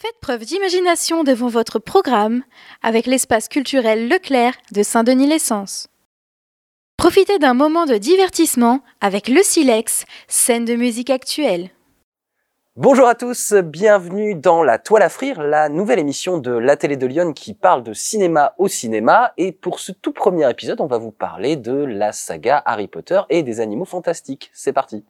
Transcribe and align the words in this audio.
Faites 0.00 0.20
preuve 0.20 0.44
d'imagination 0.44 1.24
devant 1.24 1.48
votre 1.48 1.80
programme 1.80 2.44
avec 2.84 3.06
l'espace 3.06 3.48
culturel 3.48 4.08
Leclerc 4.08 4.54
de 4.70 4.84
Saint-Denis-l'Essence. 4.84 5.88
Profitez 6.96 7.40
d'un 7.40 7.54
moment 7.54 7.84
de 7.84 7.96
divertissement 7.96 8.84
avec 9.00 9.26
le 9.26 9.42
Silex, 9.42 10.04
scène 10.28 10.64
de 10.64 10.76
musique 10.76 11.10
actuelle. 11.10 11.70
Bonjour 12.76 13.08
à 13.08 13.16
tous, 13.16 13.54
bienvenue 13.54 14.36
dans 14.36 14.62
La 14.62 14.78
Toile 14.78 15.02
à 15.02 15.08
Frire, 15.08 15.42
la 15.42 15.68
nouvelle 15.68 15.98
émission 15.98 16.38
de 16.38 16.52
la 16.52 16.76
télé 16.76 16.96
de 16.96 17.06
Lyon 17.06 17.32
qui 17.32 17.54
parle 17.54 17.82
de 17.82 17.92
cinéma 17.92 18.54
au 18.56 18.68
cinéma. 18.68 19.32
Et 19.36 19.50
pour 19.50 19.80
ce 19.80 19.90
tout 19.90 20.12
premier 20.12 20.48
épisode, 20.48 20.80
on 20.80 20.86
va 20.86 20.98
vous 20.98 21.10
parler 21.10 21.56
de 21.56 21.72
la 21.72 22.12
saga 22.12 22.62
Harry 22.66 22.86
Potter 22.86 23.22
et 23.30 23.42
des 23.42 23.58
animaux 23.58 23.84
fantastiques. 23.84 24.52
C'est 24.54 24.72
parti. 24.72 25.04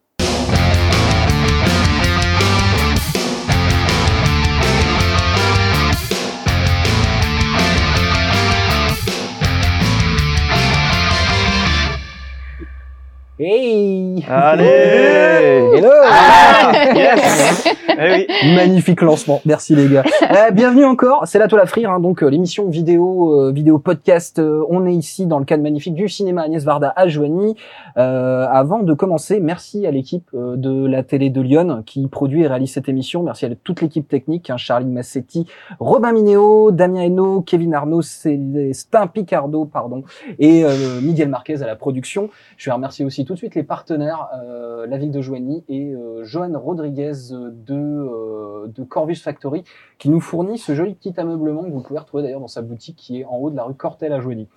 Hey 13.40 14.24
Allez 14.28 15.70
Hello 15.76 15.90
Ah, 16.04 16.72
yes 16.94 17.68
Eh 18.00 18.12
oui. 18.12 18.54
Magnifique 18.54 19.00
lancement, 19.02 19.40
merci 19.44 19.74
les 19.74 19.88
gars. 19.88 20.04
Euh, 20.30 20.52
bienvenue 20.52 20.84
encore, 20.84 21.26
c'est 21.26 21.40
la 21.40 21.48
toile 21.48 21.62
à 21.62 21.66
frire, 21.66 21.90
hein, 21.90 21.98
donc 21.98 22.22
euh, 22.22 22.28
l'émission 22.28 22.68
vidéo, 22.68 23.40
euh, 23.40 23.50
vidéo 23.50 23.80
podcast. 23.80 24.38
euh, 24.38 24.64
on 24.70 24.86
est 24.86 24.94
ici 24.94 25.26
dans 25.26 25.40
le 25.40 25.44
cadre 25.44 25.64
magnifique 25.64 25.94
du 25.94 26.08
cinéma 26.08 26.42
Agnès 26.42 26.62
Varda 26.62 26.92
à 26.94 27.08
Joigny. 27.08 27.56
Euh, 27.96 28.46
avant 28.48 28.84
de 28.84 28.94
commencer, 28.94 29.40
merci 29.40 29.84
à 29.84 29.90
l'équipe 29.90 30.28
euh, 30.34 30.54
de 30.56 30.86
la 30.86 31.02
télé 31.02 31.28
de 31.28 31.40
Lyon 31.40 31.82
qui 31.84 32.06
produit 32.06 32.42
et 32.44 32.46
réalise 32.46 32.72
cette 32.72 32.88
émission. 32.88 33.24
Merci 33.24 33.46
à 33.46 33.50
toute 33.64 33.80
l'équipe 33.80 34.06
technique, 34.06 34.48
hein, 34.50 34.56
Charlie 34.58 34.86
Massetti, 34.86 35.46
Robin 35.80 36.12
Minéo, 36.12 36.70
Damien 36.70 37.02
Hainaut, 37.02 37.40
Kevin 37.42 37.74
Arnaud, 37.74 38.02
Célestin 38.02 39.08
Picardo, 39.08 39.64
pardon, 39.64 40.04
et 40.38 40.62
euh, 40.64 41.00
Miguel 41.02 41.28
Marquez 41.30 41.62
à 41.62 41.66
la 41.66 41.74
production. 41.74 42.30
Je 42.56 42.70
vais 42.70 42.74
remercier 42.74 43.04
aussi 43.04 43.24
tout 43.28 43.34
de 43.34 43.38
suite 43.38 43.54
les 43.54 43.62
partenaires, 43.62 44.30
euh, 44.42 44.86
la 44.86 44.96
ville 44.96 45.10
de 45.10 45.20
Joigny 45.20 45.62
et 45.68 45.92
euh, 45.92 46.24
Johan 46.24 46.58
Rodriguez 46.58 47.12
de, 47.30 47.74
euh, 47.74 48.68
de 48.68 48.84
Corvus 48.84 49.16
Factory, 49.16 49.64
qui 49.98 50.08
nous 50.08 50.20
fournit 50.20 50.56
ce 50.56 50.74
joli 50.74 50.94
petit 50.94 51.12
ameublement 51.20 51.62
que 51.62 51.68
vous 51.68 51.82
pouvez 51.82 51.98
retrouver 51.98 52.22
d'ailleurs 52.22 52.40
dans 52.40 52.48
sa 52.48 52.62
boutique 52.62 52.96
qui 52.96 53.20
est 53.20 53.24
en 53.26 53.36
haut 53.36 53.50
de 53.50 53.56
la 53.56 53.64
rue 53.64 53.74
Cortel 53.74 54.14
à 54.14 54.20
Joigny. 54.20 54.48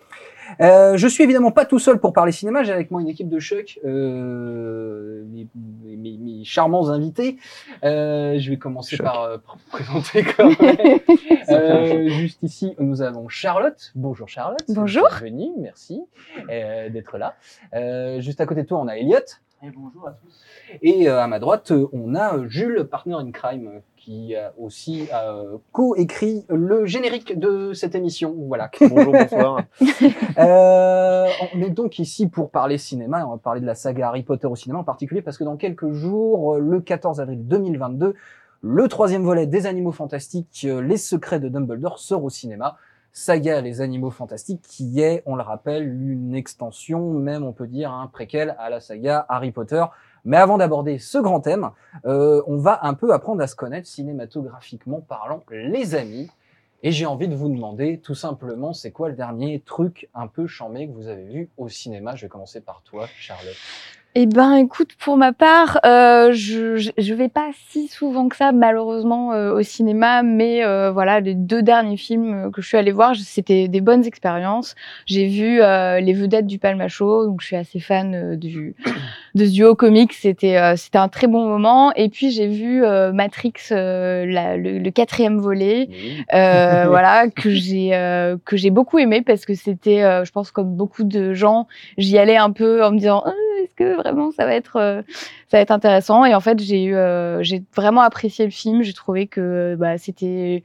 Euh, 0.59 0.97
je 0.97 1.07
suis 1.07 1.23
évidemment 1.23 1.52
pas 1.52 1.66
tout 1.66 1.80
seul 1.80 1.99
pour 1.99 2.13
parler 2.13 2.31
cinéma, 2.31 2.63
j'ai 2.63 2.73
avec 2.73 2.91
moi 2.91 3.02
une 3.02 3.07
équipe 3.07 3.30
de 3.30 3.39
choc, 3.39 3.80
euh, 3.85 5.23
mes, 5.30 5.47
mes- 5.85 6.17
mes 6.17 6.43
charmants 6.43 6.89
invités. 6.89 7.38
Euh, 7.83 8.38
je 8.39 8.49
vais 8.49 8.58
commencer 8.58 8.95
Choc. 8.97 9.05
par, 9.05 9.21
euh, 9.21 9.38
par 9.45 9.55
me 9.55 9.71
présenter 9.71 10.23
quand 10.23 10.49
même. 10.61 10.99
Euh, 11.49 12.09
juste 12.09 12.39
ici, 12.43 12.73
nous 12.80 13.02
avons 13.02 13.27
Charlotte. 13.30 13.91
Bonjour 13.95 14.27
Charlotte. 14.27 14.59
Bonjour. 14.69 15.08
Bienvenue, 15.21 15.52
merci 15.59 16.02
euh, 16.49 16.89
d'être 16.89 17.17
là. 17.17 17.36
Euh, 17.73 18.19
juste 18.21 18.41
à 18.41 18.45
côté 18.45 18.63
de 18.63 18.67
toi, 18.67 18.80
on 18.80 18.88
a 18.88 18.97
Elliot. 18.97 19.17
bonjour 19.61 20.08
à 20.08 20.11
tous. 20.11 20.41
Et 20.81 21.08
euh, 21.09 21.21
à 21.21 21.27
ma 21.27 21.39
droite, 21.39 21.71
euh, 21.71 21.88
on 21.93 22.15
a 22.15 22.36
euh, 22.38 22.49
Jules, 22.49 22.83
partner 22.89 23.15
in 23.15 23.31
crime, 23.31 23.67
euh, 23.67 23.80
qui 24.03 24.35
a 24.35 24.52
aussi 24.57 25.07
euh, 25.13 25.57
co-écrit 25.71 26.45
le 26.49 26.85
générique 26.85 27.38
de 27.38 27.73
cette 27.73 27.94
émission. 27.94 28.35
Voilà. 28.47 28.71
Bonjour, 28.80 29.13
bonsoir. 29.13 29.63
Euh, 30.38 31.27
on 31.53 31.61
est 31.61 31.69
donc 31.69 31.99
ici 31.99 32.27
pour 32.27 32.52
parler 32.52 32.77
cinéma. 32.77 33.25
On 33.27 33.31
va 33.31 33.38
parler 33.38 33.59
de 33.59 33.66
la 33.66 33.75
saga 33.75 34.08
Harry 34.08 34.23
Potter 34.23 34.47
au 34.47 34.55
cinéma 34.55 34.80
en 34.80 34.83
particulier 34.83 35.21
parce 35.21 35.38
que 35.38 35.43
dans 35.43 35.58
quelques 35.58 35.91
jours, 35.91 36.55
euh, 36.55 36.59
le 36.59 36.80
14 36.80 37.19
avril 37.19 37.45
2022, 37.47 38.16
le 38.61 38.88
troisième 38.88 39.23
volet 39.23 39.45
des 39.45 39.66
Animaux 39.66 39.91
Fantastiques, 39.91 40.65
euh, 40.65 40.81
Les 40.81 40.97
Secrets 40.97 41.39
de 41.39 41.49
Dumbledore, 41.49 41.99
sort 41.99 42.23
au 42.23 42.30
cinéma. 42.30 42.77
Saga 43.14 43.62
Les 43.62 43.81
Animaux 43.81 44.09
Fantastiques, 44.09 44.62
qui 44.62 45.02
est, 45.02 45.23
on 45.26 45.36
le 45.36 45.42
rappelle, 45.42 45.84
une 45.84 46.34
extension, 46.36 47.12
même 47.12 47.44
on 47.44 47.52
peut 47.52 47.67
dire 47.67 47.92
un 47.92 48.08
préquel 48.08 48.55
à 48.58 48.70
la 48.70 48.80
saga 48.80 49.26
Harry 49.27 49.52
Potter. 49.52 49.83
Mais 50.23 50.38
avant 50.38 50.58
d'aborder 50.58 50.98
ce 50.98 51.17
grand 51.17 51.42
thème, 51.42 51.71
euh, 52.05 52.42
on 52.48 52.58
va 52.58 52.80
un 52.83 52.94
peu 52.94 53.11
apprendre 53.14 53.42
à 53.42 53.48
se 53.48 53.55
connaître 53.55 53.88
cinématographiquement 53.88 55.02
parlant, 55.02 55.44
les 55.50 55.95
amis. 55.95 56.30
Et 56.83 56.92
j'ai 56.92 57.05
envie 57.05 57.27
de 57.27 57.36
vous 57.36 57.50
demander 57.50 58.00
tout 58.00 58.16
simplement, 58.16 58.73
c'est 58.73 58.92
quoi 58.92 59.10
le 59.10 59.16
dernier 59.16 59.60
truc 59.60 60.10
un 60.16 60.27
peu 60.27 60.48
chambé 60.48 60.88
que 60.88 60.94
vous 60.94 61.08
avez 61.08 61.26
vu 61.26 61.50
au 61.58 61.70
cinéma? 61.70 62.16
Je 62.16 62.26
vais 62.26 62.30
commencer 62.30 62.61
par 62.61 62.82
toi, 62.83 63.08
Charlotte. 63.17 63.55
Eh 64.14 64.26
ben, 64.26 64.55
écoute, 64.55 64.89
pour 64.99 65.16
ma 65.16 65.32
part, 65.32 65.80
euh, 65.86 66.33
je, 66.33 66.76
je 66.76 66.92
je 66.98 67.14
vais 67.14 67.30
pas 67.30 67.49
si 67.70 67.88
souvent 67.88 68.27
que 68.27 68.36
ça, 68.36 68.52
malheureusement, 68.52 69.32
euh, 69.32 69.54
au 69.54 69.61
cinéma. 69.61 70.22
Mais 70.22 70.66
euh, 70.66 70.92
voilà, 70.92 71.22
les 71.22 71.33
deux 71.33 71.61
derniers 71.64 71.95
films 71.95 72.33
euh, 72.48 72.50
que 72.52 72.61
je 72.61 72.67
suis 72.67 72.76
allée 72.77 72.92
voir, 72.92 73.16
c'était 73.16 73.70
des 73.70 73.80
bonnes 73.80 74.04
expériences. 74.05 74.76
J'ai 75.05 75.27
vu 75.30 75.61
euh, 75.61 76.02
les 76.02 76.11
vedettes 76.11 76.45
du 76.45 76.60
Palma 76.60 76.89
Show, 76.89 77.26
donc 77.26 77.39
je 77.39 77.48
suis 77.48 77.55
assez 77.55 77.80
fan 77.80 78.14
euh, 78.14 78.36
du 78.36 78.76
de 79.36 79.45
ce 79.45 79.52
duo 79.54 79.76
comique. 79.76 80.11
C'était 80.11 80.58
euh, 80.58 80.76
c'était 80.76 80.98
un 80.98 81.08
très 81.08 81.27
bon 81.27 81.48
moment. 81.48 81.94
Et 81.94 82.10
puis 82.10 82.32
j'ai 82.32 82.48
vu 82.50 82.83
euh, 82.83 83.14
Matrix, 83.14 83.54
euh, 83.71 84.26
la- 84.26 84.58
le, 84.58 84.77
le 84.80 84.92
quatrième 84.92 85.39
volet. 85.39 85.88
Euh, 86.33 86.83
voilà 86.89 87.30
que 87.30 87.50
j'ai 87.50 87.92
euh, 87.95 88.36
que 88.44 88.58
j'ai 88.58 88.71
beaucoup 88.71 89.00
aimé 89.00 89.21
parce 89.21 89.45
que 89.45 89.54
c'était 89.55 90.04
euh, 90.04 90.26
je 90.26 90.32
pense 90.33 90.52
comme 90.52 90.76
beaucoup 90.76 91.05
de 91.05 91.33
gens 91.33 91.67
j'y 91.98 92.17
allais 92.17 92.36
un 92.36 92.52
peu 92.52 92.83
en 92.83 92.92
me 92.92 92.98
disant 92.98 93.23
Euh, 93.26 93.32
est-ce 93.64 93.76
que 93.76 93.95
vraiment 93.95 94.32
ça 94.32 94.45
va 94.45 94.54
être 94.55 94.77
euh, 94.77 95.02
ça 95.48 95.58
va 95.58 95.61
être 95.61 95.72
intéressant? 95.72 96.26
Et 96.26 96.33
en 96.36 96.39
fait 96.39 96.60
j'ai 96.60 96.83
eu 96.83 96.95
euh, 96.95 97.42
j'ai 97.44 97.64
vraiment 97.76 98.02
apprécié 98.02 98.45
le 98.45 98.52
film. 98.52 98.83
J'ai 98.83 98.94
trouvé 98.94 99.27
que 99.27 99.76
bah, 99.80 99.98
c'était 99.98 100.64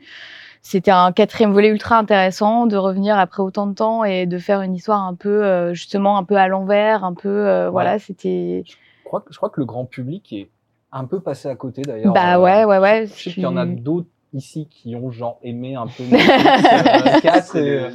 c'était 0.63 0.91
un 0.91 1.13
quatrième 1.13 1.53
volet 1.53 1.69
ultra 1.69 1.97
intéressant 1.97 2.67
de 2.67 2.77
revenir 2.77 3.17
après 3.17 3.41
autant 3.41 3.69
de 3.69 3.75
temps 3.75 4.03
et 4.03 4.27
de 4.27 4.37
faire 4.37 4.63
une 4.63 4.75
histoire 4.75 5.01
un 5.03 5.15
peu 5.15 5.45
euh, 5.45 5.75
justement 5.75 6.19
un 6.19 6.25
peu 6.25 6.35
à 6.37 6.49
l'envers 6.49 7.05
un 7.05 7.15
peu 7.15 7.29
euh, 7.29 7.71
voilà 7.71 8.01
c'était 8.01 8.65
Je 8.67 8.75
crois, 9.05 9.21
que, 9.21 9.33
je 9.33 9.37
crois 9.37 9.49
que 9.49 9.61
le 9.61 9.65
grand 9.67 9.85
public 9.85 10.33
est 10.33 10.49
un 10.91 11.05
peu 11.05 11.21
passé 11.21 11.49
à 11.49 11.55
côté 11.55 11.83
d'ailleurs. 11.83 12.13
bah 12.13 12.41
ouais 12.41 12.65
ouais 12.65 12.79
ouais 12.79 13.07
Je 13.07 13.13
sais 13.13 13.31
qu'il 13.31 13.45
y 13.45 13.47
en 13.47 13.57
a 13.57 13.65
d'autres 13.65 14.09
ici 14.37 14.69
qui 14.71 14.95
ont 14.95 15.11
genre 15.11 15.39
aimé 15.43 15.75
un 15.75 15.87
peu 15.87 16.03
euh, 16.13 17.21
4 17.21 17.45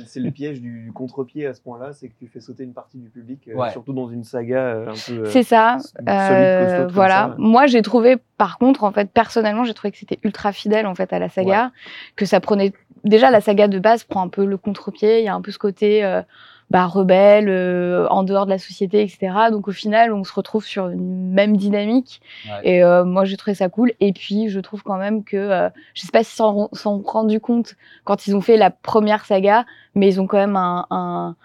C'est 0.06 0.20
le, 0.20 0.32
piège 0.32 0.62
du, 0.62 0.92
contre-pied 0.94 1.46
à 1.46 1.54
ce 1.54 1.62
point-là, 1.62 1.94
c'est 1.94 2.10
que 2.10 2.16
tu 2.18 2.28
fais 2.28 2.40
sauter 2.40 2.64
une 2.64 2.74
partie 2.74 2.98
du 2.98 3.10
public, 3.10 3.48
euh, 3.48 3.70
surtout 3.72 3.94
dans 3.94 4.10
une 4.10 4.24
saga 4.24 4.60
euh, 4.60 4.90
un 4.90 4.94
peu. 4.94 5.26
C'est 5.26 5.44
ça. 5.44 5.78
solide, 5.80 6.10
Euh, 6.10 6.66
costaud 6.66 6.84
comme 6.84 6.94
voilà. 6.94 7.30
ça. 7.30 7.36
Moi, 7.38 7.68
j'ai 7.68 7.82
trouvé, 7.82 8.18
par 8.38 8.58
contre, 8.58 8.84
en 8.84 8.92
fait, 8.92 9.10
personnellement, 9.12 9.64
j'ai 9.64 9.74
trouvé 9.74 9.92
que 9.92 9.98
c'était 9.98 10.20
ultra 10.24 10.52
fidèle 10.52 10.88
en 10.88 10.96
fait 10.96 11.14
à 11.14 11.20
la 11.20 11.30
saga, 11.30 11.72
que 12.16 12.26
ça 12.26 12.40
prenait 12.40 12.74
déjà 13.04 13.32
la 13.32 13.42
saga 13.42 13.68
de 13.68 13.80
base 13.80 14.04
prend 14.04 14.22
un 14.24 14.30
peu 14.30 14.46
le 14.46 14.58
contre-pied. 14.58 15.20
Il 15.20 15.26
y 15.26 15.30
a 15.30 15.36
un 15.36 15.42
peu 15.42 15.52
ce 15.52 15.58
côté 15.58 16.04
euh, 16.04 16.22
bah, 16.72 16.86
rebelle, 16.88 17.50
euh, 17.50 18.08
en 18.08 18.24
dehors 18.24 18.46
de 18.46 18.52
la 18.52 18.58
société, 18.58 19.02
etc. 19.02 19.34
Donc 19.52 19.68
au 19.68 19.74
final, 19.74 20.14
on 20.14 20.24
se 20.24 20.34
retrouve 20.34 20.64
sur 20.66 20.88
une 20.88 21.30
même 21.34 21.58
dynamique. 21.58 22.22
Ouais. 22.48 22.70
Et 22.70 22.84
euh, 22.84 23.04
moi, 23.04 23.26
j'ai 23.26 23.36
trouvé 23.36 23.56
ça 23.56 23.68
cool. 23.68 23.92
Et 24.00 24.14
puis, 24.14 24.48
je 24.48 24.58
trouve 24.62 24.82
quand 24.82 24.96
même 24.96 25.26
que, 25.26 25.36
euh, 25.36 25.70
je 25.94 26.02
sais 26.04 26.12
pas 26.14 26.24
s'ils 26.24 26.38
s'en 26.38 26.70
sont 26.72 27.00
rendu 27.06 27.42
compte 27.42 27.76
quand 28.06 28.26
ils 28.26 28.38
ont 28.38 28.42
fait 28.42 28.56
la 28.56 28.70
première 28.72 29.26
saga, 29.26 29.66
mais 29.96 30.08
ils 30.08 30.22
ont 30.22 30.28
quand 30.28 30.38
même 30.38 30.56
un, 30.56 30.88
un- 30.92 31.36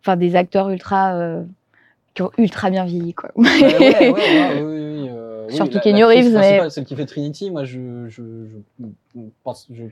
enfin 0.00 0.16
des 0.16 0.34
acteurs 0.34 0.68
ultra 0.70 1.14
euh, 1.14 1.44
qui 2.14 2.22
ont 2.22 2.32
ultra 2.36 2.68
bien 2.68 2.84
vieilli, 2.84 3.14
quoi. 3.14 3.30
Ouais, 3.36 3.46
ouais, 3.48 3.78
ouais, 3.78 4.10
ouais, 4.10 4.10
oui, 4.10 4.62
oui, 4.64 4.64
oui, 4.64 5.10
oui, 5.48 5.54
Surtout 5.54 5.74
l'actrice 5.84 6.04
Reeves, 6.04 6.34
mais- 6.38 6.70
Celle 6.70 6.84
qui 6.86 6.96
fait 6.96 7.06
Trinity, 7.06 7.52
moi 7.52 7.62
je, 7.64 7.78
je, 8.08 8.22
je 8.80 9.20
pense, 9.44 9.68
je, 9.70 9.84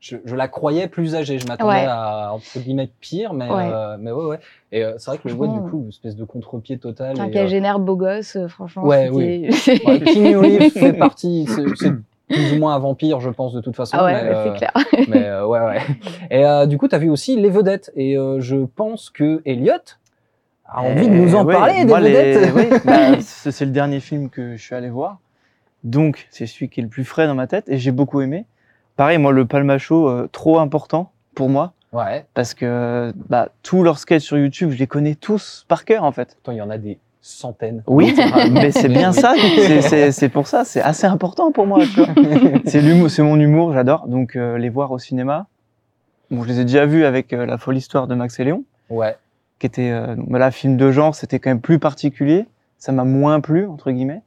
je, 0.00 0.16
je 0.24 0.36
la 0.36 0.46
croyais 0.48 0.86
plus 0.88 1.14
âgée. 1.16 1.38
Je 1.38 1.46
m'attendais 1.46 1.80
Ouais. 1.80 1.86
à 1.88 2.32
entre 2.32 2.58
guillemets 2.60 2.88
pire, 3.00 3.32
mais 3.32 3.48
Ouais. 3.50 3.68
euh, 3.72 3.96
mais 3.98 4.12
ouais 4.12 4.24
ouais. 4.26 4.38
Et 4.72 4.84
euh, 4.84 4.94
c'est 4.98 5.10
vrai 5.10 5.18
que 5.18 5.28
je 5.28 5.34
vois 5.34 5.48
du 5.48 5.60
coup 5.60 5.80
une 5.82 5.88
espèce 5.88 6.14
de 6.16 6.24
contre-pied 6.24 6.78
total. 6.78 7.18
un 7.20 7.24
et, 7.26 7.28
euh, 7.28 7.32
cagénaire 7.32 7.78
beau 7.78 7.96
gosse, 7.96 8.36
euh, 8.36 8.48
franchement. 8.48 8.84
Ouais, 8.84 9.10
c'était- 9.12 9.84
ouais, 9.86 10.00
Keanu 10.00 10.36
Reeves 10.36 10.70
fait 10.70 10.92
partie, 10.92 11.46
c'est 11.48 11.64
c'est 11.76 11.92
plus 12.28 12.52
ou 12.52 12.58
moins 12.58 12.74
un 12.74 12.78
vampire, 12.78 13.20
je 13.20 13.30
pense 13.30 13.54
de 13.54 13.60
toute 13.62 13.74
façon. 13.74 13.96
ah 13.98 14.04
ouais, 14.04 14.12
ouais, 14.12 14.20
euh, 14.22 14.52
c'est 14.52 14.58
clair. 14.58 14.72
mais 15.08 15.24
euh, 15.24 15.46
ouais 15.46 15.60
ouais. 15.60 15.78
Et 16.30 16.44
euh, 16.44 16.66
du 16.66 16.76
coup, 16.78 16.86
tu 16.86 16.94
as 16.94 16.98
vu 16.98 17.08
aussi 17.10 17.36
les 17.40 17.48
vedettes, 17.50 17.90
et 17.96 18.16
euh, 18.18 18.38
je 18.40 18.56
pense 18.66 19.08
que 19.10 19.40
Elliot 19.46 19.72
a 20.66 20.82
envie 20.82 21.08
de 21.08 21.14
nous 21.14 21.34
en 21.34 21.44
ouais, 21.46 21.54
parler 21.54 21.84
des 21.86 22.00
les- 22.00 22.12
vedettes. 22.12 22.52
oui, 22.54 22.78
bah, 22.84 23.16
c'est 23.20 23.50
c'est 23.50 23.64
le 23.64 23.70
dernier 23.72 24.00
film 24.00 24.28
que 24.28 24.56
je 24.56 24.62
suis 24.62 24.74
allé 24.74 24.90
voir. 24.90 25.18
Donc, 25.84 26.26
c'est 26.30 26.46
celui 26.46 26.68
qui 26.68 26.80
est 26.80 26.82
le 26.82 26.88
plus 26.90 27.04
frais 27.04 27.26
dans 27.26 27.34
ma 27.34 27.46
tête 27.46 27.64
et 27.68 27.78
j'ai 27.78 27.92
beaucoup 27.92 28.20
aimé. 28.20 28.44
Pareil, 28.98 29.16
moi, 29.18 29.32
le 29.32 29.46
Palma 29.46 29.78
Show, 29.78 30.08
euh, 30.08 30.28
trop 30.32 30.58
important 30.58 31.12
pour 31.34 31.48
moi 31.48 31.72
Ouais. 31.92 32.26
parce 32.34 32.52
que 32.52 33.14
bah, 33.30 33.48
tous 33.62 33.82
leurs 33.82 33.98
sketchs 33.98 34.24
sur 34.24 34.36
YouTube, 34.36 34.70
je 34.72 34.78
les 34.78 34.86
connais 34.86 35.14
tous 35.14 35.64
par 35.68 35.86
cœur 35.86 36.04
en 36.04 36.12
fait. 36.12 36.34
Pourtant, 36.34 36.52
il 36.52 36.58
y 36.58 36.60
en 36.62 36.68
a 36.68 36.76
des 36.76 36.98
centaines. 37.22 37.82
Oui, 37.86 38.14
mais 38.52 38.72
c'est 38.72 38.88
bien 38.90 39.12
ça. 39.12 39.34
c'est- 40.10 40.28
pour 40.28 40.46
ça, 40.48 40.64
c'est 40.64 40.82
assez 40.82 41.06
important 41.06 41.50
pour 41.52 41.66
moi. 41.66 41.78
C'est 42.66 43.22
mon 43.22 43.40
humour, 43.40 43.72
j'adore. 43.72 44.06
Donc, 44.08 44.36
euh, 44.36 44.58
les 44.58 44.68
voir 44.68 44.90
au 44.90 44.98
cinéma. 44.98 45.46
Bon, 46.30 46.42
je 46.42 46.48
les 46.48 46.60
ai 46.60 46.64
déjà 46.64 46.84
vus 46.84 47.04
avec 47.06 47.32
euh, 47.32 47.46
La 47.46 47.56
folle 47.56 47.76
histoire 47.78 48.06
de 48.08 48.14
Max 48.14 48.38
et 48.40 48.44
Léon. 48.44 48.64
Ouais. 48.90 49.16
qui 49.60 49.66
était 49.66 49.90
euh, 49.90 50.14
voilà, 50.28 50.50
film 50.50 50.76
de 50.76 50.90
genre, 50.90 51.14
c'était 51.14 51.38
quand 51.38 51.50
même 51.50 51.60
plus 51.60 51.78
particulier. 51.78 52.46
Ça 52.78 52.90
m'a 52.92 53.04
moins 53.04 53.40
plu 53.40 53.66
entre 53.66 53.90
guillemets. 53.92 54.22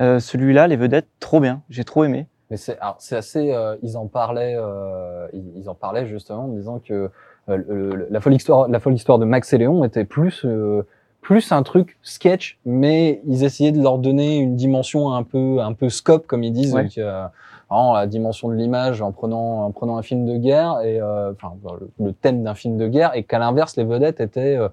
Euh, 0.00 0.20
Celui-là, 0.20 0.66
les 0.68 0.76
vedettes, 0.76 1.08
trop 1.20 1.40
bien, 1.40 1.62
j'ai 1.70 1.84
trop 1.84 2.04
aimé. 2.04 2.26
Mais 2.50 2.56
c'est 2.56 2.78
assez. 2.80 3.52
euh, 3.52 3.76
ils 3.82 3.96
en 3.96 4.06
parlaient. 4.06 4.56
euh, 4.58 5.26
ils, 5.32 5.44
ils 5.56 5.68
en 5.68 5.74
parlaient 5.74 6.06
justement 6.06 6.44
en 6.44 6.48
disant 6.48 6.80
que 6.84 7.10
euh, 7.48 7.56
le- 7.68 8.08
la 8.10 8.20
folle 8.20 8.34
histoire, 8.34 8.68
la 8.68 8.80
folle 8.80 8.94
histoire 8.94 9.18
de 9.18 9.24
Max 9.24 9.52
et 9.52 9.58
Léon 9.58 9.84
était 9.84 10.04
plus 10.04 10.44
euh, 10.44 10.82
plus 11.20 11.52
un 11.52 11.62
truc 11.62 11.98
sketch, 12.02 12.58
mais 12.64 13.20
ils 13.26 13.44
essayaient 13.44 13.72
de 13.72 13.82
leur 13.82 13.98
donner 13.98 14.38
une 14.38 14.56
dimension 14.56 15.12
un 15.12 15.22
peu 15.22 15.60
un 15.60 15.74
peu 15.74 15.88
scope 15.90 16.26
comme 16.26 16.42
ils 16.42 16.52
disent, 16.52 16.74
Ouais. 16.74 16.84
donc, 16.84 16.98
euh, 16.98 17.24
vraiment 17.68 17.92
la 17.94 18.06
dimension 18.06 18.48
de 18.48 18.54
l'image 18.54 19.00
en 19.02 19.12
prenant 19.12 19.64
en 19.64 19.70
prenant 19.70 19.96
un 19.96 20.02
film 20.02 20.26
de 20.26 20.36
guerre 20.36 20.80
et 20.82 21.00
euh, 21.00 21.30
enfin 21.32 21.52
le, 21.80 21.90
le 22.04 22.12
thème 22.12 22.42
d'un 22.42 22.54
film 22.54 22.76
de 22.78 22.88
guerre 22.88 23.12
et 23.14 23.22
qu'à 23.22 23.38
l'inverse 23.38 23.76
les 23.76 23.84
vedettes 23.84 24.18
étaient 24.20 24.56
euh, 24.56 24.68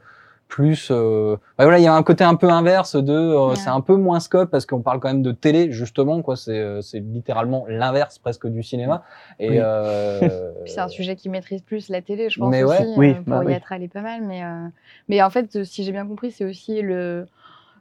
plus 0.48 0.90
euh, 0.92 1.36
bah 1.58 1.66
voilà 1.66 1.78
il 1.80 1.84
y 1.84 1.88
a 1.88 1.94
un 1.94 2.04
côté 2.04 2.24
un 2.24 2.36
peu 2.36 2.50
inverse 2.50 2.96
de 2.96 3.12
euh, 3.14 3.50
Ouais. 3.50 3.56
c'est 3.56 3.70
un 3.70 3.82
peu 3.82 3.96
moins 3.96 4.20
scope 4.20 4.50
parce 4.50 4.66
qu'on 4.66 4.82
parle 4.82 5.00
quand 5.00 5.10
même 5.10 5.22
de 5.22 5.32
télé 5.32 5.72
justement 5.72 6.22
quoi 6.22 6.36
c'est 6.38 6.58
euh, 6.58 6.82
c'est 6.82 7.00
littéralement 7.00 7.66
l'inverse 7.68 8.18
presque 8.20 8.48
du 8.48 8.64
cinéma 8.64 9.04
et 9.40 9.50
Oui. 9.50 9.58
euh, 9.60 10.52
c'est 10.66 10.80
un 10.80 10.88
sujet 10.88 11.16
qui 11.16 11.30
maîtrise 11.30 11.62
plus 11.62 11.90
la 11.90 12.02
télé, 12.02 12.30
je 12.30 12.40
pense 12.40 12.50
Mais 12.50 12.64
ouais. 12.64 12.80
aussi. 12.82 12.94
Oui, 12.98 13.10
euh, 13.10 13.14
pour 13.22 13.26
bah 13.26 13.44
y 13.44 13.48
oui. 13.48 13.54
être 13.54 13.72
allé 13.72 13.88
pas 13.88 14.02
mal, 14.02 14.22
mais 14.24 14.44
euh, 14.44 14.68
mais 15.10 15.22
en 15.22 15.30
fait, 15.30 15.64
si 15.64 15.84
j'ai 15.84 15.92
bien 15.92 16.06
compris, 16.06 16.32
c'est 16.32 16.46
aussi 16.46 16.82
le 16.82 17.26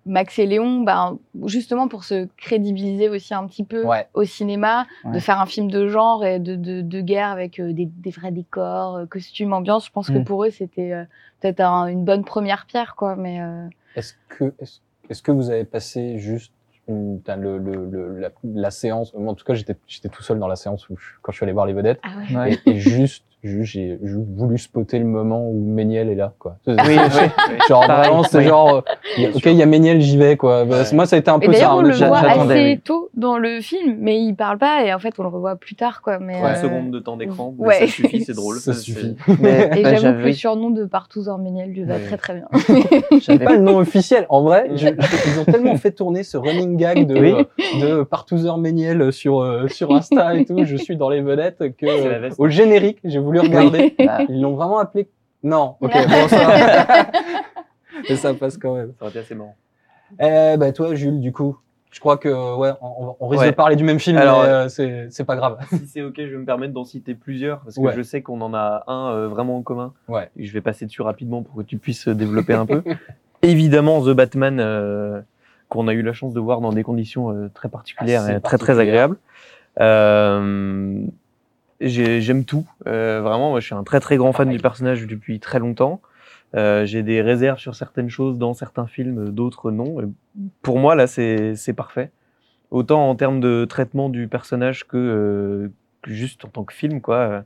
Max 0.07 0.39
et 0.39 0.47
Léon, 0.47 0.81
ben, 0.83 1.19
justement 1.47 1.89
pour 1.89 2.05
se 2.05 2.29
crédibiliser 2.37 3.09
aussi 3.09 3.35
un 3.35 3.47
petit 3.47 3.65
peu 3.65 3.85
Ouais. 3.85 4.07
au 4.15 4.25
cinéma, 4.25 4.87
de 5.05 5.19
faire 5.19 5.41
un 5.41 5.47
film 5.47 5.69
de 5.71 5.89
genre 5.89 6.25
et 6.25 6.39
de, 6.39 6.55
de, 6.55 6.81
de 6.81 7.01
guerre 7.01 7.29
avec 7.29 7.59
euh, 7.59 7.73
des, 7.73 7.87
des 7.87 8.11
vrais 8.11 8.31
décors, 8.33 8.97
euh, 8.97 9.07
costumes, 9.07 9.53
ambiance. 9.53 9.87
Je 9.87 9.91
pense 9.91 10.09
que 10.09 10.19
Mm. 10.19 10.25
pour 10.25 10.45
eux, 10.45 10.51
c'était 10.51 10.93
euh, 10.93 11.05
peut-être 11.41 11.61
un- 11.61 11.89
une 11.89 12.05
bonne 12.05 12.25
première 12.25 12.67
pierre, 12.67 12.95
quoi. 12.97 13.17
Mais 13.17 13.41
euh, 13.43 13.67
Est-ce 13.97 14.15
que, 14.29 14.55
est-ce, 14.61 14.79
est-ce 15.11 15.23
que 15.23 15.33
vous 15.33 15.51
avez 15.51 15.65
passé 15.65 16.19
juste 16.19 16.53
une, 16.89 17.21
t'as 17.21 17.35
le, 17.37 17.59
le, 17.59 17.91
le- 17.91 18.19
la, 18.21 18.31
la 18.45 18.71
séance, 18.71 19.13
moi, 19.15 19.33
en 19.33 19.35
tout 19.35 19.45
cas 19.45 19.55
j'étais, 19.55 19.75
j'étais 19.89 20.09
tout 20.09 20.23
seul 20.23 20.39
dans 20.39 20.47
la 20.47 20.55
séance 20.57 20.89
où 20.89 20.97
je- 20.97 21.15
quand 21.21 21.33
je 21.33 21.37
suis 21.39 21.45
allé 21.45 21.53
voir 21.53 21.67
les 21.67 21.73
vedettes, 21.73 21.99
ah 22.05 22.11
ouais. 22.31 22.37
Ouais. 22.37 22.59
et, 22.65 22.79
juste 22.79 23.25
j'ai 23.45 23.65
j'ai 23.65 23.99
voulu 24.37 24.59
spotter 24.59 24.99
le 24.99 25.05
moment 25.05 25.49
où 25.49 25.53
Méniel 25.61 26.09
est 26.09 26.15
là, 26.17 26.33
quoi. 26.39 26.57
Oui, 26.67 26.75
oui, 26.79 26.97
oui. 26.99 27.57
Genre 27.69 27.87
Pareil, 27.87 28.09
vraiment, 28.09 28.23
c'est 28.25 28.39
oui. 28.39 28.45
genre, 28.45 28.83
euh, 29.19 29.29
ok, 29.35 29.43
il 29.47 29.53
y 29.53 29.63
a 29.63 29.67
Méniel, 29.67 30.01
j'y 30.01 30.17
vais, 30.17 30.37
quoi. 30.37 30.65
Bah, 30.65 30.79
Ouais. 30.79 30.83
Moi, 30.95 31.07
ça 31.07 31.17
a 31.17 31.19
été 31.21 31.31
un 31.31 31.39
Et 31.41 31.47
peu 31.47 31.53
ça. 31.53 31.71
hein, 31.71 31.75
on 31.77 31.83
le 31.83 31.93
voit 31.95 32.19
assez 32.19 32.65
oui. 32.65 32.81
tôt 32.81 33.09
dans 33.15 33.39
le 33.39 33.61
film, 33.61 33.97
mais 34.01 34.21
il 34.21 34.35
parle 34.35 34.59
pas 34.59 34.85
et 34.85 34.93
en 34.93 34.99
fait, 34.99 35.15
on 35.19 35.23
le 35.23 35.29
revoit 35.29 35.55
plus 35.57 35.75
tard, 35.77 36.03
quoi. 36.03 36.19
Mais, 36.19 36.39
Une 36.39 36.45
euh, 36.45 36.55
seconde 36.57 36.91
de 36.91 36.99
temps 36.99 37.17
d'écran, 37.17 37.55
ouais. 37.59 37.81
ça 37.81 37.87
suffit, 37.87 38.25
c'est 38.25 38.35
drôle. 38.35 38.57
Ça 38.61 38.73
suffit. 38.75 39.15
Mais 39.41 39.71
Et 39.77 39.83
bah, 39.83 39.91
j'avoue 39.91 39.95
que 39.95 40.01
j'avais- 40.01 40.25
le 40.25 40.33
surnom 40.33 40.71
de 40.71 40.85
Partouzor 40.85 41.39
Méniel 41.39 41.71
lui 41.71 41.85
va 41.85 41.95
Ouais. 41.95 42.01
très 42.05 42.17
très 42.17 42.35
bien. 42.35 42.49
J'ai 43.21 43.39
pas 43.39 43.53
le 43.55 43.61
nom 43.63 43.79
officiel. 43.79 44.27
En 44.29 44.43
vrai, 44.43 44.71
je- 44.75 44.87
je- 44.89 45.31
ils 45.35 45.41
ont 45.41 45.45
tellement 45.45 45.77
fait 45.77 45.93
tourner 45.93 46.25
ce 46.25 46.37
running 46.37 46.77
gag 46.77 47.07
de, 47.07 47.19
Oui. 47.19 47.35
de 47.81 48.03
Partouzeur 48.03 48.59
Méniel 48.59 49.13
sur, 49.13 49.41
euh, 49.41 49.69
sur 49.69 49.91
Insta 49.95 50.35
et 50.35 50.45
tout. 50.45 50.65
Je 50.65 50.77
suis 50.77 50.97
dans 50.97 51.09
les 51.11 51.21
vedettes 51.23 51.77
que, 51.77 51.87
euh, 51.87 52.31
au 52.39 52.49
générique, 52.49 52.99
j'ai 53.05 53.19
voulu 53.27 53.41
regarder. 53.41 53.95
Bah, 54.05 54.21
Ils 54.29 54.41
l'ont 54.41 54.55
vraiment 54.55 54.79
appelé. 54.79 55.09
Non, 55.43 55.77
ok, 55.81 55.93
bon, 55.93 56.29
ça. 56.29 57.07
Mais 58.09 58.17
ça 58.17 58.35
passe 58.35 58.57
quand 58.59 58.75
même. 58.75 58.93
Ça 58.99 59.05
aurait 59.05 59.11
été 59.11 59.19
assez 59.21 59.35
marrant. 59.35 59.55
Eh, 60.21 60.57
bah, 60.57 60.73
toi, 60.73 60.95
Jules, 60.95 61.21
du 61.21 61.33
coup, 61.33 61.57
je 61.91 62.01
crois 62.01 62.17
que, 62.17 62.29
ouais, 62.57 62.71
on, 62.81 63.17
on 63.21 63.29
risque 63.29 63.43
Ouais. 63.43 63.51
de 63.51 63.57
parler 63.57 63.77
du 63.77 63.85
même 63.85 63.99
film, 63.99 64.17
Alors, 64.19 64.43
mais 64.43 64.49
euh, 64.49 64.69
c'est, 64.69 65.09
c'est 65.11 65.25
pas 65.25 65.35
grave. 65.37 65.59
si 65.71 65.87
c'est 65.87 66.03
ok, 66.03 66.15
je 66.19 66.23
vais 66.25 66.37
me 66.37 66.45
permettre 66.45 66.73
d'en 66.75 66.85
citer 66.85 67.15
plusieurs 67.15 67.61
parce 67.61 67.77
que 67.77 67.81
Ouais. 67.81 67.93
je 67.97 68.03
sais 68.03 68.23
qu'on 68.23 68.41
en 68.41 68.55
a 68.55 68.85
un 68.87 69.11
euh, 69.13 69.29
vraiment 69.29 69.57
en 69.57 69.63
commun. 69.63 69.93
Ouais. 70.09 70.31
Et 70.37 70.45
je 70.45 70.53
vais 70.53 70.61
passer 70.61 70.85
dessus 70.87 71.03
rapidement 71.03 71.43
pour 71.43 71.57
que 71.57 71.63
tu 71.63 71.79
puisses 71.79 72.09
développer 72.09 72.55
un 72.55 72.67
peu. 72.67 72.83
Évidemment, 73.43 74.01
The 74.03 74.11
Batman, 74.11 74.59
euh, 74.61 75.21
qu'on 75.69 75.89
a 75.89 75.93
eu 75.95 76.03
la 76.03 76.13
chance 76.13 76.33
de 76.35 76.41
voir 76.41 76.61
dans 76.61 76.73
des 76.73 76.83
conditions 76.83 77.31
euh, 77.31 77.51
très 77.55 77.69
particulières 77.69 78.23
Assez 78.23 78.35
et 78.37 78.41
très 78.41 78.59
très 78.59 78.79
agréables. 78.79 79.17
J'ai- 81.81 82.21
J'aime 82.21 82.45
tout. 82.45 82.67
Euh, 82.87 83.21
vraiment, 83.23 83.51
moi, 83.51 83.61
je 83.61 83.67
suis 83.67 83.75
un 83.75 83.85
très 83.85 84.01
très 84.01 84.17
grand 84.17 84.33
fan 84.33 84.47
Pareil. 84.47 84.57
du 84.59 84.63
personnage 84.63 85.07
depuis 85.07 85.41
très 85.41 85.59
longtemps. 85.59 86.01
Euh, 86.55 86.87
j'ai 86.87 87.03
des 87.03 87.21
réserves 87.21 87.59
sur 87.59 87.75
certaines 87.75 88.09
choses 88.09 88.39
dans 88.39 88.55
certains 88.55 88.87
films, 88.87 89.31
d'autres 89.31 89.71
non. 89.71 90.01
Et 90.01 90.05
pour 90.63 90.79
moi, 90.79 90.95
là, 90.95 91.07
c'est 91.07 91.55
c'est 91.57 91.73
parfait. 91.75 92.11
Autant 92.71 93.09
en 93.11 93.15
termes 93.15 93.41
de 93.41 93.65
traitement 93.65 94.09
du 94.09 94.27
personnage 94.29 94.87
que, 94.87 94.97
euh, 94.97 95.69
que 96.03 96.13
juste 96.13 96.45
en 96.45 96.49
tant 96.49 96.65
que 96.65 96.73
film, 96.73 97.01
quoi. 97.01 97.45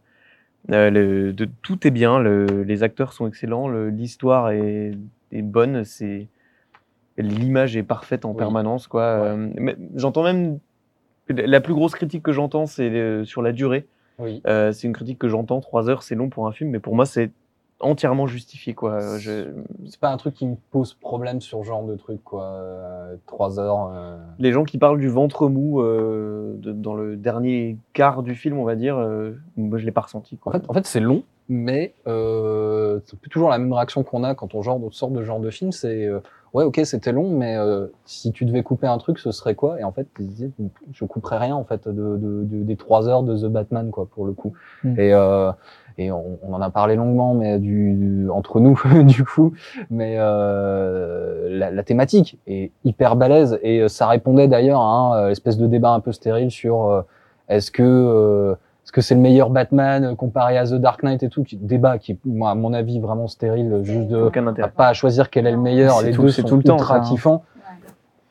Euh, 0.71 0.91
le- 0.91 1.33
de, 1.33 1.49
tout 1.62 1.87
est 1.87 1.91
bien, 1.91 2.19
le- 2.21 2.62
les 2.65 2.83
acteurs 2.83 3.12
sont 3.15 3.26
excellents, 3.26 3.67
le- 3.69 3.88
l'histoire 3.91 4.50
est, 4.50 4.93
est 5.33 5.43
bonne, 5.43 5.85
c'est 5.85 6.29
l'image 7.19 7.76
est 7.76 7.83
parfaite 7.83 8.25
en 8.25 8.31
Oui. 8.33 8.37
permanence, 8.37 8.87
quoi. 8.87 9.03
Euh, 9.03 9.49
J'entends 9.97 10.23
même 10.23 10.59
la 11.29 11.61
plus 11.61 11.75
grosse 11.75 11.94
critique 11.94 12.23
que 12.23 12.33
j'entends, 12.33 12.67
c'est 12.67 12.91
euh, 12.91 13.25
sur 13.25 13.43
la 13.43 13.53
durée. 13.53 13.87
Oui. 14.20 14.43
Euh, 14.46 14.72
c'est 14.72 14.87
une 14.87 14.93
critique 14.93 15.19
que 15.19 15.28
j'entends. 15.28 15.61
Trois 15.61 15.88
heures, 15.88 16.02
c'est 16.02 16.14
long 16.14 16.28
pour 16.28 16.46
un 16.46 16.52
film, 16.52 16.70
mais 16.70 16.78
pour 16.78 16.94
moi, 16.94 17.06
c'est 17.06 17.31
entièrement 17.82 18.26
justifié, 18.26 18.75
quoi. 18.75 19.17
Je, 19.19 19.46
C'est 19.88 19.99
pas 19.99 20.11
un 20.11 20.17
truc 20.19 20.34
qui 20.34 20.46
me 20.46 20.55
pose 20.70 20.93
problème 20.94 21.40
sur 21.40 21.61
ce 21.61 21.64
genre 21.69 21.82
de 21.84 21.96
truc, 21.96 22.22
quoi. 22.22 22.44
Euh, 22.44 23.17
Trois 23.26 23.58
heures. 23.58 23.90
euh, 23.94 24.19
les 24.38 24.52
gens 24.52 24.64
qui 24.64 24.76
parlent 24.76 24.99
du 25.00 25.08
ventre 25.08 25.49
mou 25.49 25.81
euh, 25.81 26.55
de- 26.58 26.72
dans 26.72 26.94
le 26.94 27.17
dernier 27.17 27.78
quart 27.94 28.22
du 28.22 28.34
film, 28.34 28.58
on 28.58 28.64
va 28.64 28.76
dire, 28.76 28.96
moi 29.56 29.78
je 29.78 29.87
l'ai 29.87 29.93
pas 29.93 30.02
ressenti. 30.02 30.38
En 30.44 30.50
fait, 30.50 30.62
en 30.69 30.75
fait 30.75 30.84
c'est 30.87 31.00
long, 31.00 31.23
mais 31.49 31.94
c'est 32.06 33.20
toujours 33.31 33.49
la 33.49 33.56
même 33.58 33.73
réaction 33.73 34.02
qu'on 34.02 34.25
a 34.25 34.34
quand 34.34 34.55
on 34.55 34.61
genre, 34.62 34.78
sort 34.90 35.11
de 35.11 35.23
genre 35.23 35.40
de 35.40 35.50
film. 35.50 35.73
C'est 35.73 36.06
ouais, 36.55 36.64
ok, 36.64 36.81
c'était 36.85 37.12
long, 37.12 37.31
mais 37.31 37.56
euh, 37.56 37.87
si 38.05 38.32
tu 38.32 38.44
devais 38.44 38.62
couper 38.62 38.87
un 38.87 38.99
truc, 38.99 39.19
ce 39.19 39.31
serait 39.32 39.55
quoi? 39.55 39.81
Et 39.81 39.85
en 39.85 39.93
fait, 39.93 40.06
je 40.93 41.05
couperais 41.05 41.38
rien 41.38 41.56
en 41.56 41.64
fait 41.64 41.88
de, 41.88 41.93
de, 41.93 42.44
de- 42.44 42.62
des 42.64 42.76
trois 42.76 43.08
heures 43.08 43.23
de 43.23 43.37
The 43.37 43.47
Batman, 43.50 43.91
quoi, 43.91 44.06
pour 44.11 44.26
le 44.26 44.32
coup. 44.32 44.52
Mm. 44.85 44.99
Et 45.00 45.12
euh, 45.14 45.52
et 45.99 46.11
on, 46.12 46.38
on 46.43 46.55
en 46.55 46.62
a 46.62 46.70
parlé 46.70 46.94
longuement, 46.97 47.35
mais 47.35 47.58
du, 47.58 47.93
du- 47.93 48.31
entre 48.31 48.58
nous, 48.61 48.81
du 49.05 49.25
coup, 49.25 49.52
mais 49.91 50.14
euh, 50.19 51.49
la, 51.50 51.70
la 51.70 51.82
thématique 51.82 52.38
est 52.47 52.70
hyper 52.85 53.17
balèze 53.17 53.58
et 53.62 53.81
euh, 53.82 53.88
ça 53.88 54.06
répondait 54.06 54.49
d'ailleurs 54.49 54.81
à 54.81 54.85
un 54.85 55.14
euh, 55.26 55.31
espèce 55.31 55.58
de 55.58 55.67
débat 55.67 55.93
un 55.93 56.00
peu 56.00 56.12
stérile 56.12 56.50
sur 56.50 56.87
euh, 56.87 57.02
est-ce 57.49 57.70
que 57.70 57.82
euh, 57.82 58.55
est-ce 58.90 58.92
que 58.92 59.02
c'est 59.02 59.14
le 59.14 59.20
meilleur 59.20 59.50
Batman 59.50 60.02
euh, 60.02 60.14
comparé 60.16 60.58
à 60.58 60.64
The 60.66 60.75
Dark 60.75 61.04
Knight 61.04 61.22
et 61.22 61.28
tout 61.28 61.44
qui 61.44 61.56
débat 61.56 61.98
qui 61.98 62.19
moi 62.25 62.50
à 62.50 62.56
mon 62.56 62.72
avis 62.72 62.98
vraiment 62.98 63.28
stérile 63.28 63.82
juste 63.84 64.08
de 64.08 64.16
Aucun 64.16 64.44
à 64.48 64.66
pas 64.66 64.88
à 64.88 64.92
choisir 64.94 65.31
quel 65.31 65.46
est 65.46 65.52
le 65.52 65.58
meilleur. 65.58 66.02
Les 66.02 66.10
tout- 66.10 66.22
deux 66.22 66.31
c'est 66.31 66.42
sont 66.42 66.48
tout 66.48 66.56
le 66.56 66.64
temps, 66.64 66.76
ultra 66.76 66.96
hein. 66.96 67.02
kiffants. 67.08 67.44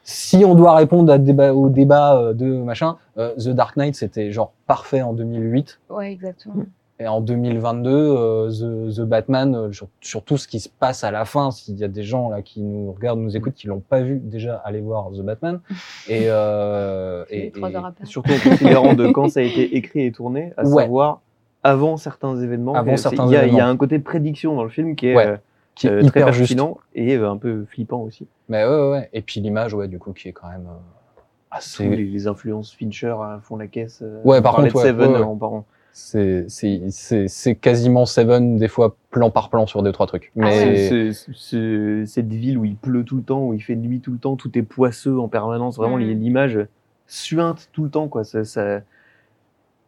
Si 0.03 0.43
on 0.43 0.55
doit 0.55 0.75
répondre 0.75 1.13
à 1.13 1.17
débat, 1.17 1.53
au 1.53 1.69
débat 1.69 2.17
euh, 2.17 2.33
de 2.33 2.45
machin 2.61 2.97
euh, 3.17 3.33
The 3.37 3.49
Dark 3.51 3.77
Knight 3.77 3.95
c'était 3.95 4.33
genre 4.33 4.51
parfait 4.67 5.01
en 5.01 5.13
2008 5.13 5.79
Ouais, 5.91 6.11
exactement. 6.11 6.55
Et 6.99 7.07
en 7.07 7.21
2022, 7.21 7.89
euh, 7.89 8.49
The, 8.89 8.95
The 8.97 9.01
Batman, 9.01 9.55
euh, 9.55 9.71
sur, 9.71 9.87
sur 10.01 10.23
tout 10.23 10.37
ce 10.37 10.47
qui 10.47 10.59
se 10.59 10.67
passe 10.67 11.03
à 11.03 11.11
la 11.11 11.23
fin, 11.25 11.49
s'il 11.51 11.77
y 11.77 11.83
a 11.83 11.87
des 11.87 12.03
gens 12.03 12.29
là 12.29 12.41
qui 12.41 12.61
nous 12.61 12.91
regardent, 12.91 13.19
nous 13.19 13.37
écoutent, 13.37 13.53
qui 13.53 13.67
l'ont 13.67 13.79
pas 13.79 14.01
vu, 14.01 14.19
déjà 14.19 14.55
allez 14.65 14.81
voir 14.81 15.09
The 15.11 15.21
Batman. 15.21 15.59
Et, 16.09 16.23
euh, 16.27 17.23
Et, 17.29 17.47
et. 17.47 18.05
Surtout 18.05 18.31
en 18.31 18.49
considérant 18.49 18.93
de 18.95 19.07
quand 19.11 19.29
ça 19.29 19.39
a 19.39 19.43
été 19.43 19.77
écrit 19.77 20.05
et 20.05 20.11
tourné, 20.11 20.51
à 20.57 20.63
Ouais. 20.65 20.83
savoir 20.83 21.21
avant 21.63 21.97
certains 21.97 22.37
événements. 22.39 22.73
Avant 22.75 22.97
certains 22.97 23.25
il 23.27 23.31
y 23.31 23.35
a, 23.35 23.43
Il 23.43 23.47
y 23.47 23.49
événements. 23.49 23.67
a 23.67 23.69
un 23.71 23.77
côté 23.77 23.99
prédiction 23.99 24.55
dans 24.55 24.63
le 24.63 24.69
film 24.69 24.95
qui 24.95 25.07
est, 25.07 25.15
Ouais, 25.15 25.37
qui 25.75 25.87
est 25.87 25.91
euh, 25.91 26.03
très 26.07 26.23
pertinent 26.25 26.77
et 26.95 27.15
euh, 27.15 27.29
un 27.29 27.37
peu 27.37 27.65
flippant 27.65 27.99
aussi. 28.01 28.27
Mais 28.49 28.65
ouais. 28.65 29.09
Et 29.13 29.21
puis 29.21 29.39
l'image, 29.39 29.73
ouais, 29.73 29.87
du 29.87 29.99
coup, 29.99 30.11
qui 30.13 30.27
est 30.27 30.33
quand 30.33 30.49
même 30.49 30.67
euh, 30.67 31.21
Tous 31.51 31.57
assez. 31.57 31.87
les, 31.89 32.03
les 32.05 32.27
influences 32.27 32.73
Fincher 32.73 33.15
font 33.41 33.55
la 33.57 33.67
caisse. 33.67 33.99
euh, 34.01 34.21
Ouais, 34.25 34.39
on 34.39 34.41
par 34.41 34.55
contre, 34.55 34.73
de 34.73 34.77
Seven 34.79 35.11
ouais, 35.11 35.17
ouais. 35.19 35.23
en 35.23 35.35
parlant. 35.37 35.65
C'est, 35.91 36.45
c'est, 36.49 36.81
c'est, 36.91 37.27
c'est 37.27 37.55
quasiment 37.55 38.05
Seven, 38.05 38.57
des 38.57 38.67
fois 38.67 38.95
plan 39.11 39.29
par 39.31 39.49
plan 39.49 39.65
sur 39.67 39.83
deux 39.83 39.91
trois 39.91 40.07
trucs. 40.07 40.31
Ah 40.37 40.41
Mais 40.41 40.51
C'est- 40.87 41.11
c'est- 41.13 41.31
c'est- 41.33 42.05
Cette 42.05 42.31
ville 42.31 42.57
où 42.57 42.65
il 42.65 42.75
pleut 42.75 43.03
tout 43.03 43.17
le 43.17 43.23
temps, 43.23 43.43
où 43.47 43.53
il 43.53 43.59
fait 43.61 43.75
nuit 43.75 43.99
tout 43.99 44.11
le 44.11 44.17
temps, 44.17 44.35
tout 44.35 44.57
est 44.57 44.61
poisseux 44.63 45.19
en 45.19 45.27
permanence. 45.27 45.77
Vraiment, 45.77 45.97
Mm. 45.97 46.01
l'image 46.01 46.59
suinte 47.07 47.69
tout 47.73 47.83
le 47.83 47.89
temps. 47.89 48.07
Quoi. 48.07 48.23
Ça, 48.23 48.43
ça- 48.45 48.81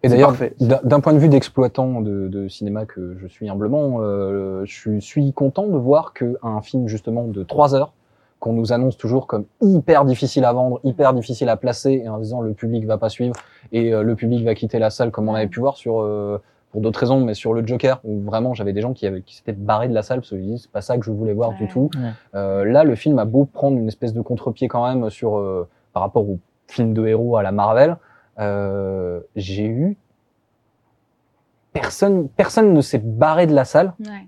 Et 0.03 0.10
d'ailleurs, 0.10 0.36
d'un 0.60 0.79
d'un 0.84 1.00
point 1.00 1.13
de 1.13 1.20
vue 1.20 1.29
d'exploitant 1.29 2.01
de, 2.01 2.27
de 2.27 2.48
cinéma 2.48 2.86
que 2.86 3.15
je 3.22 3.27
suis 3.27 3.48
humblement, 3.50 4.00
euh, 4.01 4.63
je 4.65 5.00
suis 5.00 5.31
content 5.31 5.67
de 5.67 5.77
voir 5.77 6.13
qu'un 6.13 6.62
film 6.63 6.88
justement 6.88 7.27
de 7.27 7.43
trois 7.43 7.75
heures, 7.75 7.93
qu'on 8.41 8.51
nous 8.51 8.74
annonce 8.74 8.98
toujours 8.98 9.27
comme 9.27 9.45
hyper 9.62 10.03
difficile 10.03 10.43
à 10.43 10.51
vendre, 10.51 10.81
hyper 10.83 11.13
difficile 11.13 11.48
à 11.48 11.55
placer, 11.55 12.01
et 12.03 12.10
en 12.10 12.17
disant 12.17 12.41
le 12.41 12.53
public 12.53 12.86
va 12.86 12.98
pas 12.98 13.07
suivre 13.07 13.36
et 13.71 13.93
euh, 13.93 14.01
le 14.03 14.15
public 14.15 14.43
va 14.43 14.55
quitter 14.55 14.79
la 14.79 14.89
salle, 14.89 15.12
comme 15.12 15.29
on 15.29 15.36
avait 15.36 15.48
pu 15.48 15.60
voir 15.60 15.77
sur 15.77 16.01
euh, 16.01 16.41
pour 16.71 16.81
d'autres 16.81 17.00
raisons, 17.00 17.19
mais 17.24 17.33
sur 17.33 17.53
le 17.53 17.65
Joker, 17.67 18.00
où 18.03 18.19
vraiment 18.21 18.53
j'avais 18.53 18.74
des 18.74 18.81
gens 18.81 18.93
qui, 18.93 19.05
avaient, 19.05 19.21
qui 19.21 19.36
s'étaient 19.36 19.51
barrés 19.53 19.89
de 19.89 19.93
la 19.93 20.01
salle 20.01 20.19
parce 20.19 20.29
qu'ils 20.29 20.41
disaient 20.41 20.57
c'est 20.57 20.71
pas 20.71 20.81
ça 20.81 20.98
que 20.98 21.05
je 21.05 21.12
voulais 21.12 21.33
voir 21.33 21.53
du 21.53 21.67
tout. 21.67 21.89
Ouais. 21.95 22.10
Euh, 22.33 22.65
là, 22.65 22.83
le 22.83 22.95
film 22.95 23.19
a 23.19 23.25
beau 23.25 23.45
prendre 23.45 23.77
une 23.77 23.88
espèce 23.88 24.13
de 24.13 24.21
contre-pied 24.21 24.67
quand 24.67 24.88
même 24.88 25.10
sur 25.10 25.38
euh, 25.38 25.67
par 25.93 26.01
rapport 26.01 26.27
au 26.27 26.39
film 26.67 26.93
de 26.93 27.05
héros 27.05 27.38
à 27.38 27.43
la 27.43 27.51
Marvel. 27.51 27.98
Euh, 28.39 29.19
j'ai 29.36 29.65
eu 29.67 29.98
personne, 31.74 32.27
personne 32.29 32.74
ne 32.74 32.81
s'est 32.81 33.00
barré 33.03 33.45
de 33.48 33.53
la 33.53 33.65
salle 33.65 33.93
Ouais. 34.00 34.27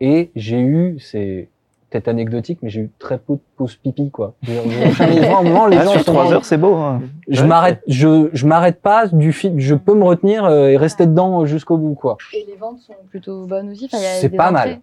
et 0.00 0.30
j'ai 0.34 0.60
eu, 0.60 0.98
c'est 1.00 1.48
peut-être 1.90 2.08
anecdotique, 2.08 2.58
mais 2.62 2.68
j'ai 2.70 2.82
eu 2.82 2.90
très 2.98 3.18
peu 3.18 3.34
de 3.34 3.40
pauses 3.56 3.76
pipi, 3.76 4.10
quoi. 4.10 4.34
Vraiment, 4.42 5.66
les 5.66 5.76
Ah, 5.78 5.84
gens 5.84 5.92
sur 5.92 6.02
sont- 6.02 6.12
trois 6.12 6.32
heures, 6.32 6.44
c'est 6.44 6.58
beau. 6.58 6.74
hein. 6.74 7.00
Je 7.28 7.42
Ouais, 7.42 7.48
m'arrête, 7.48 7.80
je, 7.86 8.28
je 8.32 8.46
m'arrête 8.46 8.80
pas 8.80 9.06
du 9.06 9.32
film. 9.32 9.58
Je 9.58 9.74
peux 9.74 9.94
me 9.94 10.04
retenir 10.04 10.44
euh, 10.44 10.68
et 10.68 10.76
rester 10.76 11.06
dedans 11.06 11.44
jusqu'au 11.46 11.76
bout, 11.78 11.94
quoi. 11.94 12.16
Et 12.34 12.44
les 12.48 12.56
ventes 12.56 12.78
sont 12.80 12.94
plutôt 13.10 13.46
bonnes 13.46 13.70
aussi. 13.70 13.86
Enfin, 13.86 13.98
C'est 14.00 14.28
pas 14.30 14.50
mal. 14.50 14.78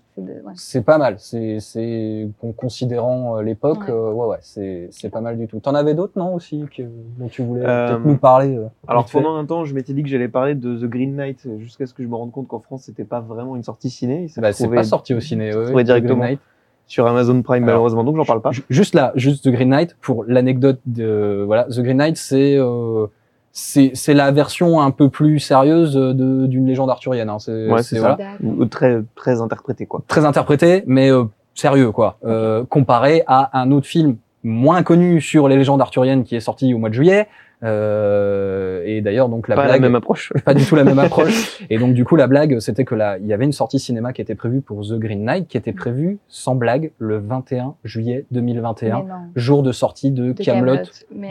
C'est 0.55 0.81
pas 0.83 0.97
mal. 0.97 1.15
C'est, 1.17 1.59
c'est, 1.59 2.27
con- 2.39 2.53
considérant 2.53 3.37
euh, 3.37 3.41
l'époque, 3.41 3.83
Ouais. 3.87 3.93
euh, 3.93 4.11
ouais, 4.11 4.27
ouais, 4.27 4.37
c'est, 4.41 4.87
c'est 4.91 5.09
pas 5.09 5.19
mal 5.21 5.37
du 5.37 5.47
tout. 5.47 5.59
T'en 5.59 5.75
avais 5.75 5.93
d'autres, 5.93 6.13
non, 6.17 6.33
aussi, 6.33 6.63
que, 6.75 6.83
dont 7.17 7.27
tu 7.27 7.43
voulais 7.43 7.63
Euh, 7.65 7.87
peut-être 7.89 8.05
nous 8.05 8.17
parler? 8.17 8.55
euh, 8.55 8.67
Alors 8.87 9.05
pendant 9.11 9.35
un 9.35 9.45
temps, 9.45 9.65
je 9.65 9.73
m'étais 9.75 9.93
dit 9.93 10.03
que 10.03 10.09
j'allais 10.09 10.29
parler 10.29 10.55
de 10.55 10.75
The 10.77 10.85
Green 10.89 11.15
Knight 11.15 11.45
jusqu'à 11.59 11.85
ce 11.85 11.93
que 11.93 12.01
je 12.03 12.07
me 12.07 12.15
rende 12.15 12.31
compte 12.31 12.47
qu'en 12.47 12.59
France, 12.59 12.83
c'était 12.85 13.03
pas 13.03 13.19
vraiment 13.19 13.55
une 13.57 13.63
sortie 13.63 13.89
ciné. 13.89 14.27
Bah, 14.37 14.53
c'est 14.53 14.69
pas 14.69 14.83
sorti 14.83 15.13
au 15.13 15.19
ciné, 15.19 15.53
ouais, 15.55 15.83
directement. 15.83 16.19
Green 16.19 16.29
Knight. 16.31 16.39
Sur 16.87 17.07
Amazon 17.07 17.41
Prime 17.41 17.63
Alors, 17.63 17.65
malheureusement, 17.67 18.03
donc 18.03 18.15
j'en 18.17 18.25
parle 18.25 18.41
pas. 18.41 18.51
Ju- 18.51 18.63
Juste 18.69 18.93
là, 18.95 19.11
juste 19.15 19.43
The 19.45 19.49
Green 19.49 19.69
Knight, 19.69 19.95
pour 20.01 20.23
l'anecdote 20.27 20.79
de, 20.85 21.43
voilà, 21.45 21.63
The 21.65 21.79
Green 21.79 21.97
Knight, 21.97 22.17
c'est, 22.17 22.55
euh, 22.57 23.07
c'est, 23.51 23.91
c'est 23.93 24.13
la 24.13 24.31
version 24.31 24.81
un 24.81 24.91
peu 24.91 25.09
plus 25.09 25.39
sérieuse 25.39 25.93
de, 25.95 26.45
d'une 26.45 26.67
légende 26.67 26.89
arthurienne, 26.89 27.29
hein. 27.29 27.39
C'est, 27.39 27.69
Ouais, 27.71 27.81
c'est 27.83 27.97
ça. 27.99 28.17
voilà. 28.17 28.67
Très 28.69 29.01
très 29.15 29.41
interprété 29.41 29.85
quoi. 29.85 30.01
très 30.07 30.25
interprété, 30.25 30.83
mais 30.87 31.09
euh, 31.11 31.23
sérieux 31.53 31.91
quoi. 31.91 32.17
Euh, 32.25 32.63
comparé 32.65 33.23
à 33.27 33.57
un 33.59 33.71
autre 33.71 33.87
film 33.87 34.17
moins 34.43 34.83
connu 34.83 35.21
sur 35.21 35.47
les 35.47 35.55
légendes 35.55 35.81
arthuriennes 35.81 36.23
qui 36.23 36.35
est 36.35 36.39
sorti 36.39 36.73
au 36.73 36.77
mois 36.77 36.89
de 36.89 36.93
juillet. 36.93 37.27
Euh, 37.63 38.83
et 38.85 39.01
d'ailleurs 39.01 39.29
donc 39.29 39.47
la 39.47 39.55
pas 39.55 39.63
blague, 39.65 39.81
la 39.81 39.87
même 39.87 39.95
approche. 39.95 40.33
pas 40.45 40.53
du 40.53 40.65
tout 40.65 40.75
la 40.75 40.83
même 40.83 40.99
approche. 40.99 41.63
Et 41.69 41.77
donc 41.77 41.93
du 41.93 42.03
coup 42.03 42.15
la 42.15 42.27
blague 42.27 42.59
c'était 42.59 42.83
que 42.85 42.95
là 42.95 43.17
il 43.17 43.25
y 43.27 43.33
avait 43.33 43.45
une 43.45 43.53
sortie 43.53 43.79
cinéma 43.79 44.13
qui 44.13 44.21
était 44.21 44.35
prévue 44.35 44.61
pour 44.61 44.81
The 44.81 44.93
Green 44.99 45.23
Knight 45.23 45.47
qui 45.47 45.57
était 45.57 45.71
prévue 45.71 46.19
sans 46.27 46.55
blague 46.55 46.91
le 46.97 47.17
21 47.17 47.75
juillet 47.83 48.25
2021, 48.31 48.97
Mais 49.03 49.09
non. 49.09 49.15
jour 49.35 49.63
de 49.63 49.71
sortie 49.71 50.11
de, 50.11 50.33
De 50.33 50.43
Camelot, 50.43 50.77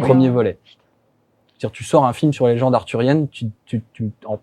premier 0.00 0.28
non. 0.28 0.34
volet. 0.34 0.58
C'est-à-dire 1.46 1.72
tu 1.72 1.84
sors 1.84 2.06
un 2.06 2.12
film 2.12 2.32
sur 2.32 2.46
les 2.46 2.54
légendes 2.54 2.74
arthuriennes, 2.74 3.28
tu, 3.28 3.46
tu, 3.66 3.82
tu 3.92 4.10
en, 4.26 4.40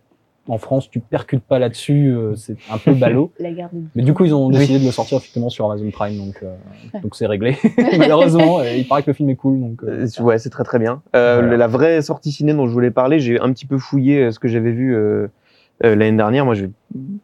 en 0.47 0.57
France 0.57 0.89
tu 0.89 0.99
percutes 0.99 1.43
pas 1.43 1.59
là-dessus, 1.59 2.07
euh, 2.13 2.35
c'est 2.35 2.55
un 2.71 2.77
peu 2.77 2.93
ballot. 2.93 3.31
La 3.39 3.51
garde 3.51 3.73
de 3.73 3.81
Mais 3.95 4.03
du 4.03 4.13
coup, 4.13 4.25
ils 4.25 4.33
ont 4.33 4.49
décidé 4.49 4.79
de 4.79 4.85
le 4.85 4.91
sortir 4.91 5.17
effectivement 5.19 5.49
sur 5.49 5.65
Amazon 5.71 5.89
Prime, 5.91 6.17
donc 6.17 6.39
euh, 6.43 6.53
donc 7.01 7.15
c'est 7.15 7.27
réglé. 7.27 7.57
Malheureusement, 7.97 8.59
euh, 8.59 8.71
il 8.73 8.87
paraît 8.87 9.03
que 9.03 9.09
le 9.11 9.13
film 9.13 9.29
est 9.29 9.35
cool, 9.35 9.59
donc. 9.59 9.83
euh, 9.83 10.07
Euh, 10.19 10.23
ouais, 10.23 10.39
c'est 10.39 10.49
très 10.49 10.63
très 10.63 10.79
bien. 10.79 11.01
Euh, 11.15 11.41
Voilà. 11.41 11.57
La 11.57 11.67
vraie 11.67 12.01
sortie 12.01 12.31
ciné 12.31 12.53
dont 12.53 12.67
je 12.67 12.73
voulais 12.73 12.91
parler, 12.91 13.19
j'ai 13.19 13.39
un 13.39 13.51
petit 13.53 13.65
peu 13.65 13.77
fouillé 13.77 14.31
ce 14.31 14.39
que 14.39 14.47
j'avais 14.47 14.71
vu 14.71 14.95
euh, 14.95 15.27
euh, 15.83 15.95
l'année 15.95 16.17
dernière. 16.17 16.45
Moi, 16.45 16.55
je 16.55 16.65
vais 16.65 16.71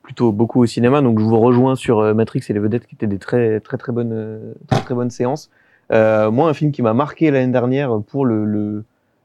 plutôt 0.03 0.31
beaucoup 0.31 0.61
au 0.61 0.65
cinéma, 0.65 1.01
donc 1.01 1.19
je 1.19 1.23
vous 1.25 1.39
rejoins 1.39 1.75
sur 1.75 1.99
euh, 1.99 2.13
Matrix 2.13 2.41
et 2.49 2.53
les 2.53 2.59
vedettes, 2.59 2.85
qui 2.87 2.95
étaient 2.95 3.07
des 3.07 3.19
très 3.19 3.59
très 3.59 3.77
très 3.77 3.91
bonnes 3.91 4.53
très 4.67 4.81
très 4.81 4.93
bonnes 4.95 5.09
séances. 5.11 5.49
Euh, 5.91 6.29
moi, 6.31 6.49
un 6.49 6.53
film 6.53 6.71
qui 6.71 6.81
m'a 6.81 6.93
marqué 6.93 7.31
l'année 7.31 7.51
dernière 7.51 7.99
pour 8.07 8.25
le, 8.25 8.45
le 8.45 8.83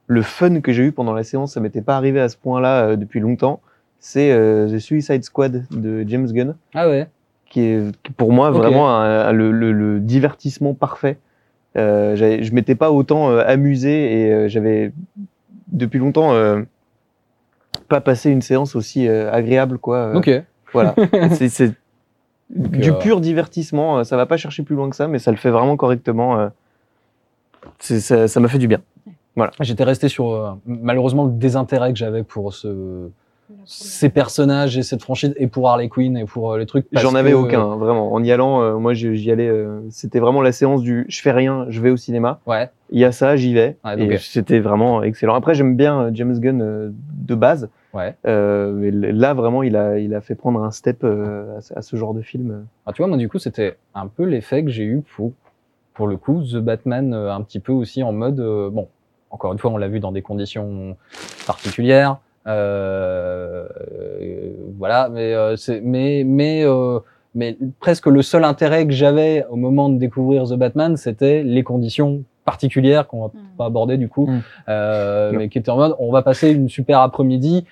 le 0.09 0.23
fun 0.23 0.61
que 0.61 0.73
j'ai 0.73 0.83
eu 0.85 0.93
pendant 0.93 1.13
la 1.15 1.23
séance, 1.25 1.55
ça 1.55 1.61
m'était 1.61 1.81
pas 1.81 1.97
arrivé 1.97 2.21
à 2.21 2.29
ce 2.29 2.37
point-là 2.37 2.85
euh, 2.89 2.97
depuis 2.97 3.21
longtemps. 3.21 3.61
C'est 4.05 4.33
euh, 4.33 4.69
The 4.69 4.79
Suicide 4.81 5.23
Squad 5.23 5.65
de 5.71 6.05
James 6.09 6.27
Gunn 6.27 6.57
Ah 6.75 6.89
ouais. 6.89 7.07
qui 7.49 7.61
est 7.61 7.81
pour 8.17 8.33
moi 8.33 8.51
vraiment 8.51 8.91
un- 8.91 9.27
un- 9.29 9.33
le, 9.33 9.53
le- 9.53 9.71
le 9.73 10.01
divertissement 10.01 10.75
parfait. 10.75 11.19
Euh, 11.77 12.17
je 12.17 12.53
m'étais 12.53 12.75
pas 12.75 12.91
autant 12.91 13.31
euh, 13.31 13.45
amusé 13.47 14.23
et 14.23 14.49
j'avais 14.49 14.93
depuis 15.69 16.01
longtemps 16.01 16.35
pas 17.89 18.01
passé 18.01 18.31
une 18.31 18.43
séance 18.43 18.75
aussi 18.75 19.09
agréable 19.09 19.79
quoi. 19.79 20.13
Ok. 20.17 20.31
Voilà, 20.73 20.95
c'est 21.33 21.73
du 22.51 22.91
euh, 22.91 22.95
pur 22.95 23.21
divertissement. 23.21 24.03
Ça 24.05 24.17
va 24.17 24.27
pas 24.27 24.37
chercher 24.37 24.63
plus 24.65 24.75
loin 24.75 24.91
que 24.91 24.97
ça, 24.97 25.07
mais 25.07 25.19
ça 25.21 25.31
le 25.31 25.37
fait 25.37 25.51
vraiment 25.51 25.77
correctement. 25.77 26.51
Ça 27.79 28.41
m'a 28.41 28.49
fait 28.49 28.59
du 28.59 28.67
bien. 28.69 28.81
J'étais 29.61 29.85
resté 29.85 30.09
sur 30.09 30.31
euh, 30.33 30.51
malheureusement 30.67 31.25
le 31.25 31.33
désintérêt 31.33 31.93
que 31.93 31.99
j'avais 31.99 32.23
pour 32.25 32.53
ce 32.53 33.09
ces 33.65 34.09
personnages 34.09 34.77
et 34.77 34.83
cette 34.83 35.03
franchise 35.03 35.35
et 35.37 35.47
pour 35.47 35.69
Harley 35.69 35.89
Quinn 35.89 36.17
et 36.17 36.25
pour 36.25 36.53
euh, 36.53 36.59
les 36.59 36.67
trucs. 36.67 36.87
J'en 36.93 37.15
avais 37.15 37.31
que- 37.33 37.37
aucun, 37.37 37.77
vraiment. 37.77 38.13
En 38.13 38.23
y 38.23 38.31
allant, 38.33 38.63
euh, 38.63 38.77
moi 38.79 38.95
j'y 38.95 39.31
allais. 39.31 39.49
euh, 39.49 39.81
C'était 39.91 40.19
vraiment 40.21 40.43
la 40.43 40.53
séance 40.53 40.83
du 40.83 41.05
je 41.09 41.21
fais 41.23 41.33
rien, 41.33 41.67
je 41.69 41.81
vais 41.81 41.91
au 41.91 41.97
cinéma. 41.97 42.41
Ouais. 42.47 42.71
Il 42.91 43.01
y 43.01 43.05
a 43.05 43.13
ça, 43.13 43.37
j'y 43.37 43.55
vais. 43.55 43.77
Et 43.99 44.07
c'était 44.19 44.61
vraiment 44.61 45.03
excellent. 45.03 45.35
Après, 45.35 45.55
j'aime 45.55 45.77
bien 45.77 46.01
euh, 46.01 46.11
James 46.13 46.39
Gunn 46.39 46.61
euh, 46.63 46.91
de 46.93 47.35
base. 47.35 47.69
Ouais. 47.95 48.15
Euh, 48.27 48.73
mais 48.73 48.91
là, 48.91 49.35
vraiment, 49.35 49.63
il 49.63 49.77
a, 49.77 49.99
il 49.99 50.15
a 50.15 50.21
fait 50.21 50.35
prendre 50.35 50.63
un 50.63 50.71
step 50.71 51.05
euh, 51.05 51.59
à, 51.59 51.61
ce- 51.61 51.75
à 51.75 51.83
ce 51.83 51.97
genre 51.97 52.15
de 52.15 52.23
film. 52.23 52.67
Ah, 52.87 52.93
tu 52.93 53.03
vois, 53.03 53.07
moi 53.09 53.17
du 53.19 53.29
coup, 53.29 53.39
c'était 53.39 53.77
un 53.95 54.07
peu 54.09 54.25
l'effet 54.25 54.65
que 54.65 54.71
j'ai 54.71 54.85
eu 54.85 55.03
pour 55.17 55.33
pour 55.95 56.07
le 56.07 56.17
coup 56.17 56.43
The 56.43 56.57
Batman 56.57 57.13
euh, 57.13 57.33
un 57.35 57.43
petit 57.43 57.61
peu 57.61 57.73
aussi 57.73 58.03
en 58.03 58.13
mode 58.13 58.41
euh, 58.41 58.71
bon. 58.71 58.89
Encore 59.31 59.53
une 59.55 59.59
fois, 59.59 59.71
on 59.71 59.79
l'a 59.79 59.89
vu 59.89 59.99
dans 60.01 60.13
des 60.13 60.21
conditions 60.21 60.95
particulières. 61.47 62.19
Euh, 62.47 63.67
voilà, 64.79 65.09
mais 65.11 65.35
euh, 65.35 65.57
c'est 65.57 65.81
mais 65.81 66.25
mais 66.25 66.65
euh, 66.65 66.99
mais 67.35 67.57
presque 67.81 68.07
le 68.07 68.23
seul 68.23 68.45
intérêt 68.45 68.87
que 68.87 68.93
j'avais 68.93 69.45
au 69.51 69.57
moment 69.57 69.89
de 69.89 69.99
découvrir 69.99 70.45
The 70.45 70.55
Batman, 70.55 70.97
c'était 70.97 71.43
les 71.43 71.63
conditions 71.63 72.23
particulières 72.45 73.07
qu'on 73.07 73.23
va 73.23 73.27
Mm. 73.29 73.57
pas 73.57 73.67
aborder 73.67 73.97
du 73.97 74.09
coup, 74.09 74.27
Mm. 74.27 74.41
euh, 74.69 75.33
mais 75.35 75.49
qui 75.49 75.59
étaient 75.59 75.71
en 75.71 75.77
mode 75.77 75.95
on 75.99 76.11
va 76.11 76.23
passer 76.23 76.51
une 76.51 76.69
super 76.69 77.01
après-midi. 77.01 77.65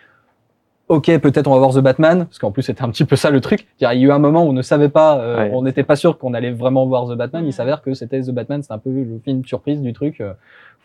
Ok, 0.88 1.06
peut-être 1.20 1.46
on 1.46 1.52
va 1.52 1.58
voir 1.58 1.70
The 1.72 1.78
Batman, 1.78 2.24
parce 2.24 2.40
qu'en 2.40 2.50
plus 2.50 2.62
c'était 2.62 2.82
un 2.82 2.88
petit 2.90 3.04
peu 3.04 3.14
ça 3.14 3.30
le 3.30 3.40
truc. 3.40 3.68
Il 3.80 3.84
y 3.84 3.86
a 3.86 3.94
eu 3.94 4.10
un 4.10 4.18
moment 4.18 4.44
où 4.44 4.48
on 4.48 4.52
ne 4.52 4.62
savait 4.62 4.88
pas, 4.88 5.18
euh, 5.20 5.36
Ouais. 5.36 5.50
on 5.54 5.62
n'était 5.62 5.84
pas 5.84 5.94
sûr 5.94 6.18
qu'on 6.18 6.34
allait 6.34 6.50
vraiment 6.50 6.84
voir 6.86 7.06
The 7.08 7.14
Batman. 7.16 7.44
Il 7.46 7.52
s'avère 7.52 7.80
que 7.82 7.94
c'était 7.94 8.20
The 8.22 8.30
Batman, 8.30 8.62
c'est 8.64 8.72
un 8.72 8.78
peu 8.78 8.90
le 8.90 9.20
film 9.24 9.44
surprise 9.44 9.80
du 9.82 9.92
truc, 9.92 10.20
euh, 10.20 10.32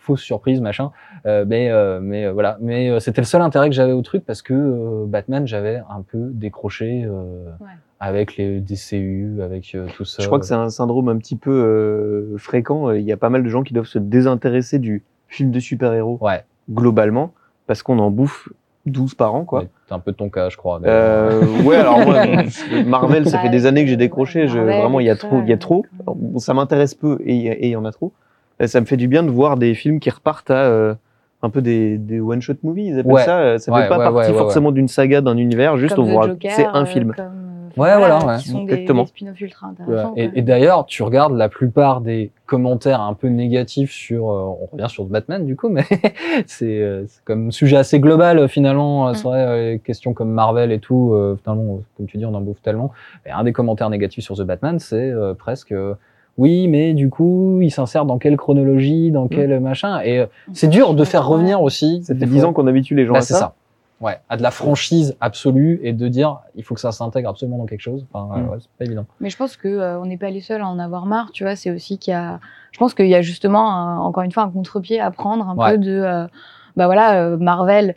fausse 0.06 0.22
surprise 0.22 0.62
machin. 0.62 0.92
Euh, 1.26 1.46
mais 1.48 1.70
euh, 1.72 2.00
mais 2.02 2.26
euh, 2.26 2.32
voilà, 2.34 2.58
mais 2.62 2.90
euh, 2.90 3.00
c'était 3.00 3.22
le 3.22 3.26
seul 3.26 3.42
intérêt 3.42 3.70
que 3.70 3.76
j'avais 3.76 3.92
au 3.94 4.02
truc 4.02 4.24
parce 4.26 4.42
que 4.42 4.54
euh, 4.54 5.06
Batman 5.08 5.48
j'avais 5.48 5.82
un 5.90 6.02
peu 6.02 6.30
décroché 6.32 7.04
euh, 7.06 7.46
Ouais. 7.60 7.68
avec 8.00 8.38
les 8.38 8.60
DCU, 8.60 9.42
avec 9.42 9.74
euh, 9.74 9.88
tout 9.96 10.06
ça. 10.06 10.22
Je 10.22 10.28
crois 10.28 10.40
que 10.40 10.46
c'est 10.46 10.54
un 10.54 10.70
syndrome 10.70 11.10
un 11.10 11.18
petit 11.18 11.36
peu 11.36 11.52
euh, 11.52 12.38
fréquent. 12.38 12.92
Il 12.92 13.02
y 13.04 13.12
a 13.12 13.18
pas 13.18 13.30
mal 13.30 13.44
de 13.44 13.50
gens 13.50 13.64
qui 13.64 13.74
doivent 13.74 13.88
se 13.88 14.00
désintéresser 14.00 14.80
du 14.80 15.04
film 15.28 15.52
de 15.52 15.60
super-héros 15.60 16.18
ouais, 16.22 16.44
globalement 16.72 17.32
parce 17.68 17.82
qu'on 17.82 17.98
en 18.00 18.12
bouffe 18.12 18.50
12 18.86 19.16
par 19.16 19.34
an, 19.34 19.46
quoi. 19.46 19.64
c'est 19.88 19.96
un 19.96 20.00
peu 20.00 20.12
ton 20.14 20.30
cas, 20.30 20.50
je 20.50 20.58
crois. 20.58 20.80
Euh, 20.86 21.42
ouais, 21.64 21.78
alors 21.78 22.06
moi, 22.06 22.24
Marvel, 22.86 23.28
ça 23.28 23.40
fait 23.40 23.50
des 23.50 23.66
années 23.66 23.84
que 23.84 23.90
j'ai 23.90 23.98
décroché. 23.98 24.48
Je, 24.48 24.60
vraiment, 24.60 25.00
il 25.00 25.08
y 25.08 25.10
a 25.10 25.16
trop, 25.16 25.38
ça, 25.40 25.44
il 25.44 25.50
y 25.50 25.54
a 25.54 25.58
trop. 25.58 25.84
ça 26.38 26.54
m'intéresse 26.54 26.94
peu 26.94 27.18
et 27.26 27.36
et 27.48 27.66
il 27.66 27.72
y 27.72 27.76
en 27.76 27.86
a 27.86 27.92
trop. 27.92 28.12
Ça 28.64 28.80
me 28.80 28.86
fait 28.86 28.98
du 28.98 29.08
bien 29.08 29.24
de 29.24 29.30
voir 29.30 29.58
des 29.58 29.74
films 29.74 30.00
qui 30.00 30.10
repartent 30.10 30.52
à 30.52 30.64
euh, 30.66 30.96
un 31.42 31.50
peu 31.50 31.62
des, 31.62 31.98
des 31.98 32.20
one 32.22 32.42
shot 32.42 32.54
movies. 32.64 32.88
Ils 32.88 33.00
appellent 33.00 33.12
Ouais. 33.12 33.24
ça. 33.26 33.40
euh, 33.40 33.58
Ça 33.58 33.72
Ouais, 33.72 33.84
fait 33.84 33.90
pas 33.90 33.98
ouais, 33.98 34.04
partie 34.04 34.18
ouais, 34.32 34.32
ouais, 34.32 34.38
forcément 34.38 34.72
d'une 34.72 34.88
saga, 34.88 35.22
d'un 35.22 35.38
univers. 35.38 35.78
Juste 35.78 35.96
comme 35.96 36.06
on 36.06 36.08
The 36.08 36.12
voit, 36.14 36.50
c'est 36.50 36.66
un 36.66 36.84
euh, 36.84 36.86
film. 36.86 37.14
comme, 37.14 37.26
euh, 37.26 37.82
Ouais, 37.82 37.98
voilà, 37.98 38.26
ouais. 38.26 38.38
Qui 38.38 38.48
sont 38.48 38.64
des, 38.64 38.72
Exactement. 38.74 39.02
des 39.02 39.08
spin-offs 39.10 39.42
ultra 39.42 39.68
intéressants. 39.68 40.14
Et, 40.16 40.42
d'ailleurs, 40.42 40.86
tu 40.86 41.04
regardes 41.04 41.36
la 41.36 41.50
plupart 41.50 42.00
des 42.00 42.32
commentaires 42.46 43.02
un 43.02 43.14
peu 43.14 43.28
négatifs 43.28 43.92
sur, 43.92 44.30
euh, 44.32 44.56
on 44.62 44.68
revient 44.72 44.88
sur 44.90 45.04
Batman 45.04 45.46
du 45.46 45.58
coup, 45.58 45.68
mais 45.70 45.84
c'est 46.48 46.82
euh, 46.82 47.04
comme 47.26 47.52
sujet 47.52 47.76
assez 47.76 48.00
global 48.00 48.48
finalement. 48.48 49.10
euh, 49.10 49.14
C'est 49.14 49.24
Mm. 49.26 49.28
vrai, 49.28 49.40
euh, 49.46 49.72
les 49.74 49.80
questions 49.80 50.14
comme 50.14 50.30
Marvel 50.32 50.72
et 50.72 50.80
tout, 50.80 51.12
euh, 51.14 51.38
finalement, 51.44 51.82
comme 51.98 52.06
tu 52.06 52.18
dis, 52.18 52.26
on 52.26 52.34
en 52.34 52.40
bouffe 52.42 52.62
tellement. 52.62 52.92
Et 53.26 53.32
un 53.32 53.44
des 53.44 53.52
commentaires 53.52 53.90
négatifs 53.90 54.24
sur 54.24 54.36
The 54.38 54.44
Batman, 54.44 54.80
c'est 54.80 55.12
euh, 55.12 55.34
presque, 55.34 55.74
euh, 55.74 55.96
oui, 56.38 56.68
mais 56.68 56.94
du 56.94 57.10
coup, 57.10 57.60
il 57.62 57.72
s'insère 57.72 58.06
dans 58.06 58.18
quelle 58.18 58.36
chronologie, 58.38 59.12
dans 59.12 59.28
quel 59.28 59.60
machin. 59.60 60.02
Et 60.02 60.20
euh, 60.20 60.26
c'est 60.54 60.68
dur 60.68 60.94
de 60.94 61.04
faire 61.04 61.26
revenir 61.28 61.62
aussi. 61.62 62.04
Ça 62.04 62.14
fait 62.14 62.20
des 62.20 62.26
10 62.26 62.40
fois- 62.42 62.50
ans 62.50 62.54
qu'on 62.54 62.68
habitue 62.68 62.96
les 62.96 63.06
gens 63.06 63.14
Bah, 63.14 63.20
à 63.20 63.22
c'est 63.22 63.34
ça. 63.34 63.40
ça. 63.40 63.54
Ouais, 64.02 64.18
à 64.28 64.36
de 64.36 64.44
la 64.44 64.52
franchise 64.52 65.16
absolue 65.22 65.80
et 65.82 65.94
de 65.94 66.08
dire 66.10 66.40
il 66.56 66.64
faut 66.64 66.76
que 66.76 66.82
ça 66.82 66.92
s'intègre 66.92 67.30
absolument 67.30 67.58
dans 67.58 67.66
quelque 67.66 67.80
chose. 67.82 68.06
Enfin, 68.12 68.42
Mm. 68.42 68.50
ouais, 68.50 68.58
c'est 68.60 68.70
pas 68.78 68.84
évident. 68.86 69.06
Mais 69.22 69.30
je 69.30 69.38
pense 69.38 69.56
que 69.56 69.70
euh, 69.70 69.98
on 70.02 70.06
n'est 70.06 70.18
pas 70.18 70.30
les 70.30 70.42
seuls 70.42 70.62
à 70.62 70.68
en 70.68 70.80
avoir 70.80 71.06
marre, 71.06 71.32
tu 71.32 71.46
vois. 71.46 71.56
C'est 71.56 71.72
aussi 71.72 71.98
qu'il 71.98 72.12
y 72.12 72.16
a, 72.16 72.42
je 72.74 72.78
pense 72.80 72.94
qu'il 72.94 73.08
y 73.08 73.16
a 73.16 73.22
justement 73.22 73.72
un- 73.74 74.00
encore 74.00 74.24
une 74.24 74.34
fois 74.34 74.44
un 74.44 74.50
contre-pied 74.50 75.00
à 75.00 75.12
prendre 75.12 75.48
un 75.48 75.56
Ouais. 75.56 75.72
peu 75.72 75.78
de, 75.78 75.92
euh, 75.92 76.26
bah 76.76 76.88
voilà, 76.88 77.22
euh, 77.24 77.38
Marvel. 77.38 77.96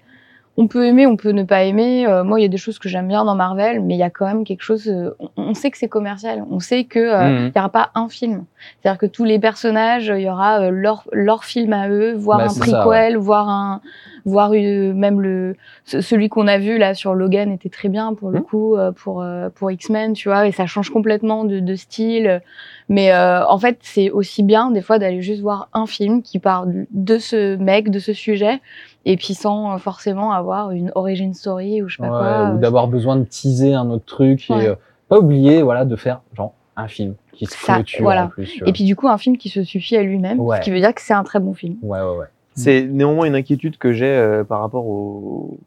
On 0.61 0.67
peut 0.67 0.85
aimer, 0.87 1.07
on 1.07 1.17
peut 1.17 1.31
ne 1.31 1.45
pas 1.45 1.63
aimer. 1.63 2.05
Euh, 2.05 2.25
moi, 2.25 2.41
il 2.41 2.43
y 2.43 2.45
a 2.45 2.49
des 2.49 2.57
choses 2.57 2.81
que 2.81 2.89
j'aime 2.89 3.07
bien 3.07 3.25
dans 3.25 3.37
Marvel, 3.37 3.81
mais 3.81 3.95
il 3.95 3.99
y 3.99 4.03
a 4.03 4.11
quand 4.11 4.27
même 4.27 4.43
quelque 4.43 4.63
chose. 4.63 4.89
euh, 4.89 5.15
on, 5.37 5.55
sait 5.55 5.71
que 5.71 5.79
c'est 5.79 5.87
commercial. 5.89 6.45
On 6.51 6.59
sait 6.59 6.83
que 6.83 6.99
euh, 6.99 7.29
Mhm. 7.47 7.53
y 7.55 7.59
aura 7.61 7.69
pas 7.69 7.91
un 7.95 8.09
film. 8.09 8.45
C'est-à-dire 8.83 8.99
que 8.99 9.07
tous 9.07 9.23
les 9.25 9.39
personnages, 9.39 10.13
il 10.15 10.23
y 10.23 10.29
aura 10.29 10.63
euh, 10.63 10.71
leur 10.71 11.05
leur 11.13 11.45
film 11.45 11.73
à 11.73 11.89
eux, 11.89 12.13
voire 12.17 12.39
Bah, 12.39 12.47
un 12.51 12.55
prequel, 12.55 13.17
voire 13.17 13.49
un, 13.49 13.81
voire 14.25 14.51
même 14.51 15.21
le 15.21 15.55
ce- 15.85 16.01
celui 16.01 16.29
qu'on 16.29 16.49
a 16.49 16.59
vu 16.59 16.77
là 16.77 16.93
sur 16.95 17.15
Logan 17.15 17.53
était 17.53 17.69
très 17.69 17.89
bien 17.89 18.13
pour 18.15 18.31
le 18.31 18.39
Mhm. 18.39 18.45
coup 18.45 18.77
pour 18.97 19.25
pour 19.55 19.71
X-Men, 19.71 20.15
tu 20.15 20.29
vois, 20.29 20.49
et 20.49 20.53
ça 20.53 20.67
change 20.67 20.91
complètement 20.91 21.45
de, 21.45 21.61
de 21.61 21.75
style. 21.77 22.43
Mais 22.89 23.13
euh, 23.13 23.47
en 23.47 23.59
fait, 23.59 23.79
c'est 23.83 24.11
aussi 24.11 24.43
bien 24.43 24.71
des 24.73 24.81
fois 24.83 24.99
d'aller 24.99 25.21
juste 25.23 25.41
voir 25.43 25.69
un 25.73 25.87
film 25.87 26.23
qui 26.23 26.39
parle 26.41 26.87
de 26.91 27.19
ce 27.19 27.55
mec, 27.57 27.91
de 27.91 27.99
ce 27.99 28.13
sujet, 28.13 28.61
et 29.05 29.17
puis 29.17 29.35
sans 29.35 29.75
euh, 29.75 29.79
forcément 29.79 30.33
avoir 30.33 30.71
une 30.73 30.91
origin 30.95 31.33
story 31.35 31.83
ou 31.83 31.89
je 31.89 31.97
sais 31.97 32.03
pas 32.03 32.11
Ouais, 32.11 32.19
quoi. 32.19 32.51
ou 32.51 32.57
euh, 32.57 32.59
d'avoir 32.59 32.89
besoin 32.89 33.17
de 33.17 33.25
teaser 33.25 33.75
un 33.75 33.89
autre 33.91 34.05
truc 34.05 34.47
Ouais. 34.51 34.65
et 34.65 34.69
euh, 34.69 34.75
pas 35.09 35.19
oublier 35.19 35.63
voilà 35.63 35.85
de 35.85 35.97
faire 35.97 36.21
genre 36.37 36.53
un 36.77 36.89
film 36.89 37.15
qui 37.33 37.47
se 37.47 37.57
Ça, 37.57 37.75
clôture 37.75 38.03
voilà. 38.03 38.27
en 38.27 38.29
plus. 38.29 38.61
Et 38.67 38.73
puis 38.73 38.85
du 38.85 38.95
coup, 38.97 39.09
un 39.09 39.19
film 39.19 39.37
qui 39.37 39.49
se 39.49 39.63
suffit 39.65 39.97
à 39.97 40.03
lui-même, 40.03 40.39
Ouais. 40.41 40.57
ce 40.59 40.63
qui 40.63 40.71
veut 40.71 40.81
dire 40.81 40.93
que 40.95 41.01
c'est 41.01 41.15
un 41.15 41.25
très 41.25 41.39
bon 41.41 41.55
film. 41.55 41.77
Ouais, 41.83 42.01
ouais, 42.01 42.17
ouais. 42.17 42.27
C'est 42.55 42.83
néanmoins 42.83 43.27
une 43.27 43.35
inquiétude 43.37 43.79
que 43.79 43.93
j'ai 43.93 44.07
euh, 44.07 44.43
par 44.45 44.61
rapport 44.61 44.87
au, 44.87 45.59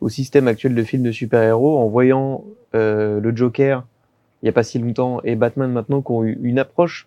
au 0.00 0.08
système 0.08 0.46
actuel 0.48 0.74
de 0.74 0.82
films 0.82 1.02
de 1.04 1.12
super-héros 1.12 1.78
en 1.78 1.86
voyant 1.86 2.44
euh, 2.74 3.20
le 3.20 3.34
Joker 3.34 3.84
il 4.42 4.46
y 4.46 4.48
a 4.48 4.52
pas 4.52 4.62
si 4.64 4.78
longtemps 4.78 5.20
et 5.24 5.36
Batman 5.36 5.70
maintenant 5.72 6.02
qui 6.02 6.10
ont 6.12 6.22
eu 6.24 6.38
une 6.42 6.58
approche 6.58 7.06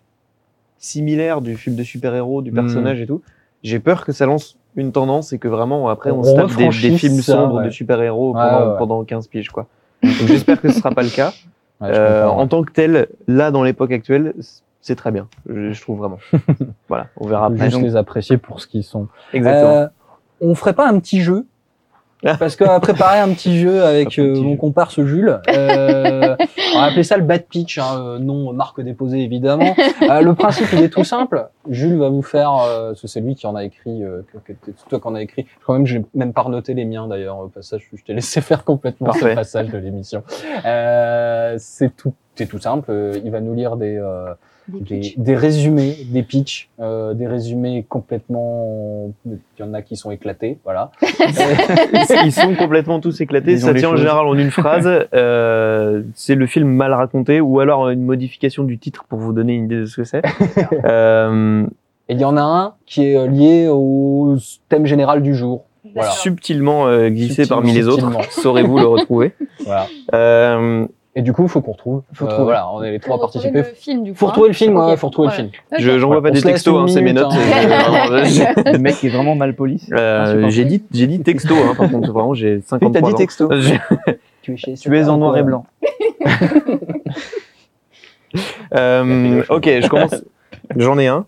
similaire 0.78 1.40
du 1.40 1.56
film 1.56 1.76
de 1.76 1.82
super-héros, 1.84 2.42
du 2.42 2.50
Mhm. 2.50 2.56
personnage 2.56 3.00
et 3.00 3.06
tout. 3.06 3.22
J'ai 3.62 3.78
peur 3.80 4.04
que 4.04 4.12
ça 4.12 4.26
lance 4.26 4.57
une 4.78 4.92
tendance 4.92 5.32
et 5.32 5.38
que 5.38 5.48
vraiment 5.48 5.88
après 5.88 6.10
on, 6.10 6.20
On 6.20 6.24
se 6.24 6.34
tape 6.34 6.56
des, 6.56 6.70
films 6.70 7.20
ça, 7.20 7.34
sombres 7.34 7.56
ouais. 7.56 7.66
de 7.66 7.70
super-héros 7.70 8.32
pendant, 8.32 8.76
pendant 8.76 9.04
15 9.04 9.26
piges 9.28 9.50
quoi. 9.50 9.66
J'espère 10.02 10.60
que 10.60 10.70
ce 10.70 10.78
sera 10.78 10.90
pas 10.92 11.02
le 11.02 11.10
cas. 11.10 11.32
Euh, 11.82 12.26
en 12.26 12.46
tant 12.48 12.62
que 12.62 12.72
tel, 12.72 13.08
là 13.26 13.50
dans 13.50 13.62
l'époque 13.62 13.92
actuelle, 13.92 14.34
c'est 14.80 14.96
très 14.96 15.10
bien. 15.10 15.28
Je, 15.48 15.72
je 15.72 15.80
trouve 15.80 15.98
vraiment. 15.98 16.18
voilà, 16.88 17.08
on 17.16 17.26
verra 17.26 17.46
après. 17.46 17.70
juste 17.70 17.82
les 17.82 17.96
apprécier 17.96 18.38
pour 18.38 18.60
ce 18.60 18.66
qu'ils 18.66 18.84
sont. 18.84 19.08
Exactement. 19.32 19.76
Euh, 19.76 19.86
on 20.40 20.54
ferait 20.54 20.72
pas 20.72 20.88
un 20.88 20.98
petit 21.00 21.20
jeu 21.20 21.46
parce 22.22 22.56
qu'on 22.56 22.80
préparé 22.80 23.18
un 23.20 23.32
petit 23.32 23.58
jeu 23.58 23.82
avec 23.84 24.18
euh, 24.18 24.34
mon 24.40 24.56
comparse 24.56 25.00
Jules. 25.02 25.40
Euh, 25.48 26.36
on 26.74 26.78
va 26.80 26.84
appeler 26.86 27.04
ça 27.04 27.16
le 27.16 27.22
bad 27.22 27.44
pitch, 27.46 27.78
hein, 27.78 27.84
euh, 27.98 28.18
non 28.18 28.52
marque 28.52 28.80
déposée 28.80 29.20
évidemment. 29.20 29.74
Euh, 30.02 30.20
le 30.20 30.34
principe 30.34 30.66
il 30.72 30.82
est 30.82 30.88
tout 30.88 31.04
simple. 31.04 31.48
Jules 31.70 31.96
va 31.98 32.08
vous 32.08 32.22
faire, 32.22 32.52
euh, 32.54 32.88
parce 32.90 33.02
que 33.02 33.06
c'est 33.08 33.20
lui 33.20 33.34
qui 33.34 33.46
en 33.46 33.54
a 33.54 33.64
écrit, 33.64 34.02
euh, 34.02 34.22
que, 34.32 34.52
que- 34.52 34.72
c'est 34.76 34.88
toi 34.88 35.00
qui 35.00 35.06
en 35.06 35.14
a 35.14 35.22
écrit. 35.22 35.46
Je 35.58 35.62
crois 35.62 35.76
même 35.76 35.84
que 35.84 35.90
j'ai 35.90 36.04
même 36.14 36.32
pas 36.32 36.44
noté 36.48 36.74
les 36.74 36.84
miens 36.84 37.06
d'ailleurs 37.06 37.38
au 37.38 37.48
passage. 37.48 37.88
Je 37.94 38.02
t'ai 38.02 38.14
laissé 38.14 38.40
faire 38.40 38.64
complètement 38.64 39.12
ce 39.12 39.20
Parfait. 39.20 39.34
passage 39.34 39.68
de 39.68 39.78
l'émission. 39.78 40.22
Euh, 40.64 41.54
c'est 41.58 41.94
tout, 41.96 42.14
c'est 42.34 42.46
tout 42.46 42.58
simple. 42.58 42.90
Euh, 42.90 43.18
Il 43.24 43.30
va 43.30 43.40
nous 43.40 43.54
lire 43.54 43.76
des 43.76 43.96
euh, 43.96 44.32
Des 44.68 44.80
des, 44.80 45.00
pitchs. 45.00 45.18
des 45.18 45.34
résumés, 45.34 45.96
des 46.10 46.22
pitchs, 46.22 46.68
euh, 46.80 47.14
des 47.14 47.26
résumés 47.26 47.84
complètement. 47.88 49.10
Il 49.26 49.38
y 49.58 49.62
en 49.62 49.72
a 49.74 49.82
qui 49.82 49.96
sont 49.96 50.10
éclatés, 50.10 50.58
voilà. 50.64 50.90
Ils 52.24 52.32
sont 52.32 52.54
complètement 52.54 53.00
tous 53.00 53.20
éclatés. 53.20 53.54
Disons 53.54 53.68
Ça 53.68 53.74
tient 53.74 53.90
en 53.90 53.96
général 53.96 54.26
en 54.26 54.36
une 54.36 54.50
phrase. 54.50 54.88
Euh, 55.14 56.02
c'est 56.14 56.34
le 56.34 56.46
film 56.46 56.68
mal 56.68 56.92
raconté 56.92 57.40
ou 57.40 57.60
alors 57.60 57.88
une 57.88 58.02
modification 58.02 58.64
du 58.64 58.78
titre 58.78 59.04
pour 59.08 59.18
vous 59.18 59.32
donner 59.32 59.54
une 59.54 59.64
idée 59.64 59.80
de 59.80 59.86
ce 59.86 59.96
que 59.96 60.04
c'est. 60.04 60.22
Euh, 60.84 61.64
Et 62.08 62.14
il 62.14 62.20
y 62.20 62.24
en 62.24 62.36
a 62.36 62.42
un 62.42 62.74
qui 62.86 63.06
est 63.06 63.16
euh, 63.16 63.26
lié 63.26 63.68
au 63.70 64.36
thème 64.68 64.86
général 64.86 65.22
du 65.22 65.34
jour. 65.34 65.64
Voilà. 65.94 66.10
subtilement 66.10 66.86
euh, 66.86 67.08
glissé 67.08 67.44
Subtilement, 67.44 67.56
parmi 67.56 67.72
les 67.72 67.88
autres. 67.88 68.10
Saurez-vous 68.30 68.78
le 68.78 68.86
retrouver? 68.86 69.32
Voilà. 69.64 69.86
Et 71.18 71.22
du 71.22 71.32
coup, 71.32 71.42
il 71.42 71.48
faut 71.48 71.60
qu'on 71.60 71.72
retrouve. 71.72 72.02
Faut 72.12 72.26
euh, 72.26 72.28
trouver. 72.28 72.44
Voilà, 72.44 72.70
on 72.70 72.80
est 72.80 72.92
les 72.92 73.00
trois 73.00 73.16
à 73.16 73.18
Faut 73.18 73.26
retrouver 73.26 73.50
participer. 73.50 73.70
le 73.70 73.76
film 73.76 74.04
du 74.04 74.12
coup. 74.12 74.18
Faut 74.18 74.26
hein. 74.26 74.28
retrouver 74.28 74.48
le 74.50 74.54
film, 74.54 74.76
ouais, 74.76 74.92
Ok. 74.92 74.98
faut 74.98 75.06
retrouver 75.08 75.28
Ouais. 75.28 75.34
le 75.36 75.42
film. 75.42 75.50
Je 75.80 75.98
j'envoie 75.98 76.16
Ouais, 76.18 76.22
pas 76.22 76.28
on 76.28 76.32
des 76.32 76.42
textos, 76.42 76.78
hein, 76.80 76.86
c'est 76.86 77.02
mes 77.02 77.12
notes. 77.12 77.32
hein. 77.32 77.36
Le 78.72 78.78
mec 78.78 79.02
est 79.02 79.08
vraiment 79.08 79.34
mal 79.34 79.56
poli. 79.56 79.84
Euh, 79.92 80.48
j'ai 80.48 80.64
dit 80.64 80.80
j'ai 80.92 81.08
dit 81.08 81.20
texto 81.20 81.54
hein, 81.56 81.74
par 81.76 81.90
contre 81.90 82.12
vraiment 82.12 82.34
j'ai 82.34 82.56
Oui, 82.58 82.62
53 82.64 82.92
t'as 83.00 83.06
dit 83.08 83.14
ans. 83.14 83.16
texto. 83.16 83.50
Tu 84.42 84.52
es, 84.52 84.56
chez 84.56 84.74
Tu 84.74 84.96
es 84.96 85.08
en 85.08 85.18
noir 85.18 85.36
et 85.36 85.42
blanc. 85.42 85.66
Euh, 88.74 89.42
ok, 89.48 89.64
je 89.64 89.88
commence. 89.88 90.24
J'en 90.76 90.98
ai 90.98 91.06
un. 91.08 91.26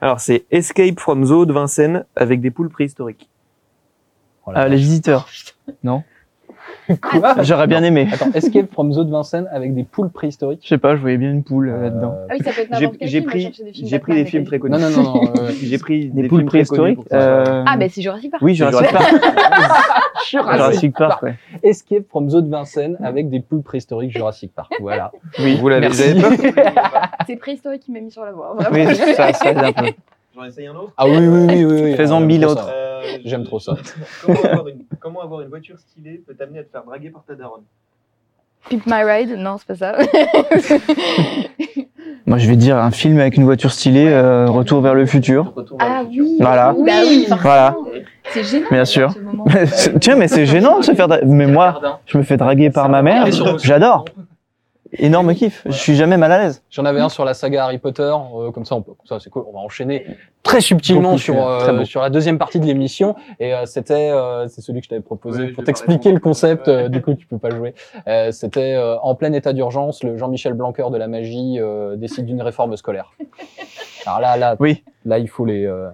Alors 0.00 0.20
c'est 0.20 0.44
Escape 0.50 1.00
from 1.00 1.24
Zoo 1.24 1.44
de 1.44 1.52
Vincennes 1.52 2.04
avec 2.14 2.40
des 2.40 2.50
poules 2.50 2.68
préhistoriques. 2.70 3.28
Oh 4.46 4.52
les 4.68 4.76
visiteurs. 4.76 5.28
Quoi 7.02 7.42
J'aurais 7.42 7.66
bien 7.66 7.82
aimé. 7.82 8.08
Attends, 8.12 8.30
Escape 8.34 8.72
from 8.72 8.92
Zoo 8.92 9.04
de 9.04 9.10
Vincennes 9.10 9.48
avec 9.52 9.74
des 9.74 9.84
poules 9.84 10.10
préhistoriques. 10.10 10.60
Je 10.62 10.68
sais 10.68 10.78
pas, 10.78 10.96
je 10.96 11.00
voyais 11.00 11.18
bien 11.18 11.30
une 11.30 11.44
poule 11.44 11.68
euh, 11.68 11.82
là-dedans. 11.82 12.14
Euh, 12.18 12.26
Ah 12.30 12.34
oui, 12.38 12.44
ça 12.44 12.50
peut 12.52 12.60
être 12.62 12.68
J'ai 12.74 12.80
n'importe 12.84 12.98
quel 12.98 13.08
j'ai 13.08 13.20
pris 13.20 13.44
des 13.44 13.50
films 13.52 13.88
j'ai 13.88 13.98
pris 13.98 14.12
Batman, 14.12 14.24
des 14.24 14.30
films 14.30 14.42
mais 14.42 14.46
très 14.48 14.58
connus. 14.58 14.72
Non, 14.78 14.90
non, 14.90 14.90
non, 14.90 15.02
non. 15.24 15.32
euh, 15.42 15.50
J'ai 15.62 15.78
pris 15.78 16.08
Des, 16.10 16.22
des, 16.22 16.28
poules 16.28 16.44
préhistoriques. 16.46 16.98
euh, 17.12 17.64
Ah, 17.66 17.76
ben 17.76 17.88
c'est 17.90 18.02
Jurassic 18.02 18.30
Park. 18.30 18.42
Oui, 18.42 18.54
Jurassic 18.54 18.90
Park. 18.90 19.14
Jurassic 20.30 20.94
Park. 20.96 21.22
Ouais. 21.22 21.34
Escape 21.62 22.08
from 22.08 22.30
Zoo 22.30 22.40
de 22.40 22.50
Vincennes 22.50 22.96
avec 23.02 23.28
des 23.28 23.40
poules 23.40 23.62
préhistoriques 23.62 24.12
Jurassic 24.12 24.54
Park? 24.54 24.72
Voilà. 24.80 25.10
Oui, 25.40 25.56
vous 25.60 25.68
l'avez 25.68 25.88
C'est 27.26 27.36
préhistorique 27.36 27.82
qui 27.82 27.92
m'a 27.92 28.00
mis 28.00 28.10
sur 28.10 28.24
la 28.24 28.32
voie. 28.32 28.56
Oui, 28.72 28.86
ça, 29.16 29.32
ça 29.32 29.50
aide 29.50 29.58
un 29.58 29.72
peu. 29.72 29.86
J'en 30.36 30.44
essaye 30.44 30.66
un 30.68 30.74
autre? 30.76 30.92
Ah 30.96 31.06
oui, 31.08 31.16
oui, 31.18 31.64
oui, 31.64 31.64
oui. 31.64 31.96
Ah, 31.98 32.20
mille 32.20 32.46
autres. 32.46 32.68
Euh, 32.98 33.18
J'aime 33.24 33.44
trop 33.44 33.58
ça. 33.60 33.76
comment, 34.24 34.42
avoir 34.42 34.68
une, 34.68 34.78
comment 35.00 35.20
avoir 35.22 35.40
une 35.42 35.48
voiture 35.48 35.78
stylée 35.78 36.22
peut 36.26 36.34
t'amener 36.34 36.60
à 36.60 36.64
te 36.64 36.70
faire 36.70 36.84
draguer 36.84 37.10
par 37.10 37.22
ta 37.26 37.34
daronne 37.34 37.62
Pimp 38.70 38.82
My 38.86 39.02
Ride, 39.04 39.36
non, 39.38 39.56
c'est 39.58 39.66
pas 39.66 39.76
ça. 39.76 39.96
Moi, 42.26 42.36
je 42.38 42.46
vais 42.48 42.56
dire 42.56 42.76
un 42.76 42.90
film 42.90 43.18
avec 43.20 43.36
une 43.36 43.44
voiture 43.44 43.72
stylée, 43.72 44.08
euh, 44.08 44.46
Retour 44.50 44.80
vers 44.82 44.94
le 44.94 45.06
futur. 45.06 45.54
ah 45.78 46.02
oui. 46.08 46.36
Voilà. 46.40 46.74
Oui, 46.76 47.26
bah. 47.30 47.38
Voilà. 47.40 47.76
C'est 48.30 48.44
gênant. 48.44 48.66
Bien 48.70 48.84
sûr. 48.84 49.12
ce. 49.12 49.90
Tiens, 50.00 50.16
mais 50.16 50.28
c'est 50.28 50.44
gênant 50.44 50.78
de 50.80 50.84
se 50.84 50.92
faire. 50.92 51.08
dra- 51.08 51.20
Mais 51.24 51.46
moi, 51.46 51.80
je 52.04 52.18
me 52.18 52.22
fais 52.22 52.36
draguer 52.36 52.68
par 52.70 52.88
ma 52.90 53.00
mère. 53.00 53.24
J'adore. 53.62 54.04
Énorme 54.98 55.34
kiff. 55.34 55.62
Je 55.66 55.72
suis 55.72 55.94
jamais 55.94 56.16
mal 56.16 56.32
à 56.32 56.38
l'aise. 56.38 56.62
J'en 56.70 56.84
avais 56.84 57.00
un 57.00 57.08
sur 57.08 57.24
la 57.24 57.34
saga 57.34 57.64
Harry 57.64 57.78
Potter, 57.78 58.02
euh, 58.02 58.50
comme 58.50 58.64
ça, 58.64 58.74
on 58.74 58.82
peut, 58.82 58.92
ça 59.04 59.18
c'est 59.20 59.30
cool. 59.30 59.44
On 59.48 59.52
va 59.52 59.60
enchaîner 59.60 60.06
très 60.42 60.60
subtilement 60.60 61.10
Beaucoup 61.10 61.18
sur 61.18 61.46
euh, 61.48 61.58
très 61.60 61.84
sur 61.84 62.00
la 62.00 62.10
deuxième 62.10 62.38
partie 62.38 62.58
de 62.60 62.66
l'émission. 62.66 63.14
Et 63.40 63.54
euh, 63.54 63.64
c'était, 63.66 64.10
euh, 64.10 64.48
c'est 64.48 64.60
celui 64.60 64.80
que 64.80 64.84
je 64.84 64.90
t'avais 64.90 65.00
proposé 65.02 65.44
Ouais, 65.44 65.48
pour 65.52 65.64
t'expliquer 65.64 66.12
le 66.12 66.20
concept. 66.20 66.68
euh, 66.68 66.88
du 66.88 67.00
coup, 67.02 67.14
tu 67.14 67.26
peux 67.26 67.38
pas 67.38 67.50
jouer. 67.50 67.74
Euh, 68.06 68.30
c'était 68.32 68.74
euh, 68.74 68.98
en 69.00 69.14
plein 69.14 69.32
état 69.32 69.52
d'urgence, 69.52 70.02
le 70.02 70.16
Jean-Michel 70.16 70.54
Blanquer 70.54 70.86
de 70.90 70.96
la 70.96 71.08
magie 71.08 71.56
euh, 71.58 71.96
décide 71.96 72.26
d'une 72.26 72.42
réforme 72.42 72.76
scolaire. 72.76 73.12
Alors 74.06 74.20
là, 74.20 74.36
là, 74.36 74.56
Oui. 74.58 74.82
là, 75.04 75.18
il 75.18 75.28
faut 75.28 75.44
les, 75.44 75.64
euh, 75.66 75.88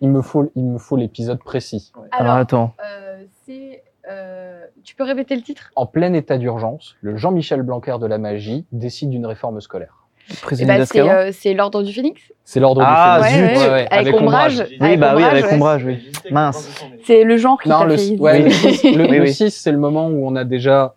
il 0.00 0.08
me 0.08 0.22
faut, 0.22 0.50
il 0.56 0.64
me 0.64 0.78
faut 0.78 0.96
l'épisode 0.96 1.38
précis. 1.42 1.92
Alors, 2.12 2.34
attends. 2.36 2.74
euh, 2.84 3.22
c'est. 3.46 3.82
Euh, 4.08 4.64
tu 4.84 4.94
peux 4.94 5.04
répéter 5.04 5.34
le 5.36 5.42
titre? 5.42 5.70
En 5.76 5.86
plein 5.86 6.12
état 6.12 6.38
d'urgence, 6.38 6.96
le 7.00 7.16
Jean-Michel 7.16 7.62
Blanquer 7.62 7.96
de 8.00 8.06
la 8.06 8.18
magie 8.18 8.64
décide 8.72 9.10
d'une 9.10 9.26
réforme 9.26 9.60
scolaire. 9.60 9.96
Eh 10.30 10.34
Président 10.42 10.74
ben, 10.74 10.84
C'est 10.84 11.00
euh, 11.00 11.30
c'est 11.32 11.54
l'ordre 11.54 11.82
du 11.82 11.92
Phénix. 11.92 12.20
C'est 12.44 12.60
l'ordre 12.60 12.82
Ah, 12.84 13.20
du 13.22 13.28
zut. 13.28 13.34
Phénix. 13.34 13.58
Ouais, 13.60 13.66
Ouais, 13.66 13.68
ouais, 13.68 13.74
ouais, 13.82 13.88
avec 13.90 14.14
ombrage. 14.14 14.64
Oui, 14.80 14.96
bah 14.96 15.14
oui, 15.16 15.22
avec 15.24 15.46
ouais. 15.46 15.54
ombrage, 15.54 15.84
oui. 15.84 16.08
Mince. 16.30 16.70
C'est 17.04 17.24
le 17.24 17.36
genre 17.36 17.60
qui 17.60 17.68
Non, 17.68 17.82
le, 17.84 17.96
fait 17.96 18.16
ouais, 18.18 18.38
le 18.40 18.46
hésiter. 18.46 18.72
6, 18.74 18.92
le, 18.96 19.02
Oui, 19.04 19.16
le 19.16 19.20
oui. 19.22 19.32
6, 19.34 19.50
c'est 19.50 19.72
le 19.72 19.78
moment 19.78 20.06
où 20.08 20.24
on 20.26 20.36
a 20.36 20.44
déjà 20.44 20.94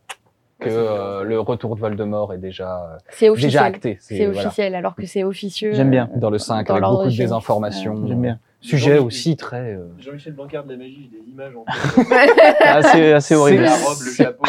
que 0.60 0.70
euh, 0.70 1.24
le 1.24 1.40
retour 1.40 1.76
de 1.76 1.82
Voldemort 1.82 2.34
est 2.34 2.38
déjà, 2.38 2.98
C'est 3.10 3.28
officiel. 3.30 3.52
déjà 3.52 3.64
acté. 3.64 3.98
C'est 4.00 4.26
voilà. 4.28 4.42
officiel, 4.48 4.76
alors 4.76 4.96
que 4.96 5.06
c'est 5.06 5.24
officieux. 5.24 5.74
J'aime 5.74 5.90
bien. 5.90 6.10
Dans 6.16 6.30
le 6.30 6.38
5, 6.38 6.68
Dans 6.68 6.76
avec 6.76 6.84
beaucoup 6.86 7.04
de 7.06 7.10
du 7.10 7.16
Phénix. 7.18 7.32
désinformation. 7.32 7.96
J'aime 8.08 8.22
bien. 8.22 8.40
Sujet 8.64 8.98
aussi 8.98 9.36
très... 9.36 9.74
euh, 9.76 9.88
Jean-Michel 10.00 10.34
Blanquer 10.34 10.62
de 10.66 10.72
la 10.72 10.78
magie, 10.78 11.10
j'ai 11.12 11.20
des 11.20 11.30
images 11.30 11.54
en 11.56 11.66
Assez, 12.66 13.12
assez 13.12 13.36
horrible. 13.36 13.64
La 13.64 13.76
robe, 13.76 13.98
le 14.00 14.10
C'est- 14.12 14.24
chapeau. 14.24 14.44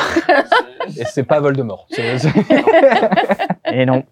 Et 0.96 1.04
c'est 1.04 1.24
pas 1.24 1.40
Voldemort. 1.40 1.86
Et 3.72 3.84
non. 3.86 4.04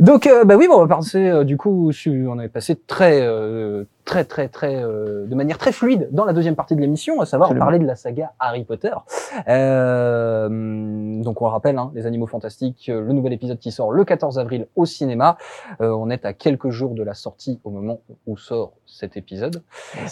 Donc, 0.00 0.26
euh, 0.26 0.44
bah 0.44 0.56
oui, 0.56 0.68
bon, 0.68 0.76
on 0.76 0.84
va 0.84 0.96
passer, 0.96 1.28
euh, 1.28 1.44
du 1.44 1.56
coup, 1.56 1.90
on 2.06 2.38
avait 2.38 2.48
passé 2.48 2.76
très, 2.76 3.20
euh, 3.22 3.84
très, 4.04 4.24
très, 4.24 4.48
très, 4.48 4.76
euh, 4.76 5.26
de 5.26 5.34
manière 5.34 5.58
très 5.58 5.72
fluide 5.72 6.08
dans 6.12 6.24
la 6.24 6.32
deuxième 6.32 6.56
partie 6.56 6.76
de 6.76 6.80
l'émission, 6.80 7.20
à 7.20 7.26
savoir 7.26 7.48
Absolument. 7.48 7.64
parler 7.64 7.78
de 7.78 7.86
la 7.86 7.96
saga 7.96 8.32
Harry 8.38 8.64
Potter. 8.64 8.92
Euh, 9.48 10.48
donc, 11.22 11.40
on 11.40 11.46
le 11.46 11.50
rappelle, 11.50 11.78
hein, 11.78 11.90
Les 11.94 12.06
Animaux 12.06 12.26
Fantastiques, 12.26 12.88
le 12.92 13.12
nouvel 13.12 13.32
épisode 13.32 13.58
qui 13.58 13.72
sort 13.72 13.90
le 13.92 14.04
14 14.04 14.38
avril 14.38 14.66
au 14.76 14.84
cinéma. 14.84 15.38
Euh, 15.80 15.90
on 15.90 16.10
est 16.10 16.24
à 16.24 16.32
quelques 16.32 16.70
jours 16.70 16.94
de 16.94 17.02
la 17.02 17.14
sortie 17.14 17.60
au 17.64 17.70
moment 17.70 18.00
où 18.26 18.36
sort 18.36 18.72
cet 18.86 19.16
épisode. 19.16 19.62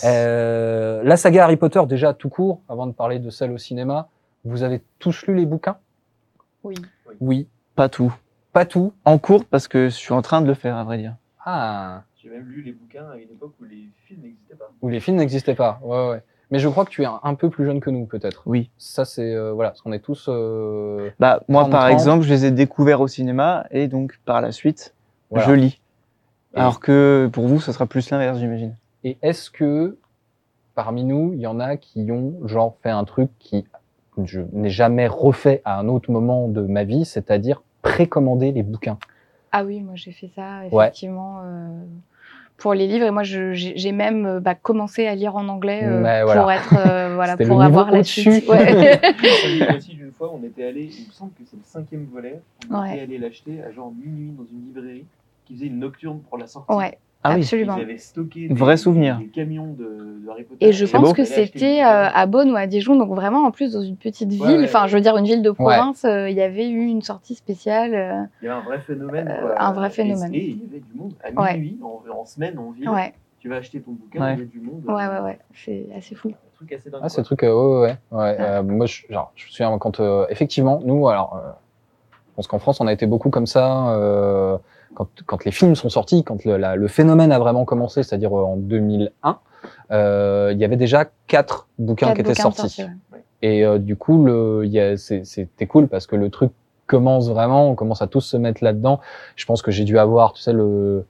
Euh, 0.04 1.02
la 1.04 1.16
saga 1.16 1.44
Harry 1.44 1.56
Potter, 1.56 1.82
déjà 1.86 2.14
tout 2.14 2.28
court, 2.28 2.60
avant 2.68 2.86
de 2.86 2.92
parler 2.92 3.18
de 3.18 3.30
celle 3.30 3.52
au 3.52 3.58
cinéma, 3.58 4.08
vous 4.44 4.62
avez 4.62 4.82
tous 4.98 5.26
lu 5.26 5.34
les 5.34 5.46
bouquins? 5.46 5.76
Oui. 6.64 6.76
Oui. 7.20 7.46
Pas 7.74 7.88
tout. 7.88 8.14
Pas 8.56 8.64
tout 8.64 8.94
En 9.04 9.18
cours, 9.18 9.44
parce 9.44 9.68
que 9.68 9.90
je 9.90 9.94
suis 9.94 10.14
en 10.14 10.22
train 10.22 10.40
de 10.40 10.46
le 10.46 10.54
faire, 10.54 10.78
à 10.78 10.84
vrai 10.84 10.96
dire. 10.96 11.14
Ah 11.44 12.04
J'ai 12.16 12.30
même 12.30 12.46
lu 12.48 12.62
les 12.62 12.72
bouquins 12.72 13.04
à 13.12 13.16
une 13.16 13.28
époque 13.30 13.52
où 13.60 13.64
les 13.64 13.90
films 14.06 14.22
n'existaient 14.22 14.54
pas. 14.54 14.70
Où 14.80 14.88
les 14.88 14.98
films 15.00 15.16
n'existaient 15.18 15.54
pas. 15.54 15.78
Ouais, 15.82 16.08
ouais. 16.08 16.22
Mais 16.50 16.58
je 16.58 16.66
crois 16.66 16.86
que 16.86 16.90
tu 16.90 17.02
es 17.02 17.04
un, 17.04 17.20
un 17.22 17.34
peu 17.34 17.50
plus 17.50 17.66
jeune 17.66 17.80
que 17.80 17.90
nous, 17.90 18.06
peut-être. 18.06 18.44
Oui. 18.46 18.70
Ça, 18.78 19.04
c'est 19.04 19.34
euh, 19.34 19.52
voilà, 19.52 19.72
parce 19.72 19.82
qu'on 19.82 19.92
est 19.92 19.98
tous. 19.98 20.30
euh, 20.30 21.10
Bah, 21.20 21.42
moi, 21.48 21.64
30, 21.64 21.70
par 21.70 21.80
30. 21.82 21.92
exemple, 21.92 22.24
je 22.24 22.30
les 22.30 22.46
ai 22.46 22.50
découverts 22.50 23.02
au 23.02 23.08
cinéma 23.08 23.66
et 23.72 23.88
donc, 23.88 24.18
par 24.24 24.40
la 24.40 24.52
suite, 24.52 24.94
Voilà. 25.28 25.46
je 25.48 25.52
lis. 25.52 25.80
Et- 26.54 26.58
Alors 26.58 26.80
que 26.80 27.28
pour 27.30 27.48
vous, 27.48 27.60
ce 27.60 27.72
sera 27.72 27.84
plus 27.84 28.08
l'inverse, 28.08 28.38
j'imagine. 28.38 28.74
Et 29.04 29.18
est-ce 29.20 29.50
que 29.50 29.98
parmi 30.74 31.04
nous, 31.04 31.34
il 31.34 31.40
y 31.40 31.46
en 31.46 31.60
a 31.60 31.76
qui 31.76 32.10
ont 32.10 32.36
genre 32.46 32.78
fait 32.82 32.88
un 32.88 33.04
truc 33.04 33.28
qui 33.38 33.66
je 34.24 34.40
n'ai 34.52 34.70
jamais 34.70 35.08
refait 35.08 35.60
à 35.66 35.78
un 35.78 35.88
autre 35.88 36.10
moment 36.10 36.48
de 36.48 36.62
ma 36.62 36.84
vie, 36.84 37.04
c'est-à-dire 37.04 37.60
précommander 37.90 38.52
les 38.52 38.62
bouquins. 38.62 38.98
Ah 39.52 39.64
oui, 39.64 39.80
moi 39.80 39.94
j'ai 39.96 40.12
fait 40.12 40.30
ça, 40.34 40.62
Ouais. 40.72 40.84
effectivement. 40.86 41.40
euh, 41.44 41.84
pour 42.58 42.72
les 42.72 42.86
livres. 42.86 43.04
Et 43.04 43.10
moi, 43.10 43.22
je- 43.22 43.52
j'ai 43.52 43.92
même 43.92 44.24
euh, 44.24 44.40
bah, 44.40 44.54
commencé 44.54 45.06
à 45.06 45.14
lire 45.14 45.36
en 45.36 45.46
anglais 45.48 45.82
euh, 45.84 46.02
Ouais, 46.02 46.22
voilà. 46.24 46.40
pour 46.40 46.50
être, 46.50 46.74
euh, 46.78 47.14
voilà, 47.14 47.36
pour 47.36 47.62
avoir 47.62 47.90
la 47.90 48.02
suite. 48.02 48.48
Ouais. 48.48 48.98
aussi 49.76 49.94
d'une 49.94 50.10
fois, 50.12 50.32
on 50.32 50.42
était 50.42 50.64
allé, 50.64 50.84
il 50.84 51.06
me 51.06 51.12
semble 51.12 51.32
que 51.32 51.42
c'est 51.44 51.56
le 51.58 51.62
cinquième 51.64 52.06
volet, 52.06 52.40
on 52.70 52.80
Ouais. 52.80 52.92
était 52.94 53.02
allé 53.02 53.18
l'acheter 53.18 53.62
à 53.62 53.70
genre 53.72 53.92
minuit 53.92 54.30
dans 54.30 54.46
une 54.50 54.64
librairie 54.68 55.04
qui 55.44 55.54
faisait 55.54 55.66
une 55.66 55.78
nocturne 55.78 56.20
pour 56.20 56.38
la 56.38 56.46
sortie. 56.46 56.72
ouais, 56.74 56.96
Ah 57.26 57.34
oui. 57.34 57.40
absolument. 57.40 57.76
Ils 57.76 57.82
avaient 57.82 57.98
stocké 57.98 58.48
Vrai 58.50 58.76
souvenir. 58.76 59.18
des 59.18 59.26
camions 59.28 59.66
de, 59.66 59.84
de 60.24 60.28
Harry 60.30 60.44
Potter. 60.44 60.66
Et 60.66 60.72
je 60.72 60.86
pense 60.86 61.12
que 61.12 61.24
c'était 61.24 61.82
euh, 61.82 62.08
à 62.12 62.26
Beaune 62.26 62.50
ou 62.52 62.56
à 62.56 62.66
Dijon, 62.66 62.96
donc 62.96 63.10
vraiment 63.14 63.44
en 63.44 63.50
plus 63.50 63.72
dans 63.72 63.82
une 63.82 63.96
petite 63.96 64.30
ville, 64.30 64.42
Ouais, 64.42 64.56
ouais. 64.58 64.64
enfin 64.64 64.86
je 64.86 64.94
veux 64.96 65.00
dire 65.02 65.16
une 65.16 65.24
ville 65.26 65.42
de 65.42 65.50
province, 65.50 66.04
euh, 66.04 66.28
il 66.30 66.36
y 66.36 66.42
avait 66.42 66.68
eu 66.68 66.86
une 66.86 67.02
sortie 67.02 67.34
spéciale. 67.34 67.94
euh, 67.94 68.22
Il 68.42 68.46
y 68.46 68.48
avait 68.48 68.58
un 68.60 68.62
vrai 68.64 68.78
phénomène. 68.80 69.28
Euh, 69.28 69.40
quoi. 69.40 69.62
un 69.62 69.72
vrai 69.72 69.90
phénomène. 69.90 70.34
Et, 70.34 70.38
et 70.38 70.48
il 70.50 70.62
y 70.62 70.66
avait 70.68 70.80
du 70.80 70.94
monde 70.94 71.12
à 71.22 71.30
Ouais. 71.40 71.54
minuit, 71.54 71.78
en, 71.82 72.02
en 72.20 72.24
semaine, 72.24 72.58
en 72.58 72.70
ville. 72.70 72.88
ouais, 72.88 73.12
Tu 73.40 73.48
vas 73.48 73.56
acheter 73.56 73.80
ton 73.80 73.92
bouquin, 73.92 74.20
Ouais. 74.22 74.34
il 74.34 74.38
y 74.40 74.42
a 74.42 74.44
du 74.46 74.60
monde. 74.60 74.82
ouais, 74.86 74.94
ouais, 75.06 75.20
ouais, 75.24 75.38
c'est 75.54 75.86
assez 75.96 76.14
fou. 76.14 76.28
Un 76.28 76.56
truc 76.56 76.72
assez 76.72 76.88
dingue. 76.90 77.00
Ah, 77.04 77.08
c'est 77.08 77.20
le 77.20 77.24
truc, 77.26 77.42
euh, 77.42 77.52
ouais, 77.82 77.88
ouais, 77.88 77.96
ouais. 78.18 78.22
ouais. 78.22 78.36
Euh, 78.40 78.62
moi, 78.62 78.86
je, 78.86 79.02
genre, 79.10 79.30
je 79.36 79.44
me 79.46 79.50
souviens 79.50 79.78
quand, 79.78 80.00
euh, 80.00 80.24
effectivement, 80.30 80.80
nous, 80.84 81.06
alors, 81.08 81.36
euh, 81.36 81.50
je 82.12 82.16
pense 82.36 82.46
qu'en 82.48 82.58
France, 82.58 82.80
on 82.80 82.86
a 82.86 82.92
été 82.92 83.06
beaucoup 83.06 83.30
comme 83.30 83.46
ça. 83.46 83.62
Quand, 84.96 85.08
quand 85.26 85.44
les 85.44 85.52
films 85.52 85.74
sont 85.76 85.90
sortis, 85.90 86.24
quand 86.24 86.42
le, 86.46 86.56
la- 86.56 86.74
le 86.74 86.88
phénomène 86.88 87.30
a 87.30 87.38
vraiment 87.38 87.64
commencé, 87.66 88.02
c'est-à-dire 88.02 88.36
euh, 88.36 88.42
en 88.44 88.56
2001, 88.56 89.38
euh, 89.92 90.50
il 90.52 90.58
y 90.58 90.64
avait 90.64 90.76
déjà 90.76 91.04
quatre 91.26 91.68
bouquins 91.78 92.06
Quatre 92.06 92.16
qui 92.16 92.20
étaient 92.22 92.30
bouquins 92.32 92.42
sortis. 92.56 92.68
sortis, 92.76 92.90
ouais. 93.12 93.22
Et 93.42 93.64
euh, 93.64 93.78
du 93.78 93.94
coup, 93.96 94.24
le, 94.24 94.62
il 94.64 94.72
y 94.72 94.80
a- 94.80 94.96
c'est- 94.96 95.24
c'était 95.24 95.66
cool 95.66 95.86
parce 95.88 96.06
que 96.06 96.16
le 96.16 96.30
truc 96.30 96.50
commence 96.86 97.28
vraiment, 97.28 97.68
on 97.68 97.74
commence 97.74 98.00
à 98.00 98.06
tous 98.06 98.22
se 98.22 98.36
mettre 98.38 98.64
là-dedans. 98.64 99.00
Je 99.36 99.44
pense 99.44 99.60
que 99.60 99.70
j'ai 99.70 99.84
dû 99.84 99.98
avoir, 99.98 100.32
tu 100.32 100.40
sais, 100.42 100.52
le, 100.54 101.04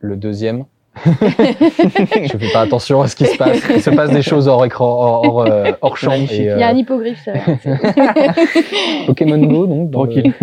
le 0.00 0.16
deuxième. 0.16 0.64
je 1.06 2.36
fais 2.38 2.52
pas 2.52 2.60
attention 2.60 3.02
à 3.02 3.08
ce 3.08 3.16
qui 3.16 3.26
se 3.26 3.36
passe. 3.36 3.58
Il 3.74 3.82
se 3.82 3.90
passe 3.90 4.10
des 4.10 4.22
choses 4.22 4.48
hors 4.48 4.64
écran, 4.64 4.86
hors, 4.86 5.24
hors, 5.24 5.40
euh, 5.46 5.72
hors 5.82 5.96
champ. 5.96 6.12
Et, 6.12 6.26
Il 6.30 6.44
y 6.44 6.48
a 6.50 6.68
euh, 6.68 6.70
un 6.72 6.76
hippogriffe, 6.76 7.26
vrai. 7.26 7.58
Pokémon 9.06 9.38
Go, 9.38 9.66
donc. 9.66 9.90
Tranquille. 9.90 10.32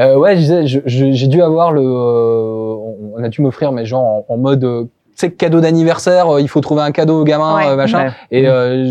Euh, 0.00 0.16
ouais, 0.18 0.34
je 0.34 0.40
disais, 0.40 0.66
je- 0.66 0.80
je- 0.86 1.12
j'ai 1.12 1.26
dû 1.28 1.40
avoir 1.40 1.70
le. 1.72 1.80
euh, 1.82 2.74
on- 3.16 3.22
a 3.22 3.28
dû 3.28 3.42
m'offrir, 3.42 3.70
mais 3.70 3.84
genre 3.86 4.24
en, 4.28 4.34
en 4.34 4.36
mode. 4.36 4.64
euh, 4.64 4.84
tu 4.84 4.88
sais, 5.20 5.30
cadeau 5.30 5.60
d'anniversaire, 5.60 6.28
euh, 6.34 6.40
il 6.40 6.48
faut 6.48 6.60
trouver 6.60 6.82
un 6.82 6.90
cadeau 6.90 7.20
au 7.20 7.24
gamin, 7.24 7.56
Ouais. 7.56 7.68
euh, 7.68 7.76
machin. 7.76 8.06
Ouais. 8.06 8.10
Et 8.32 8.48
euh, 8.48 8.84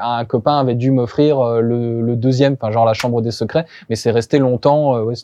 un 0.00 0.24
copain 0.24 0.60
avait 0.60 0.76
dû 0.76 0.92
m'offrir 0.92 1.40
euh, 1.40 1.60
le, 1.60 2.00
le 2.02 2.14
deuxième, 2.14 2.56
enfin 2.60 2.70
genre 2.70 2.84
la 2.84 2.94
chambre 2.94 3.20
des 3.22 3.32
secrets, 3.32 3.64
mais 3.88 3.96
c'est 3.96 4.12
resté 4.12 4.38
longtemps. 4.38 4.96
Euh, 4.96 5.02
ouais, 5.02 5.14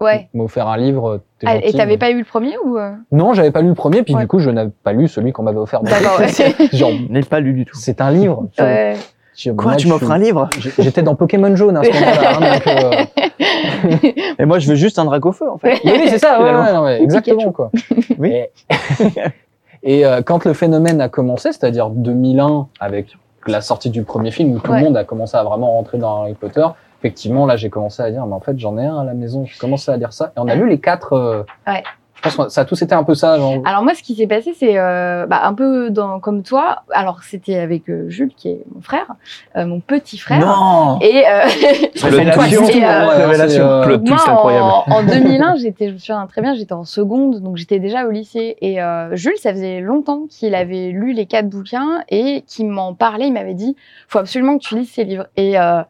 Ouais. 0.00 0.28
m'a 0.34 0.44
offert 0.44 0.68
un 0.68 0.76
livre. 0.76 1.08
euh, 1.08 1.22
t'es 1.38 1.46
Ah, 1.48 1.54
gentil, 1.54 1.68
et 1.68 1.72
t'avais 1.72 1.92
mais- 1.92 1.98
pas 1.98 2.10
eu 2.10 2.18
le 2.18 2.24
premier 2.24 2.56
ou 2.64 2.76
euh 2.78 2.92
Non, 3.12 3.32
j'avais 3.32 3.50
pas 3.50 3.62
lu 3.62 3.68
le 3.68 3.74
premier, 3.74 4.02
puis 4.02 4.14
Ouais. 4.14 4.20
du 4.22 4.26
coup 4.26 4.38
je 4.38 4.50
n'avais 4.50 4.70
pas 4.84 4.92
lu 4.92 5.08
celui 5.08 5.32
qu'on 5.32 5.42
m'avait 5.42 5.58
offert. 5.58 5.82
D'accord, 5.82 6.18
ouais. 6.20 6.28
Genre, 6.72 6.90
Je 6.90 7.12
n'ai 7.12 7.22
pas 7.22 7.40
lu 7.40 7.52
du 7.54 7.64
tout. 7.64 7.76
c'est 7.76 8.00
un 8.00 8.10
livre. 8.10 8.46
Ouais. 8.58 8.94
Je- 9.34 9.50
Quoi, 9.50 9.64
moi, 9.72 9.76
tu 9.76 9.86
je- 9.86 9.92
m'offres 9.92 10.10
un 10.10 10.16
livre 10.18 10.48
J'étais 10.78 11.02
dans 11.02 11.14
Pokémon 11.14 11.54
jaune 11.56 11.76
à 11.76 11.82
ce 11.84 11.90
moment-là. 11.92 12.30
hein, 12.36 12.54
donc, 12.54 12.66
euh, 12.66 13.04
Et 14.38 14.44
moi, 14.46 14.58
je 14.58 14.68
veux 14.68 14.74
juste 14.76 14.98
un 14.98 15.04
drac 15.04 15.24
au 15.26 15.32
feu, 15.32 15.50
en 15.50 15.58
fait. 15.58 15.78
Oui, 15.84 15.92
oui, 15.94 16.06
c'est 16.08 16.18
ça, 16.18 16.40
ouais, 16.42 16.52
ouais, 16.54 16.72
non, 16.72 16.84
ouais, 16.84 17.02
exactement 17.02 17.52
quoi. 17.52 17.70
Oui. 18.18 18.30
Et, 18.32 18.50
et, 19.82 20.06
euh, 20.06 20.22
quand 20.22 20.44
le 20.44 20.52
phénomène 20.54 21.00
a 21.00 21.08
commencé, 21.08 21.52
c'est-à-dire 21.52 21.90
2001, 21.90 22.68
avec 22.80 23.16
la 23.46 23.60
sortie 23.60 23.90
du 23.90 24.02
premier 24.02 24.30
film 24.30 24.52
où 24.54 24.58
tout 24.58 24.70
Ouais. 24.72 24.78
le 24.80 24.84
monde 24.86 24.96
a 24.96 25.04
commencé 25.04 25.36
à 25.36 25.42
vraiment 25.44 25.72
rentrer 25.72 25.98
dans 25.98 26.22
Harry 26.22 26.34
Potter, 26.34 26.66
effectivement, 27.06 27.46
là, 27.46 27.56
j'ai 27.56 27.70
commencé 27.70 28.02
à 28.02 28.10
dire, 28.10 28.26
mais 28.26 28.34
en 28.34 28.40
fait, 28.40 28.58
j'en 28.58 28.76
ai 28.78 28.84
un 28.86 28.98
à 28.98 29.04
la 29.04 29.14
maison. 29.14 29.44
J'ai 29.46 29.56
commencé 29.58 29.90
à 29.92 29.96
lire 29.96 30.12
ça, 30.12 30.32
et 30.36 30.40
on 30.40 30.48
a 30.48 30.54
lu 30.56 30.68
les 30.68 30.78
quatre. 30.80 31.12
euh, 31.12 31.42
Ouais. 31.66 31.82
Je 32.24 32.34
pense 32.34 32.46
que 32.46 32.52
ça 32.52 32.62
a 32.62 32.64
tous 32.64 32.80
été 32.80 32.94
un 32.94 33.04
peu 33.04 33.14
ça. 33.14 33.36
Genre, 33.38 33.56
Alors 33.66 33.84
moi, 33.84 33.92
ce 33.94 34.02
qui 34.02 34.14
s'est 34.16 34.26
passé, 34.26 34.54
c'est 34.58 34.78
euh, 34.78 35.26
bah, 35.26 35.42
un 35.44 35.52
peu 35.52 35.90
dans, 35.90 36.18
comme 36.18 36.42
toi. 36.42 36.82
Alors 36.92 37.22
c'était 37.22 37.56
avec 37.56 37.88
euh, 37.90 38.08
Jules, 38.08 38.32
qui 38.34 38.48
est 38.48 38.64
mon 38.74 38.80
frère, 38.80 39.06
euh, 39.54 39.66
mon 39.66 39.80
petit 39.80 40.16
frère. 40.16 40.40
Non 40.40 40.98
Et 41.02 41.24
euh, 41.28 41.42
Révélation. 42.02 42.62
Euh, 42.64 43.06
Révélation. 43.26 43.64
euh, 43.66 43.86
moi, 43.86 43.98
twist 43.98 44.28
en, 44.28 44.32
incroyable. 44.32 44.64
en 44.86 45.02
2001, 45.04 45.56
j'étais, 45.60 45.88
je 45.88 45.92
me 45.92 45.98
souviens 45.98 46.26
très 46.26 46.40
bien, 46.40 46.54
j'étais 46.54 46.72
en 46.72 46.84
seconde, 46.84 47.40
donc 47.42 47.58
j'étais 47.58 47.78
déjà 47.80 48.06
au 48.06 48.10
lycée. 48.10 48.56
Et 48.62 48.82
euh, 48.82 49.14
Jules, 49.14 49.36
ça 49.36 49.52
faisait 49.52 49.80
longtemps 49.80 50.22
qu'il 50.28 50.54
avait 50.54 50.88
lu 50.88 51.12
les 51.12 51.26
quatre 51.26 51.48
bouquins 51.50 52.02
et 52.08 52.42
qu'il 52.48 52.66
m'en 52.68 52.94
parlait. 52.94 53.26
Il 53.26 53.34
m'avait 53.34 53.54
dit, 53.54 53.76
faut 54.08 54.18
absolument 54.18 54.56
que 54.58 54.64
tu 54.64 54.76
lises 54.76 54.90
ces 54.90 55.04
livres. 55.04 55.26
Et 55.36 55.60
euh, 55.60 55.82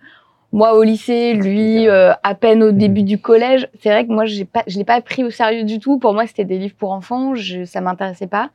moi, 0.56 0.74
au 0.74 0.82
lycée, 0.82 1.34
lui, 1.34 1.86
euh, 1.86 2.12
à 2.22 2.34
peine 2.34 2.62
au 2.62 2.72
début 2.72 3.02
du 3.02 3.18
collège, 3.20 3.68
c'est 3.82 3.90
vrai 3.90 4.06
que 4.06 4.10
moi, 4.10 4.24
j'ai 4.24 4.46
pas, 4.46 4.62
je 4.66 4.78
l'ai 4.78 4.84
pas 4.84 4.98
pris 5.02 5.22
au 5.22 5.28
sérieux 5.28 5.64
du 5.64 5.78
tout. 5.78 5.98
Pour 5.98 6.14
moi, 6.14 6.26
c'était 6.26 6.46
des 6.46 6.56
livres 6.56 6.74
pour 6.78 6.92
enfants, 6.92 7.34
je, 7.34 7.64
ça 7.66 7.82
m'intéressait 7.82 8.26
pas. 8.26 8.48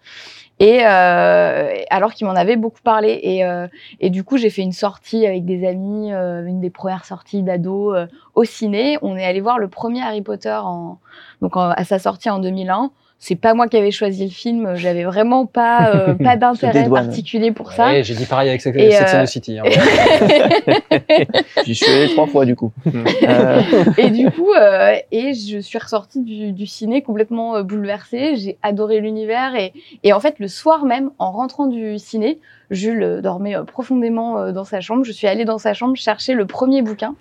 Et 0.59 0.79
euh, 0.83 1.69
alors 1.91 2.13
qu'il 2.13 2.25
m'en 2.25 2.33
avait 2.33 2.55
beaucoup 2.55 2.81
parlé. 2.83 3.19
Et, 3.21 3.45
euh, 3.45 3.67
et 3.99 4.09
du 4.09 4.23
coup, 4.23 4.37
j'ai 4.37 4.49
fait 4.49 4.63
une 4.63 4.71
sortie 4.71 5.27
avec 5.27 5.45
des 5.45 5.67
amis, 5.67 6.11
euh, 6.11 6.43
une 6.45 6.59
des 6.59 6.71
premières 6.71 7.05
sorties 7.05 7.43
d'ado 7.43 7.93
euh, 7.93 8.07
au 8.33 8.45
ciné. 8.45 8.97
On 9.03 9.15
est 9.15 9.23
allé 9.25 9.39
voir 9.39 9.59
le 9.59 9.67
premier 9.67 10.01
Harry 10.01 10.23
Potter 10.23 10.57
en, 10.63 10.97
donc 11.41 11.55
en- 11.55 11.69
à 11.69 11.83
sa 11.83 11.99
sortie 11.99 12.31
en 12.31 12.39
2001. 12.39 12.89
C'est 13.23 13.35
pas 13.35 13.53
moi 13.53 13.67
qui 13.67 13.77
avais 13.77 13.91
choisi 13.91 14.23
le 14.25 14.31
film. 14.31 14.75
J'avais 14.77 15.03
vraiment 15.03 15.45
pas, 15.45 15.91
euh, 15.93 16.13
pas 16.23 16.37
d'intérêt 16.37 16.89
particulier 16.89 17.51
pour 17.51 17.71
ça. 17.71 17.91
ouais, 17.91 18.03
j'ai 18.03 18.15
dit 18.15 18.25
pareil 18.25 18.49
avec 18.49 18.61
Sex 18.61 18.75
Et, 18.75 18.91
Sex 18.91 19.13
and 19.13 19.17
euh, 19.17 19.23
the 19.23 19.27
City. 19.27 19.59
hein. 19.59 19.63
J'y 21.65 21.75
suis 21.75 21.91
allé 21.91 22.09
trois 22.09 22.25
fois, 22.25 22.45
du 22.45 22.55
coup. 22.55 22.71
Euh, 22.87 23.61
et 23.99 24.09
du 24.09 24.31
coup, 24.31 24.51
euh, 24.53 24.95
et 25.11 25.35
je 25.35 25.59
suis 25.59 25.77
ressortie 25.77 26.21
du, 26.21 26.51
du 26.51 26.65
ciné 26.65 27.03
complètement 27.03 27.57
euh, 27.57 27.63
bouleversée. 27.63 28.37
J'ai 28.37 28.57
adoré 28.63 28.99
l'univers 29.01 29.53
et, 29.55 29.71
et 30.03 30.13
en 30.13 30.19
fait, 30.19 30.39
le 30.39 30.47
soir 30.47 30.85
même, 30.85 31.11
en 31.19 31.31
rentrant 31.31 31.67
du 31.67 31.99
ciné, 31.99 32.39
Jules 32.71 33.03
euh, 33.03 33.21
dormait 33.21 33.55
euh, 33.55 33.63
profondément 33.63 34.39
euh, 34.39 34.51
dans 34.51 34.63
sa 34.63 34.81
chambre. 34.81 35.03
Je 35.03 35.11
suis 35.11 35.27
allée 35.27 35.45
dans 35.45 35.57
sa 35.57 35.73
chambre 35.73 35.95
chercher 35.95 36.33
le 36.33 36.45
premier 36.45 36.81
bouquin 36.81 37.15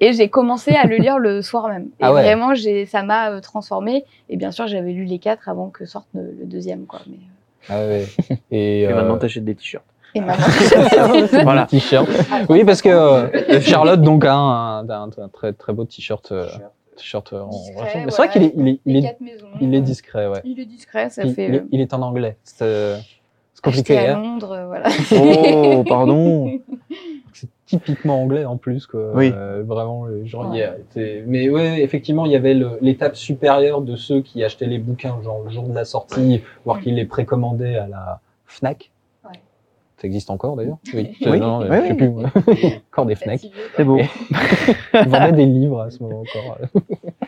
et 0.00 0.12
j'ai 0.12 0.28
commencé 0.28 0.70
à 0.74 0.86
le 0.86 0.96
lire 0.96 1.18
le 1.18 1.42
soir 1.42 1.68
même. 1.68 1.86
Et 1.98 2.04
Ah 2.04 2.12
ouais. 2.14 2.22
vraiment, 2.22 2.54
j'ai, 2.54 2.86
ça 2.86 3.02
m'a 3.02 3.40
transformée. 3.40 4.04
Et 4.30 4.36
bien 4.36 4.50
sûr, 4.52 4.66
j'avais 4.68 4.92
lu 4.92 5.04
les 5.04 5.18
quatre 5.18 5.48
avant 5.48 5.68
que 5.70 5.84
sorte 5.84 6.06
le, 6.14 6.22
le 6.38 6.46
deuxième, 6.46 6.86
quoi. 6.86 7.00
Mais, 7.08 7.16
Ah 7.68 7.78
ouais. 7.86 8.06
Et, 8.50 8.82
Et 8.82 8.86
euh, 8.88 8.94
maintenant, 8.94 9.18
t'achètes 9.18 9.44
des 9.44 9.54
t-shirts. 9.54 9.84
et 10.14 10.20
maintenant, 10.22 10.46
Voilà. 11.42 11.66
t-shirt. 11.66 12.08
Oui, 12.48 12.64
parce 12.64 12.80
que 12.82 12.88
euh, 12.88 13.60
Charlotte 13.60 14.00
donc 14.02 14.24
a 14.24 14.34
un, 14.34 14.88
un- 14.88 15.10
un 15.18 15.28
très 15.32 15.52
très 15.52 15.72
beau 15.72 15.84
t-shirt. 15.84 16.30
euh, 16.32 16.46
t-shirt 16.96 17.32
en- 17.32 17.50
c'est 17.50 18.16
vrai 18.16 18.28
qu'il 18.28 18.42
est, 18.44 18.52
il 18.56 18.68
est, 18.68 18.80
il 18.84 18.92
les 18.94 18.98
est, 19.00 19.02
quatre 19.02 19.20
maisons. 19.20 19.46
il 19.60 19.74
est 19.74 19.80
discret, 19.80 20.26
ouais. 20.28 20.40
Il 20.44 20.60
est 20.60 20.66
discret, 20.66 21.08
ça 21.10 21.24
Il, 21.24 21.34
fait. 21.34 21.48
il 21.48 21.54
est, 21.56 21.64
il 21.72 21.80
est 21.80 21.94
en 21.94 22.02
anglais. 22.02 22.36
Euh, 23.66 23.70
acheté 23.70 23.98
à 23.98 24.16
hein. 24.16 24.20
Londres, 24.20 24.52
euh, 24.52 24.66
voilà. 24.66 24.88
Oh, 25.16 25.84
pardon. 25.88 26.58
C'est 27.32 27.48
typiquement 27.66 28.20
anglais 28.22 28.44
en 28.44 28.56
plus, 28.56 28.86
quoi. 28.86 29.12
Oui. 29.14 29.32
Euh, 29.34 29.62
vraiment, 29.66 30.06
genre, 30.24 30.50
Ouais. 30.50 30.56
il 30.56 30.60
y 30.60 30.62
a- 30.62 30.74
c'est- 30.90 31.24
mais 31.26 31.48
ouais, 31.48 31.82
effectivement, 31.82 32.26
il 32.26 32.32
y 32.32 32.36
avait 32.36 32.56
l'étape 32.80 33.16
supérieure 33.16 33.80
de 33.80 33.96
ceux 33.96 34.20
qui 34.20 34.42
achetaient 34.44 34.66
les 34.66 34.78
bouquins, 34.78 35.16
genre 35.22 35.42
le 35.44 35.50
jour 35.50 35.64
de 35.68 35.74
la 35.74 35.84
sortie, 35.84 36.42
voire 36.64 36.80
qui 36.80 36.90
les 36.90 37.04
précommandaient 37.06 37.76
à 37.76 37.86
la 37.86 38.20
Fnac. 38.46 38.90
Ouais. 39.24 39.38
Ça 39.96 40.06
existe 40.06 40.28
encore 40.30 40.56
d'ailleurs 40.56 40.76
Oui. 40.94 41.16
Oui. 41.24 41.40
Non, 41.40 41.60
Oui, 41.60 41.66
je 41.70 41.72
sais 41.72 41.90
oui. 41.92 41.94
plus. 41.96 42.08
moi. 42.10 42.30
encore 42.92 43.06
des 43.06 43.14
Fnac. 43.14 43.40
C'est 43.76 43.84
beau. 43.84 43.98
Ils 44.94 45.08
vendaient 45.08 45.32
des 45.32 45.46
livres 45.46 45.80
à 45.80 45.90
ce 45.90 46.02
moment 46.02 46.20
encore. 46.20 46.58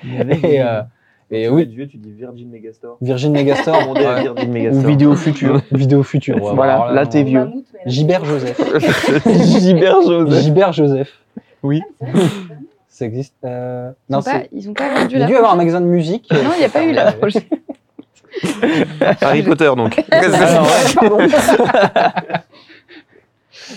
Et, 0.05 0.61
euh, 0.63 0.83
et 1.31 1.49
oui, 1.49 1.65
vieux, 1.67 1.87
tu 1.89 1.97
dis 1.97 2.13
Virgin 2.13 2.49
Megastore. 2.51 2.97
Virgin 3.01 3.33
Megastore, 3.33 3.91
ouais. 3.93 4.01
Virgin 4.23 4.49
Ou 4.49 4.53
Megastore. 4.53 4.87
vidéo 4.87 5.15
future. 5.17 5.61
vidéo 5.73 6.03
future. 6.03 6.43
ouais, 6.43 6.55
Voilà, 6.55 6.75
alors 6.75 6.93
là, 6.93 7.07
t'es 7.07 7.23
vieux. 7.23 7.49
Gilbert 7.87 8.25
Joseph. 8.25 8.61
Gilbert 9.61 10.03
Joseph. 10.03 10.43
Gilbert 10.43 10.73
Joseph. 10.73 11.13
Oui. 11.63 11.83
Ça 12.89 13.07
existe. 13.07 13.35
euh, 13.45 13.91
Ils 14.09 14.13
Non, 14.13 14.19
ont 14.19 14.23
pas, 14.23 14.31
c'est. 14.33 14.49
ils 14.53 14.69
ont 14.71 14.75
pas 14.75 14.95
vendu 14.95 15.17
Il 15.17 15.21
y 15.21 15.23
a 15.25 15.27
dû 15.27 15.35
avoir 15.37 15.53
un 15.53 15.57
magasin 15.57 15.81
de 15.81 15.87
musique. 15.87 16.31
Non, 16.33 16.51
il 16.55 16.61
n'y 16.61 16.65
a 16.65 16.69
pas 16.69 16.85
eu 16.85 16.93
la 16.93 17.13
prochaine. 17.13 17.43
Harry 19.21 19.43
Potter, 19.43 19.71
donc. 19.77 20.01
Alors, 20.11 20.67
ouais, 20.67 20.95
pardon. 20.95 21.19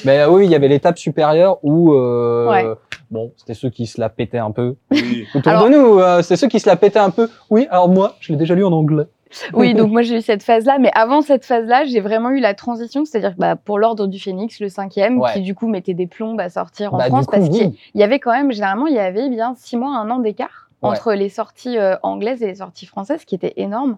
Mais 0.06 0.20
euh, 0.20 0.30
oui, 0.30 0.46
il 0.46 0.52
y 0.52 0.56
avait 0.56 0.68
l'étape 0.68 0.98
supérieure 0.98 1.58
où, 1.64 1.94
euh, 1.94 2.50
Ouais. 2.50 2.66
Bon, 3.12 3.32
c'était 3.38 3.54
ceux 3.54 3.70
qui 3.70 3.86
se 3.86 4.00
la 4.00 4.10
pétaient 4.10 4.38
un 4.38 4.52
peu. 4.52 4.76
Oui. 4.92 5.26
Autour 5.36 5.52
Alors- 5.52 5.66
de 5.70 5.70
nous, 5.76 6.00
euh, 6.00 6.22
c'était 6.22 6.36
ceux 6.38 6.48
qui 6.48 6.60
se 6.60 6.68
la 6.68 6.76
pétaient 6.76 7.00
un 7.00 7.10
peu. 7.10 7.30
Oui, 7.50 7.68
alors 7.70 7.90
moi, 7.90 8.16
je 8.20 8.32
l'ai 8.32 8.38
déjà 8.38 8.56
lu 8.56 8.64
en 8.66 8.72
anglais. 8.72 9.06
Oui, 9.54 9.74
donc 9.74 9.92
moi 9.92 10.04
j'ai 10.04 10.18
eu 10.20 10.22
cette 10.22 10.42
phase-là, 10.42 10.78
mais 10.80 10.90
avant 10.96 11.22
cette 11.22 11.44
phase-là, 11.44 11.84
j'ai 11.84 12.00
vraiment 12.00 12.30
eu 12.30 12.40
la 12.40 12.54
transition, 12.54 13.04
c'est-à-dire 13.04 13.34
bah, 13.38 13.58
pour 13.58 13.78
l'ordre 13.78 14.08
du 14.08 14.18
Phénix, 14.20 14.62
le 14.62 14.70
cinquième, 14.70 15.20
Ouais. 15.20 15.34
qui 15.34 15.42
du 15.42 15.54
coup 15.54 15.68
mettait 15.68 15.94
des 15.94 16.08
plombes 16.08 16.40
à 16.40 16.50
sortir 16.50 16.94
en 16.94 16.98
Bah, 16.98 17.08
France, 17.08 17.26
coup, 17.26 17.32
parce 17.34 17.50
qu'il 17.50 17.74
y 17.94 18.04
avait 18.04 18.20
quand 18.20 18.32
même, 18.32 18.54
généralement, 18.54 18.88
il 18.88 18.96
y 18.96 19.00
avait 19.00 19.28
bien 19.30 19.54
six 19.58 19.76
mois, 19.76 19.98
un 19.98 20.10
an 20.12 20.20
d'écart 20.20 20.67
Ouais. 20.84 20.90
entre 20.90 21.14
les 21.14 21.30
sorties 21.30 21.80
euh, 21.80 21.96
anglaises 22.04 22.44
et 22.44 22.48
les 22.48 22.56
sorties 22.56 22.86
françaises, 22.86 23.26
qui 23.26 23.34
était 23.34 23.54
énorme. 23.58 23.98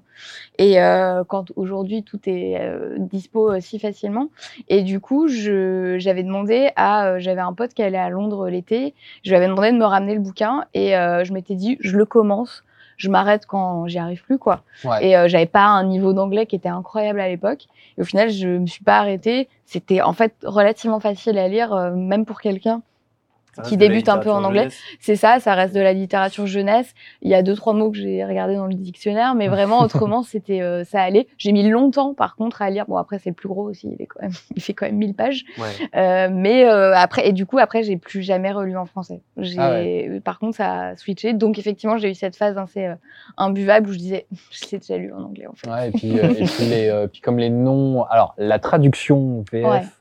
Et 0.57 0.81
euh, 0.81 1.25
quand 1.27 1.51
aujourd'hui 1.57 2.03
tout 2.03 2.21
est 2.25 2.57
euh, 2.57 2.95
dispo 2.97 3.51
euh, 3.51 3.59
si 3.59 3.79
facilement, 3.79 4.29
et 4.69 4.81
du 4.83 5.01
coup, 5.01 5.27
j'avais 5.27 6.23
demandé 6.23 6.71
à, 6.77 7.05
euh, 7.07 7.19
j'avais 7.19 7.41
un 7.41 7.51
pote 7.51 7.73
qui 7.73 7.83
allait 7.83 7.97
à 7.97 8.09
Londres 8.09 8.47
l'été, 8.47 8.93
je 9.25 9.29
lui 9.29 9.35
avais 9.35 9.47
demandé 9.47 9.73
de 9.73 9.77
me 9.77 9.83
ramener 9.83 10.13
le 10.13 10.21
bouquin, 10.21 10.63
et 10.73 10.95
euh, 10.95 11.25
je 11.25 11.33
m'étais 11.33 11.55
dit, 11.55 11.77
je 11.81 11.97
le 11.97 12.05
commence. 12.05 12.63
je 12.99 13.09
m'arrête 13.09 13.45
quand 13.45 13.87
j'y 13.87 13.97
arrive 13.97 14.23
plus, 14.23 14.37
quoi. 14.37 14.61
Ouais. 14.83 15.07
Et 15.07 15.17
euh, 15.17 15.27
j'avais 15.27 15.45
pas 15.45 15.65
un 15.65 15.85
niveau 15.85 16.13
d'anglais 16.13 16.45
qui 16.45 16.55
était 16.57 16.69
incroyable 16.69 17.21
à 17.21 17.29
l'époque. 17.29 17.67
Et 17.97 18.01
au 18.01 18.03
final, 18.03 18.29
je 18.29 18.47
me 18.47 18.67
suis 18.67 18.83
pas 18.83 18.99
arrêtée. 18.99 19.47
C'était 19.65 20.01
en 20.01 20.13
fait 20.13 20.33
relativement 20.43 20.99
facile 20.99 21.37
à 21.37 21.47
lire, 21.47 21.73
même 21.95 22.25
pour 22.25 22.41
quelqu'un 22.41 22.81
qui 23.63 23.77
débute 23.77 24.09
un 24.09 24.17
peu 24.17 24.31
en 24.31 24.43
anglais. 24.43 24.69
C'est 24.99 25.15
ça, 25.15 25.39
ça 25.39 25.53
reste 25.53 25.73
de 25.75 25.79
la 25.79 25.93
littérature 25.93 26.47
jeunesse. 26.47 26.93
Il 27.21 27.29
y 27.29 27.33
a 27.33 27.41
deux 27.41 27.55
trois 27.55 27.73
mots 27.73 27.91
que 27.91 27.97
j'ai 27.97 28.23
regardés 28.23 28.55
dans 28.55 28.67
le 28.67 28.73
dictionnaire, 28.73 29.35
mais 29.35 29.47
vraiment 29.47 29.79
autrement 29.83 30.23
c'était 30.23 30.61
euh, 30.61 30.83
ça 30.83 31.01
allait. 31.01 31.27
J'ai 31.37 31.51
mis 31.51 31.67
longtemps 31.67 32.13
par 32.13 32.35
contre 32.35 32.61
à 32.61 32.69
lire. 32.69 32.85
Bon 32.87 32.97
après 32.97 33.19
c'est 33.19 33.29
le 33.29 33.35
plus 33.35 33.49
gros 33.49 33.69
aussi, 33.69 33.89
il 33.91 34.01
est 34.01 34.07
quand 34.07 34.21
même 34.21 34.31
il 34.55 34.61
fait 34.61 34.73
quand 34.73 34.85
même 34.85 34.97
1000 34.97 35.13
pages. 35.13 35.45
Ouais. 35.57 35.65
Euh, 35.95 36.29
mais 36.31 36.65
euh, 36.65 36.95
après 36.95 37.27
et 37.27 37.33
du 37.33 37.45
coup 37.45 37.57
après 37.57 37.83
j'ai 37.83 37.97
plus 37.97 38.21
jamais 38.21 38.51
relu 38.51 38.77
en 38.77 38.85
français. 38.85 39.21
Ah 39.57 39.71
ouais. 39.71 40.21
par 40.23 40.39
contre 40.39 40.57
ça 40.57 40.89
a 40.89 40.95
switché. 40.95 41.33
Donc 41.33 41.57
effectivement 41.57 41.97
j'ai 41.97 42.09
eu 42.09 42.15
cette 42.15 42.35
phase 42.35 42.57
assez 42.57 42.89
imbuvable 43.37 43.89
où 43.89 43.93
je 43.93 43.97
disais 43.97 44.25
je 44.51 44.65
l'ai 44.71 44.79
déjà 44.79 44.97
lu 44.97 45.11
en 45.13 45.23
anglais 45.23 45.47
en 45.47 45.53
fait. 45.53 45.69
Ouais, 45.69 45.89
et 45.89 45.91
puis, 45.91 46.15
et 46.15 46.45
puis, 46.45 46.65
les, 46.65 47.07
puis 47.11 47.21
comme 47.21 47.37
les 47.37 47.49
noms, 47.49 48.03
alors 48.03 48.33
la 48.37 48.59
traduction 48.59 49.43
VF, 49.51 49.99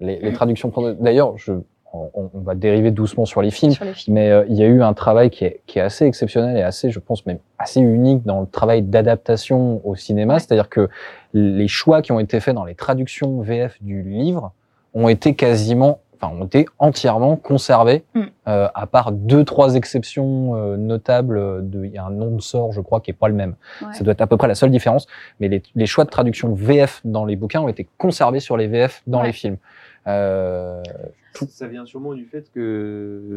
les, 0.00 0.18
les 0.18 0.32
traductions. 0.32 0.72
D'ailleurs, 0.98 1.36
je, 1.36 1.52
on, 1.92 2.30
on 2.34 2.40
va 2.40 2.54
dériver 2.54 2.90
doucement 2.90 3.24
sur 3.24 3.42
les 3.42 3.50
films, 3.50 3.72
Sur 3.72 3.84
les 3.84 3.94
films. 3.94 4.14
mais 4.14 4.30
euh, 4.30 4.44
il 4.48 4.56
y 4.56 4.62
a 4.62 4.66
eu 4.66 4.82
un 4.82 4.94
travail 4.94 5.30
qui 5.30 5.44
est, 5.44 5.60
qui 5.66 5.78
est 5.78 5.82
assez 5.82 6.04
exceptionnel 6.06 6.56
et 6.56 6.62
assez, 6.62 6.90
je 6.90 6.98
pense, 7.00 7.26
même 7.26 7.38
assez 7.58 7.80
unique 7.80 8.24
dans 8.24 8.40
le 8.40 8.46
travail 8.46 8.82
d'adaptation 8.82 9.80
au 9.84 9.94
cinéma. 9.96 10.38
C'est-à-dire 10.38 10.68
que 10.68 10.88
les 11.34 11.68
choix 11.68 12.02
qui 12.02 12.12
ont 12.12 12.20
été 12.20 12.40
faits 12.40 12.54
dans 12.54 12.64
les 12.64 12.74
traductions 12.74 13.40
VF 13.40 13.76
du 13.82 14.02
livre 14.02 14.52
ont 14.94 15.08
été 15.08 15.34
quasiment, 15.34 16.00
enfin, 16.20 16.32
ont 16.34 16.44
été 16.44 16.66
entièrement 16.78 17.36
conservés, 17.36 18.04
Mm. 18.14 18.20
euh, 18.48 18.68
à 18.74 18.86
part 18.86 19.12
deux, 19.12 19.44
trois 19.44 19.74
exceptions 19.76 20.54
euh, 20.56 20.76
notables. 20.76 21.68
De, 21.68 21.84
il 21.84 21.92
y 21.92 21.98
a 21.98 22.04
un 22.04 22.10
nom 22.10 22.34
de 22.34 22.40
sort, 22.40 22.72
je 22.72 22.80
crois, 22.80 23.00
qui 23.00 23.10
est 23.10 23.14
pas 23.14 23.28
le 23.28 23.34
même. 23.34 23.54
Ouais. 23.82 23.92
Ça 23.92 24.02
doit 24.04 24.12
être 24.12 24.20
à 24.20 24.26
peu 24.26 24.36
près 24.36 24.48
la 24.48 24.54
seule 24.54 24.70
différence. 24.70 25.06
Mais 25.38 25.48
les, 25.48 25.62
les 25.74 25.86
choix 25.86 26.04
de 26.04 26.10
traduction 26.10 26.52
VF 26.54 27.00
dans 27.04 27.24
les 27.24 27.36
bouquins 27.36 27.60
ont 27.60 27.68
été 27.68 27.88
conservés 27.98 28.40
sur 28.40 28.56
les 28.56 28.66
VF 28.66 29.02
dans 29.06 29.20
Ouais. 29.20 29.28
les 29.28 29.32
films. 29.32 29.56
Euh, 30.06 30.82
Ça 31.48 31.66
vient 31.68 31.84
sûrement 31.86 32.14
du 32.14 32.24
fait 32.24 32.50
que 32.54 33.36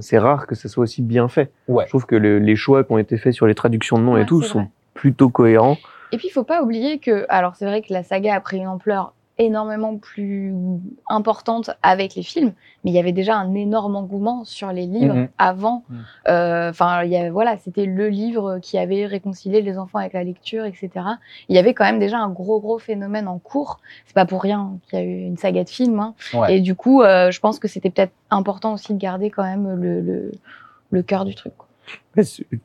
c'est 0.00 0.18
rare 0.18 0.46
que 0.46 0.54
ça 0.54 0.68
soit 0.68 0.82
aussi 0.84 1.02
bien 1.02 1.28
fait. 1.28 1.50
Ouais. 1.68 1.84
Je 1.84 1.90
trouve 1.90 2.06
que 2.06 2.16
le- 2.16 2.38
les 2.38 2.56
choix 2.56 2.84
qui 2.84 2.92
ont 2.92 2.98
été 2.98 3.16
faits 3.18 3.32
sur 3.34 3.46
les 3.46 3.54
traductions 3.54 3.98
de 3.98 4.02
noms 4.02 4.14
Ouais, 4.14 4.22
et 4.22 4.26
tout 4.26 4.42
sont 4.42 4.60
vrai. 4.60 4.68
plutôt 4.94 5.28
cohérents. 5.28 5.76
Et 6.12 6.16
puis, 6.16 6.26
il 6.28 6.32
faut 6.32 6.42
pas 6.44 6.62
oublier 6.62 6.98
que, 6.98 7.24
alors 7.28 7.54
c'est 7.54 7.66
vrai 7.66 7.82
que 7.82 7.92
la 7.92 8.02
saga 8.02 8.34
a 8.34 8.40
pris 8.40 8.56
une 8.58 8.66
ampleur 8.66 9.14
énormément 9.40 9.96
plus 9.96 10.54
importante 11.08 11.70
avec 11.82 12.14
les 12.14 12.22
films, 12.22 12.52
mais 12.84 12.90
il 12.90 12.94
y 12.94 12.98
avait 12.98 13.12
déjà 13.12 13.36
un 13.36 13.54
énorme 13.54 13.96
engouement 13.96 14.44
sur 14.44 14.72
les 14.72 14.86
livres 14.86 15.14
Mhm. 15.14 15.28
avant. 15.38 15.84
Mhm. 15.88 15.98
Euh, 16.28 16.70
Enfin, 16.70 17.02
voilà, 17.32 17.56
c'était 17.58 17.84
le 17.86 18.08
livre 18.08 18.58
qui 18.60 18.78
avait 18.78 19.06
réconcilié 19.06 19.60
les 19.62 19.78
enfants 19.78 19.98
avec 19.98 20.12
la 20.12 20.22
lecture, 20.24 20.64
etc. 20.64 20.90
Il 21.48 21.56
y 21.56 21.58
avait 21.58 21.74
quand 21.74 21.84
même 21.84 21.98
déjà 21.98 22.18
un 22.18 22.28
gros 22.30 22.60
gros 22.60 22.78
phénomène 22.78 23.28
en 23.28 23.38
cours. 23.38 23.80
C'est 24.06 24.14
pas 24.14 24.26
pour 24.26 24.42
rien 24.42 24.72
qu'il 24.88 24.98
y 24.98 25.02
a 25.02 25.04
eu 25.04 25.20
une 25.24 25.36
saga 25.36 25.64
de 25.64 25.68
films. 25.68 25.98
hein. 26.00 26.14
Ouais. 26.34 26.56
Et 26.56 26.60
du 26.60 26.74
coup, 26.74 27.02
euh, 27.02 27.30
je 27.30 27.40
pense 27.40 27.58
que 27.58 27.68
c'était 27.68 27.90
peut-être 27.90 28.12
important 28.30 28.74
aussi 28.74 28.94
de 28.94 28.98
garder 28.98 29.30
quand 29.30 29.42
même 29.42 29.74
le, 29.80 30.00
le, 30.00 30.32
le 30.90 31.02
cœur 31.02 31.24
du 31.24 31.34
truc. 31.34 31.52
quoi. 31.56 31.66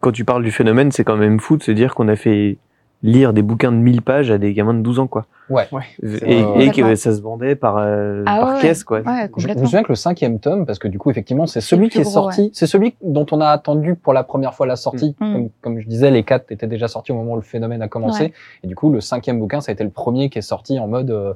Quand 0.01 0.11
tu 0.11 0.23
parles 0.25 0.43
du 0.43 0.51
phénomène, 0.51 0.91
c'est 0.91 1.03
quand 1.03 1.17
même 1.17 1.39
fou 1.39 1.57
de 1.57 1.63
se 1.63 1.71
dire 1.71 1.95
qu'on 1.95 2.07
a 2.09 2.15
fait 2.15 2.57
lire 3.05 3.33
des 3.33 3.41
bouquins 3.41 3.71
de 3.71 3.77
1000 3.77 4.01
pages 4.01 4.31
à 4.31 4.37
des 4.37 4.53
gamins 4.53 4.73
de 4.73 4.81
12 4.81 4.99
ans, 4.99 5.07
quoi. 5.07 5.25
Ouais. 5.49 5.67
Et, 6.01 6.39
et 6.59 6.71
que 6.71 6.95
ça 6.95 7.13
se 7.13 7.21
vendait 7.21 7.55
par, 7.55 7.77
euh, 7.77 8.23
Ah 8.25 8.39
par 8.39 8.55
ouais, 8.55 8.61
caisse, 8.61 8.83
quoi. 8.83 9.01
Ouais, 9.01 9.29
Je, 9.37 9.47
je 9.47 9.53
me 9.53 9.65
souviens 9.65 9.83
que 9.83 9.89
le 9.91 9.95
cinquième 9.95 10.39
tome, 10.39 10.65
parce 10.65 10.79
que 10.79 10.87
du 10.87 10.97
coup, 10.97 11.11
effectivement, 11.11 11.45
c'est 11.45 11.61
celui 11.61 11.89
qui 11.89 11.99
est 11.99 12.01
gros, 12.01 12.11
sorti, 12.11 12.49
c'est 12.53 12.65
celui 12.67 12.95
dont 13.03 13.25
on 13.31 13.41
a 13.41 13.49
attendu 13.49 13.95
pour 13.95 14.13
la 14.13 14.23
première 14.23 14.53
fois 14.55 14.65
la 14.65 14.75
sortie. 14.75 15.15
Mm. 15.19 15.33
Comme, 15.33 15.49
comme 15.61 15.79
je 15.79 15.87
disais, 15.87 16.09
les 16.09 16.23
quatre 16.23 16.51
étaient 16.51 16.65
déjà 16.67 16.87
sortis 16.87 17.11
au 17.11 17.15
moment 17.15 17.33
où 17.33 17.37
le 17.37 17.41
phénomène 17.43 17.81
a 17.83 17.87
commencé. 17.87 18.23
Ouais. 18.23 18.33
Et 18.63 18.67
du 18.67 18.75
coup, 18.75 18.89
le 18.91 19.01
cinquième 19.01 19.39
bouquin, 19.39 19.61
ça 19.61 19.71
a 19.71 19.73
été 19.73 19.83
le 19.83 19.91
premier 19.91 20.29
qui 20.29 20.39
est 20.39 20.41
sorti 20.41 20.79
en 20.79 20.87
mode, 20.87 21.11
euh, 21.11 21.33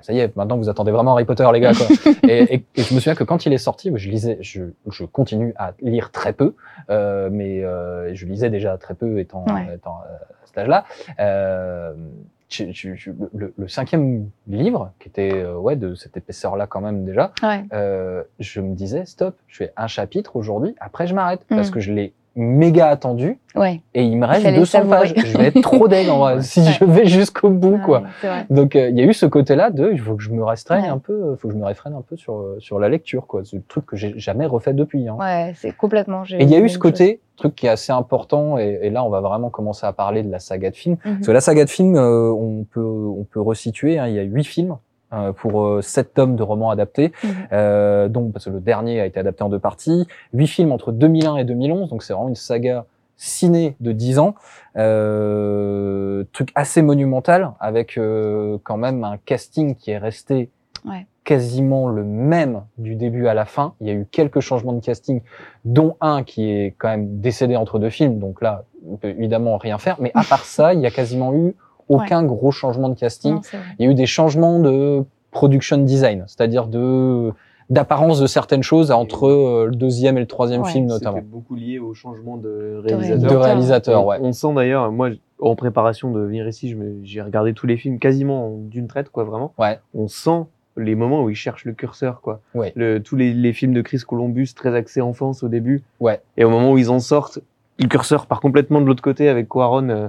ça 0.00 0.12
y 0.14 0.18
est, 0.18 0.34
maintenant 0.34 0.56
vous 0.56 0.68
attendez 0.70 0.90
vraiment 0.90 1.12
Harry 1.12 1.26
Potter, 1.26 1.46
les 1.52 1.60
gars. 1.60 1.72
Quoi. 1.74 1.86
et, 2.28 2.54
et- 2.54 2.64
et 2.76 2.82
je 2.82 2.94
me 2.94 3.00
souviens 3.00 3.14
que 3.14 3.22
quand 3.24 3.44
il 3.46 3.52
est 3.52 3.58
sorti, 3.58 3.92
je 3.94 4.08
lisais, 4.10 4.38
je, 4.40 4.62
je 4.90 5.04
continue 5.04 5.52
à 5.56 5.72
lire 5.82 6.10
très 6.10 6.32
peu, 6.32 6.54
euh, 6.90 7.28
mais 7.30 7.62
euh, 7.62 8.12
je 8.14 8.24
lisais 8.26 8.48
déjà 8.50 8.78
très 8.78 8.94
peu 8.94 9.18
étant, 9.20 9.44
Ouais. 9.46 9.74
étant 9.76 9.98
euh, 10.10 10.14
cet 10.52 10.58
âge-là. 10.58 10.84
Euh, 11.20 11.94
le, 13.32 13.54
le 13.56 13.68
cinquième 13.68 14.28
livre, 14.46 14.92
qui 15.00 15.08
était 15.08 15.32
euh, 15.32 15.54
ouais 15.56 15.74
de 15.74 15.94
cette 15.94 16.16
épaisseur-là 16.18 16.66
quand 16.66 16.82
même 16.82 17.04
déjà, 17.06 17.32
Ouais. 17.42 17.64
euh, 17.72 18.22
je 18.40 18.60
me 18.60 18.74
disais 18.74 19.06
stop, 19.06 19.36
je 19.48 19.56
fais 19.56 19.72
un 19.76 19.86
chapitre 19.86 20.36
aujourd'hui, 20.36 20.74
après 20.78 21.06
je 21.06 21.14
m'arrête 21.14 21.40
Mm. 21.50 21.56
parce 21.56 21.70
que 21.70 21.80
je 21.80 21.92
l'ai 21.92 22.12
méga 22.34 22.88
attendu 22.88 23.38
Ouais. 23.54 23.82
et 23.92 24.02
il 24.04 24.16
me 24.16 24.24
reste 24.24 24.42
fallait 24.44 24.56
200 24.58 24.78
savourer. 24.78 24.98
pages. 24.98 25.14
Je 25.26 25.36
vais 25.38 25.46
être 25.48 25.60
trop 25.60 25.86
deg 25.86 26.08
en 26.08 26.18
vrai 26.20 26.40
si 26.42 26.64
je 26.64 26.84
vais 26.84 27.04
jusqu'au 27.06 27.50
bout 27.50 27.78
quoi. 27.84 27.98
Ouais, 28.00 28.06
c'est 28.22 28.26
vrai. 28.28 28.46
Donc 28.48 28.74
euh, 28.76 28.88
il 28.88 28.98
y 28.98 29.02
a 29.02 29.04
eu 29.04 29.12
ce 29.12 29.26
côté-là 29.26 29.70
de 29.70 29.90
il 29.92 30.00
faut 30.00 30.14
que 30.14 30.22
je 30.22 30.30
me 30.30 30.42
restreigne 30.42 30.84
Ouais. 30.84 30.88
un 30.88 30.98
peu, 30.98 31.36
faut 31.36 31.48
que 31.48 31.54
je 31.54 31.58
me 31.58 31.64
réfrène 31.66 31.92
un 31.92 32.00
peu 32.00 32.16
sur 32.16 32.36
euh, 32.38 32.56
sur 32.60 32.78
la 32.78 32.88
lecture 32.88 33.26
quoi. 33.26 33.42
C'est 33.44 33.56
le 33.56 33.62
truc 33.62 33.84
que 33.86 33.96
j'ai 33.96 34.14
jamais 34.18 34.46
refait 34.46 34.72
depuis. 34.72 35.06
Hein. 35.08 35.16
Ouais, 35.20 35.52
c'est 35.56 35.76
complètement. 35.76 36.22
Et 36.24 36.42
il 36.44 36.50
y 36.50 36.54
a 36.54 36.58
eu 36.60 36.68
ce 36.68 36.74
chose. 36.74 36.78
côté, 36.82 37.20
truc 37.36 37.54
qui 37.54 37.66
est 37.66 37.70
assez 37.70 37.92
important, 37.92 38.56
et, 38.56 38.78
et 38.82 38.90
là 38.90 39.04
on 39.04 39.10
va 39.10 39.20
vraiment 39.20 39.50
commencer 39.50 39.84
à 39.86 39.92
parler 39.92 40.22
de 40.22 40.30
la 40.30 40.38
saga 40.38 40.70
de 40.70 40.76
films. 40.76 40.96
Mhm. 41.04 41.14
Parce 41.16 41.26
que 41.26 41.32
la 41.32 41.40
saga 41.42 41.64
de 41.66 41.70
films, 41.70 41.96
euh, 41.96 42.32
on 42.32 42.64
peut 42.64 42.80
on 42.80 43.24
peut 43.24 43.40
resituer. 43.42 43.98
hein, 43.98 44.06
il 44.08 44.14
y 44.14 44.18
a 44.18 44.22
huit 44.22 44.44
films 44.44 44.76
pour 45.36 45.62
euh, 45.62 45.82
sept 45.82 46.14
tomes 46.14 46.36
de 46.36 46.42
romans 46.42 46.70
adaptés, 46.70 47.12
Mhm. 47.22 47.30
euh, 47.52 48.08
donc 48.08 48.32
parce 48.32 48.46
que 48.46 48.50
le 48.50 48.60
dernier 48.60 49.00
a 49.00 49.06
été 49.06 49.20
adapté 49.20 49.42
en 49.42 49.48
deux 49.48 49.58
parties. 49.58 50.06
Huit 50.32 50.46
films 50.46 50.72
entre 50.72 50.92
2001 50.92 51.36
et 51.36 51.44
2011, 51.44 51.90
donc 51.90 52.02
c'est 52.02 52.12
vraiment 52.12 52.28
une 52.28 52.34
saga 52.34 52.84
ciné 53.16 53.76
de 53.80 53.92
10 53.92 54.18
ans, 54.18 54.34
euh, 55.06 56.24
truc 56.32 56.50
assez 56.54 56.82
monumental 56.82 57.52
avec 57.60 57.96
euh, 57.98 58.58
quand 58.64 58.76
même 58.76 59.04
un 59.04 59.16
casting 59.24 59.74
qui 59.74 59.90
est 59.90 59.98
resté 59.98 60.50
Ouais. 60.84 61.06
quasiment 61.22 61.86
le 61.86 62.02
même 62.02 62.62
du 62.78 62.96
début 62.96 63.28
à 63.28 63.34
la 63.34 63.44
fin. 63.44 63.74
Il 63.80 63.86
y 63.86 63.90
a 63.90 63.92
eu 63.92 64.04
quelques 64.10 64.40
changements 64.40 64.72
de 64.72 64.80
casting, 64.80 65.20
dont 65.64 65.94
un 66.00 66.24
qui 66.24 66.50
est 66.50 66.74
quand 66.76 66.88
même 66.88 67.20
décédé 67.20 67.54
entre 67.54 67.78
deux 67.78 67.90
films, 67.90 68.18
donc 68.18 68.42
là, 68.42 68.64
on 68.90 68.96
peut 68.96 69.10
évidemment 69.10 69.56
rien 69.58 69.78
faire. 69.78 69.96
Mais 70.00 70.10
à 70.16 70.24
part 70.24 70.44
ça, 70.44 70.74
il 70.74 70.80
y 70.80 70.86
a 70.86 70.90
quasiment 70.90 71.32
eu 71.34 71.54
aucun 71.88 72.22
gros 72.24 72.50
changement 72.50 72.88
de 72.88 72.94
casting. 72.98 73.34
Non. 73.34 73.40
Il 73.78 73.84
y 73.84 73.88
a 73.88 73.90
eu 73.90 73.94
des 73.94 74.06
changements 74.06 74.58
de 74.60 75.04
production 75.30 75.78
design, 75.78 76.24
c'est-à-dire 76.26 76.66
de 76.66 77.32
d'apparence 77.70 78.20
de 78.20 78.26
certaines 78.26 78.62
choses 78.62 78.90
entre 78.90 79.26
euh, 79.28 79.66
le 79.66 79.74
deuxième 79.76 80.18
et 80.18 80.20
le 80.20 80.26
troisième 80.26 80.60
Ouais. 80.62 80.70
film 80.70 80.90
C'était 80.90 81.06
notamment. 81.06 81.24
beaucoup 81.26 81.54
lié 81.54 81.78
au 81.78 81.94
changement 81.94 82.36
de 82.36 82.82
réalisateur. 82.84 83.30
De 83.30 83.36
réalisateur. 83.36 84.04
on, 84.04 84.08
ouais. 84.10 84.18
on 84.20 84.32
sent 84.32 84.52
d'ailleurs, 84.54 84.92
moi, 84.92 85.08
en 85.40 85.54
préparation 85.56 86.10
de 86.10 86.20
venir 86.20 86.46
ici, 86.46 86.76
j'ai 87.02 87.22
regardé 87.22 87.54
tous 87.54 87.66
les 87.66 87.78
films 87.78 87.98
quasiment 87.98 88.50
d'une 88.58 88.88
traite, 88.88 89.08
quoi, 89.08 89.24
vraiment. 89.24 89.54
Ouais. 89.58 89.78
On 89.94 90.06
sent 90.06 90.42
les 90.76 90.94
moments 90.94 91.22
où 91.22 91.30
ils 91.30 91.34
cherchent 91.36 91.64
le 91.64 91.72
curseur, 91.72 92.20
quoi. 92.20 92.40
Ouais. 92.54 92.72
Le, 92.76 92.98
tous 93.02 93.16
les, 93.16 93.32
les 93.32 93.54
films 93.54 93.72
de 93.72 93.80
Chris 93.80 94.00
Columbus, 94.06 94.48
très 94.54 94.74
axés 94.74 95.00
enfance 95.00 95.42
au 95.42 95.48
début. 95.48 95.82
Ouais. 95.98 96.20
Et 96.36 96.44
au 96.44 96.50
moment 96.50 96.72
où 96.72 96.78
ils 96.78 96.90
en 96.90 96.98
sortent, 96.98 97.38
le 97.78 97.88
curseur 97.88 98.26
part 98.26 98.40
complètement 98.40 98.82
de 98.82 98.86
l'autre 98.86 99.02
côté 99.02 99.30
avec 99.30 99.48
Quaron. 99.48 99.88
euh, 99.88 100.08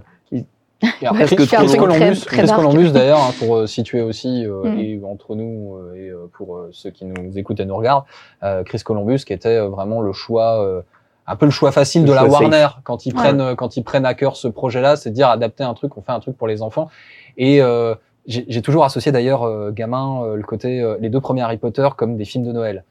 Et 1.01 1.07
après, 1.07 1.25
Chris- 1.25 1.47
Columbus, 1.47 1.97
très- 1.97 2.13
très 2.13 2.37
Chris 2.37 2.47
dark. 2.47 2.61
Columbus, 2.61 2.91
d'ailleurs, 2.91 3.19
hein, 3.19 3.31
pour 3.39 3.55
euh, 3.55 3.67
situer 3.67 4.01
aussi, 4.01 4.45
euh, 4.45 4.63
Mm. 4.63 4.79
et 4.79 5.01
entre 5.05 5.35
nous 5.35 5.75
euh, 5.77 5.95
et 5.95 6.09
euh, 6.09 6.29
pour 6.33 6.55
euh, 6.57 6.69
ceux 6.71 6.89
qui 6.91 7.05
nous 7.05 7.37
écoutent 7.37 7.59
et 7.59 7.65
nous 7.65 7.75
regardent, 7.75 8.03
euh, 8.43 8.63
Chris 8.63 8.79
Columbus 8.83 9.19
qui 9.25 9.33
était 9.33 9.49
euh, 9.57 9.67
vraiment 9.69 10.01
le 10.01 10.11
choix, 10.13 10.61
euh, 10.63 10.81
un 11.27 11.35
peu 11.37 11.45
le 11.45 11.51
choix 11.51 11.71
facile 11.71 12.01
Le 12.03 12.09
de 12.09 12.13
la 12.13 12.21
safe. 12.21 12.31
Warner 12.31 12.67
quand 12.83 13.05
ils 13.05 13.13
Ouais. 13.13 13.19
prennent 13.21 13.55
quand 13.55 13.77
ils 13.77 13.83
prennent 13.83 14.05
à 14.05 14.13
cœur 14.13 14.35
ce 14.35 14.47
projet-là, 14.49 14.95
c'est 14.97 15.09
de 15.11 15.15
dire 15.15 15.29
adapter 15.29 15.63
un 15.63 15.73
truc, 15.73 15.95
on 15.97 16.01
fait 16.01 16.11
un 16.11 16.19
truc 16.19 16.37
pour 16.37 16.47
les 16.47 16.61
enfants. 16.61 16.89
Et 17.37 17.61
euh, 17.61 17.95
j'ai 18.25 18.45
j'ai 18.47 18.61
toujours 18.61 18.83
associé 18.83 19.11
d'ailleurs 19.11 19.43
euh, 19.43 19.71
gamin 19.71 20.23
euh, 20.23 20.35
le 20.35 20.43
côté 20.43 20.81
euh, 20.81 20.97
les 20.99 21.09
deux 21.09 21.21
premiers 21.21 21.41
Harry 21.41 21.57
Potter 21.57 21.87
comme 21.95 22.17
des 22.17 22.25
films 22.25 22.43
de 22.45 22.51
Noël. 22.51 22.83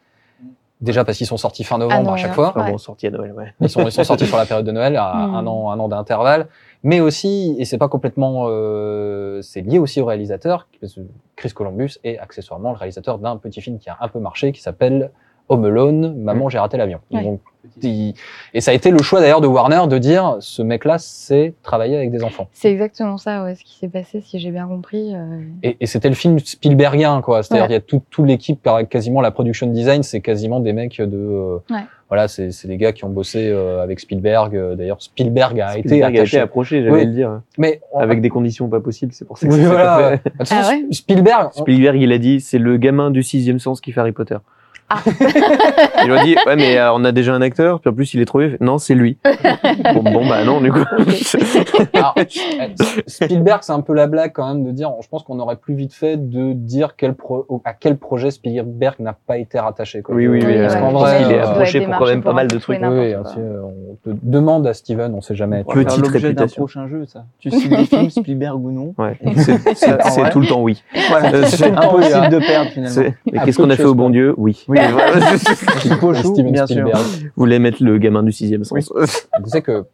Déjà 0.81 1.05
parce 1.05 1.17
qu'ils 1.17 1.29
sont 1.29 1.37
sortis 1.37 1.63
fin 1.63 1.79
novembre 1.79 2.01
à 2.01 2.03
Noël, 2.13 2.19
chaque 2.23 2.35
fois. 2.35 2.49
Ouais. 2.57 2.63
vraiment 2.63 2.79
sortis 2.79 3.07
à 3.07 3.11
Noël, 3.11 3.33
ouais. 3.37 3.55
Ils 3.61 3.69
sont, 3.69 3.83
ils 3.87 3.93
sont 3.93 4.03
sortis 4.03 4.27
sur 4.27 4.37
la 4.37 4.47
période 4.47 4.67
de 4.67 4.73
Noël 4.73 4.97
à 4.97 5.15
Mm. 5.29 5.35
un 5.37 5.47
an, 5.47 5.71
un 5.71 5.79
an 5.79 5.87
d'intervalle. 5.89 6.49
Mais 6.85 7.01
aussi, 7.01 7.55
et 7.59 7.65
c'est 7.65 7.79
pas 7.79 7.89
complètement, 7.89 8.47
euh, 8.49 9.41
c'est 9.43 9.61
lié 9.61 9.79
aussi 9.79 10.01
au 10.01 10.05
réalisateur, 10.05 10.67
Chris 11.37 11.51
Columbus 11.53 11.99
est 12.03 12.19
accessoirement 12.19 12.73
le 12.73 12.77
réalisateur 12.77 13.19
d'un 13.19 13.37
petit 13.37 13.61
film 13.61 13.79
qui 13.79 13.89
a 13.89 13.97
un 14.01 14.09
peu 14.09 14.19
marché, 14.19 14.51
qui 14.53 14.61
s'appelle 14.61 15.11
Home 15.49 15.65
Alone, 15.65 16.17
Maman, 16.17 16.49
j'ai 16.49 16.59
raté 16.59 16.77
l'avion. 16.77 16.99
Ouais. 17.13 17.23
Donc, 17.25 17.41
il- 17.83 18.15
et 18.55 18.61
ça 18.61 18.71
a 18.71 18.75
été 18.75 18.91
le 18.91 19.01
choix 19.03 19.21
d'ailleurs 19.21 19.41
de 19.41 19.47
Warner 19.47 19.83
de 19.89 19.99
dire, 19.99 20.37
ce 20.41 20.63
mec-là, 20.63 20.99
c'est 20.99 21.55
travailler 21.63 21.97
avec 21.97 22.11
des 22.11 22.25
enfants. 22.25 22.49
C'est 22.53 22.73
exactement 22.73 23.19
ça, 23.19 23.45
ouais, 23.45 23.55
ce 23.55 23.63
qui 23.63 23.77
s'est 23.79 23.89
passé, 23.89 24.21
si 24.21 24.39
j'ai 24.41 24.51
bien 24.51 24.67
compris. 24.67 25.15
euh, 25.15 25.41
Et, 25.63 25.77
et 25.81 25.87
c'était 25.87 26.09
le 26.09 26.15
film 26.15 26.39
Spielbergien, 26.41 27.21
quoi. 27.23 27.43
C'est-à-dire, 27.43 27.65
Ouais. 27.65 27.71
il 27.71 27.75
y 27.75 27.77
a 27.77 27.81
tout, 27.81 28.03
tout 28.11 28.25
l'équipe, 28.25 28.69
quasiment 28.89 29.21
la 29.21 29.31
production 29.31 29.67
design, 29.69 30.03
c'est 30.03 30.21
quasiment 30.21 30.59
des 30.61 30.73
mecs 30.73 31.01
de, 31.01 31.17
euh, 31.17 31.59
Ouais. 31.71 31.85
Voilà, 32.13 32.29
c'est 32.29 32.51
c'est 32.51 32.69
des 32.69 32.77
gars 32.77 32.93
qui 32.93 33.07
ont 33.07 33.09
bossé 33.09 33.49
euh, 33.49 33.83
avec 33.83 33.99
Spielberg. 33.99 34.55
Euh, 34.55 34.75
D'ailleurs, 34.77 35.01
Spielberg 35.01 35.59
a 35.63 35.79
été 35.79 36.03
a 36.03 36.09
attaché. 36.09 36.37
été 36.37 36.39
approché, 36.41 36.83
j'allais 36.83 36.93
Oui. 36.95 37.07
le 37.07 37.13
dire, 37.13 37.41
Mais 37.57 37.81
on- 37.91 38.01
avec 38.01 38.21
des 38.21 38.29
conditions 38.29 38.69
pas 38.69 38.81
possibles, 38.81 39.13
c'est 39.15 39.25
pour 39.25 39.39
ça 39.39 39.47
que 39.49 39.53
Oui, 39.55 39.65
voilà. 39.65 40.19
fait. 40.19 40.31
Façon, 40.37 40.55
Ah 40.59 40.69
ouais 40.69 40.85
Spielberg, 40.91 41.53
Spielberg, 41.55 41.97
il 42.03 42.13
a 42.13 42.19
dit, 42.19 42.43
c'est 42.43 42.59
le 42.59 42.77
gamin 42.77 43.11
du 43.11 43.23
sixième 43.23 43.59
sens 43.59 43.81
qui 43.81 43.93
fait 43.93 44.01
Harry 44.01 44.13
Potter. 44.13 44.37
Ils 45.07 46.07
lui 46.07 46.13
ont 46.19 46.23
dit, 46.25 46.37
ouais, 46.47 46.57
mais 46.57 46.79
euh, 46.79 46.93
on 46.93 47.05
a 47.05 47.13
déjà 47.13 47.33
un 47.35 47.43
acteur, 47.43 47.81
puis 47.81 47.91
en 47.91 47.95
plus 47.95 48.15
il 48.15 48.21
est 48.21 48.25
trop 48.25 48.41
vieux. 48.41 48.57
Non, 48.61 48.79
c'est 48.79 48.95
lui. 48.95 49.19
bon, 49.95 50.03
bon, 50.03 50.27
bah 50.29 50.45
non, 50.45 50.61
du 50.61 50.73
coup. 50.73 50.81
Alors, 51.95 52.15
euh, 52.19 52.25
Spielberg, 53.07 53.61
c'est 53.63 53.73
un 53.73 53.81
peu 53.81 53.95
la 53.95 54.07
blague 54.07 54.33
quand 54.33 54.47
même 54.49 54.65
de 54.65 54.71
dire, 54.71 54.91
je 55.03 55.09
pense 55.09 55.23
qu'on 55.23 55.39
aurait 55.39 55.57
plus 55.57 55.75
vite 55.75 55.95
fait 55.95 56.17
de 56.17 56.53
dire 56.53 56.95
quel 56.97 57.15
pro- 57.15 57.47
à 57.65 57.73
quel 57.75 57.97
projet 57.97 58.31
Spielberg 58.31 58.97
n'a 59.01 59.15
pas 59.27 59.39
été 59.39 59.59
rattaché. 59.59 60.03
Quoi. 60.03 60.15
oui, 60.15 60.27
oui, 60.29 60.43
oui. 60.45 60.55
Parce 60.61 60.75
euh, 60.75 60.79
qu'en 60.81 60.93
parce 60.93 61.03
vrai, 61.05 61.23
qu'il 61.23 61.33
est 61.33 61.39
euh, 61.41 61.47
approché 61.49 61.81
pour 61.83 61.97
quand 61.97 62.07
même 62.07 62.23
pas 62.23 62.33
mal 62.33 62.49
de 62.49 62.59
trucs. 62.59 62.79
Oui, 62.83 63.15
ainsi, 63.15 63.39
euh, 63.39 63.63
on 63.63 63.95
te 64.11 64.17
demande 64.23 64.67
à 64.67 64.75
Steven, 64.75 65.15
on 65.15 65.21
sait 65.21 65.35
jamais. 65.35 65.63
On 65.67 65.73
Petite 65.73 65.99
l'objet 66.03 66.21
d'un 66.21 66.27
réputation. 66.29 66.63
prochain 66.63 66.89
jeu, 66.89 67.05
ça. 67.07 67.25
Tu 67.39 67.51
cites 67.51 67.71
des 67.71 67.85
films, 67.85 68.11
Spielberg 68.11 68.63
ou 68.65 68.71
non 68.71 68.95
Ouais. 68.99 69.17
C'est- 69.37 70.31
tout 70.33 70.41
le 70.41 70.47
temps 70.47 70.63
oui. 70.63 70.83
Voilà, 71.09 71.45
c'est 71.47 71.67
impossible 71.67 72.29
de 72.31 72.39
perdre 72.39 72.71
finalement. 72.71 73.03
Un 73.35 73.45
qu'est-ce 73.45 73.57
qu'on 73.59 73.71
a 73.71 73.77
fait 73.77 73.85
au 73.85 73.95
bon. 73.95 74.11
Dieu? 74.11 74.35
Oui. 74.37 74.65
Oui, 74.69 74.79
voilà. 74.93 75.97
Pochou, 76.01 76.35
Steven 76.35 76.53
bien 76.53 76.67
Spielberg. 76.67 76.97
sûr. 76.97 77.23
Vous 77.25 77.31
voulez 77.37 77.59
mettre 77.59 77.83
le 77.83 77.99
gamin 77.99 78.23
du 78.23 78.33
sixième 78.33 78.65
sens. 78.65 78.93
Tu 78.93 79.51
sais 79.51 79.63
que 79.63 79.85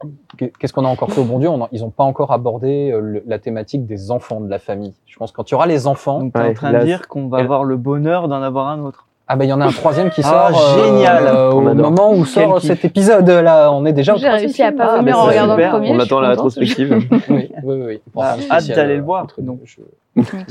qu'est-ce 0.59 0.72
qu'on 0.72 0.85
a 0.85 0.88
encore 0.88 1.11
fait 1.12 1.20
au 1.20 1.24
bon 1.24 1.38
Dieu? 1.38 1.48
On 1.48 1.62
a- 1.64 1.68
Ils 1.72 1.81
n'ont 1.83 1.90
pas 1.90 2.05
encore 2.05 2.33
abordé 2.33 2.90
euh, 2.92 3.01
le- 3.01 3.22
la 3.27 3.38
thématique 3.38 3.87
des 3.87 4.11
enfants 4.11 4.40
de 4.40 4.48
la 4.51 4.59
famille. 4.59 4.94
Je 5.07 5.16
pense 5.16 5.31
que 5.33 5.37
quand 5.37 5.44
tu 5.44 5.55
auras 5.55 5.66
les 5.66 5.87
enfants, 5.87 6.20
Donc 6.20 6.33
t'es 6.33 6.38
Ouais, 6.40 6.48
en 6.51 6.55
train 6.55 6.72
là, 6.72 6.81
de 6.81 6.85
dire 6.85 7.09
qu'on 7.09 7.29
va 7.29 7.38
avoir 7.38 7.64
le 7.64 7.77
bonheur 7.77 8.29
d'en 8.29 8.42
avoir 8.42 8.68
un 8.68 8.81
autre. 8.81 9.07
ah 9.27 9.37
ben 9.37 9.44
il 9.44 9.48
y 9.48 9.53
en 9.53 9.61
a 9.61 9.66
un 9.66 9.72
troisième 9.72 10.09
qui 10.11 10.22
Ah, 10.24 10.51
sort. 10.53 10.77
euh, 10.79 10.85
génial. 10.85 11.27
euh, 11.27 11.51
au 11.53 11.61
adore. 11.68 11.90
moment 11.90 12.12
où 12.14 12.24
sort 12.24 12.53
Quel 12.55 12.61
kiff. 12.61 12.70
cet 12.70 12.85
épisode 12.87 13.29
là, 13.29 13.70
on 13.72 13.85
est 13.85 13.92
déjà. 13.92 14.14
au 14.14 14.18
J'ai 14.18 14.29
réussi 14.29 14.62
à 14.62 14.72
pas 14.72 14.92
Ah, 14.92 14.96
vomir 14.98 15.14
ben, 15.16 15.20
en 15.20 15.24
regardant 15.27 15.57
le 15.57 15.68
premier. 15.68 15.90
On 15.92 15.98
attend 16.01 16.20
la 16.20 16.31
rétrospective. 16.31 16.98
Oui, 17.29 17.51
oui, 17.62 17.77
oui. 17.87 18.01
Pour 18.12 18.22
Ah, 18.24 18.37
hâte 18.51 18.68
d'aller 18.68 18.96
le 18.96 19.03
voir, 19.03 19.27
donc. 19.38 19.61
je-. 19.64 19.81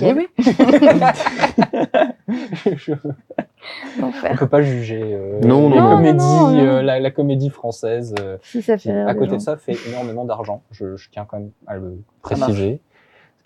Oui, 0.02 0.14
oui. 0.16 0.28
On 4.02 4.36
peut 4.36 4.48
pas 4.48 4.62
juger 4.62 5.02
euh, 5.04 5.40
Non, 5.42 5.72
euh, 5.72 6.82
la, 6.82 7.00
la 7.00 7.12
comédie 7.12 7.50
française. 7.50 8.14
euh, 8.20 8.38
Si 8.42 8.62
ça 8.62 8.78
qui, 8.78 8.88
fait 8.88 8.94
rire 8.94 9.08
à 9.08 9.16
côté 9.16 9.38
de 9.38 9.42
ça, 9.42 9.58
fait 9.58 9.78
énormément 9.88 10.26
d'argent. 10.26 10.62
Je, 10.72 10.96
je 10.96 11.10
tiens 11.10 11.26
quand 11.28 11.38
même 11.40 11.52
à 11.66 11.76
le 11.76 11.98
préciser. 12.22 12.80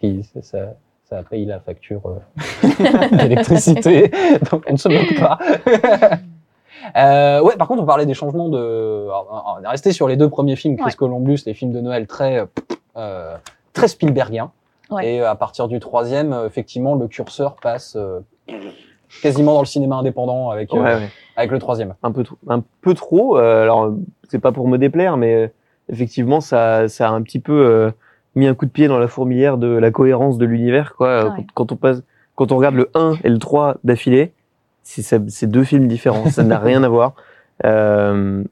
Parce 0.01 0.27
que 0.33 0.41
ça, 0.41 0.73
ça, 1.05 1.23
paye 1.23 1.45
la 1.45 1.59
facture 1.59 2.01
euh, 2.07 3.07
d'électricité, 3.17 4.11
donc 4.51 4.63
on 4.67 4.73
ne 4.73 4.77
se 4.77 4.89
moque 4.89 5.19
pas. 5.19 5.37
Euh, 6.97 7.41
ouais, 7.43 7.55
par 7.57 7.67
contre, 7.67 7.83
on 7.83 7.85
parlait 7.85 8.07
des 8.07 8.15
changements 8.15 8.49
de. 8.49 8.57
alors, 9.03 9.55
on 9.59 9.63
est 9.63 9.67
resté 9.67 9.91
sur 9.91 10.07
les 10.07 10.17
deux 10.17 10.29
premiers 10.29 10.55
films, 10.55 10.77
Chris 10.77 10.85
Ouais. 10.87 10.93
Columbus, 10.95 11.37
les 11.45 11.53
films 11.53 11.71
de 11.71 11.79
Noël 11.79 12.07
très, 12.07 12.43
euh, 12.97 13.35
très 13.71 13.87
Spielbergiens. 13.87 14.51
Ouais. 14.89 15.13
Et 15.13 15.21
à 15.21 15.35
partir 15.35 15.67
du 15.67 15.79
troisième, 15.79 16.35
effectivement, 16.45 16.95
le 16.95 17.07
curseur 17.07 17.55
passe 17.61 17.95
euh, 17.95 18.19
quasiment 19.21 19.53
dans 19.53 19.59
le 19.61 19.65
cinéma 19.65 19.95
indépendant 19.97 20.49
avec, 20.49 20.73
euh, 20.73 20.77
Ouais, 20.77 20.95
ouais. 20.95 21.09
avec 21.35 21.51
le 21.51 21.59
troisième. 21.59 21.95
un 22.03 22.11
peu 22.11 22.23
trop, 22.23 22.37
un 22.47 22.63
peu 22.81 22.93
trop. 22.93 23.37
euh, 23.37 23.63
alors, 23.63 23.93
c'est 24.29 24.39
pas 24.39 24.51
pour 24.51 24.67
me 24.67 24.77
déplaire, 24.77 25.17
mais 25.17 25.35
euh, 25.35 25.47
effectivement, 25.89 26.41
ça, 26.41 26.87
ça 26.87 27.07
a 27.09 27.11
un 27.11 27.21
petit 27.21 27.39
peu 27.39 27.53
euh, 27.53 27.91
mis 28.35 28.47
un 28.47 28.53
coup 28.55 28.65
de 28.65 28.71
pied 28.71 28.87
dans 28.87 28.99
la 28.99 29.07
fourmilière 29.07 29.57
de 29.57 29.67
la 29.67 29.91
cohérence 29.91 30.37
de 30.37 30.45
l'univers, 30.45 30.95
quoi. 30.95 31.25
Ouais. 31.25 31.29
Quand, 31.35 31.45
quand 31.65 31.71
on 31.73 31.75
passe, 31.75 32.03
quand 32.35 32.51
on 32.51 32.57
regarde 32.57 32.75
le 32.75 32.89
1 32.95 33.15
et 33.23 33.29
le 33.29 33.37
3 33.39 33.77
d'affilée, 33.83 34.31
c'est 34.83 35.47
deux 35.49 35.63
films 35.63 35.87
différents, 35.87 36.29
ça 36.29 36.43
n'a 36.43 36.59
rien 36.59 36.83
à 36.83 36.89
voir. 36.89 37.13
Euh, 37.63 38.43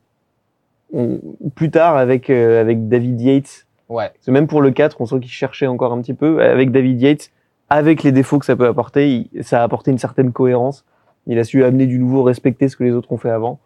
on- 0.93 1.19
plus 1.56 1.72
tard, 1.72 1.95
avec 1.98 2.30
euh, 2.30 2.62
avec 2.62 2.88
David 2.89 3.19
Yates, 3.22 3.65
Ouais. 3.89 4.12
c'est 4.22 4.32
même 4.32 4.45
pour 4.45 4.62
le 4.62 4.69
4, 4.69 5.02
on 5.02 5.08
sent 5.08 5.19
qu'il 5.19 5.32
cherchait 5.32 5.65
encore 5.65 5.93
un 5.93 6.02
petit 6.02 6.13
peu. 6.13 6.43
Avec 6.43 6.72
David 6.72 7.02
Yates, 7.02 7.32
avec 7.69 8.03
les 8.03 8.12
défauts 8.12 8.39
que 8.39 8.45
ça 8.45 8.55
peut 8.55 8.67
apporter, 8.67 9.27
il- 9.34 9.43
ça 9.43 9.62
a 9.62 9.63
apporté 9.63 9.91
une 9.91 9.97
certaine 9.97 10.32
cohérence. 10.32 10.86
Il 11.27 11.38
a 11.39 11.43
su 11.43 11.63
amener 11.63 11.86
du 11.86 11.99
nouveau, 11.99 12.23
respecter 12.23 12.67
ce 12.69 12.75
que 12.77 12.84
les 12.84 12.91
autres 12.91 13.12
ont 13.12 13.17
fait 13.17 13.29
avant. 13.29 13.60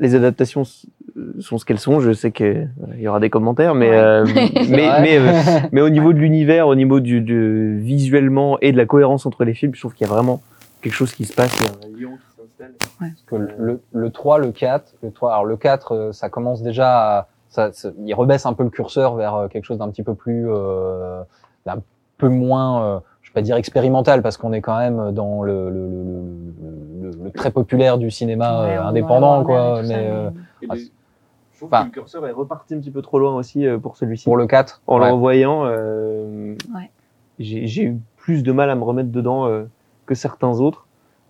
Les 0.00 0.14
adaptations 0.14 0.62
s- 0.62 0.86
sont 1.40 1.58
ce 1.58 1.64
qu'elles 1.64 1.78
sont. 1.78 2.00
Je 2.00 2.12
sais 2.12 2.32
qu'il 2.32 2.68
y 2.98 3.06
aura 3.08 3.20
des 3.20 3.30
commentaires, 3.30 3.74
mais 3.74 3.90
Ouais. 3.90 3.96
euh, 3.96 4.24
mais 4.70 5.00
mais, 5.00 5.18
euh, 5.18 5.32
mais 5.72 5.80
au 5.80 5.88
niveau 5.90 6.12
de 6.12 6.18
l'univers, 6.18 6.66
au 6.66 6.74
niveau 6.74 7.00
du, 7.00 7.20
du 7.20 7.78
visuellement 7.78 8.58
et 8.60 8.72
de 8.72 8.76
la 8.76 8.86
cohérence 8.86 9.26
entre 9.26 9.44
les 9.44 9.54
films, 9.54 9.74
je 9.74 9.80
trouve 9.80 9.94
qu'il 9.94 10.06
y 10.06 10.10
a 10.10 10.12
vraiment 10.12 10.42
quelque 10.80 10.94
chose 10.94 11.12
qui 11.14 11.24
se 11.24 11.34
passe. 11.34 11.56
Il 11.60 11.66
y 11.66 11.68
a 11.68 11.72
un 11.86 12.00
lion 12.10 12.16
qui 12.16 12.42
s'installe. 12.42 12.72
Parce 12.98 13.22
que 13.26 13.36
le, 13.62 13.80
le 13.92 14.10
3, 14.10 14.38
le 14.38 14.50
4, 14.50 14.94
le 15.02 15.10
3, 15.12 15.32
alors 15.32 15.44
le 15.44 15.56
4, 15.56 15.92
euh, 15.92 16.12
ça 16.12 16.28
commence 16.28 16.62
déjà 16.62 17.18
à, 17.18 17.28
ça, 17.48 17.70
ça- 17.72 17.90
il 18.04 18.14
rebaisse 18.14 18.44
un 18.46 18.54
peu 18.54 18.64
le 18.64 18.70
curseur 18.70 19.14
vers 19.14 19.34
euh, 19.34 19.48
quelque 19.48 19.64
chose 19.64 19.78
d'un 19.78 19.88
petit 19.90 20.02
peu 20.02 20.14
plus, 20.14 20.46
euh, 20.48 21.22
d'un 21.66 21.80
peu 22.22 22.28
moins, 22.28 22.84
euh, 22.84 22.98
je 23.22 23.30
vais 23.30 23.34
pas 23.34 23.42
dire 23.42 23.56
expérimental 23.56 24.22
parce 24.22 24.36
qu'on 24.36 24.52
est 24.52 24.60
quand 24.60 24.78
même 24.78 25.12
dans 25.12 25.42
le, 25.42 25.70
le, 25.70 25.88
le, 25.88 25.90
le- 27.02 27.10
le- 27.10 27.24
le 27.24 27.30
très 27.30 27.50
populaire 27.50 27.98
du 27.98 28.10
cinéma 28.10 28.62
Ouais, 28.64 28.76
euh, 28.76 28.82
indépendant, 28.84 29.44
quoi. 29.44 29.82
Mais 29.82 30.08
euh, 30.10 30.30
Ah, 30.68 30.74
les- 30.76 30.80
je 30.82 31.58
trouve 31.58 31.68
enfin, 31.72 31.82
que 31.82 31.86
le 31.88 31.92
curseur 31.92 32.26
est 32.26 32.32
reparti 32.32 32.74
un 32.74 32.78
petit 32.78 32.90
peu 32.90 33.02
trop 33.02 33.18
loin 33.18 33.34
aussi 33.34 33.66
pour 33.82 33.96
celui-ci. 33.96 34.24
pour 34.24 34.36
le 34.36 34.46
4, 34.46 34.82
En 34.86 35.00
ouais. 35.00 35.06
le 35.06 35.12
revoyant, 35.14 35.64
euh, 35.66 36.54
Ouais. 36.74 36.90
j'ai 37.38 37.82
eu 37.84 37.96
plus 38.16 38.42
de 38.44 38.52
mal 38.52 38.70
à 38.70 38.74
me 38.76 38.84
remettre 38.84 39.10
dedans 39.10 39.46
euh, 39.46 39.64
que 40.06 40.14
certains 40.14 40.60
autres. 40.60 40.86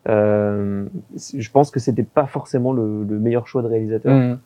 Euh, 0.09 0.87
je 1.17 1.51
pense 1.51 1.71
que 1.71 1.79
c'était 1.81 2.03
pas 2.03 2.27
forcément 2.27 2.73
le, 2.73 3.05
le 3.05 3.19
meilleur 3.19 3.47
choix 3.47 3.63
de 3.63 3.69
réalisateur. 3.69 4.13
Mhm. 4.15 4.39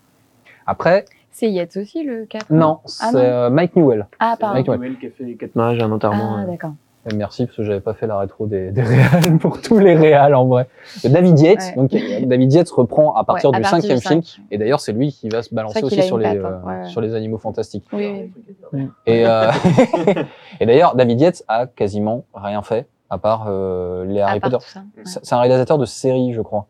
Après, 0.67 1.05
C'est 1.39 1.51
Yates 1.51 1.77
aussi, 1.77 2.03
le 2.03 2.25
4 2.25 2.47
non, 2.51 2.79
Ah, 2.83 2.89
c'est 3.13 3.17
euh, 3.17 3.51
Mike 3.51 3.77
Newell. 3.77 4.07
Ah, 4.21 4.37
pardon. 4.41 4.55
Mike 4.55 4.69
Newell. 4.69 4.99
Qui 4.99 5.07
a 5.07 5.11
fait 5.11 5.25
les 5.25 5.37
quatre 5.37 5.55
mariages 5.55 5.79
et 5.79 5.83
un 5.83 5.93
enterrement. 5.93 6.37
Ah, 6.39 6.43
euh. 6.45 6.47
d'accord. 6.51 6.71
Et 7.11 7.15
Merci 7.15 7.45
parce 7.45 7.59
que 7.59 7.63
j'avais 7.63 7.81
pas 7.83 7.93
fait 7.93 8.07
la 8.07 8.19
rétro 8.19 8.47
des, 8.47 8.71
des 8.71 8.81
réals 8.81 9.37
pour 9.41 9.61
tous 9.61 9.79
les 9.79 9.95
réals 9.97 10.35
en 10.35 10.47
vrai. 10.47 10.67
David 11.05 11.39
Yates, 11.39 11.61
Ouais. 11.61 11.75
donc 11.77 12.27
David 12.27 12.53
Yates 12.55 12.71
reprend 12.71 13.15
à 13.15 13.23
partir 13.25 13.51
Ouais, 13.51 13.57
à 13.57 13.61
du 13.61 13.67
cinquième 13.67 14.01
film. 14.01 14.23
Et 14.51 14.57
d'ailleurs, 14.57 14.81
c'est 14.81 14.93
lui 14.95 15.13
qui 15.13 15.29
va 15.29 15.43
se 15.43 15.55
balancer 15.55 15.85
aussi 15.85 16.03
sur 16.03 16.17
les, 16.17 16.25
patte, 16.25 16.37
hein. 16.39 16.61
euh, 16.65 16.67
Ouais, 16.67 16.83
ouais. 16.85 16.89
sur 16.89 17.03
les 17.03 17.15
animaux 17.15 17.37
fantastiques. 17.39 17.85
Oui, 17.93 18.33
oui. 18.73 18.89
Et, 19.05 19.27
euh, 19.27 19.51
et 20.61 20.65
d'ailleurs, 20.65 20.97
David 20.97 21.21
Yates 21.21 21.43
a 21.49 21.67
quasiment 21.67 22.25
rien 22.35 22.63
fait 22.63 22.87
à 23.11 23.19
part 23.19 23.45
euh, 23.49 24.07
les 24.07 24.23
Harry 24.23 24.39
À 24.39 24.41
part 24.41 24.51
Potter. 24.53 24.65
tout 24.65 24.71
ça. 24.71 24.81
ouais. 24.81 25.03
C'est 25.23 25.35
un 25.35 25.41
réalisateur 25.41 25.77
de 25.77 25.85
série, 25.85 26.33
je 26.33 26.41
crois. 26.41 26.65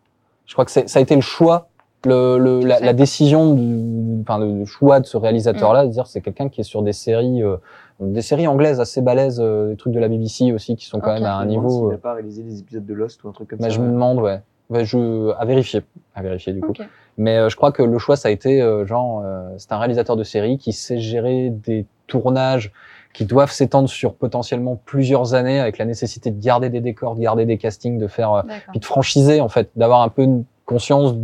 Je 0.45 0.55
crois 0.55 0.65
que 0.65 0.71
ça 0.73 0.83
a 0.99 1.01
été 1.01 1.15
le 1.15 1.21
choix, 1.23 1.69
le, 2.05 2.39
le, 2.39 2.61
la, 2.61 2.81
la 2.81 2.93
décision, 2.93 3.55
du, 3.55 4.21
enfin 4.23 4.39
le 4.39 4.65
choix 4.65 5.01
de 5.01 5.07
ce 5.07 5.17
réalisateur-là, 5.17 5.87
de 5.87 5.91
dire 5.91 6.07
c'est 6.07 6.21
quelqu'un 6.21 6.49
qui 6.49 6.61
est 6.61 6.65
sur 6.65 6.83
des 6.83 6.93
séries, 6.93 7.43
euh, 7.43 7.57
des 8.01 8.23
séries 8.23 8.47
anglaises 8.47 8.81
assez 8.81 9.01
balèzes, 9.03 9.41
euh, 9.41 9.71
des 9.71 9.77
trucs 9.77 9.93
de 9.93 10.01
la 10.01 10.09
BBC 10.09 10.53
aussi 10.53 10.77
qui 10.77 10.87
sont 10.87 11.01
quand 11.01 11.15
même 11.15 11.25
à 11.25 11.37
un 11.37 11.47
niveau. 11.47 11.71
s'il 11.71 11.85
euh, 11.87 11.91
n'a 11.93 11.99
pas 11.99 12.15
réalisé 12.15 12.43
des 12.43 12.61
épisodes 12.61 12.87
de 12.87 12.95
Lost 12.95 13.25
ou 13.25 13.29
un 13.29 13.33
truc 13.33 13.49
comme 13.49 13.59
bah, 13.59 13.71
ça. 13.71 13.71
je 13.71 13.81
me 13.81 13.91
demande, 13.91 14.21
ouais. 14.21 14.41
Ouais, 14.69 14.85
je, 14.85 15.33
à 15.39 15.45
vérifier, 15.45 15.83
à 16.15 16.23
vérifier 16.23 16.53
du 16.53 16.61
coup. 16.61 16.73
Mais 17.19 17.37
euh, 17.37 17.49
je 17.49 17.57
crois 17.57 17.73
que 17.73 17.83
le 17.83 17.99
choix, 17.99 18.17
ça 18.17 18.29
a 18.29 18.31
été 18.31 18.61
euh, 18.61 18.85
genre, 18.85 19.23
euh, 19.25 19.49
c'est 19.59 19.73
un 19.73 19.79
réalisateur 19.79 20.17
de 20.17 20.25
série 20.25 20.59
qui 20.59 20.73
sait 20.73 20.99
gérer 20.99 21.51
des 21.51 21.87
tournages 22.07 22.73
qui 23.15 23.25
doivent 23.25 23.51
s'étendre 23.51 23.89
sur 23.89 24.15
potentiellement 24.15 24.79
plusieurs 24.85 25.35
années, 25.35 25.59
avec 25.59 25.79
la 25.79 25.87
nécessité 25.87 26.31
de 26.31 26.43
garder 26.43 26.69
des 26.69 26.81
décors, 26.81 27.15
de 27.15 27.21
garder 27.21 27.47
des 27.47 27.57
castings, 27.57 27.97
de 27.97 28.09
faire, 28.09 28.33
euh, 28.33 28.43
puis 28.71 28.81
de 28.81 28.85
franchiser 28.85 29.41
en 29.41 29.49
fait, 29.49 29.71
d'avoir 29.77 30.03
un 30.03 30.09
peu 30.09 30.23
une 30.23 30.45
conscience 30.67 31.15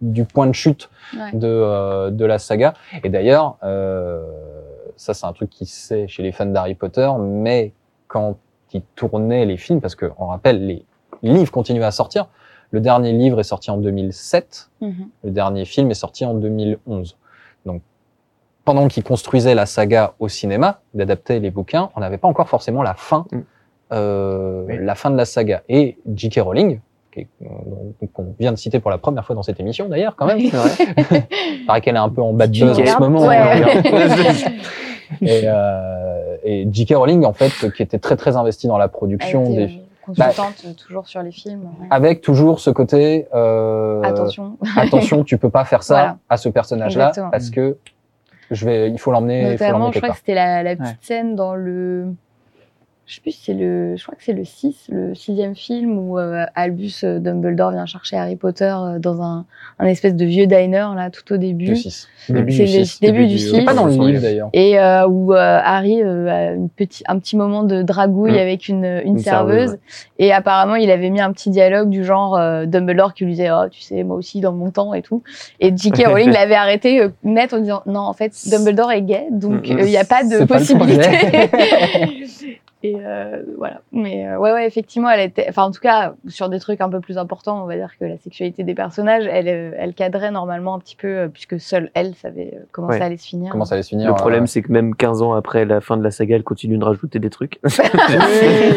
du 0.00 0.24
point 0.24 0.46
de 0.46 0.52
chute 0.54 0.90
Ouais. 1.16 1.32
de 1.32 1.46
euh, 1.46 2.10
de 2.10 2.24
la 2.24 2.38
saga. 2.38 2.74
Et 3.04 3.08
d'ailleurs, 3.08 3.56
euh, 3.62 4.24
ça 4.96 5.14
c'est 5.14 5.26
un 5.26 5.32
truc 5.32 5.50
qui 5.50 5.66
sait 5.66 6.06
chez 6.08 6.22
les 6.22 6.32
fans 6.32 6.46
d'Harry 6.46 6.74
Potter, 6.74 7.08
mais 7.20 7.72
quand 8.08 8.36
ils 8.72 8.82
tournaient 8.94 9.44
les 9.46 9.56
films, 9.56 9.80
parce 9.80 9.94
que 9.94 10.10
on 10.18 10.26
rappelle, 10.26 10.66
les 10.66 10.84
livres 11.22 11.52
continuaient 11.52 11.84
à 11.84 11.90
sortir. 11.92 12.28
Le 12.72 12.80
dernier 12.80 13.12
livre 13.12 13.38
est 13.40 13.44
sorti 13.44 13.70
en 13.70 13.76
2007. 13.78 14.70
Mhm. 14.80 15.08
Le 15.24 15.30
dernier 15.30 15.64
film 15.64 15.90
est 15.90 15.94
sorti 15.94 16.24
en 16.24 16.34
2011. 16.34 17.16
Donc, 17.64 17.80
pendant 18.64 18.88
qu'ils 18.88 19.04
construisaient 19.04 19.54
la 19.54 19.64
saga 19.66 20.14
au 20.18 20.28
cinéma, 20.28 20.80
d'adapter 20.92 21.38
les 21.38 21.50
bouquins, 21.52 21.90
on 21.94 22.00
n'avait 22.00 22.18
pas 22.18 22.26
encore 22.28 22.48
forcément 22.48 22.82
la 22.82 22.94
fin, 22.94 23.24
Mm. 23.30 23.38
euh, 23.92 24.64
Oui. 24.66 24.78
la 24.80 24.94
fin 24.96 25.10
de 25.10 25.16
la 25.16 25.24
saga. 25.24 25.62
Et 25.68 25.96
J.K. 26.12 26.40
Rowling, 26.40 26.80
euh, 27.42 28.06
qu'on 28.12 28.34
vient 28.38 28.52
de 28.52 28.56
citer 28.56 28.80
pour 28.80 28.90
la 28.90 28.98
première 28.98 29.24
fois 29.24 29.34
dans 29.34 29.42
cette 29.42 29.60
émission 29.60 29.88
d'ailleurs, 29.88 30.16
quand 30.16 30.26
même. 30.26 30.36
Oui. 30.38 30.50
C'est 30.50 30.56
vrai. 30.56 31.26
Il 31.60 31.64
paraît 31.66 31.80
qu'elle 31.80 31.96
est 31.96 31.98
un 31.98 32.08
peu 32.08 32.22
en 32.22 32.32
bad 32.32 32.50
Tu 32.52 32.64
buzz 32.64 32.78
en 32.80 32.86
ce 32.86 32.98
moment. 33.00 33.28
Hein. 33.30 33.36
Et, 35.22 35.42
euh, 35.44 36.36
et 36.44 36.66
J.K. 36.70 36.94
Rowling, 36.96 37.24
en 37.24 37.32
fait, 37.32 37.52
qui 37.76 37.82
était 37.82 37.98
très 38.00 38.16
très 38.16 38.36
investie 38.36 38.66
dans 38.66 38.76
la 38.76 38.86
Elle 38.86 38.90
production 38.90 39.44
était, 39.52 39.66
des, 39.68 39.72
euh, 39.74 39.78
consultante 40.04 40.64
euh, 40.66 40.72
toujours 40.74 41.06
sur 41.06 41.22
les 41.22 41.30
films. 41.30 41.62
ouais. 41.80 41.86
avec 41.90 42.20
toujours 42.22 42.58
ce 42.58 42.70
côté. 42.70 43.28
Euh, 43.32 44.02
Attention. 44.02 44.56
attention, 44.76 45.22
tu 45.22 45.38
peux 45.38 45.48
pas 45.50 45.64
faire 45.64 45.84
ça 45.84 45.94
Voilà. 45.94 46.18
à 46.28 46.36
ce 46.36 46.48
personnage-là 46.48 47.08
Exactement. 47.10 47.30
parce 47.30 47.50
que 47.50 47.76
je 48.50 48.64
vais, 48.66 48.90
il 48.90 48.98
faut 48.98 49.12
l'emmener. 49.12 49.44
faut 49.44 49.50
Notamment, 49.64 49.78
l'emmener 49.78 49.92
je 49.94 49.98
crois 50.00 50.08
part. 50.08 50.14
que 50.16 50.20
c'était 50.20 50.34
la, 50.34 50.62
la 50.64 50.74
petite 50.76 50.86
Ouais. 50.92 50.98
scène 51.02 51.36
dans 51.36 51.54
le 51.54 52.08
je 53.06 53.14
sais 53.14 53.20
plus 53.20 53.30
si 53.32 53.40
c'est 53.44 53.54
le, 53.54 53.96
je 53.96 54.02
crois 54.02 54.16
que 54.16 54.24
c'est 54.24 54.32
le 54.32 54.44
6, 54.44 54.86
le 54.90 55.14
sixième 55.14 55.54
film 55.54 55.98
où 55.98 56.18
euh, 56.18 56.44
Albus 56.54 57.04
euh, 57.04 57.18
Dumbledore 57.20 57.70
vient 57.70 57.86
chercher 57.86 58.16
Harry 58.16 58.34
Potter 58.36 58.74
euh, 58.76 58.98
dans 58.98 59.22
un, 59.22 59.44
un 59.78 59.86
espèce 59.86 60.14
de 60.16 60.24
vieux 60.24 60.46
diner 60.46 60.88
là 60.96 61.10
tout 61.10 61.32
au 61.32 61.36
début. 61.36 61.66
Le 61.66 61.74
6. 61.76 62.08
C'est 62.26 62.32
le 62.32 63.00
début 63.00 63.26
du 63.26 63.38
six. 63.38 63.64
Pas 63.64 63.74
dans 63.74 63.84
le 63.86 63.92
Début 63.92 64.04
du 64.04 64.10
livre 64.10 64.22
d'ailleurs. 64.22 64.48
Et 64.52 64.78
euh, 64.80 65.06
où 65.06 65.32
euh, 65.32 65.60
Harry 65.62 66.02
euh, 66.02 66.28
a 66.28 66.52
une 66.52 66.68
petit, 66.68 67.04
un 67.06 67.18
petit 67.20 67.36
moment 67.36 67.62
de 67.62 67.82
dragouille 67.82 68.32
Mm. 68.32 68.38
avec 68.38 68.68
une, 68.68 68.84
une, 68.84 69.08
Une 69.08 69.18
serveuse, 69.18 69.56
serveuse. 69.70 69.78
Et 70.18 70.32
apparemment, 70.32 70.74
il 70.74 70.90
avait 70.90 71.10
mis 71.10 71.20
un 71.20 71.32
petit 71.32 71.50
dialogue 71.50 71.88
du 71.88 72.04
genre 72.04 72.36
euh, 72.36 72.66
Dumbledore 72.66 73.14
qui 73.14 73.24
lui 73.24 73.32
disait 73.32 73.50
Oh, 73.52 73.68
tu 73.70 73.80
sais, 73.82 74.02
moi 74.02 74.16
aussi, 74.16 74.40
dans 74.40 74.52
mon 74.52 74.70
temps 74.72 74.94
et 74.94 75.02
tout. 75.02 75.22
Et 75.60 75.72
J.K. 75.76 76.04
Rowling 76.08 76.32
l'avait 76.32 76.54
arrêté 76.56 77.00
euh, 77.00 77.10
net 77.22 77.54
en 77.54 77.60
disant 77.60 77.82
Non, 77.86 78.00
en 78.00 78.12
fait, 78.14 78.32
Dumbledore 78.50 78.90
est 78.90 79.02
gay, 79.02 79.26
donc 79.30 79.68
Mm, 79.68 79.78
il 79.78 79.84
n'y 79.84 79.96
a 79.96 80.04
pas 80.04 80.24
de 80.24 80.44
pas 80.44 80.56
possibilité. 80.58 81.08
Et 82.86 82.96
euh, 83.04 83.42
voilà. 83.58 83.80
Mais 83.92 84.26
euh, 84.28 84.38
ouais, 84.38 84.52
ouais, 84.52 84.66
effectivement, 84.66 85.10
elle 85.10 85.20
était. 85.20 85.46
Enfin, 85.48 85.64
en 85.64 85.70
tout 85.70 85.80
cas, 85.80 86.14
sur 86.28 86.48
des 86.48 86.58
trucs 86.60 86.80
un 86.80 86.88
peu 86.88 87.00
plus 87.00 87.18
importants, 87.18 87.62
on 87.62 87.66
va 87.66 87.76
dire 87.76 87.90
que 87.98 88.04
la 88.04 88.18
sexualité 88.18 88.64
des 88.64 88.74
personnages, 88.74 89.26
elle, 89.30 89.48
euh, 89.48 89.70
elle 89.78 89.94
cadrait 89.94 90.30
normalement 90.30 90.74
un 90.74 90.78
petit 90.78 90.96
peu, 90.96 91.08
euh, 91.08 91.28
puisque 91.28 91.58
seule 91.60 91.90
elle 91.94 92.14
savait 92.14 92.52
euh, 92.54 92.64
comment 92.72 92.88
Ouais. 92.88 92.98
ça 92.98 93.06
allait 93.06 93.16
se 93.16 93.26
finir. 93.26 93.50
Comment 93.50 93.64
ça 93.64 93.74
allait 93.74 93.82
se 93.82 93.88
finir 93.88 94.08
Le 94.08 94.14
problème, 94.14 94.46
c'est 94.46 94.62
que 94.62 94.70
même 94.70 94.94
15 94.94 95.22
ans 95.22 95.32
après 95.34 95.64
la 95.64 95.80
fin 95.80 95.96
de 95.96 96.02
la 96.02 96.10
saga, 96.10 96.36
elle 96.36 96.44
continue 96.44 96.78
de 96.78 96.84
rajouter 96.84 97.18
des 97.18 97.30
trucs. 97.30 97.58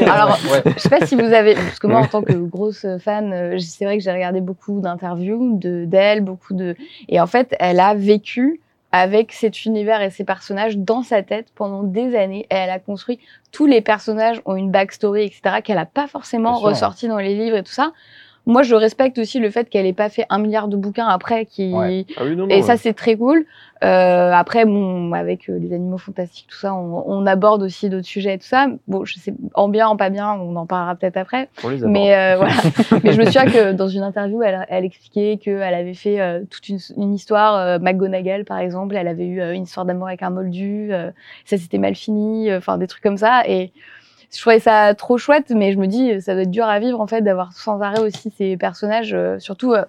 Alors, 0.08 0.38
Ouais. 0.52 0.74
je 0.76 0.80
sais 0.80 0.90
pas 0.90 1.06
si 1.06 1.16
vous 1.16 1.34
avez, 1.34 1.54
parce 1.56 1.80
que 1.80 1.88
moi, 1.88 2.00
en 2.00 2.08
tant 2.08 2.22
que 2.22 2.34
grosse 2.34 2.86
fan, 3.00 3.58
c'est 3.60 3.86
vrai 3.86 3.98
que 3.98 4.04
j'ai 4.04 4.12
regardé 4.12 4.42
beaucoup 4.42 4.80
d'interviews 4.80 5.58
de 5.58 5.86
d'elle, 5.86 6.22
beaucoup 6.22 6.54
de, 6.54 6.76
et 7.08 7.20
en 7.20 7.28
fait, 7.28 7.56
elle 7.60 7.80
a 7.80 7.94
vécu 7.94 8.62
avec 8.92 9.34
cet 9.34 9.66
univers 9.66 10.02
et 10.02 10.10
ces 10.10 10.24
personnages 10.24 10.78
dans 10.78 11.04
sa 11.04 11.22
tête 11.22 11.48
pendant 11.56 11.84
des 11.84 12.16
années. 12.16 12.48
Et 12.50 12.56
elle 12.56 12.70
a 12.70 12.80
construit 12.80 13.20
tous 13.52 13.66
les 13.66 13.82
personnages 13.82 14.42
ont 14.46 14.56
une 14.56 14.72
backstory, 14.72 15.24
etc., 15.24 15.62
qu'elle 15.64 15.78
a 15.78 15.86
pas 15.86 16.08
forcément 16.08 16.58
ressorti 16.58 17.08
dans 17.08 17.18
les 17.18 17.36
livres 17.36 17.58
et 17.58 17.64
tout 17.64 17.72
ça. 17.72 17.94
Moi, 18.46 18.64
je 18.64 18.74
respecte 18.74 19.18
aussi 19.20 19.40
le 19.40 19.52
fait 19.52 19.70
qu'elle 19.70 19.86
ait 19.86 19.94
pas 19.94 20.10
fait 20.10 20.26
un 20.30 20.40
milliard 20.40 20.68
de 20.70 20.76
bouquins 20.78 21.08
après, 21.08 21.46
qui 21.46 21.72
Ouais. 21.74 22.06
Ah 22.18 22.22
oui, 22.26 22.36
non, 22.36 22.48
non, 22.48 22.50
et 22.56 22.62
ça, 22.64 22.78
c'est 22.78 22.94
très 22.94 23.16
cool. 23.16 23.46
Euh, 23.84 24.32
après, 24.34 24.66
bon, 24.66 25.14
avec 25.14 25.50
euh, 25.50 25.58
les 25.60 25.72
animaux 25.74 25.98
fantastiques, 26.00 26.48
tout 26.50 26.58
ça, 26.58 26.74
on, 26.74 27.04
on 27.06 27.26
aborde 27.28 27.62
aussi 27.62 27.90
d'autres 27.90 28.08
sujets 28.08 28.34
et 28.34 28.38
tout 28.38 28.48
ça. 28.48 28.68
Bon, 28.88 29.06
je 29.06 29.18
sais, 29.20 29.34
en 29.54 29.70
bien, 29.70 29.88
en 29.88 29.96
pas 29.98 30.10
bien, 30.10 30.34
on 30.34 30.56
en 30.56 30.66
parlera 30.66 30.96
peut-être 30.96 31.16
après. 31.18 31.48
On 31.64 31.70
les. 31.70 31.80
Mais 31.86 32.16
euh, 32.16 32.36
voilà. 32.38 32.54
Mais 33.04 33.14
je 33.14 33.20
me 33.20 33.26
souviens 33.26 33.46
que 33.46 33.72
dans 33.72 33.88
une 33.88 34.02
interview, 34.04 34.42
elle, 34.42 34.66
elle 34.68 34.84
expliquait 34.84 35.38
qu'elle 35.38 35.62
avait 35.74 35.94
fait 35.94 36.20
euh, 36.20 36.42
toute 36.50 36.68
une, 36.70 36.80
une 36.98 37.14
histoire. 37.14 37.56
euh, 37.56 37.80
McGonagall, 37.80 38.46
par 38.46 38.58
exemple, 38.58 38.96
elle 38.98 39.08
avait 39.08 39.28
eu 39.28 39.42
une 39.54 39.64
histoire 39.64 39.86
d'amour 39.86 40.08
avec 40.08 40.24
un 40.24 40.30
moldu. 40.32 40.90
euh, 40.92 41.12
ça 41.46 41.58
s'était 41.58 41.78
mal 41.78 41.96
fini. 41.96 42.50
euh, 42.50 42.58
Enfin, 42.58 42.78
des 42.78 42.88
trucs 42.88 43.04
comme 43.04 43.18
ça. 43.18 43.44
Et 43.48 43.72
je 44.34 44.40
trouvais 44.40 44.60
ça 44.60 44.94
trop 44.96 45.18
chouette, 45.18 45.52
mais 45.56 45.72
je 45.74 45.78
me 45.80 45.88
dis, 45.88 46.22
ça 46.22 46.34
doit 46.34 46.44
être 46.44 46.52
dur 46.52 46.66
à 46.66 46.80
vivre 46.80 47.00
en 47.02 47.08
fait 47.08 47.22
d'avoir 47.22 47.54
sans 47.54 47.82
arrêt 47.82 48.00
aussi 48.02 48.32
ces 48.38 48.58
personnages, 48.58 49.14
euh, 49.14 49.40
surtout. 49.40 49.74
euh, 49.74 49.84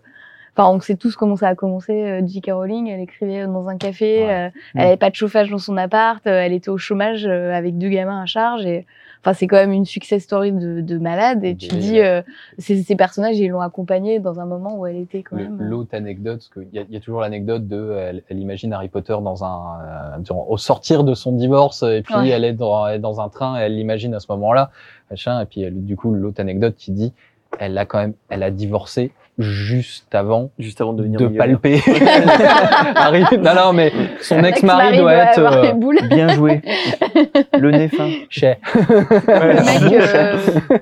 Enfin, 0.57 0.68
on 0.68 0.80
sait 0.80 0.97
tous 0.97 1.14
comment 1.14 1.36
ça 1.36 1.47
a 1.49 1.55
commencé. 1.55 1.93
euh, 1.93 2.26
J.K. 2.26 2.51
Rowling, 2.53 2.88
elle 2.88 2.99
écrivait 3.01 3.47
dans 3.47 3.68
un 3.68 3.78
café, 3.78 4.24
Ouais. 4.26 4.47
euh, 4.47 4.51
elle 4.74 4.86
avait 4.88 4.97
pas 4.97 5.09
de 5.09 5.14
chauffage 5.14 5.49
dans 5.49 5.59
son 5.59 5.76
appart, 5.76 6.26
euh, 6.26 6.41
elle 6.43 6.53
était 6.53 6.70
au 6.70 6.76
chômage 6.76 7.24
euh, 7.24 7.53
avec 7.55 7.78
deux 7.78 7.88
gamins 7.88 8.20
à 8.20 8.26
charge. 8.26 8.66
Et 8.66 8.84
enfin, 9.20 9.32
c'est 9.34 9.46
quand 9.46 9.56
même 9.56 9.72
une 9.72 9.84
success 9.84 10.22
story 10.22 10.52
de, 10.52 10.80
de 10.80 10.98
malade. 10.98 11.44
Et 11.44 11.54
tu 11.56 11.68
dis, 11.76 12.00
euh, 12.00 12.22
ces, 12.58 12.82
ces 12.82 12.96
personnages, 12.96 13.38
ils 13.38 13.48
l'ont 13.48 13.60
accompagnée 13.60 14.18
dans 14.18 14.40
un 14.40 14.46
moment 14.46 14.78
où 14.78 14.86
elle 14.86 14.96
était 14.96 15.22
quand 15.22 15.36
même. 15.36 15.58
euh, 15.60 15.64
L'autre 15.68 15.94
anecdote, 15.94 16.38
parce 16.38 16.48
qu'il 16.66 16.80
y, 16.80 16.92
y 16.92 16.96
a 16.96 17.00
toujours 17.00 17.20
l'anecdote 17.20 17.66
de, 17.68 17.92
elle, 17.98 18.22
elle 18.28 18.38
imagine 18.38 18.72
Harry 18.72 18.88
Potter 18.88 19.16
dans 19.22 19.44
un, 19.44 19.80
euh, 19.80 20.18
durant- 20.20 20.46
au 20.48 20.56
sortir 20.56 21.04
de 21.04 21.14
son 21.14 21.32
divorce, 21.32 21.82
et 21.82 22.02
puis 22.02 22.14
Ouais. 22.14 22.28
elle 22.28 22.44
est 22.44 22.52
dans, 22.54 22.86
elle 22.86 22.96
est 22.96 22.98
dans 22.98 23.20
un 23.20 23.28
train, 23.28 23.58
et 23.60 23.64
elle 23.64 23.76
l'imagine 23.76 24.14
à 24.14 24.20
ce 24.20 24.26
moment-là, 24.32 24.70
machin, 25.10 25.40
et 25.40 25.46
puis 25.46 25.60
elle- 25.62 25.84
du 25.84 25.96
coup 25.96 26.12
l'autre 26.14 26.40
anecdote 26.40 26.74
qui 26.76 26.90
dit, 26.92 27.12
elle 27.58 27.76
a 27.78 27.84
quand 27.84 27.98
même, 27.98 28.14
elle 28.28 28.42
a 28.42 28.50
divorcé 28.50 29.12
juste 29.38 30.14
avant 30.14 30.50
Juste 30.58 30.80
avant 30.80 30.92
de 30.92 30.98
devenir 30.98 31.20
de 31.20 31.28
palper. 31.28 31.80
Harry, 32.94 33.24
non 33.38 33.54
non 33.54 33.72
mais 33.72 33.92
son 34.20 34.42
ex-mari 34.44 34.98
doit 34.98 35.14
être 35.14 35.38
euh. 35.38 35.72
Bien 36.08 36.28
joué. 36.28 36.60
Le 37.58 37.70
nez 37.70 37.88
fin. 37.88 38.08
chez. 38.28 38.56
Euh, 39.28 40.36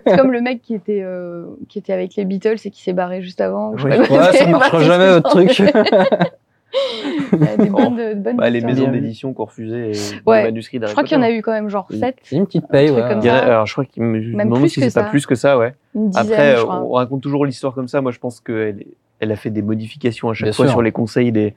c'est 0.07 0.17
comme 0.17 0.33
le 0.33 0.41
mec 0.41 0.63
qui 0.63 0.75
était, 0.75 1.03
euh, 1.03 1.47
qui 1.69 1.79
était 1.79 1.93
avec 1.93 2.17
les 2.17 2.25
Beatles 2.25 2.57
et 2.65 2.71
qui 2.71 2.83
s'est 2.83 2.93
barré 2.93 3.23
juste 3.23 3.41
avant. 3.41 3.73
Ouais. 3.73 3.99
Ouais, 3.99 4.33
ça 4.33 4.47
marchera 4.49 4.81
jamais 4.83 5.09
votre 5.09 5.31
truc. 5.31 5.63
Il 7.33 7.39
y 7.41 7.49
a 7.49 7.57
des 7.57 7.71
bonnes, 7.71 7.97
de 7.97 8.15
bonnes 8.15 8.37
Bah, 8.37 8.51
les 8.51 8.61
maisons 8.61 8.89
d'édition 8.91 9.33
qui 9.33 9.41
ont 9.41 9.45
refusé 9.45 9.93
Ouais. 10.27 10.39
les 10.39 10.45
manuscrits 10.45 10.79
Je 10.83 10.91
crois 10.93 11.05
qu'il 11.05 11.17
y 11.17 11.21
en 11.21 11.23
a 11.23 11.31
eu 11.31 11.41
quand 11.43 11.53
même 11.53 11.69
genre 11.69 11.87
Oui. 11.91 11.99
7, 11.99 12.17
Une 12.33 12.47
petite 12.47 12.69
paye, 12.69 12.91
ouais. 12.91 13.01
alors, 13.03 13.67
je 13.67 13.73
crois 13.73 13.85
qu'il 13.85 14.03
me 14.03 14.19
Même 14.37 14.49
demande 14.49 14.61
plus 14.61 14.69
si 14.71 14.81
que 14.81 14.89
c'est 14.89 15.01
pas 15.01 15.09
plus 15.09 15.25
que 15.27 15.35
ça, 15.35 15.57
ouais. 15.59 15.75
une 15.95 16.11
dizaine, 16.11 16.27
Après, 16.33 16.57
je 16.57 16.61
euh, 16.61 16.65
crois. 16.65 16.81
on 16.83 16.91
raconte 16.93 17.23
toujours 17.23 17.47
l'histoire 17.47 17.75
comme 17.75 17.89
ça. 17.89 18.01
Moi, 18.01 18.13
je 18.13 18.19
pense 18.19 18.41
qu'elle 18.41 18.85
elle 19.21 19.33
a 19.33 19.37
fait 19.37 19.51
des 19.51 19.63
modifications 19.63 20.29
à 20.31 20.35
chaque 20.35 20.45
Bien 20.47 20.53
fois 20.53 20.67
sûr. 20.67 20.73
sur 20.73 20.83
les 20.83 20.93
conseils 20.93 21.33
des. 21.33 21.55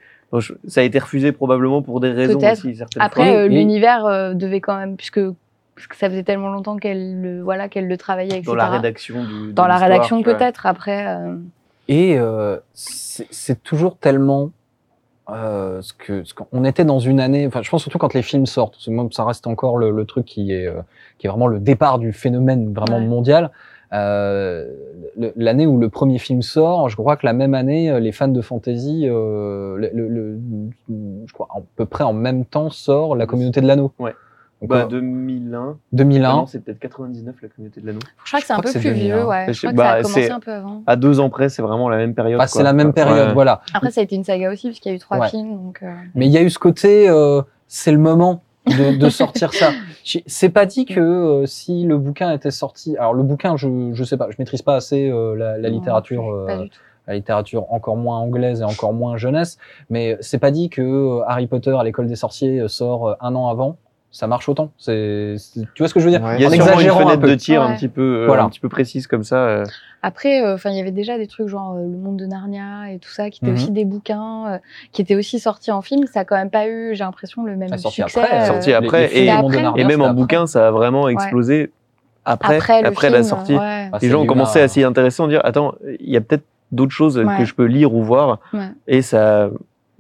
Ça 0.66 0.80
a 0.82 0.84
été 0.84 0.98
refusé 0.98 1.32
probablement 1.34 1.82
pour 1.82 2.00
des 2.00 2.10
raisons 2.12 2.40
Peut-être. 2.40 2.60
aussi 2.66 2.76
certaines 2.76 3.02
Après, 3.02 3.36
euh, 3.36 3.48
l'univers 3.48 4.06
euh, 4.06 4.34
devait 4.34 4.62
quand 4.62 4.78
même, 4.78 4.96
puisque, 4.96 5.20
parce 5.76 5.88
que 5.88 5.96
ça 5.98 6.10
faisait 6.10 6.24
tellement 6.24 6.50
longtemps 6.50 6.78
qu'elle 6.78 7.22
le, 7.22 7.42
voilà, 7.42 7.68
qu'elle 7.70 7.88
le 7.88 7.98
travaillait, 7.98 8.38
etc. 8.38 8.48
dans 8.48 8.56
la 8.56 8.70
rédaction 8.70 9.24
du. 9.26 9.52
Dans 9.54 9.68
la 9.68 9.76
rédaction, 9.78 10.24
peut-être. 10.24 10.66
Après, 10.66 11.06
euh, 11.08 11.36
Et 11.90 12.18
euh, 12.18 12.58
c'est 12.74 13.62
toujours 13.62 13.98
tellement 13.98 14.52
euh, 15.34 15.82
ce 15.82 15.94
que 15.94 16.24
ce 16.24 16.34
qu'on 16.34 16.64
était 16.66 16.86
dans 16.86 17.00
une 17.00 17.20
année. 17.20 17.46
Enfin, 17.48 17.62
je 17.62 17.70
pense 17.70 17.82
surtout 17.82 17.98
quand 17.98 18.14
les 18.14 18.22
films 18.22 18.46
sortent. 18.46 18.74
parce 18.74 18.86
que 18.86 18.92
moi, 18.92 19.08
ça 19.12 19.24
reste 19.26 19.48
encore 19.48 19.78
le, 19.78 19.92
le 19.92 20.06
truc 20.06 20.26
qui 20.26 20.52
est 20.52 20.68
euh, 20.68 20.82
qui 21.18 21.28
est 21.28 21.30
vraiment 21.30 21.48
le 21.48 21.60
départ 21.60 22.00
du 22.00 22.12
phénomène 22.14 22.74
vraiment 22.74 22.98
Ouais. 23.00 23.06
mondial. 23.06 23.52
Euh, 23.94 24.68
L'année 25.36 25.68
où 25.68 25.78
le 25.78 25.90
premier 25.90 26.18
film 26.18 26.42
sort, 26.42 26.88
je 26.88 26.96
crois 26.96 27.18
que 27.18 27.26
la 27.26 27.34
même 27.34 27.54
année, 27.54 27.92
euh, 27.92 28.00
les 28.00 28.14
fans 28.14 28.30
de 28.30 28.42
fantasy, 28.42 29.06
euh, 29.10 29.76
le- 29.78 30.08
le- 30.08 30.40
je 31.28 31.34
crois 31.34 31.50
à 31.54 31.60
peu 31.76 31.86
près 31.86 32.06
en 32.06 32.14
même 32.14 32.46
temps 32.46 32.70
sort 32.70 33.16
la 33.18 33.26
communauté 33.26 33.60
de 33.60 33.68
l'anneau. 33.68 33.92
Ouais. 34.00 34.14
Donc, 34.62 34.70
Bah, 34.70 34.84
euh, 34.84 34.88
2001. 34.88 35.78
2001. 35.92 36.30
Ah 36.30 36.34
non, 36.34 36.46
c'est 36.46 36.60
peut-être 36.60 36.78
99 36.80 37.36
la 37.42 37.48
communauté 37.50 37.82
de 37.82 37.88
l'anneau. 37.88 38.00
je 38.24 38.30
crois 38.30 38.40
que 38.42 38.46
c'est 38.46 38.54
un 38.54 38.60
peu 38.60 38.72
que 38.72 38.78
plus 38.78 38.92
vieux, 38.92 39.16
2001. 39.16 39.26
ouais. 39.26 39.54
Je 39.54 39.60
crois 39.60 39.72
que 39.72 39.78
ça 39.78 39.84
a 39.90 39.96
bah, 39.96 40.02
commencé 40.04 40.24
c'est- 40.24 40.32
un 40.32 40.40
peu 40.40 40.52
avant. 40.52 40.84
À 40.86 40.96
deux 40.96 41.20
ans 41.20 41.30
près, 41.32 41.50
c'est 41.50 41.62
vraiment 41.64 41.90
la 41.90 41.98
même 41.98 42.14
période. 42.14 42.40
Enfin, 42.40 42.48
c'est 42.48 42.62
la 42.64 42.74
même 42.74 42.94
période, 42.94 43.30
Ouais. 43.30 43.34
voilà. 43.34 43.62
Après, 43.74 43.90
ça 43.90 44.02
a 44.02 44.04
été 44.04 44.16
une 44.16 44.24
saga 44.24 44.52
aussi, 44.52 44.68
puisqu'il 44.68 44.90
y 44.90 44.92
a 44.92 44.96
eu 44.96 45.00
trois 45.00 45.18
Ouais. 45.18 45.30
films. 45.30 45.56
Donc, 45.64 45.80
euh, 45.82 45.92
Mais 46.14 46.28
il 46.28 46.32
y 46.32 46.38
a 46.38 46.44
eu 46.44 46.50
ce 46.52 46.60
côté, 46.60 47.10
euh, 47.10 47.42
c'est 47.68 47.92
le 47.92 47.98
moment 47.98 48.44
de, 48.68 48.98
de 48.98 49.10
sortir 49.10 49.52
ça. 49.54 49.72
C'est 50.28 50.50
pas 50.50 50.66
dit 50.68 50.86
que 50.86 51.00
euh, 51.00 51.46
si 51.48 51.84
le 51.84 51.98
bouquin 51.98 52.32
était 52.32 52.52
sorti, 52.52 52.96
alors 52.98 53.14
le 53.16 53.24
bouquin, 53.24 53.56
je 53.58 53.92
je 53.94 54.04
sais 54.04 54.18
pas, 54.18 54.28
je 54.30 54.36
maîtrise 54.40 54.62
pas 54.62 54.76
assez 54.76 55.10
euh, 55.10 55.36
la, 55.36 55.58
la 55.58 55.70
non, 55.70 55.76
littérature, 55.78 56.24
pas 56.48 56.54
euh, 56.54 56.64
du 56.64 56.70
tout. 56.70 56.80
la 57.08 57.14
littérature 57.16 57.72
encore 57.74 57.98
moins 57.98 58.18
anglaise 58.20 58.62
et 58.62 58.64
encore 58.64 58.94
moins 58.94 59.18
jeunesse, 59.18 59.58
mais 59.92 60.18
c'est 60.22 60.38
pas 60.40 60.50
dit 60.52 60.70
que 60.70 61.22
Harry 61.28 61.46
Potter 61.48 61.76
à 61.80 61.84
l'école 61.84 62.06
des 62.08 62.16
sorciers 62.16 62.68
sort 62.68 63.16
un 63.22 63.34
an 63.36 63.48
avant. 63.50 63.78
Ça 64.14 64.28
marche 64.28 64.50
autant. 64.50 64.72
C'est, 64.78 65.36
tu 65.74 65.82
vois 65.82 65.88
ce 65.88 65.94
que 65.94 66.02
je 66.02 66.06
veux 66.06 66.12
dire? 66.12 66.22
Ouais. 66.22 66.36
Il 66.36 66.42
y 66.42 66.46
a 66.46 66.50
En 66.50 66.52
sûrement 66.52 66.80
une 66.82 66.90
un 66.90 66.94
fenêtre 66.96 67.22
peu. 67.22 67.30
de 67.30 67.36
tir 67.36 67.62
un 67.62 67.70
Ouais. 67.70 67.76
petit 67.78 67.88
peu, 67.88 68.02
euh, 68.24 68.26
Voilà. 68.28 68.44
un 68.44 68.50
petit 68.50 68.60
peu 68.60 68.68
précise 68.68 69.08
comme 69.08 69.24
ça. 69.24 69.38
euh. 69.38 69.64
Après, 70.04 70.44
euh, 70.44 70.56
enfin, 70.56 70.70
il 70.72 70.76
y 70.76 70.82
avait 70.82 70.92
déjà 70.92 71.18
des 71.18 71.28
trucs 71.28 71.48
genre 71.48 71.76
euh, 71.78 71.82
Le 71.84 71.98
Monde 71.98 72.18
de 72.18 72.26
Narnia 72.26 72.92
et 72.92 73.00
tout 73.00 73.10
ça, 73.10 73.30
qui 73.30 73.40
étaient 73.42 73.52
Mhm. 73.52 73.58
aussi 73.58 73.72
des 73.72 73.86
bouquins, 73.86 74.54
euh, 74.54 74.58
qui 74.92 75.02
étaient 75.02 75.16
aussi 75.16 75.40
sortis 75.40 75.72
en 75.72 75.82
film. 75.82 76.08
Ça 76.08 76.22
a 76.22 76.26
quand 76.26 76.36
même 76.36 76.50
pas 76.50 76.68
eu, 76.68 76.90
j'ai 76.94 77.06
l'impression, 77.06 77.46
le 77.46 77.56
même 77.56 77.70
Ah, 77.72 77.78
sorti 77.78 78.02
succès. 78.02 78.20
après, 78.20 78.42
euh, 78.42 78.46
sorti 78.48 78.74
après, 78.74 79.08
les- 79.08 79.18
et- 79.20 79.30
du 79.30 79.32
Monde 79.38 79.42
de 79.44 79.48
après. 79.58 79.64
Narnia, 79.64 79.84
Et 79.84 79.88
même 79.88 80.02
en 80.02 80.06
après. 80.06 80.16
bouquin, 80.16 80.46
ça 80.48 80.68
a 80.68 80.72
vraiment 80.72 81.08
explosé 81.08 81.72
après, 82.26 82.58
Après 82.58 82.84
après, 82.86 83.08
le 83.10 83.14
la 83.14 83.24
film, 83.24 83.30
sortie. 83.30 83.54
ouais. 83.54 83.90
Ah, 83.94 83.98
Les 84.02 84.10
gens 84.10 84.22
ont 84.22 84.26
commencé 84.26 84.60
à 84.60 84.68
s'y 84.68 84.84
intéresser, 84.84 85.24
en 85.24 85.28
dire 85.30 85.40
attends, 85.46 85.74
il 86.02 86.10
y 86.10 86.18
a 86.18 86.22
peut-être 86.22 86.44
d'autres 86.74 86.92
choses 86.92 87.18
Ouais. 87.18 87.38
que 87.38 87.46
je 87.46 87.54
peux 87.56 87.66
lire 87.66 87.94
ou 87.94 88.04
voir. 88.04 88.40
Ouais. 88.54 88.70
Et 88.88 89.02
ça, 89.02 89.50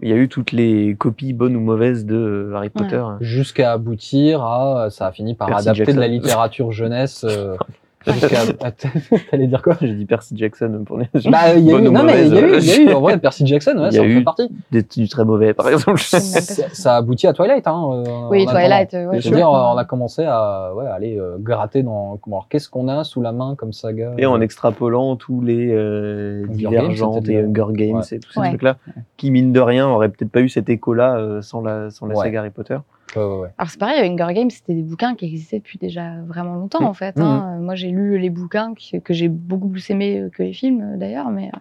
il 0.02 0.10
y 0.10 0.14
a 0.14 0.16
eu 0.16 0.28
toutes 0.28 0.52
les 0.52 0.96
copies 0.96 1.34
bonnes 1.34 1.56
ou 1.56 1.60
mauvaises 1.60 2.06
de 2.06 2.16
euh, 2.16 2.56
Harry 2.56 2.70
Potter. 2.70 3.04
jusqu'à 3.20 3.72
aboutir 3.72 4.44
à 4.44 4.90
ça 4.90 5.08
a 5.08 5.12
fini 5.12 5.36
par 5.36 5.48
Percy 5.48 5.70
adapter 5.70 5.94
de 5.94 6.00
la 6.00 6.08
littérature 6.08 6.72
jeunesse 6.72 7.26
euh, 7.28 7.56
t'allais 9.32 9.48
dire 9.48 9.62
quoi? 9.62 9.76
J'ai 9.82 9.94
dit 9.94 10.06
Percy 10.06 10.36
Jackson 10.38 10.84
pour 10.86 10.98
les 10.98 11.08
bah 11.30 11.54
il 11.56 11.66
y 11.66 11.70
a 11.70 11.74
bonnes 11.74 11.86
eu 11.86 11.88
ou 11.88 11.92
non 11.92 12.04
mais 12.04 12.28
il 12.28 12.34
y 12.34 12.38
a 12.38 12.42
eu 12.42 12.60
y 12.60 12.72
a 12.72 12.78
eu 12.80 12.94
en 12.94 13.02
vrai 13.02 13.18
Percy 13.20 13.46
Jackson 13.46 13.78
ouais, 13.78 13.90
Il 13.92 13.94
y 13.94 13.96
ça 13.98 14.02
a 14.02 14.06
en 14.06 14.08
eu- 14.08 14.18
fait 14.18 14.24
partie 14.24 14.50
des, 14.72 14.82
du 14.84 15.08
très 15.08 15.24
mauvais, 15.26 15.54
par 15.54 15.70
exemple. 15.70 16.00
Ça, 16.00 16.96
aboutit 16.98 17.28
à 17.28 17.34
Twilight 17.34 17.68
hein 17.68 17.90
euh, 17.94 18.04
Oui. 18.30 18.46
Twilight, 18.46 18.94
euh, 18.94 19.06
ouais, 19.08 19.22
je 19.22 19.30
veux 19.30 19.36
dire 19.36 19.46
comprends. 19.46 19.76
on 19.76 19.78
a 19.78 19.86
commencé 19.86 20.24
à 20.26 20.74
ouais 20.76 20.88
aller 20.88 21.18
euh, 21.20 21.38
gratter 21.40 21.84
dans 21.84 22.18
comment 22.18 22.38
alors 22.38 22.48
qu'est-ce 22.50 22.70
qu'on 22.70 22.88
a 22.88 23.04
sous 23.04 23.22
la 23.22 23.32
main 23.32 23.56
comme 23.56 23.74
saga? 23.74 24.14
Et 24.18 24.26
en 24.26 24.42
extrapolant 24.42 25.16
tous 25.16 25.42
les 25.42 25.70
euh, 25.72 26.46
Divergentes 26.50 27.28
et. 27.30 27.38
Hunger 27.44 27.66
Games 27.72 27.96
Ouais. 27.98 28.02
et 28.12 28.20
tous 28.20 28.32
ces 28.32 28.40
Ouais. 28.40 28.50
trucs-là, 28.50 28.78
qui 29.18 29.30
mine 29.32 29.52
de 29.54 29.60
rien 29.60 29.88
auraient 29.88 30.10
peut-être 30.10 30.32
pas 30.32 30.42
eu 30.42 30.50
cet 30.50 30.70
écho-là 30.70 31.18
euh, 31.18 31.42
sans 31.42 31.62
la, 31.62 31.90
sans 31.92 32.06
la 32.08 32.16
Ouais. 32.16 32.24
saga 32.26 32.40
Harry 32.40 32.50
Potter. 32.50 32.78
Ouais, 33.16 33.22
ouais, 33.24 33.40
ouais. 33.42 33.50
Alors 33.58 33.70
c'est 33.70 33.80
pareil, 33.80 34.00
Hunger 34.10 34.34
Games, 34.34 34.50
c'était 34.50 34.74
des 34.74 34.84
bouquins 34.84 35.16
qui 35.16 35.26
existaient 35.26 35.60
depuis 35.60 35.78
déjà 35.78 36.14
vraiment 36.26 36.56
longtemps 36.56 36.82
Mm. 36.82 36.86
en 36.86 36.94
fait. 36.94 37.20
hein. 37.20 37.56
Euh, 37.58 37.62
Moi 37.62 37.76
j'ai 37.76 37.90
lu 37.90 38.18
les 38.18 38.30
bouquins 38.30 38.74
qui- 38.74 39.02
que 39.02 39.14
j'ai 39.14 39.28
beaucoup 39.28 39.68
plus 39.68 39.90
aimés 39.90 40.20
euh, 40.20 40.30
que 40.30 40.44
les 40.44 40.54
films 40.54 40.98
d'ailleurs, 40.98 41.30
mais 41.30 41.48
euh, 41.54 41.60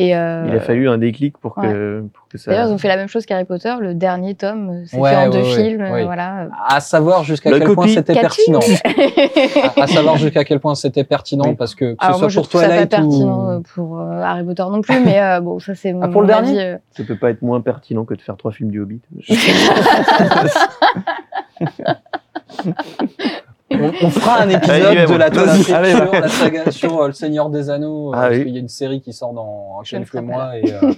Et 0.00 0.16
euh, 0.16 0.46
Il 0.48 0.54
a 0.54 0.60
fallu 0.60 0.88
un 0.88 0.96
déclic 0.96 1.36
pour 1.38 1.56
que, 1.56 2.04
pour 2.14 2.28
que 2.28 2.38
ça. 2.38 2.52
D'ailleurs, 2.52 2.68
ils 2.68 2.72
ont 2.72 2.78
fait 2.78 2.86
la 2.86 2.94
même 2.96 3.08
chose 3.08 3.26
qu'Harry 3.26 3.44
Potter. 3.44 3.74
Le 3.80 3.94
dernier 3.94 4.36
tome, 4.36 4.70
euh, 4.70 4.84
c'est 4.86 4.96
Ouais, 4.96 5.10
fait 5.10 5.16
en 5.16 5.24
ouais, 5.24 5.30
deux 5.30 5.42
ouais, 5.42 5.54
films. 5.56 5.80
euh, 5.80 5.92
oui. 5.92 6.04
Voilà. 6.04 6.46
À 6.68 6.78
savoir 6.78 7.24
jusqu'à 7.24 7.50
quel 7.50 7.74
point 7.74 7.88
c'était 7.88 8.14
pertinent. 8.14 8.60
à, 9.76 9.88
savoir 9.88 10.16
jusqu'à 10.16 10.44
quel 10.44 10.60
point 10.60 10.76
c'était 10.76 11.02
pertinent 11.02 11.56
parce 11.56 11.74
que 11.74 11.94
que 11.94 11.96
ce 12.00 12.06
Alors 12.06 12.20
moi, 12.20 12.22
soit 12.28 12.28
je 12.28 12.34
pour 12.36 12.48
trouve 12.48 12.60
ça 12.60 12.68
pas 12.68 12.72
Twilight 12.74 12.90
pertinent 12.90 13.56
ou 13.56 13.62
pour 13.62 13.98
euh, 13.98 14.22
Harry 14.22 14.44
Potter 14.44 14.62
non 14.70 14.82
plus, 14.82 15.00
mais 15.00 15.20
euh, 15.20 15.40
bon, 15.40 15.58
ça 15.58 15.74
c'est 15.74 15.92
mon, 15.92 16.02
Ah, 16.02 16.08
pour 16.08 16.20
le 16.20 16.28
dernier 16.28 16.50
avis, 16.50 16.60
euh. 16.60 16.76
Ça 16.96 17.02
peut 17.02 17.16
pas 17.16 17.30
être 17.30 17.42
moins 17.42 17.60
pertinent 17.60 18.04
que 18.04 18.14
de 18.14 18.20
faire 18.20 18.36
trois 18.36 18.52
films 18.52 18.70
du 18.70 18.80
Hobbit. 18.80 19.00
on, 23.70 23.92
on 24.02 24.10
fera 24.10 24.42
un 24.42 24.48
épisode 24.48 24.82
Allez, 24.82 25.06
de 25.06 25.14
la 25.14 25.30
toile 25.30 25.48
Allez, 25.74 25.92
sur 25.94 26.12
la 26.12 26.28
saga 26.28 26.70
sur 26.70 27.02
euh, 27.02 27.06
le 27.08 27.12
Seigneur 27.12 27.50
des 27.50 27.70
Anneaux 27.70 28.08
euh, 28.12 28.16
Ah 28.16 28.20
parce 28.28 28.36
oui. 28.36 28.44
qu'il 28.44 28.54
y 28.54 28.56
a 28.56 28.60
une 28.60 28.68
série 28.68 29.00
qui 29.00 29.12
sort 29.12 29.32
dans 29.34 29.80
quelques 29.84 30.14
mois 30.14 30.56
et, 30.58 30.72
euh, 30.72 30.92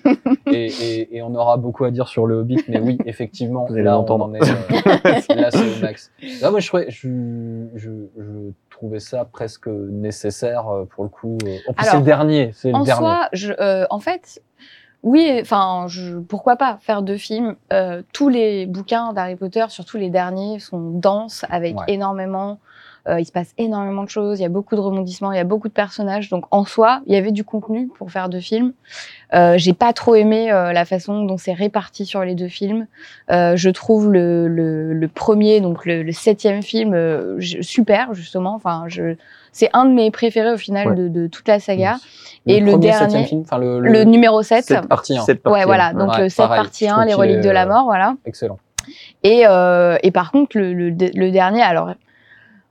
et, 0.53 0.67
et, 0.67 1.17
et 1.17 1.23
on 1.23 1.35
aura 1.35 1.57
beaucoup 1.57 1.85
à 1.85 1.91
dire 1.91 2.07
sur 2.09 2.27
le 2.27 2.37
Hobbit 2.37 2.63
mais 2.69 2.81
oui 2.81 2.99
effectivement 3.07 3.67
Vous 3.67 3.75
allez 3.75 3.83
là 3.83 3.95
on 3.97 4.03
l'entendre. 4.03 4.27
en 4.27 4.35
est 4.35 4.43
euh, 4.43 5.35
là 5.37 5.51
c'est 5.51 5.61
au 5.61 5.81
max 5.83 6.11
là 6.41 6.51
moi 6.51 6.61
je, 6.61 6.69
trouvais- 6.69 6.91
je, 6.91 7.09
je, 7.75 7.91
je 8.19 8.51
trouvais 8.71 9.01
ça 9.01 9.25
presque 9.25 9.67
nécessaire 9.69 10.69
euh, 10.69 10.85
pour 10.85 11.05
le 11.05 11.11
coup 11.11 11.39
euh. 11.47 11.57
en 11.69 11.73
plus 11.73 11.87
c'est 11.87 11.97
le 11.97 12.03
dernier 12.03 12.51
c'est 12.55 12.69
le 12.71 12.75
En 12.77 12.85
dernier 12.85 13.01
soi, 13.01 13.29
je, 13.33 13.53
euh, 13.59 13.87
en 13.91 13.99
fait, 14.01 14.43
oui, 15.03 15.39
enfin, 15.41 15.87
pourquoi 16.29 16.57
pas 16.57 16.79
faire 16.83 17.03
deux 17.03 17.17
films. 17.17 17.57
Euh, 17.73 18.03
tous 18.13 18.29
les 18.29 18.67
bouquins 18.67 19.13
d'Harry 19.13 19.37
Potter, 19.37 19.65
surtout 19.69 19.97
les 19.97 20.11
derniers, 20.11 20.59
sont 20.59 20.91
denses 20.91 21.45
avec 21.51 21.77
Ouais. 21.79 21.85
énormément. 21.89 22.59
euh, 23.09 23.19
il 23.19 23.25
se 23.25 23.33
passe 23.33 23.55
énormément 23.57 24.05
de 24.05 24.11
choses, 24.11 24.41
il 24.41 24.43
y 24.43 24.47
a 24.47 24.51
beaucoup 24.51 24.77
de 24.77 24.81
rebondissements, 24.81 25.33
il 25.33 25.37
y 25.37 25.41
a 25.41 25.45
beaucoup 25.45 25.69
de 25.69 25.73
personnages. 25.73 26.29
Donc 26.29 26.45
en 26.51 26.67
soi, 26.67 27.01
il 27.07 27.15
y 27.15 27.17
avait 27.17 27.33
du 27.33 27.45
contenu 27.45 27.89
pour 27.89 28.11
faire 28.11 28.29
deux 28.29 28.41
films. 28.41 28.75
Euh, 29.33 29.55
J'ai 29.57 29.73
pas 29.73 29.95
trop 29.95 30.17
aimé 30.17 30.53
euh, 30.53 30.75
la 30.75 30.85
façon 30.85 31.25
dont 31.25 31.39
c'est 31.39 31.55
réparti 31.55 32.05
sur 32.05 32.23
les 32.25 32.35
deux 32.35 32.49
films. 32.49 32.87
Euh, 33.31 33.57
je 33.57 33.71
trouve 33.71 34.13
le, 34.13 34.49
le, 34.49 34.93
le 34.93 35.09
premier, 35.09 35.63
donc 35.63 35.87
le, 35.87 36.03
le 36.03 36.13
septième 36.13 36.63
film, 36.63 36.93
euh, 36.93 37.41
super 37.41 38.13
justement. 38.13 38.55
Enfin, 38.55 38.85
je, 38.89 39.17
c'est 39.53 39.71
un 39.73 39.85
de 39.85 39.93
mes 39.93 40.11
préférés 40.11 40.53
au 40.53 40.57
final 40.59 40.89
Ouais. 40.89 40.95
de, 40.95 41.09
de 41.09 41.27
toute 41.27 41.47
la 41.49 41.59
saga. 41.61 41.97
Le 42.47 42.53
et 42.55 42.61
le 42.61 42.71
premier, 42.73 42.87
dernier- 42.87 42.99
septième 43.01 43.25
film, 43.25 43.41
enfin 43.43 43.59
le, 43.59 43.81
Le 43.81 44.05
numéro 44.05 44.43
7. 44.43 44.65
Sept 44.65 44.87
partie 44.89 45.17
un. 45.19 45.23
sept 45.23 45.43
parties, 45.43 45.59
Ouais, 45.59 45.65
voilà. 45.67 45.89
hein. 45.89 45.95
Donc 45.95 46.13
Ouais, 46.15 46.23
le 46.23 46.29
7 46.29 46.37
pareil, 46.47 46.63
partie 46.63 46.87
je 46.87 46.91
1, 46.91 46.95
trouve 46.95 47.07
les 47.07 47.15
reliques 47.15 47.37
est, 47.39 47.41
de 47.49 47.51
la 47.51 47.65
euh, 47.65 47.69
mort, 47.69 47.85
voilà. 47.85 48.15
excellent 48.25 48.59
Et, 49.25 49.43
euh, 49.47 49.99
et 50.03 50.11
par 50.11 50.33
contre, 50.33 50.57
le, 50.59 50.73
le, 50.73 50.89
le 50.91 51.31
dernier, 51.31 51.63
alors 51.63 51.91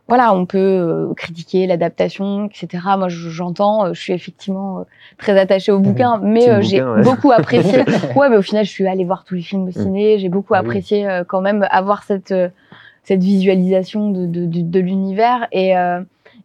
voilà, 0.08 0.34
on 0.34 0.48
peut 0.48 0.58
euh, 0.58 1.14
critiquer 1.14 1.68
l'adaptation, 1.68 2.46
etc. 2.48 2.84
Moi, 2.98 3.10
je- 3.10 3.30
j'entends, 3.30 3.86
euh, 3.86 3.94
je 3.94 4.02
suis 4.02 4.14
effectivement 4.14 4.86
très 5.20 5.38
attachée 5.40 5.72
au 5.72 5.78
bouquin, 5.80 6.20
mais 6.24 6.48
le 6.48 6.54
euh, 6.54 6.62
j'ai 6.62 6.82
ouais. 6.82 7.04
beaucoup 7.04 7.32
apprécié. 7.32 7.84
ouais, 8.16 8.28
mais 8.30 8.38
au 8.38 8.42
final, 8.42 8.66
je 8.66 8.72
suis 8.72 8.88
allée 8.88 9.06
voir 9.06 9.24
tous 9.24 9.36
les 9.36 9.42
films 9.44 9.68
au 9.68 9.72
ciné. 9.72 10.18
J'ai 10.18 10.30
beaucoup 10.30 10.56
Ah 10.56 10.60
apprécié 10.60 11.08
quand 11.28 11.42
même 11.42 11.68
avoir 11.70 12.02
cette 12.04 12.34
cette 13.04 13.22
visualisation 13.24 14.10
de 14.10 14.26
de, 14.26 14.46
de, 14.48 14.62
de 14.62 14.80
l'univers. 14.80 15.48
Et 15.52 15.78
euh, 15.78 16.02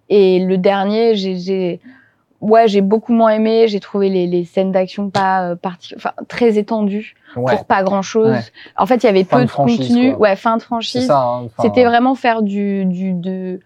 et 0.09 0.39
le 0.45 0.59
dernier, 0.59 1.15
j'ai 1.15 1.37
j'ai 1.37 1.81
ouais, 2.41 2.69
j'ai 2.69 2.81
beaucoup 2.83 3.13
moins 3.13 3.31
aimé. 3.31 3.67
J'ai 3.69 3.81
trouvé 3.81 4.09
les, 4.11 4.27
les 4.27 4.45
scènes 4.45 4.71
d'action 4.73 5.09
pas 5.11 5.43
euh, 5.51 5.57
parti, 5.57 5.95
enfin 5.97 6.13
très 6.29 6.59
étendues 6.59 7.15
ouais 7.37 7.55
pour 7.57 7.65
pas 7.65 7.83
grand 7.83 8.03
chose. 8.03 8.33
Ouais. 8.33 8.41
En 8.77 8.87
fait, 8.87 8.97
il 9.03 9.07
y 9.07 9.09
avait 9.09 9.25
Fin 9.25 9.39
peu 9.41 9.45
de 9.47 9.51
contenu. 9.51 10.11
quoi. 10.13 10.21
Ouais, 10.21 10.37
fin 10.37 10.57
de 10.57 10.61
c'est 10.61 10.67
franchise. 10.67 11.07
ça 11.07 11.19
hein, 11.23 11.47
C'était 11.61 11.85
vraiment 11.85 12.15
faire 12.15 12.43
du, 12.43 12.85
du 12.85 13.13
de 13.13 13.61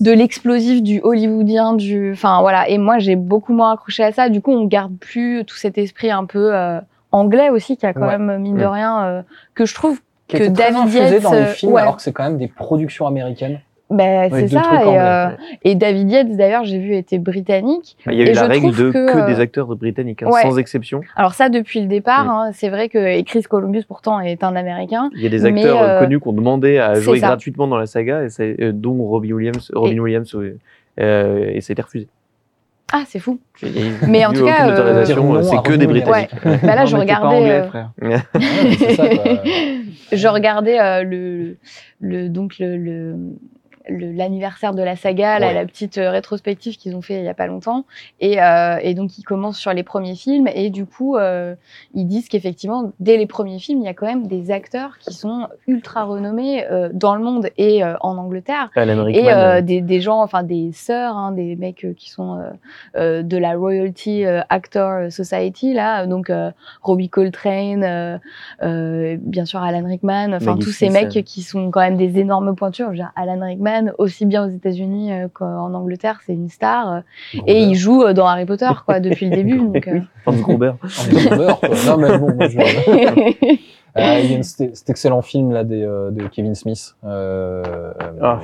de 0.00 0.10
l'explosif, 0.10 0.82
du 0.82 1.00
hollywoodien, 1.00 1.74
du, 1.74 2.10
enfin 2.12 2.40
voilà. 2.40 2.68
Et 2.68 2.78
moi, 2.78 2.98
j'ai 2.98 3.14
beaucoup 3.14 3.52
moins 3.52 3.72
accroché 3.74 4.02
à 4.02 4.10
ça. 4.10 4.28
Du 4.28 4.40
coup, 4.40 4.50
on 4.50 4.64
garde 4.64 4.96
plus 4.98 5.44
tout 5.44 5.54
cet 5.56 5.78
esprit 5.78 6.10
un 6.10 6.24
peu 6.24 6.52
euh, 6.52 6.80
anglais 7.12 7.48
aussi, 7.50 7.76
qui 7.76 7.86
a 7.86 7.92
quand 7.94 8.00
Ouais. 8.08 8.18
même 8.18 8.42
mine 8.42 8.56
de 8.56 8.64
Mm. 8.64 8.68
rien 8.68 9.04
euh, 9.04 9.22
que 9.54 9.64
je 9.66 9.72
trouve 9.74 10.00
qui 10.26 10.36
que 10.38 10.48
David 10.48 10.92
Yates, 10.92 11.22
dans 11.22 11.32
les 11.32 11.38
euh, 11.38 11.46
films 11.46 11.76
alors 11.76 11.94
que 11.96 12.02
c'est 12.02 12.12
quand 12.12 12.24
même 12.24 12.38
des 12.38 12.48
productions 12.48 13.06
américaines 13.06 13.60
ben, 13.90 14.30
Ouais, 14.32 14.40
c'est 14.40 14.48
ça. 14.48 14.62
Et, 14.84 14.98
euh, 14.98 15.28
et 15.62 15.74
David 15.74 16.10
Yates, 16.10 16.36
d'ailleurs, 16.36 16.64
j'ai 16.64 16.78
vu 16.78 16.94
était 16.94 17.18
britannique. 17.18 17.96
Il 18.06 18.14
y 18.14 18.22
a 18.22 18.26
Et 18.26 18.30
eu 18.30 18.32
la 18.34 18.46
règle 18.46 18.70
de 18.74 18.90
que, 18.90 19.12
que, 19.12 19.18
euh, 19.18 19.26
des 19.26 19.40
acteurs 19.40 19.66
britanniques, 19.76 20.22
hein, 20.22 20.30
ouais. 20.30 20.42
sans 20.42 20.58
exception. 20.58 21.02
Alors 21.16 21.34
ça, 21.34 21.48
depuis 21.50 21.80
le 21.80 21.86
départ, 21.86 22.28
hein, 22.28 22.50
c'est 22.52 22.70
vrai 22.70 22.88
que 22.88 22.98
et 22.98 23.22
Chris 23.24 23.42
Columbus 23.42 23.84
pourtant 23.86 24.20
est 24.20 24.42
un 24.42 24.56
Américain. 24.56 25.10
Il 25.14 25.22
y 25.22 25.26
a 25.26 25.28
des 25.28 25.38
Mais, 25.50 25.60
acteurs 25.60 25.82
euh, 25.82 26.00
connus 26.00 26.18
qu'on 26.18 26.32
demandait 26.32 26.78
à 26.78 26.94
jouer 26.94 27.20
ça. 27.20 27.26
gratuitement 27.28 27.66
dans 27.68 27.78
la 27.78 27.86
saga, 27.86 28.22
et 28.24 28.28
euh, 28.62 28.72
dont 28.72 28.94
Robin 29.04 29.32
Williams, 29.32 29.70
Robin 29.74 29.92
Et- 29.96 30.00
Williams 30.00 30.34
euh, 31.00 31.50
et 31.52 31.60
c'était 31.60 31.82
refusé. 31.82 32.08
Ah, 32.92 33.02
c'est 33.06 33.18
fou. 33.18 33.38
Mais 34.08 34.24
en 34.26 34.32
tout 34.32 34.44
cas, 34.44 34.68
euh, 34.68 35.04
c'est 35.04 35.14
que 35.62 35.72
des. 35.74 35.86
Britanniques. 35.86 36.30
Ouais. 36.44 36.58
Bah 36.62 36.74
là, 36.74 36.80
Non, 36.82 36.86
je 36.86 36.96
regardais. 36.96 37.36
anglais, 37.36 37.50
euh, 37.60 37.64
frère. 37.68 37.90
Ouais, 38.02 38.16
c'est 38.78 38.94
ça, 38.94 39.08
quoi. 39.08 39.32
je 40.12 40.28
regardais 40.28 40.78
euh, 40.80 41.02
le, 41.02 41.56
le 42.00 42.28
donc 42.28 42.54
le- 42.60 43.16
l'anniversaire 43.88 44.72
de 44.74 44.82
la 44.82 44.96
saga, 44.96 45.38
là, 45.38 45.52
la 45.52 45.66
petite 45.66 45.98
euh, 45.98 46.10
rétrospective 46.10 46.76
qu'ils 46.76 46.96
ont 46.96 47.02
fait 47.02 47.18
il 47.18 47.24
y 47.24 47.28
a 47.28 47.34
pas 47.34 47.46
longtemps, 47.46 47.84
et, 48.20 48.42
euh, 48.42 48.78
et 48.82 48.94
donc 48.94 49.18
ils 49.18 49.24
commencent 49.24 49.58
sur 49.58 49.72
les 49.72 49.82
premiers 49.82 50.14
films. 50.14 50.48
Et 50.54 50.70
du 50.70 50.86
coup 50.86 51.16
euh, 51.16 51.54
ils 51.92 52.06
disent 52.06 52.28
qu'effectivement 52.28 52.92
dès 53.00 53.16
les 53.16 53.26
premiers 53.26 53.58
films 53.58 53.80
il 53.80 53.84
y 53.84 53.88
a 53.88 53.94
quand 53.94 54.06
même 54.06 54.26
des 54.26 54.50
acteurs 54.50 54.98
qui 54.98 55.12
sont 55.12 55.48
ultra 55.66 56.04
renommés 56.04 56.64
euh, 56.70 56.88
dans 56.92 57.14
le 57.14 57.22
monde 57.22 57.48
et 57.58 57.84
euh, 57.84 57.94
en 58.00 58.16
Angleterre. 58.16 58.70
Alan 58.74 59.06
et 59.06 59.12
Rickman, 59.12 59.28
euh, 59.28 59.58
euh, 59.58 59.60
des, 59.60 59.80
des 59.80 60.00
gens, 60.00 60.22
enfin 60.22 60.42
des 60.42 60.72
sœurs, 60.72 61.16
hein, 61.16 61.32
des 61.32 61.56
mecs 61.56 61.86
qui 61.96 62.10
sont 62.10 62.38
euh, 62.38 62.50
euh, 62.96 63.22
de 63.22 63.36
la 63.36 63.54
Royalty 63.54 64.24
Actor 64.48 65.10
Society 65.10 65.74
là, 65.74 66.06
donc 66.06 66.30
euh, 66.30 66.50
Robbie 66.82 67.10
Coltrane, 67.10 67.84
euh, 67.84 68.18
euh, 68.62 69.16
bien 69.20 69.44
sûr 69.44 69.60
Alan 69.62 69.84
Rickman, 69.84 70.32
enfin 70.32 70.56
tous 70.56 70.70
ces 70.70 70.88
mecs 70.90 71.24
qui 71.24 71.42
sont 71.42 71.70
quand 71.70 71.80
même 71.80 71.96
des 71.96 72.18
énormes 72.18 72.54
pointures. 72.56 72.90
Dire, 72.90 73.10
Alan 73.16 73.44
Rickman, 73.44 73.73
aussi 73.98 74.26
bien 74.26 74.46
aux 74.46 74.50
États-Unis 74.50 75.12
euh, 75.12 75.28
qu'en 75.32 75.72
Angleterre, 75.74 76.20
c'est 76.26 76.32
une 76.32 76.48
star 76.48 76.92
euh, 76.92 77.00
et 77.46 77.62
il 77.62 77.74
joue 77.74 78.02
euh, 78.02 78.12
dans 78.12 78.26
Harry 78.26 78.46
Potter 78.46 78.70
quoi 78.86 79.00
depuis 79.00 79.28
le 79.28 79.36
début. 79.36 79.58
donc, 79.58 79.88
euh. 79.88 80.00
Quoi. 80.24 80.34
Non, 81.86 81.96
mais 81.98 82.18
bon, 82.18 82.34
moi, 82.34 82.48
je- 82.48 82.58
Euh, 82.58 84.18
il 84.24 84.30
y 84.30 84.34
a 84.34 84.36
une- 84.36 84.42
cet 84.42 84.88
excellent 84.90 85.22
film 85.22 85.52
là 85.52 85.62
des, 85.64 85.82
euh, 85.84 86.10
de 86.10 86.26
Kevin 86.28 86.54
Smith. 86.54 86.94
Euh, 87.04 87.62
Ah. 88.22 88.40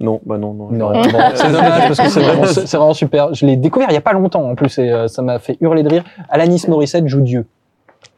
Non, 0.00 0.18
bah 0.24 0.38
non, 0.38 0.54
non. 0.54 0.70
Non, 0.70 0.92
non. 0.94 1.02
bon, 1.02 1.08
c'est 1.34 1.52
dommage 1.52 1.88
parce 1.88 2.00
que 2.00 2.08
c'est 2.08 2.20
vraiment, 2.22 2.42
vraiment 2.72 2.94
super. 2.94 3.34
Je 3.34 3.44
l'ai 3.44 3.56
découvert 3.56 3.88
il 3.90 3.94
y 3.94 3.98
a 3.98 4.00
pas 4.00 4.14
longtemps 4.14 4.42
en 4.48 4.54
plus 4.54 4.78
et 4.78 4.90
euh, 4.90 5.08
ça 5.08 5.20
m'a 5.20 5.38
fait 5.38 5.58
hurler 5.60 5.82
de 5.82 5.90
rire. 5.90 6.04
Alanis 6.30 6.64
Morissette 6.68 7.06
joue 7.06 7.20
Dieu. 7.20 7.46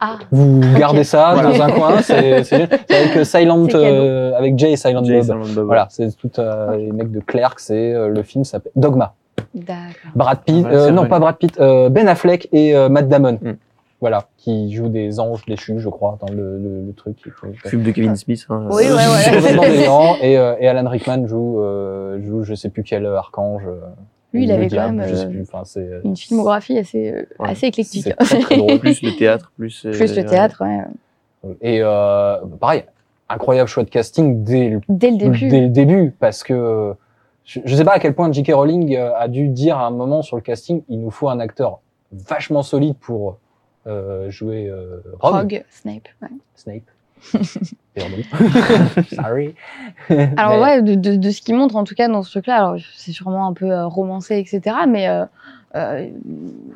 Ah, 0.00 0.18
Vous 0.30 0.60
gardez 0.78 1.04
ça 1.04 1.32
Voilà. 1.34 1.50
dans 1.56 1.62
un 1.64 1.70
coin. 1.72 1.96
C'est 2.02 2.44
c'est 2.44 2.56
génial. 2.56 2.68
C'est 2.88 2.94
avec 2.96 3.16
euh, 3.16 3.24
Silent, 3.24 3.66
euh, 3.74 4.32
avec 4.36 4.58
Jay 4.58 4.72
et 4.72 4.76
Silent 4.76 5.04
Jay 5.04 5.14
Bob. 5.18 5.22
Silent 5.24 5.54
Bob. 5.54 5.66
Voilà, 5.66 5.86
c'est 5.90 6.10
tout 6.16 6.30
euh, 6.38 6.76
les 6.76 6.92
mecs 6.92 7.10
de 7.12 7.20
Clerks. 7.20 7.60
C'est 7.60 7.92
euh, 7.94 8.08
le 8.08 8.22
film 8.22 8.44
s'appelle 8.44 8.72
Dogma. 8.76 9.14
d'accord. 9.54 10.10
Brad 10.14 10.38
Pitt, 10.44 10.60
Voilà, 10.62 10.76
euh, 10.76 10.86
c'est 10.86 10.92
non 10.92 11.06
pas 11.06 11.18
Brad 11.20 11.36
Pitt, 11.36 11.58
euh, 11.60 11.88
Ben 11.88 12.08
Affleck 12.08 12.48
et 12.52 12.74
euh, 12.74 12.88
Matt 12.88 13.08
Damon. 13.08 13.38
Mm. 13.40 13.52
Voilà, 14.00 14.24
qui 14.36 14.72
jouent 14.74 14.88
des 14.88 15.20
anges 15.20 15.44
déchus, 15.46 15.78
je 15.78 15.88
crois, 15.88 16.18
dans 16.20 16.32
le, 16.32 16.58
le, 16.58 16.86
le 16.88 16.92
truc. 16.92 17.18
Film 17.66 17.84
de 17.84 17.90
Kevin 17.92 18.16
Smith. 18.16 18.44
hein. 18.50 18.64
Oui, 18.70 18.82
ouais, 18.82 18.90
ouais. 18.90 20.18
Et, 20.22 20.36
euh, 20.36 20.56
et 20.58 20.66
Alan 20.66 20.90
Rickman 20.90 21.28
joue, 21.28 21.60
euh, 21.60 22.18
joue, 22.20 22.42
je 22.42 22.54
sais 22.56 22.68
plus 22.68 22.82
quel 22.82 23.06
archange. 23.06 23.62
Lui, 24.32 24.44
il 24.44 24.52
avait 24.52 24.68
quand 24.68 24.90
même, 24.92 25.06
je 25.06 25.14
euh, 25.14 25.28
plus. 25.28 25.76
Euh, 25.76 26.00
Une 26.04 26.16
filmographie 26.16 26.78
assez 26.78 27.12
euh, 27.12 27.26
Ouais. 27.38 27.50
assez 27.50 27.66
éclectique. 27.66 28.04
c'est 28.04 28.14
très 28.16 28.38
très 28.40 28.56
drôle. 28.56 28.78
Plus 28.78 29.02
le 29.02 29.16
théâtre, 29.16 29.52
plus. 29.58 29.82
Plus 29.82 30.16
le 30.16 30.24
théâtre, 30.24 30.62
ouais. 30.64 30.80
Et 31.60 31.80
pareil, 32.60 32.84
incroyable 33.28 33.68
choix 33.68 33.82
de 33.84 33.90
casting 33.90 34.42
dès 34.44 34.68
le, 34.70 34.80
Dès 34.88 35.10
le 35.10 35.16
début. 35.16 35.48
dès 35.48 35.60
le 35.60 35.68
début, 35.68 36.14
parce 36.18 36.42
que 36.44 36.94
je, 37.44 37.60
je 37.64 37.76
sais 37.76 37.84
pas 37.84 37.92
à 37.94 37.98
quel 37.98 38.14
point 38.14 38.30
J.K. 38.30 38.52
Rowling 38.54 38.96
a 38.96 39.26
dû 39.28 39.48
dire 39.48 39.76
à 39.78 39.86
un 39.86 39.90
moment 39.90 40.22
sur 40.22 40.36
le 40.36 40.42
casting, 40.42 40.82
il 40.88 41.00
nous 41.00 41.10
faut 41.10 41.28
un 41.28 41.40
acteur 41.40 41.80
vachement 42.12 42.62
solide 42.62 42.94
pour 43.00 43.38
euh, 43.88 44.30
jouer 44.30 44.68
euh, 44.68 45.00
Rogue, 45.18 45.34
Rogue, 45.34 45.64
Snape. 45.70 46.08
ouais. 46.22 46.28
Snape. 46.54 46.82
Pardon. 47.94 48.16
Sorry. 49.12 49.54
Alors 50.36 50.56
Mais- 50.56 50.62
ouais, 50.62 50.82
de, 50.82 50.94
de, 50.94 51.16
de 51.16 51.30
ce 51.30 51.40
qu'il 51.42 51.54
montre 51.56 51.76
en 51.76 51.84
tout 51.84 51.94
cas 51.94 52.08
dans 52.08 52.22
ce 52.22 52.30
truc-là, 52.30 52.74
c'est 52.96 53.12
sûrement 53.12 53.46
un 53.46 53.52
peu 53.52 53.70
euh, 53.70 53.86
romancé, 53.86 54.38
etc. 54.38 54.76
Mais 54.88 55.08
euh, 55.08 55.24
euh, 55.74 56.08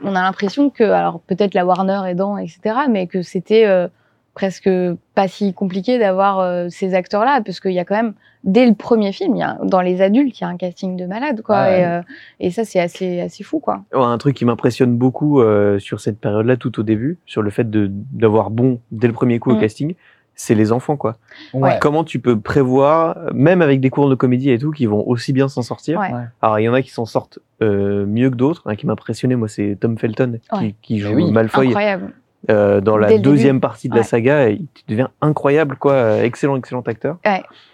on 0.03 0.15
a 0.15 0.23
l'impression 0.23 0.71
que, 0.71 0.85
alors 0.85 1.21
peut-être 1.21 1.55
la 1.55 1.65
Warner 1.67 2.01
aidant, 2.09 2.37
etc. 2.37 2.61
Mais 2.91 3.07
que 3.07 3.23
c'était 3.23 3.67
euh, 3.67 3.89
presque 4.35 4.69
pas 5.15 5.29
si 5.29 5.55
compliqué 5.55 5.99
d'avoir 5.99 6.71
ces 6.71 6.93
acteurs-là, 6.95 7.41
parce 7.45 7.59
qu'il 7.61 7.73
y 7.73 7.79
a 7.79 7.87
quand 7.87 7.97
même 7.97 8.13
dès 8.45 8.67
le 8.67 8.75
premier 8.75 9.11
film, 9.13 9.35
il 9.35 9.39
y 9.39 9.43
a, 9.43 9.59
dans 9.65 9.81
les 9.81 10.03
adultes, 10.03 10.39
il 10.39 10.43
y 10.43 10.45
a 10.45 10.49
un 10.49 10.59
casting 10.59 10.95
de 10.97 11.07
malade, 11.07 11.41
quoi. 11.41 11.71
Et, 11.71 12.01
et 12.41 12.51
ça 12.51 12.67
c'est 12.67 12.79
assez 12.79 13.21
assez 13.23 13.43
fou, 13.45 13.61
quoi. 13.61 13.83
Ouais, 13.95 14.03
un 14.05 14.19
truc 14.19 14.37
qui 14.37 14.45
m'impressionne 14.45 14.95
beaucoup 14.95 15.41
sur 15.79 16.01
cette 16.01 16.21
période-là, 16.21 16.59
tout 16.59 16.79
au 16.79 16.83
début, 16.83 17.17
sur 17.25 17.41
le 17.41 17.49
fait 17.49 17.67
d'avoir 17.71 18.51
bon 18.51 18.79
dès 18.93 19.07
le 19.07 19.15
premier 19.15 19.39
coup 19.39 19.53
au 19.53 19.57
Mm. 19.57 19.61
casting, 19.61 19.95
c'est 20.39 20.55
les 20.55 20.71
enfants, 20.71 20.97
quoi. 20.97 21.17
Ouais. 21.55 21.79
Comment 21.81 22.05
tu 22.05 22.19
peux 22.21 22.39
prévoir, 22.39 23.17
même 23.35 23.63
avec 23.63 23.81
des 23.81 23.91
cours 23.91 24.09
de 24.11 24.15
comédie 24.15 24.51
et 24.51 24.59
tout, 24.59 24.71
qui 24.71 24.85
vont 24.87 25.03
aussi 25.09 25.33
bien 25.33 25.49
s'en 25.49 25.63
sortir? 25.63 25.99
Ouais. 25.99 26.11
Alors, 26.43 26.59
il 26.61 26.65
y 26.65 26.69
en 26.69 26.75
a 26.75 26.83
qui 26.83 26.91
s'en 26.91 27.07
sortent 27.07 27.39
euh, 27.63 28.05
mieux 28.07 28.29
que 28.31 28.37
d'autres. 28.37 28.63
Un 28.67 28.77
qui 28.77 28.87
m'a 28.87 28.93
impressionné, 28.93 29.35
moi, 29.35 29.49
c'est 29.49 29.77
Tom 29.81 29.97
Felton, 29.99 30.39
Ouais. 30.53 30.59
qui, 30.59 30.75
qui 30.83 30.99
joue 30.99 31.15
oui, 31.15 31.33
Malfoy 31.33 31.69
Incroyable. 31.69 32.13
euh, 32.51 32.81
dans 32.83 32.99
la 32.99 33.17
deuxième 33.19 33.57
début. 33.57 33.61
partie 33.61 33.89
de 33.89 33.97
la 33.97 34.03
saga. 34.03 34.51
Et 34.51 34.61
il 34.61 34.69
devient 34.89 35.09
incroyable, 35.23 35.77
quoi. 35.77 36.19
Excellent, 36.23 36.57
excellent 36.57 36.83
acteur. 36.83 37.17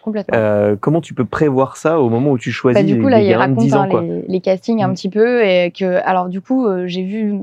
Complètement. 0.03 0.37
Euh, 0.39 0.77
comment 0.81 1.01
tu 1.01 1.15
peux 1.15 1.25
prévoir 1.25 1.77
ça 1.77 2.01
au 2.01 2.09
moment 2.11 2.31
où 2.31 2.39
tu 2.39 2.53
choisis 2.53 2.81
Bah, 2.81 2.87
du 2.87 2.97
coup, 3.01 3.07
les, 3.09 3.11
là, 3.11 3.19
les 3.21 3.27
il 3.27 3.35
raconte 3.35 3.59
10 3.59 3.75
ans, 3.75 3.83
hein, 3.83 3.89
quoi? 3.89 4.03
les, 4.03 4.23
les 4.29 4.41
castings 4.41 4.83
un 4.83 4.89
Mm. 4.89 4.95
petit 4.95 5.09
peu. 5.11 5.45
Et 5.45 5.73
que, 5.73 6.01
alors, 6.05 6.29
du 6.29 6.41
coup, 6.41 6.67
euh, 6.67 6.87
j'ai 6.87 7.03
vu. 7.03 7.35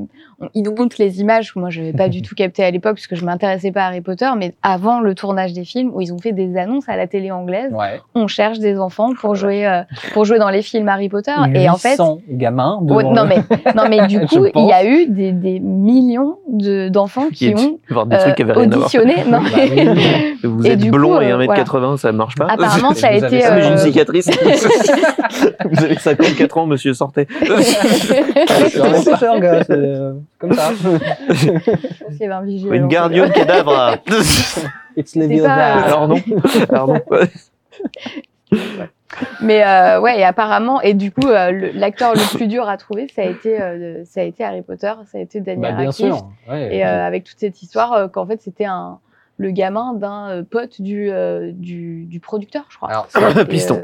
Ils 0.53 0.63
nous 0.63 0.73
montrent 0.75 0.95
les 0.99 1.19
images 1.21 1.53
que 1.53 1.59
moi, 1.59 1.69
je 1.69 1.79
n'avais 1.81 1.93
pas 1.93 2.07
du 2.09 2.21
tout 2.23 2.35
capté 2.35 2.63
à 2.63 2.71
l'époque, 2.71 2.95
puisque 2.95 3.15
je 3.15 3.25
m'intéressais 3.25 3.71
pas 3.71 3.81
à 3.83 3.87
Harry 3.87 4.01
Potter. 4.01 4.29
Mais 4.37 4.53
avant 4.63 4.99
le 5.01 5.13
tournage 5.15 5.53
des 5.53 5.65
films, 5.65 5.91
où 5.93 6.01
ils 6.01 6.13
ont 6.13 6.17
fait 6.17 6.31
des 6.31 6.57
annonces 6.57 6.87
à 6.87 6.95
la 6.97 7.07
télé 7.07 7.31
anglaise, 7.31 7.71
Ouais. 7.73 7.99
on 8.15 8.27
cherche 8.27 8.59
des 8.59 8.79
enfants 8.79 9.09
pour 9.19 9.35
jouer, 9.35 9.67
euh, 9.67 9.81
pour 10.13 10.25
jouer 10.25 10.39
dans 10.39 10.49
les 10.49 10.61
films 10.61 10.87
Harry 10.89 11.09
Potter. 11.09 11.33
Et 11.53 11.69
en 11.69 11.75
fait. 11.75 11.91
800 11.91 12.19
gamins 12.29 12.79
Ouais, 12.81 13.03
non, 13.03 13.25
mais, 13.25 13.37
non, 13.75 13.83
mais 13.89 14.07
du 14.07 14.19
coup, 14.27 14.45
il 14.55 14.65
y 14.65 14.71
a 14.73 14.85
eu 14.85 15.07
des, 15.07 15.31
des 15.31 15.59
millions 15.59 16.37
de- 16.47 16.89
d'enfants 16.89 17.29
qui 17.33 17.47
est- 17.49 17.59
ont 17.59 17.79
euh, 17.91 18.31
qui 18.31 18.43
auditionné. 18.43 19.15
Non, 19.27 19.39
Bah. 19.41 19.49
Vous 20.43 20.65
Et 20.65 20.69
êtes 20.71 20.79
du 20.79 20.89
blond 20.89 21.17
coup, 21.17 21.21
et 21.21 21.31
euh, 21.33 21.37
1m80, 21.37 21.97
ça 21.97 22.11
marche 22.13 22.35
pas. 22.35 22.47
apparemment, 22.49 22.93
ça 22.93 23.07
a 23.09 23.11
été. 23.13 23.27
mais 23.29 23.61
j'ai 23.61 23.67
une 23.67 23.73
euh, 23.73 23.77
cicatrice. 23.77 24.29
Vous 25.69 25.83
avez 25.83 25.95
54 25.95 26.57
ans, 26.57 26.65
monsieur, 26.65 26.93
sortez. 26.93 27.27
C'est 28.69 29.39
gars, 29.39 29.63
euh, 30.43 30.47
comme 30.47 30.53
ça. 30.53 30.71
Il 32.11 32.17
y 32.19 32.23
avait 32.25 32.33
un 32.33 32.41
vigile. 32.43 32.73
Une 32.73 32.85
euh, 32.93 33.29
cadavre. 33.29 33.95
It's 34.97 35.13
pas- 35.13 35.19
Leviosa. 35.19 35.53
Alors 35.53 36.07
non. 36.07 36.21
Alors 36.69 36.87
non. 36.87 37.01
Mais 39.41 39.63
euh, 39.65 39.99
ouais, 39.99 40.19
et 40.19 40.23
apparemment, 40.23 40.81
et 40.81 40.93
du 40.93 41.11
coup, 41.11 41.27
euh, 41.27 41.71
l'acteur 41.73 42.13
le 42.13 42.37
plus 42.37 42.47
dur 42.47 42.69
à 42.69 42.77
trouver, 42.77 43.07
ça 43.13 43.23
a 43.23 43.25
été, 43.25 43.59
euh, 43.59 44.03
ça 44.05 44.21
a 44.21 44.23
été 44.23 44.43
Harry 44.43 44.61
Potter, 44.61 44.93
ça 45.11 45.17
a 45.17 45.21
été 45.21 45.39
Bah, 45.39 45.53
Daniel 45.55 45.75
bien 45.77 45.85
Radcliffe. 45.87 46.13
Ouais. 46.47 46.75
Et 46.75 46.85
euh, 46.85 47.05
avec 47.07 47.23
toute 47.23 47.39
cette 47.39 47.61
histoire, 47.63 47.93
euh, 47.93 48.07
qu'en 48.07 48.25
fait, 48.27 48.39
c'était 48.41 48.65
un 48.65 48.99
le 49.37 49.51
gamin 49.51 49.93
d'un 49.93 50.29
euh, 50.29 50.43
pote 50.43 50.81
du, 50.81 51.09
euh, 51.09 51.51
du 51.53 52.03
du 52.05 52.19
producteur, 52.19 52.65
je 52.69 52.77
crois. 52.77 52.89
Alors, 52.89 53.07
Piston. 53.47 53.83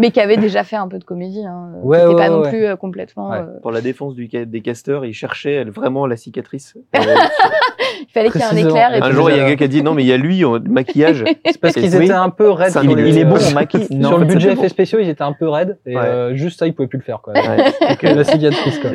Mais 0.00 0.10
qui 0.10 0.20
avait 0.20 0.36
déjà 0.36 0.64
fait 0.64 0.76
un 0.76 0.88
peu 0.88 0.98
de 0.98 1.04
comédie, 1.04 1.44
hein, 1.46 1.70
Ouais, 1.82 1.98
pas 2.16 2.28
non 2.30 2.40
ouais. 2.40 2.48
plus 2.48 2.64
euh, 2.64 2.76
complètement. 2.76 3.30
Ouais. 3.30 3.38
euh, 3.38 3.60
Pour 3.62 3.70
la 3.70 3.80
défense 3.80 4.14
du, 4.14 4.26
des 4.28 4.60
casteurs, 4.62 5.04
ils 5.04 5.12
cherchaient 5.14 5.52
elle, 5.52 5.70
vraiment 5.70 6.06
la 6.06 6.16
cicatrice. 6.16 6.74
Euh, 6.96 6.98
il 8.00 8.12
fallait 8.12 8.30
qu'il 8.30 8.40
y 8.40 8.44
ait 8.44 8.46
un 8.46 8.56
éclair. 8.56 8.94
Et 8.94 9.00
un 9.00 9.10
jour, 9.12 9.30
il 9.30 9.36
y 9.36 9.40
a 9.40 9.42
euh, 9.42 9.46
quelqu'un 9.46 9.56
qui 9.58 9.64
a 9.64 9.68
dit 9.68 9.82
non, 9.82 9.94
mais 9.94 10.02
il 10.02 10.08
y 10.08 10.12
a 10.12 10.16
lui 10.16 10.44
en 10.44 10.58
maquillage. 10.60 11.24
c'est 11.44 11.60
parce 11.60 11.74
qu'ils 11.74 11.96
Oui. 11.96 12.04
étaient 12.06 12.12
un 12.12 12.30
peu 12.30 12.50
raides. 12.50 12.72
Il 12.82 13.18
est 13.18 13.24
bon 13.24 13.36
en 13.36 13.50
maquis. 13.54 13.86
sur 14.02 14.18
le 14.18 14.24
budget 14.26 14.52
effets 14.52 14.68
spéciaux, 14.68 14.98
ils 15.00 15.08
étaient 15.08 15.22
un 15.22 15.32
peu 15.32 15.48
raides. 15.48 15.78
Et 15.86 15.96
Ouais. 15.96 16.02
euh, 16.02 16.34
juste 16.34 16.58
ça, 16.58 16.66
ils 16.66 16.74
pouvaient 16.74 16.88
plus 16.88 16.98
le 16.98 17.04
faire. 17.04 17.20
Quoi. 17.20 17.34
Ouais. 17.34 17.96
Que 17.98 18.06
la 18.06 18.24
cicatrice. 18.24 18.78
Quoi. 18.78 18.90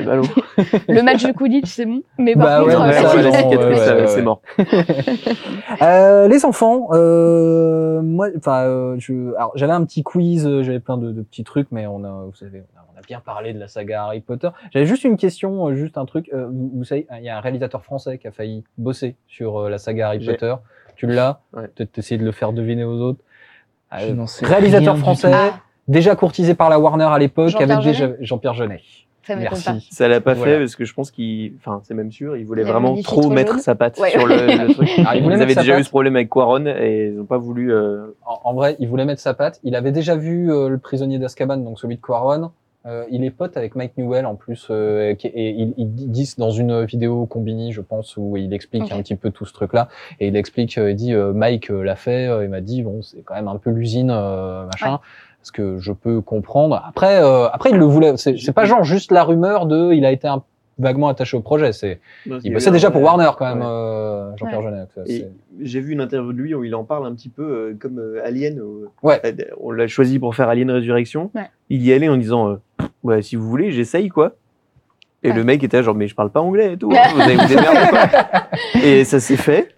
Le 0.88 1.02
match 1.04 1.24
de 1.26 1.32
Quidditch, 1.32 1.68
c'est 1.70 1.86
bon. 1.86 2.02
Mais 2.18 2.34
par 2.36 2.66
Bah 2.66 2.74
contre, 2.74 2.86
la 2.88 3.32
cicatrice, 3.32 3.82
c'est 4.08 4.22
mort. 4.22 4.42
Les 6.30 6.46
enfants, 6.46 6.88
moi, 8.02 8.28
enfin, 8.38 8.96
je, 8.98 9.36
alors 9.36 9.52
j'avais 9.56 9.74
un 9.74 9.84
petit 9.86 10.04
quiz, 10.04 10.48
j'avais 10.62 10.80
plein 10.80 10.95
de, 10.98 11.12
de 11.12 11.22
petits 11.22 11.44
trucs, 11.44 11.72
mais 11.72 11.88
on 11.88 12.04
a, 12.04 12.24
vous 12.26 12.34
savez, 12.34 12.64
on 12.74 12.80
a, 12.80 12.86
on 12.96 13.00
a 13.00 13.02
bien 13.02 13.20
parlé 13.20 13.54
de 13.54 13.60
la 13.60 13.68
saga 13.68 14.04
Harry 14.04 14.22
Potter. 14.22 14.50
J'avais 14.72 14.86
juste 14.86 15.04
une 15.04 15.18
question, 15.18 15.68
euh, 15.68 15.76
juste 15.76 15.98
un 15.98 16.06
truc. 16.06 16.30
euh, 16.34 16.48
vous, 16.52 16.72
vous 16.74 16.84
savez, 16.84 17.08
il 17.18 17.24
y 17.24 17.30
a 17.30 17.38
un 17.38 17.42
réalisateur 17.42 17.84
français 17.84 18.18
qui 18.18 18.28
a 18.28 18.32
failli 18.32 18.64
bosser 18.78 19.16
sur 19.28 19.58
euh, 19.60 19.70
la 19.70 19.78
saga 19.78 20.08
Harry. 20.10 20.26
Potter. 20.26 20.56
Tu 20.96 21.08
l'as 21.08 21.42
Ouais. 21.54 21.68
Peut-être 21.68 21.98
essayer 21.98 22.18
de 22.18 22.26
le 22.26 22.32
faire 22.32 22.54
deviner 22.54 22.84
aux 22.84 23.00
autres. 23.02 23.20
Je 23.98 24.06
Euh, 24.06 24.14
n'en 24.14 24.28
sais 24.28 24.46
réalisateur 24.46 24.94
rien 24.94 24.96
du 24.96 25.00
français, 25.02 25.30
tout. 25.32 25.38
Ah. 25.38 25.60
déjà 25.88 26.16
courtisé 26.16 26.56
par 26.56 26.70
la 26.70 26.80
Warner 26.80 27.06
à 27.06 27.20
l'époque, 27.20 27.54
avec 27.60 27.80
déjà 27.80 28.10
Jean-Pierre 28.20 28.54
Jeunet. 28.54 28.82
Ça 29.26 29.36
m'étonne 29.36 29.62
pas. 29.62 29.76
Ça 29.92 30.08
l'a 30.08 30.22
pas 30.22 30.34
Voilà. 30.34 30.54
fait 30.54 30.60
parce 30.60 30.76
que 30.76 30.86
je 30.86 30.94
pense 30.94 31.12
qu'il, 31.12 31.54
enfin, 31.58 31.82
c'est 31.84 31.94
même 31.94 32.12
sûr, 32.12 32.38
il 32.38 32.46
voulait 32.46 32.62
Il 32.64 32.68
vraiment 32.68 32.96
trop 33.02 33.30
mettre 33.30 33.60
sa 33.60 33.76
patte 33.76 34.00
Ouais. 34.00 34.12
sur 34.12 34.26
le, 34.26 34.36
le 34.36 34.74
truc. 34.74 34.90
Il 34.98 35.26
Ils 35.26 35.42
avaient 35.42 35.56
déjà 35.56 35.80
eu 35.80 35.84
ce 35.84 35.90
problème 35.90 36.16
avec 36.16 36.30
Quaron 36.30 36.66
et 36.66 37.08
ils 37.08 37.16
n'ont 37.18 37.26
pas 37.26 37.38
voulu. 37.38 37.74
euh, 37.74 38.08
En, 38.26 38.40
en 38.52 38.54
vrai, 38.54 38.76
il 38.80 38.88
voulait 38.88 39.06
mettre 39.06 39.22
sa 39.22 39.34
patte. 39.34 39.60
Il 39.64 39.76
avait 39.76 39.92
déjà 39.92 40.16
vu 40.16 40.52
euh, 40.52 40.70
le 40.70 40.78
prisonnier 40.78 41.20
d'Azkaban, 41.20 41.58
donc 41.58 41.80
celui 41.80 41.96
de 41.96 42.02
Quaron. 42.02 42.52
Euh, 42.88 43.04
il 43.10 43.24
est 43.24 43.32
pote 43.32 43.58
avec 43.58 43.74
Mike 43.76 43.94
Newell 43.98 44.28
en 44.28 44.36
plus, 44.36 44.68
euh, 44.70 45.16
qui- 45.16 45.26
et 45.26 45.50
il, 45.50 45.74
il 45.76 45.88
dit 46.12 46.32
dans 46.38 46.52
une 46.52 46.84
vidéo 46.86 47.26
Combini, 47.26 47.72
je 47.72 47.82
pense, 47.82 48.16
où 48.16 48.38
il 48.38 48.54
explique 48.54 48.92
un 48.92 48.98
petit 49.02 49.16
peu 49.16 49.32
tout 49.32 49.44
ce 49.48 49.54
truc-là. 49.54 49.88
Et 50.20 50.28
il 50.28 50.36
explique, 50.36 50.78
euh, 50.78 50.92
il 50.92 50.96
dit 50.96 51.12
euh, 51.16 51.34
Mike 51.34 51.72
euh, 51.72 51.82
l'a 51.84 51.96
fait, 51.96 52.28
euh, 52.28 52.44
il 52.44 52.50
m'a 52.52 52.62
dit 52.62 52.84
bon, 52.84 53.02
c'est 53.02 53.24
quand 53.24 53.34
même 53.34 53.48
un 53.48 53.58
peu 53.58 53.72
l'usine, 53.72 54.12
euh, 54.14 54.66
machin. 54.68 54.92
Ouais. 54.92 54.98
Ce 55.46 55.52
que 55.52 55.78
je 55.78 55.92
peux 55.92 56.22
comprendre. 56.22 56.82
Après, 56.88 57.22
euh, 57.24 57.48
après 57.50 57.70
il 57.70 57.78
le 57.78 57.86
voulait. 57.86 58.18
C'est 58.18 58.52
pas 58.52 58.66
genre 58.66 58.84
juste 58.84 59.12
la 59.12 59.24
rumeur 59.24 59.68
de, 59.68 59.94
il 59.94 60.04
a 60.04 60.12
été 60.12 60.28
un, 60.28 60.42
vaguement 60.80 61.08
attaché 61.08 61.38
au 61.38 61.42
projet. 61.42 61.72
C'est, 61.72 62.00
il 62.44 62.52
bossait 62.52 62.72
déjà 62.72 62.90
pour 62.90 63.00
Warner 63.04 63.30
quand 63.38 63.46
même, 63.46 63.60
Ouais. 63.60 63.66
euh, 63.68 64.36
Jean-Pierre 64.38 64.62
Ouais. 65.08 65.30
J'ai 65.62 65.80
vu 65.82 65.94
une 65.94 66.02
interview 66.02 66.34
de 66.34 66.38
lui 66.40 66.56
où 66.56 66.64
il 66.64 66.74
en 66.74 66.84
parle 66.84 67.06
un 67.06 67.14
petit 67.14 67.30
peu 67.30 67.44
euh, 67.44 67.78
comme 67.80 68.00
euh, 68.00 68.26
Alien. 68.26 68.58
euh, 68.60 68.90
Ouais. 69.04 69.22
On 69.62 69.70
l'a 69.70 69.86
choisi 69.88 70.18
pour 70.18 70.34
faire 70.36 70.50
Alien 70.50 70.72
Résurrection. 70.72 71.30
Ouais. 71.36 71.44
Il 71.70 71.84
y 71.86 71.94
allait 71.94 72.10
en 72.10 72.18
disant 72.18 72.50
euh, 72.50 72.86
ouais, 73.04 73.22
si 73.22 73.36
vous 73.36 73.48
voulez, 73.48 73.72
j'essaye 73.72 74.10
quoi. 74.10 74.32
Et 75.22 75.30
Ouais. 75.30 75.36
le 75.36 75.44
mec 75.44 75.64
était 75.64 75.84
genre 75.84 75.94
mais 75.96 76.08
je 76.08 76.16
parle 76.16 76.32
pas 76.32 76.42
anglais 76.42 76.74
et 76.74 76.78
tout. 76.78 76.92
hein, 76.92 77.04
vous 77.14 77.22
allez 77.22 77.36
vous 77.36 77.48
démerder 77.48 77.88
quoi? 77.92 78.48
Et 78.84 79.04
ça 79.04 79.20
s'est 79.20 79.38
fait. 79.38 79.75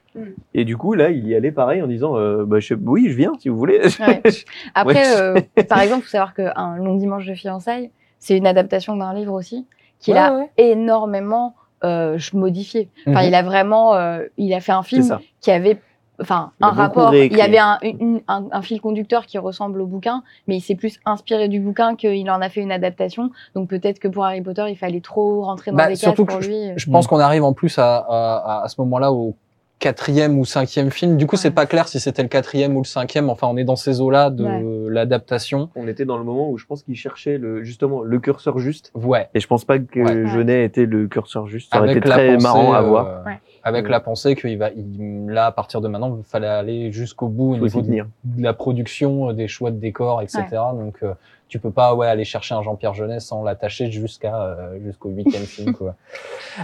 Et 0.60 0.66
du 0.66 0.76
coup 0.76 0.94
là, 0.96 1.12
il 1.12 1.28
y 1.28 1.36
allait 1.36 1.52
pareil 1.52 1.82
en 1.84 1.88
disant 1.88 2.18
euh, 2.18 2.44
bah, 2.44 2.60
je- 2.60 2.74
oui, 2.74 3.10
je 3.10 3.16
viens 3.16 3.32
si 3.40 3.48
vous 3.48 3.58
voulez. 3.58 3.80
Ouais. 4.00 4.22
Après, 4.76 4.94
Ouais. 4.96 5.22
euh, 5.22 5.64
par 5.70 5.80
exemple, 5.82 6.04
faut 6.04 6.10
savoir 6.10 6.34
qu'un 6.34 6.76
long 6.78 6.96
dimanche 6.96 7.26
de 7.28 7.36
fiançailles, 7.36 7.92
c'est 8.20 8.36
une 8.36 8.48
adaptation 8.48 8.96
d'un 8.98 9.14
livre 9.14 9.34
aussi, 9.34 9.68
qu'il 10.00 10.16
Ouais, 10.16 10.20
a 10.20 10.34
ouais. 10.36 10.50
énormément 10.58 11.54
euh, 11.84 12.18
modifié. 12.34 12.90
Enfin, 13.08 13.22
Mhm. 13.22 13.28
il 13.28 13.36
a 13.36 13.44
vraiment, 13.44 13.94
euh, 13.94 14.24
il 14.38 14.52
a 14.56 14.60
fait 14.62 14.72
un 14.72 14.82
film 14.82 15.20
qui 15.42 15.52
avait, 15.52 15.78
enfin, 16.20 16.52
Il 16.60 16.66
a 16.66 16.70
un 16.70 16.72
rapport. 16.72 17.14
Il 17.14 17.38
y 17.38 17.42
avait 17.42 17.60
un, 17.60 17.78
une- 17.84 18.22
un, 18.28 18.48
un 18.52 18.62
fil 18.64 18.82
conducteur 18.82 19.28
qui 19.28 19.38
ressemble 19.38 19.80
au 19.82 19.86
bouquin, 19.86 20.24
mais 20.48 20.58
il 20.58 20.62
s'est 20.62 20.74
plus 20.74 21.00
inspiré 21.06 21.48
du 21.50 21.60
bouquin 21.60 21.96
qu'il 21.96 22.32
en 22.32 22.42
a 22.42 22.50
fait 22.50 22.62
une 22.62 22.72
adaptation. 22.72 23.30
Donc 23.54 23.70
peut-être 23.70 24.00
que 24.00 24.08
pour 24.08 24.26
Harry 24.26 24.42
Potter, 24.42 24.66
il 24.70 24.76
fallait 24.76 25.02
trop 25.02 25.44
rentrer 25.44 25.70
dans 25.70 25.78
Bah, 25.78 25.84
des 25.86 25.92
cases 25.94 26.00
surtout 26.00 26.26
pour 26.26 26.40
que 26.40 26.46
lui. 26.46 26.72
Je 26.78 26.90
pense 26.90 27.06
qu'on 27.06 27.20
arrive 27.20 27.44
en 27.44 27.54
plus 27.54 27.78
à, 27.78 27.98
à, 27.98 28.64
à 28.64 28.68
ce 28.70 28.82
moment-là 28.82 29.12
au 29.14 29.36
quatrième 29.80 30.40
ou 30.40 30.46
cinquième 30.46 30.90
film. 30.92 31.18
Du 31.18 31.28
coup, 31.28 31.36
c'est 31.36 31.52
pas 31.52 31.66
clair 31.66 31.88
si 31.88 32.00
c'était 32.00 32.24
le 32.24 32.28
quatrième 32.30 32.76
ou 32.76 32.82
le 32.82 32.88
cinquième. 32.88 33.30
Enfin, 33.30 33.48
on 33.48 33.58
est 33.58 33.64
dans 33.64 33.76
ces 33.76 34.02
eaux-là 34.02 34.30
de 34.30 34.88
l'adaptation. 34.90 35.70
On 35.76 35.88
était 35.88 36.06
dans 36.06 36.18
le 36.18 36.24
moment 36.24 36.50
où 36.50 36.58
je 36.58 36.66
pense 36.66 36.84
qu'il 36.84 36.96
cherchait 36.96 37.38
le, 37.38 37.64
justement 37.64 38.02
le 38.02 38.20
curseur 38.20 38.58
juste. 38.60 38.92
Ouais. 38.96 39.30
Et 39.34 39.40
je 39.40 39.48
pense 39.48 39.66
pas 39.66 39.78
que 39.80 40.00
Ouais. 40.00 40.28
Jeunet 40.28 40.64
était 40.66 40.86
le 40.86 41.08
curseur 41.08 41.48
juste. 41.48 41.72
Ça 41.72 41.80
aurait 41.80 41.90
Avec 41.90 41.98
été 42.04 42.10
la 42.10 42.16
très 42.16 42.34
pensée, 42.34 42.44
marrant 42.44 42.74
à 42.74 42.80
euh, 42.80 42.88
voir. 42.88 43.26
Ouais. 43.26 43.40
Avec 43.64 43.86
Ouais. 43.86 43.92
la 43.92 44.00
pensée 44.00 44.36
qu'il 44.36 44.58
va, 44.58 44.70
il- 44.72 45.26
là, 45.28 45.48
à 45.48 45.52
partir 45.52 45.82
de 45.82 45.88
maintenant, 45.88 46.18
il 46.18 46.24
fallait 46.24 46.48
aller 46.48 46.92
jusqu'au 46.92 47.28
bout 47.28 47.54
au 47.54 47.58
niveau 47.58 47.82
de, 47.82 47.92
de 47.92 48.44
la 48.44 48.54
production, 48.54 49.30
euh, 49.30 49.34
des 49.34 49.48
choix 49.48 49.72
de 49.72 49.78
décors, 49.80 50.22
etc. 50.22 50.44
Donc, 50.74 50.98
euh, 51.04 51.14
tu 51.48 51.60
peux 51.60 51.72
pas, 51.72 51.96
ouais, 51.96 52.08
aller 52.08 52.24
chercher 52.26 52.56
un 52.56 52.62
Jean-Pierre 52.62 52.94
Jeunet 52.94 53.20
sans 53.20 53.44
l'attacher 53.44 53.90
jusqu'à, 53.92 54.36
euh, 54.36 54.78
jusqu'au 54.84 55.10
huitième 55.10 55.44
film, 55.44 55.74
quoi. 55.74 55.96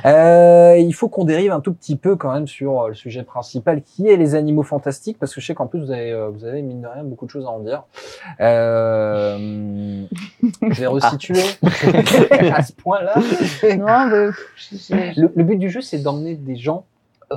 Euh, 0.06 0.76
il 0.80 0.92
faut 0.94 1.08
qu'on 1.08 1.24
dérive 1.24 1.52
un 1.52 1.60
tout 1.60 1.72
petit 1.72 1.96
peu 1.96 2.16
quand 2.16 2.34
même 2.34 2.48
sur 2.48 2.82
euh, 2.82 2.88
le 2.90 2.94
sujet 2.96 3.22
principal 3.22 3.84
qui 3.84 4.08
est 4.10 4.18
les 4.18 4.34
animaux 4.34 4.64
fantastiques 4.64 5.20
parce 5.20 5.36
que 5.36 5.40
je 5.40 5.46
sais 5.46 5.54
qu'en 5.54 5.68
plus 5.68 5.80
vous 5.86 5.92
avez, 5.92 6.12
euh, 6.12 6.30
vous 6.30 6.46
avez 6.46 6.64
mine 6.64 6.82
de 6.82 6.88
rien 6.88 7.04
beaucoup 7.04 7.26
de 7.28 7.30
choses 7.30 7.46
à 7.46 7.50
en 7.50 7.60
dire. 7.60 7.84
Euh, 8.42 10.04
je 10.42 10.80
vais 10.82 10.88
resituer 10.88 11.42
à 12.54 12.64
ce 12.64 12.74
point-là. 12.74 13.14
Non, 13.78 13.86
bah, 13.86 14.10
je- 14.56 14.76
je- 14.78 15.22
Le, 15.22 15.32
le 15.36 15.44
but 15.44 15.58
du 15.58 15.70
jeu, 15.70 15.82
c'est 15.82 16.00
d'emmener 16.00 16.36
des 16.36 16.56
gens 16.56 16.86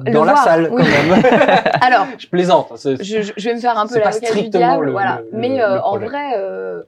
Le 0.05 0.13
dans 0.13 0.25
la 0.25 0.33
voir, 0.33 0.45
salle 0.45 0.69
oui. 0.73 0.83
quand 0.83 1.17
même. 1.17 1.23
Alors, 1.83 2.07
je 2.19 2.27
plaisante. 2.29 2.69
hein, 2.73 2.77
je, 3.01 3.45
vais 3.49 3.55
me 3.55 3.61
faire 3.61 3.79
un 3.79 3.87
peu 3.87 3.99
l'avocat 3.99 4.35
du 4.35 4.49
diable, 4.49 4.87
le- 4.87 4.93
voilà. 4.93 5.21
le- 5.31 5.39
Mais 5.39 5.49
le 5.59 5.61
euh, 5.63 5.81
en 5.83 5.99
vrai, 5.99 6.33
euh, 6.39 6.83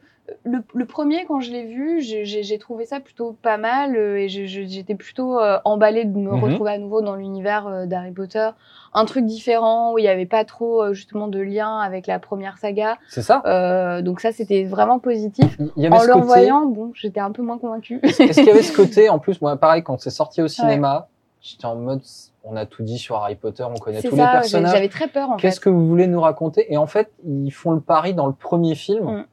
le, 0.45 0.59
le 0.75 0.85
premier, 0.85 1.25
quand 1.27 1.41
je 1.41 1.51
l'ai 1.53 1.65
vu, 1.67 2.01
j'ai- 2.01 2.59
trouvé 2.59 2.85
ça 2.87 3.01
plutôt 3.01 3.37
pas 3.41 3.57
mal 3.57 3.97
euh, 3.97 4.19
et 4.19 4.29
j'étais 4.29 4.95
plutôt 4.95 5.39
euh, 5.39 5.59
emballée 5.65 6.05
de 6.05 6.17
me 6.17 6.33
Mhm. 6.33 6.43
retrouver 6.45 6.73
à 6.73 6.79
nouveau 6.79 7.01
dans 7.03 7.15
l'univers 7.15 7.67
euh, 7.67 7.87
d'Harry 7.87 8.11
Potter. 8.13 8.49
Un 8.95 9.05
truc 9.05 9.25
différent 9.27 9.93
où 9.93 9.99
il 9.99 10.03
n'y 10.03 10.09
avait 10.09 10.27
pas 10.27 10.45
trop 10.45 10.83
euh, 10.83 10.93
justement 10.95 11.29
de 11.29 11.39
lien 11.41 11.79
avec 11.79 12.07
la 12.07 12.19
première 12.19 12.59
saga. 12.59 12.99
C'est 13.09 13.23
ça. 13.23 13.43
Euh, 13.47 14.03
donc 14.03 14.21
ça, 14.21 14.33
c'était 14.33 14.65
vraiment 14.65 14.99
positif. 14.99 15.57
Il 15.77 15.83
y 15.83 15.87
avait 15.87 15.97
En 15.97 16.03
le 16.03 16.09
côté. 16.09 16.21
revoyant, 16.21 16.67
bon, 16.67 16.91
j'étais 16.95 17.21
un 17.21 17.31
peu 17.31 17.43
moins 17.43 17.59
convaincue. 17.59 18.01
Est-ce 18.03 18.35
qu'il 18.41 18.47
y 18.47 18.51
avait 18.51 18.63
ce 18.63 18.75
côté 18.77 19.09
en 19.09 19.19
plus, 19.19 19.41
moi, 19.41 19.57
pareil, 19.57 19.83
quand 19.83 20.01
c'est 20.01 20.11
sorti 20.11 20.43
au 20.43 20.49
cinéma, 20.49 21.09
j'étais 21.41 21.67
en 21.67 21.77
mode, 21.77 22.01
on 22.45 22.57
a 22.57 22.67
tout 22.67 22.83
dit 22.83 22.99
sur 22.99 23.17
Harry 23.17 23.37
Potter, 23.37 23.63
on 23.65 23.75
connaît 23.79 24.03
tous 24.03 24.17
les 24.17 24.23
ça, 24.23 24.29
personnages. 24.33 24.73
j'avais 24.73 24.89
très 24.89 25.07
peur 25.09 25.31
en 25.31 25.37
Qu'est-ce 25.37 25.61
fait. 25.61 25.65
que 25.65 25.71
vous 25.71 25.87
voulez 25.87 26.07
nous 26.07 26.21
raconter? 26.21 26.73
Et 26.73 26.77
en 26.77 26.87
fait, 26.87 27.11
ils 27.25 27.51
font 27.53 27.71
le 27.73 27.81
pari 27.81 28.15
dans 28.15 28.27
le 28.27 28.33
premier 28.33 28.75
film 28.75 29.05
Mm. 29.05 29.25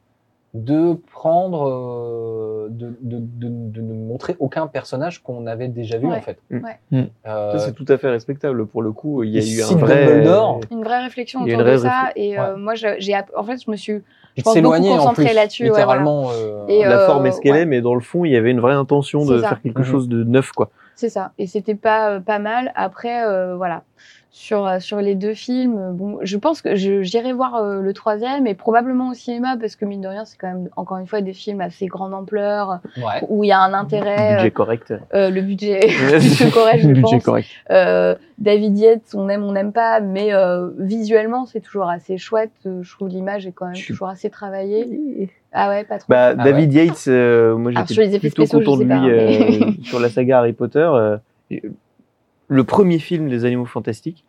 De 0.64 0.94
prendre, 1.12 1.68
euh, 1.68 2.68
de, 2.70 2.96
de, 3.00 3.18
de, 3.18 3.48
de 3.48 3.80
ne 3.80 3.94
montrer 3.94 4.36
aucun 4.38 4.66
personnage 4.66 5.22
qu'on 5.22 5.46
avait 5.46 5.68
déjà 5.68 5.98
vu 5.98 6.06
Ouais. 6.06 6.16
en 6.16 6.20
fait. 6.20 6.38
Mm. 6.50 6.64
Ouais. 6.64 6.78
Mm. 6.90 7.02
Euh, 7.26 7.52
Ça, 7.52 7.58
c'est 7.58 7.72
tout 7.72 7.84
à 7.88 7.98
fait 7.98 8.08
respectable. 8.08 8.66
Pour 8.66 8.82
le 8.82 8.92
coup, 8.92 9.22
il 9.22 9.30
y 9.30 9.38
a 9.38 9.42
eu 9.42 9.62
un 9.62 9.76
vrai. 9.76 10.22
Une 10.70 10.82
vraie 10.84 11.02
réflexion 11.02 11.42
autour 11.42 11.62
de 11.64 11.76
ça. 11.76 12.10
Et 12.16 12.38
euh, 12.38 12.54
Ouais. 12.54 12.60
moi, 12.60 12.74
je- 12.74 12.96
j'ai, 12.98 13.14
en 13.36 13.44
fait, 13.44 13.62
je 13.64 13.70
me 13.70 13.76
suis. 13.76 14.02
je 14.36 14.42
de 14.42 14.44
pense 14.44 14.56
beaucoup 14.60 14.74
en 14.88 14.96
concentré 14.98 15.24
plus, 15.26 15.34
là-dessus, 15.34 15.64
littéralement. 15.64 16.30
euh, 16.32 16.64
la 16.68 17.00
euh, 17.02 17.06
forme 17.06 17.26
est 17.26 17.32
ce 17.32 17.40
qu'elle 17.40 17.52
ouais. 17.52 17.60
est, 17.62 17.66
mais 17.66 17.80
dans 17.80 17.94
le 17.94 18.00
fond, 18.00 18.24
il 18.24 18.32
y 18.32 18.36
avait 18.36 18.50
une 18.50 18.60
vraie 18.60 18.74
intention 18.74 19.24
de 19.24 19.38
ça. 19.38 19.48
faire 19.50 19.62
quelque 19.62 19.78
Mhm. 19.80 19.84
chose 19.84 20.08
de 20.08 20.24
neuf, 20.24 20.52
quoi. 20.52 20.70
C'est 20.94 21.10
ça. 21.10 21.32
Et 21.38 21.46
c'était 21.46 21.74
pas 21.74 22.20
pas 22.20 22.38
mal. 22.38 22.72
Après, 22.74 23.24
euh, 23.26 23.54
voilà. 23.56 23.82
Sur, 24.38 24.66
euh, 24.66 24.80
sur 24.80 25.00
les 25.00 25.14
deux 25.14 25.32
films, 25.32 25.78
euh, 25.78 25.92
bon, 25.92 26.18
je 26.20 26.36
pense 26.36 26.60
que 26.60 26.74
j'irai 26.74 27.32
voir 27.32 27.54
euh, 27.54 27.80
le 27.80 27.92
troisième 27.94 28.46
et 28.46 28.52
probablement 28.54 29.08
au 29.08 29.14
cinéma 29.14 29.56
parce 29.58 29.76
que 29.76 29.86
mine 29.86 30.02
de 30.02 30.08
rien, 30.08 30.26
c'est 30.26 30.36
quand 30.36 30.48
même 30.48 30.68
encore 30.76 30.98
une 30.98 31.06
fois 31.06 31.22
des 31.22 31.32
films 31.32 31.62
assez 31.62 31.86
grande 31.86 32.12
ampleur 32.12 32.80
ouais. 32.98 33.24
où 33.30 33.44
il 33.44 33.46
y 33.46 33.52
a 33.52 33.58
un 33.60 33.72
intérêt, 33.72 34.34
Budget 34.36 34.50
correct. 34.50 34.90
euh, 34.90 34.98
euh, 35.14 35.30
le 35.30 35.40
budget, 35.40 35.80
budget 36.20 36.50
correct, 36.50 36.80
je 36.82 36.88
Budget 36.88 37.00
pense. 37.00 37.24
correct. 37.24 37.48
Euh, 37.70 38.14
David 38.36 38.76
Yates, 38.76 39.14
on 39.14 39.26
aime, 39.30 39.42
on 39.42 39.52
n'aime 39.52 39.72
pas, 39.72 40.00
mais 40.00 40.34
euh, 40.34 40.68
visuellement, 40.78 41.46
c'est 41.46 41.60
toujours 41.60 41.88
assez 41.88 42.18
chouette. 42.18 42.52
Euh, 42.66 42.82
Je 42.82 42.92
trouve 42.92 43.08
l'image 43.08 43.46
est 43.46 43.52
quand 43.52 43.64
même 43.66 43.74
Je 43.74 43.86
toujours 43.86 44.08
assez 44.08 44.28
travaillée. 44.28 45.30
Ah 45.54 45.70
ouais, 45.70 45.84
pas 45.84 45.96
trop. 45.96 46.08
Bah, 46.10 46.34
Ah 46.38 46.44
David 46.44 46.74
Yates, 46.74 47.04
euh, 47.08 47.56
moi 47.56 47.70
Alors, 47.74 47.88
sur 47.88 48.02
les 48.02 48.10
j'étais 48.10 48.16
effets 48.18 48.28
plutôt 48.28 48.42
spéciaux, 48.44 48.58
content 48.58 48.76
de 48.76 48.82
lui 48.82 48.88
pas, 48.90 49.00
mais- 49.00 49.62
euh, 49.62 49.70
sur 49.82 49.98
la 49.98 50.10
saga 50.10 50.40
Harry 50.40 50.52
Potter. 50.52 50.90
Le 52.48 52.64
premier 52.64 52.98
film 52.98 53.28
des 53.28 53.44
Animaux 53.44 53.64
Fantastiques, 53.66 54.24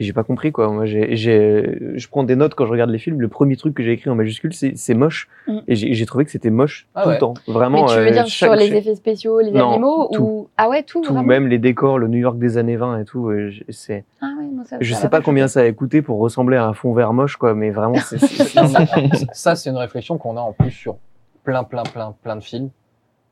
et 0.00 0.04
j'ai 0.04 0.12
pas 0.12 0.22
compris 0.22 0.52
quoi. 0.52 0.68
Moi, 0.70 0.86
j'ai, 0.86 1.16
j'ai, 1.16 1.76
je 1.96 2.08
prends 2.08 2.22
des 2.22 2.36
notes 2.36 2.54
quand 2.54 2.64
je 2.66 2.70
regarde 2.70 2.90
les 2.90 2.98
films. 3.00 3.20
Le 3.20 3.26
premier 3.26 3.56
truc 3.56 3.74
que 3.74 3.82
j'ai 3.82 3.90
écrit 3.92 4.08
en 4.08 4.14
majuscule, 4.14 4.54
c'est, 4.54 4.76
c'est 4.76 4.94
moche. 4.94 5.28
Mm. 5.48 5.58
Et 5.66 5.74
j'ai, 5.74 5.92
j'ai 5.92 6.06
trouvé 6.06 6.24
que 6.24 6.30
c'était 6.30 6.50
moche 6.50 6.86
Ah 6.94 7.02
tout 7.02 7.08
ouais. 7.08 7.14
le 7.14 7.20
temps. 7.20 7.34
Vraiment. 7.48 7.82
mais 7.86 7.88
tu 7.88 7.98
veux 7.98 8.06
euh, 8.06 8.10
dire 8.12 8.26
chaque- 8.28 8.48
sur 8.50 8.54
les 8.54 8.72
effets 8.72 8.94
spéciaux, 8.94 9.40
les 9.40 9.50
Non, 9.50 9.72
animaux 9.72 10.08
tout. 10.12 10.22
ou 10.22 10.48
ah 10.56 10.68
ouais 10.68 10.84
tout, 10.84 11.00
tout, 11.00 11.12
vraiment 11.12 11.26
même 11.26 11.48
les 11.48 11.58
décors, 11.58 11.98
le 11.98 12.06
New 12.06 12.18
York 12.18 12.38
des 12.38 12.58
années 12.58 12.76
20 12.76 13.00
et 13.00 13.04
tout. 13.06 13.28
euh, 13.28 13.50
c'est, 13.70 14.04
Ah 14.20 14.30
ouais, 14.38 14.46
non, 14.46 14.62
ça, 14.64 14.76
je 14.80 14.94
ça 14.94 15.00
sais 15.00 15.08
pas 15.08 15.20
combien 15.20 15.48
ça 15.48 15.62
a 15.62 15.72
coûté 15.72 16.00
pour 16.00 16.20
ressembler 16.20 16.56
à 16.58 16.66
un 16.66 16.74
fond 16.74 16.92
vert 16.94 17.12
moche, 17.12 17.36
quoi. 17.36 17.54
Mais 17.54 17.70
vraiment, 17.70 17.96
c'est, 17.96 18.18
c'est- 18.18 18.54
Non, 18.62 18.68
mais 18.96 19.10
ça, 19.32 19.56
c'est 19.56 19.68
une 19.70 19.76
réflexion 19.78 20.16
qu'on 20.16 20.36
a 20.36 20.40
en 20.40 20.52
plus 20.52 20.70
sur 20.70 20.96
plein, 21.42 21.64
plein, 21.64 21.82
plein, 21.82 22.14
plein 22.22 22.36
de 22.36 22.40
films. 22.44 22.70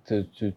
Te- 0.05 0.23
te- 0.23 0.53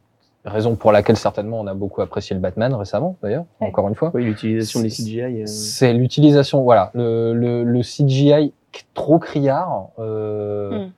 Raison 0.50 0.76
pour 0.76 0.92
laquelle 0.92 1.16
certainement 1.18 1.60
on 1.62 1.68
a 1.68 1.74
beaucoup 1.74 2.02
apprécié 2.02 2.34
le 2.34 2.42
Batman 2.42 2.74
récemment, 2.74 3.16
d'ailleurs, 3.24 3.46
Ouais. 3.62 3.68
encore 3.68 3.88
une 3.88 3.96
fois. 3.96 4.12
oui, 4.14 4.26
l'utilisation 4.26 4.82
des 4.82 4.90
CGI. 4.90 5.22
euh, 5.22 5.46
C'est 5.46 5.94
l'utilisation, 5.94 6.62
voilà, 6.64 6.92
le, 6.94 7.34
le, 7.34 7.64
le 7.64 7.82
CGI 7.82 8.52
trop 8.94 9.20
criard. 9.20 9.88
Euh, 10.00 10.86
Mm. 10.86 10.92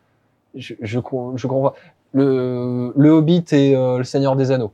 je, 0.56 0.74
je, 0.82 1.00
je 1.36 1.48
comprends. 1.48 1.74
Le, 2.14 2.92
le 2.96 3.10
Hobbit 3.10 3.46
et 3.54 3.76
euh, 3.76 4.00
le 4.00 4.04
Seigneur 4.04 4.36
des 4.36 4.52
Anneaux. 4.52 4.72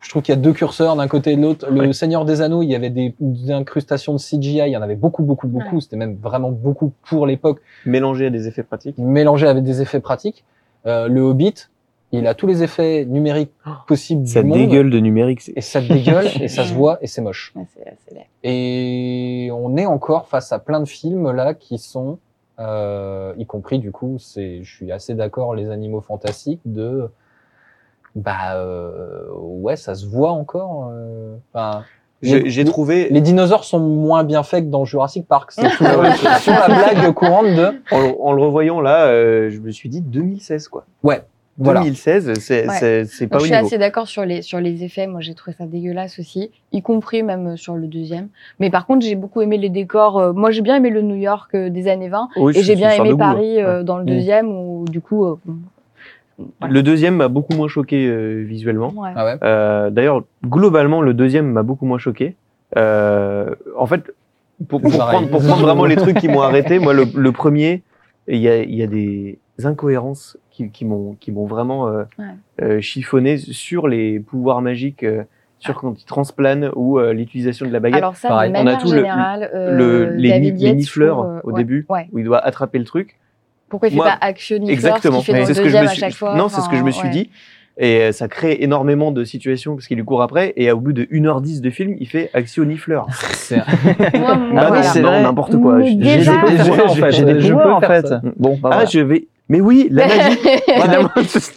Je 0.00 0.08
trouve 0.08 0.22
qu'il 0.22 0.34
y 0.34 0.38
a 0.38 0.40
deux 0.40 0.52
curseurs 0.54 0.96
d'un 0.96 1.06
côté 1.08 1.32
et 1.32 1.36
de 1.36 1.42
l'autre. 1.42 1.68
Le 1.70 1.80
Ouais. 1.80 1.92
Seigneur 1.92 2.24
des 2.24 2.40
Anneaux, 2.40 2.62
il 2.62 2.70
y 2.70 2.74
avait 2.74 2.88
des, 2.90 3.14
des 3.20 3.52
incrustations 3.52 4.14
de 4.14 4.18
CGI, 4.18 4.62
il 4.66 4.68
y 4.72 4.76
en 4.76 4.82
avait 4.82 4.96
beaucoup, 4.96 5.22
beaucoup, 5.22 5.46
beaucoup. 5.46 5.80
C'était 5.80 5.96
même 5.96 6.16
vraiment 6.20 6.50
beaucoup 6.50 6.92
pour 7.08 7.26
l'époque, 7.26 7.60
mélangé 7.86 8.26
à 8.26 8.30
des 8.30 8.48
effets 8.48 8.62
pratiques. 8.62 8.96
mélangé 8.98 9.46
avec 9.46 9.62
des 9.62 9.80
effets 9.82 10.00
pratiques. 10.00 10.42
Euh, 10.86 11.06
le 11.06 11.20
Hobbit, 11.20 11.68
il 12.12 12.26
a 12.26 12.34
tous 12.34 12.46
les 12.46 12.62
effets 12.62 13.04
numériques 13.04 13.52
possibles 13.86 14.26
Ça 14.26 14.42
du 14.42 14.48
monde. 14.48 14.58
dégueule 14.58 14.90
de 14.90 14.98
numérique. 14.98 15.40
c'est- 15.42 15.52
Et 15.56 15.60
ça 15.60 15.80
dégueule, 15.80 16.26
et 16.40 16.48
ça 16.48 16.64
se 16.64 16.72
voit, 16.74 16.98
et 17.02 17.06
c'est 17.06 17.20
moche. 17.22 17.52
Ouais. 17.54 17.64
Et 18.42 19.50
on 19.52 19.76
est 19.76 19.86
encore 19.86 20.26
face 20.28 20.52
à 20.52 20.58
plein 20.58 20.80
de 20.80 20.86
films 20.88 21.30
là 21.30 21.54
qui 21.54 21.78
sont, 21.78 22.18
euh, 22.58 23.32
y 23.38 23.46
compris 23.46 23.78
du 23.78 23.92
coup, 23.92 24.16
c'est, 24.18 24.62
je 24.62 24.74
suis 24.74 24.90
assez 24.92 25.14
d'accord, 25.14 25.54
les 25.54 25.70
animaux 25.70 26.00
fantastiques 26.00 26.60
de, 26.64 27.10
bah 28.16 28.54
euh, 28.56 29.26
ouais, 29.32 29.76
ça 29.76 29.94
se 29.94 30.06
voit 30.06 30.32
encore. 30.32 30.90
euh, 30.92 31.36
enfin, 31.54 31.84
J'ai 32.22 32.64
trouvé, 32.64 33.08
les 33.10 33.20
dinosaures 33.20 33.64
sont 33.64 33.78
moins 33.80 34.24
bien 34.24 34.42
faits 34.42 34.64
que 34.64 34.70
dans 34.70 34.84
Jurassic 34.84 35.26
Park. 35.28 35.52
C'est 35.52 35.68
sur 35.70 35.84
la 35.86 36.66
blague 36.66 37.12
courante 37.14 37.46
de, 37.46 37.80
en, 37.92 38.00
le- 38.00 38.20
en 38.20 38.32
le 38.32 38.42
revoyant 38.42 38.80
là, 38.80 39.06
euh, 39.06 39.48
je 39.50 39.60
me 39.60 39.70
suis 39.70 39.88
dit 39.88 40.00
2016 40.00 40.68
quoi. 40.68 40.84
ouais, 41.04 41.22
voilà. 41.64 41.80
2016, 41.80 42.32
c'est 42.40 42.66
Ouais. 42.68 42.74
c'est- 42.78 43.04
c'est 43.04 43.26
pas 43.26 43.36
Donc, 43.36 43.42
au 43.42 43.44
je 43.44 43.48
suis 43.50 43.54
niveau. 43.56 43.66
assez 43.66 43.78
d'accord 43.78 44.08
sur 44.08 44.24
les, 44.24 44.42
sur 44.42 44.60
les 44.60 44.82
effets. 44.84 45.06
Moi, 45.06 45.20
j'ai 45.20 45.34
trouvé 45.34 45.54
ça 45.58 45.66
dégueulasse 45.66 46.18
aussi, 46.18 46.50
y 46.72 46.82
compris 46.82 47.22
même 47.22 47.48
euh, 47.48 47.56
sur 47.56 47.74
le 47.76 47.86
deuxième. 47.86 48.28
Mais 48.58 48.70
par 48.70 48.86
contre, 48.86 49.04
j'ai 49.06 49.14
beaucoup 49.14 49.40
aimé 49.42 49.58
les 49.58 49.68
décors. 49.68 50.18
Euh, 50.18 50.32
Moi, 50.32 50.50
j'ai 50.50 50.62
bien 50.62 50.76
aimé 50.76 50.90
le 50.90 51.02
New 51.02 51.16
York 51.16 51.50
euh, 51.54 51.70
des 51.70 51.88
années 51.88 52.08
20. 52.08 52.28
Oui, 52.36 52.52
Et 52.56 52.62
j'ai 52.62 52.76
bien 52.76 52.90
aimé 52.92 53.10
goût, 53.10 53.16
Paris 53.18 53.56
ouais. 53.62 53.84
dans 53.84 53.98
le 53.98 54.04
Mm. 54.04 54.06
deuxième, 54.06 54.48
où 54.48 54.84
du 54.90 55.00
coup. 55.00 55.24
euh, 55.26 55.34
voilà. 56.60 56.72
Le 56.74 56.82
deuxième 56.82 57.16
m'a 57.16 57.28
beaucoup 57.28 57.54
moins 57.54 57.68
choqué 57.68 58.06
euh, 58.06 58.42
visuellement. 58.46 58.92
ouais. 58.96 59.10
Ah 59.14 59.24
ouais? 59.26 59.36
Euh, 59.44 59.90
D'ailleurs, 59.90 60.22
globalement, 60.44 61.02
le 61.02 61.12
deuxième 61.14 61.46
m'a 61.52 61.62
beaucoup 61.62 61.84
moins 61.84 61.98
choqué. 61.98 62.34
Euh, 62.78 63.54
en 63.76 63.86
fait, 63.86 64.04
pour, 64.68 64.80
pour, 64.80 64.90
prendre, 64.90 65.28
pour 65.28 65.42
prendre 65.42 65.62
vraiment 65.62 65.84
les 65.84 65.96
trucs 65.96 66.18
qui 66.18 66.28
m'ont 66.28 66.40
arrêté, 66.42 66.78
moi, 66.78 66.94
le, 66.94 67.04
le 67.14 67.32
premier, 67.32 67.82
il 68.28 68.38
y 68.38 68.48
a, 68.48 68.62
il 68.62 68.74
y 68.74 68.82
a 68.82 68.86
des 68.86 69.38
incohérences 69.66 70.36
qui, 70.50 70.70
qui 70.70 70.84
m'ont 70.84 71.16
qui 71.20 71.32
m'ont 71.32 71.46
vraiment 71.46 71.88
euh, 71.88 72.04
Ouais. 72.18 72.24
euh, 72.62 72.80
chiffonné 72.80 73.36
sur 73.36 73.88
les 73.88 74.20
pouvoirs 74.20 74.60
magiques, 74.62 75.02
euh, 75.02 75.22
sur 75.58 75.74
quand 75.74 75.94
ils 76.00 76.04
transplanent 76.04 76.70
ou 76.74 76.98
euh, 76.98 77.12
l'utilisation 77.12 77.66
de 77.66 77.72
la 77.72 77.80
baguette. 77.80 77.98
Alors 77.98 78.16
ça, 78.16 78.28
Pareil. 78.28 78.52
de 78.52 78.56
On 78.58 78.66
a 78.66 78.76
tout 78.76 78.90
le- 78.92 79.04
euh, 79.54 80.10
les, 80.16 80.28
David 80.30 80.54
ni- 80.56 80.62
les 80.64 80.72
nifleurs 80.74 81.20
euh, 81.20 81.38
au 81.44 81.50
ouais, 81.52 81.60
début, 81.60 81.86
ouais. 81.88 82.08
où 82.12 82.18
il 82.18 82.24
doit 82.24 82.38
attraper 82.38 82.78
le 82.78 82.84
truc. 82.84 83.18
Pourquoi 83.68 83.88
il 83.88 83.92
fait 83.92 83.96
Moi, 83.98 84.06
pas 84.06 84.18
action 84.20 84.56
nifleur, 84.58 84.72
Exactement. 84.74 85.20
fait 85.22 85.44
C'est 85.44 85.54
ce 85.54 85.60
que 85.62 85.68
je 85.68 85.76
me 85.78 85.86
suis. 85.86 86.10
fois 86.12 86.34
Non, 86.34 86.48
c'est 86.48 86.60
ce 86.60 86.68
que 86.68 86.76
je 86.76 86.82
me 86.82 86.90
suis 86.90 87.04
ouais. 87.06 87.10
dit. 87.10 87.30
Et 87.78 88.00
euh, 88.02 88.12
ça 88.12 88.26
crée 88.28 88.58
énormément 88.60 89.10
de 89.12 89.22
situations 89.24 89.74
parce 89.74 89.86
qu'il 89.86 89.96
lui 89.96 90.04
court 90.04 90.20
après. 90.22 90.52
Et 90.56 90.70
au 90.72 90.80
bout 90.80 90.92
de 90.92 91.04
1h10 91.04 91.60
de 91.62 91.70
film, 91.70 91.94
il 91.98 92.06
fait 92.08 92.28
action 92.34 92.64
nifleur. 92.64 93.06
C'est- 93.32 93.56
Bah 93.58 93.64
voilà. 94.14 94.70
non, 94.70 94.82
c'est 94.82 95.00
vrai. 95.02 95.22
n'importe 95.22 95.56
quoi. 95.58 95.80
J'ai- 95.80 95.94
des 95.94 96.18
pouvoirs, 96.24 96.90
en 96.90 96.94
fait. 96.94 97.12
je 97.40 97.54
peux 97.54 97.72
en 97.72 97.80
fait. 97.80 98.06
Bon, 98.36 98.58
bah 98.60 98.70
Ah, 98.72 98.84
je 98.86 99.00
vais. 99.00 99.28
Mais 99.50 99.60
oui, 99.60 99.88
la 99.90 100.06
magie. 100.06 100.38
Finalement, 100.64 101.10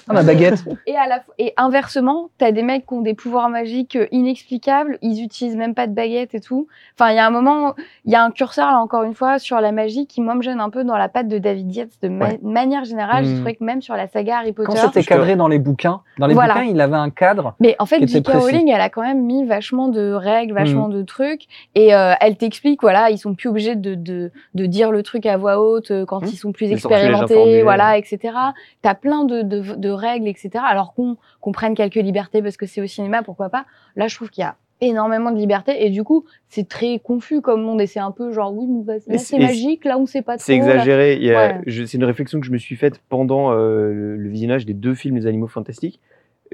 Ah, 0.10 0.14
ma 0.14 0.24
baguette. 0.24 0.66
Et, 0.88 0.96
à 0.98 1.08
la 1.08 1.24
et 1.38 1.54
inversement, 1.58 2.30
t'as 2.40 2.52
des 2.52 2.64
mecs 2.64 2.88
qui 2.88 2.94
ont 2.96 3.02
des 3.02 3.14
pouvoirs 3.14 3.50
magiques 3.50 3.96
euh, 3.96 4.08
inexplicables, 4.12 4.98
ils 5.02 5.24
utilisent 5.24 5.56
même 5.56 5.76
pas 5.76 5.88
de 5.88 5.94
baguette 5.94 6.34
et 6.34 6.40
tout. 6.42 6.68
Enfin, 7.00 7.12
il 7.12 7.16
y 7.16 7.20
a 7.20 7.26
un 7.26 7.30
moment, 7.30 7.76
il 8.06 8.12
y 8.12 8.16
a 8.16 8.24
un 8.24 8.32
curseur, 8.32 8.72
là, 8.72 8.80
encore 8.80 9.04
une 9.04 9.14
fois, 9.14 9.38
sur 9.40 9.62
la 9.62 9.72
magie 9.72 10.08
qui, 10.08 10.22
moi, 10.22 10.34
me 10.36 10.42
gêne 10.42 10.60
un 10.60 10.70
peu 10.72 10.84
dans 10.84 10.98
la 10.98 11.08
patte 11.08 11.28
de 11.28 11.38
David 11.38 11.74
Yates. 11.76 11.90
De 12.02 12.10
ma- 12.10 12.26
Ouais. 12.30 12.40
manière 12.42 12.84
générale, 12.84 13.26
j'ai 13.26 13.32
Mm. 13.32 13.36
trouvé 13.36 13.56
que 13.56 13.64
même 13.64 13.82
sur 13.84 13.96
la 13.96 14.08
saga 14.08 14.40
Harry 14.40 14.54
Potter. 14.54 14.70
Quand 14.74 14.76
c'était 14.88 15.04
cadré 15.04 15.36
dans 15.36 15.48
les 15.48 15.60
bouquins, 15.60 16.02
dans 16.18 16.26
les 16.28 16.34
Voilà. 16.34 16.56
bouquins, 16.56 16.66
il 16.66 16.82
avait 16.82 16.96
un 16.96 17.12
cadre. 17.12 17.54
Mais 17.60 17.76
en 17.80 17.86
fait, 17.86 18.06
J.K. 18.08 18.28
Rowling, 18.28 18.70
elle 18.70 18.82
a 18.82 18.90
quand 18.90 19.02
même 19.04 19.22
mis 19.24 19.46
vachement 19.46 19.88
de 19.88 20.12
règles, 20.14 20.54
vachement 20.56 20.88
Mm. 20.88 20.94
de 20.94 21.02
trucs. 21.04 21.44
Et 21.76 21.94
euh, 21.94 22.14
elle 22.22 22.38
t'explique, 22.38 22.82
voilà, 22.82 23.12
ils 23.12 23.18
sont 23.20 23.36
plus 23.36 23.50
obligés 23.50 23.76
de, 23.76 23.94
de, 23.96 24.32
de 24.56 24.66
dire 24.66 24.92
le 24.92 25.04
truc 25.04 25.26
à 25.28 25.38
voix 25.38 25.60
haute 25.62 25.92
euh, 25.92 26.06
quand 26.06 26.22
Mm. 26.24 26.28
ils 26.32 26.38
sont 26.38 26.52
plus 26.52 26.72
expérimentés, 26.72 27.34
informés. 27.36 27.62
Voilà, 27.84 27.98
etc. 27.98 28.34
T'as 28.82 28.96
plein 28.96 29.26
de, 29.26 29.42
de, 29.42 29.76
de 29.76 29.90
règles, 29.90 30.28
etc. 30.28 30.52
Alors 30.68 30.94
qu'on 30.94 31.52
prenne 31.52 31.76
quelques 31.76 31.96
libertés 31.96 32.42
parce 32.42 32.58
que 32.58 32.66
c'est 32.66 32.82
au 32.82 32.88
cinéma, 32.88 33.24
pourquoi 33.24 33.50
pas. 33.50 33.66
Là, 33.96 34.08
je 34.08 34.16
trouve 34.16 34.30
qu'il 34.30 34.42
y 34.42 34.46
a 34.46 34.56
énormément 34.82 35.32
de 35.32 35.38
liberté 35.38 35.86
et 35.86 35.90
du 35.90 36.04
coup 36.04 36.26
c'est 36.50 36.68
très 36.68 37.00
confus 37.00 37.40
comme 37.40 37.62
monde 37.62 37.80
et 37.80 37.88
c'est 37.88 38.02
un 38.02 38.12
peu 38.12 38.34
genre 38.34 38.54
oui 38.54 38.66
bah, 38.84 38.96
là 39.08 39.18
c'est- 39.18 39.40
magique 39.40 39.86
là 39.86 39.98
on 39.98 40.06
sait 40.06 40.22
pas 40.22 40.36
trop 40.36 40.44
C'est 40.46 40.56
exagéré. 40.56 41.18
Ouais. 41.34 41.62
C'est 41.86 41.94
une 41.94 42.04
réflexion 42.04 42.42
que 42.42 42.46
je 42.46 42.52
me 42.52 42.58
suis 42.58 42.76
faite 42.76 43.00
pendant 43.08 43.52
euh, 43.54 43.94
le, 43.94 44.18
le 44.18 44.30
visionnage 44.30 44.66
des 44.66 44.74
deux 44.74 44.94
films 44.94 45.16
des 45.18 45.26
Animaux 45.26 45.48
Fantastiques. 45.48 46.02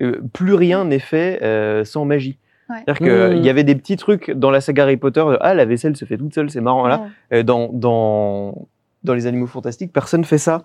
Euh, 0.02 0.22
plus 0.32 0.54
rien 0.54 0.86
n'est 0.86 1.00
fait 1.00 1.40
euh, 1.42 1.84
sans 1.86 2.06
magie. 2.06 2.38
Ouais. 2.70 2.76
C'est-à-dire 2.86 2.98
qu'il 3.32 3.40
Mmh. 3.40 3.44
y 3.46 3.50
avait 3.50 3.64
des 3.64 3.74
petits 3.76 3.96
trucs 3.98 4.30
dans 4.30 4.52
la 4.52 4.62
saga 4.62 4.84
Harry 4.84 4.98
Potter. 4.98 5.22
de, 5.22 5.38
ah, 5.42 5.56
la 5.56 5.66
vaisselle 5.66 5.96
se 5.98 6.06
fait 6.06 6.18
toute 6.18 6.34
seule, 6.36 6.52
c'est 6.52 6.62
marrant. 6.62 6.86
Là, 6.88 7.08
Ouais. 7.32 7.44
Dans, 7.44 7.70
dans, 7.74 8.68
dans 9.04 9.14
les 9.16 9.26
Animaux 9.26 9.48
Fantastiques, 9.48 9.92
personne 9.92 10.24
fait 10.24 10.38
ça. 10.38 10.62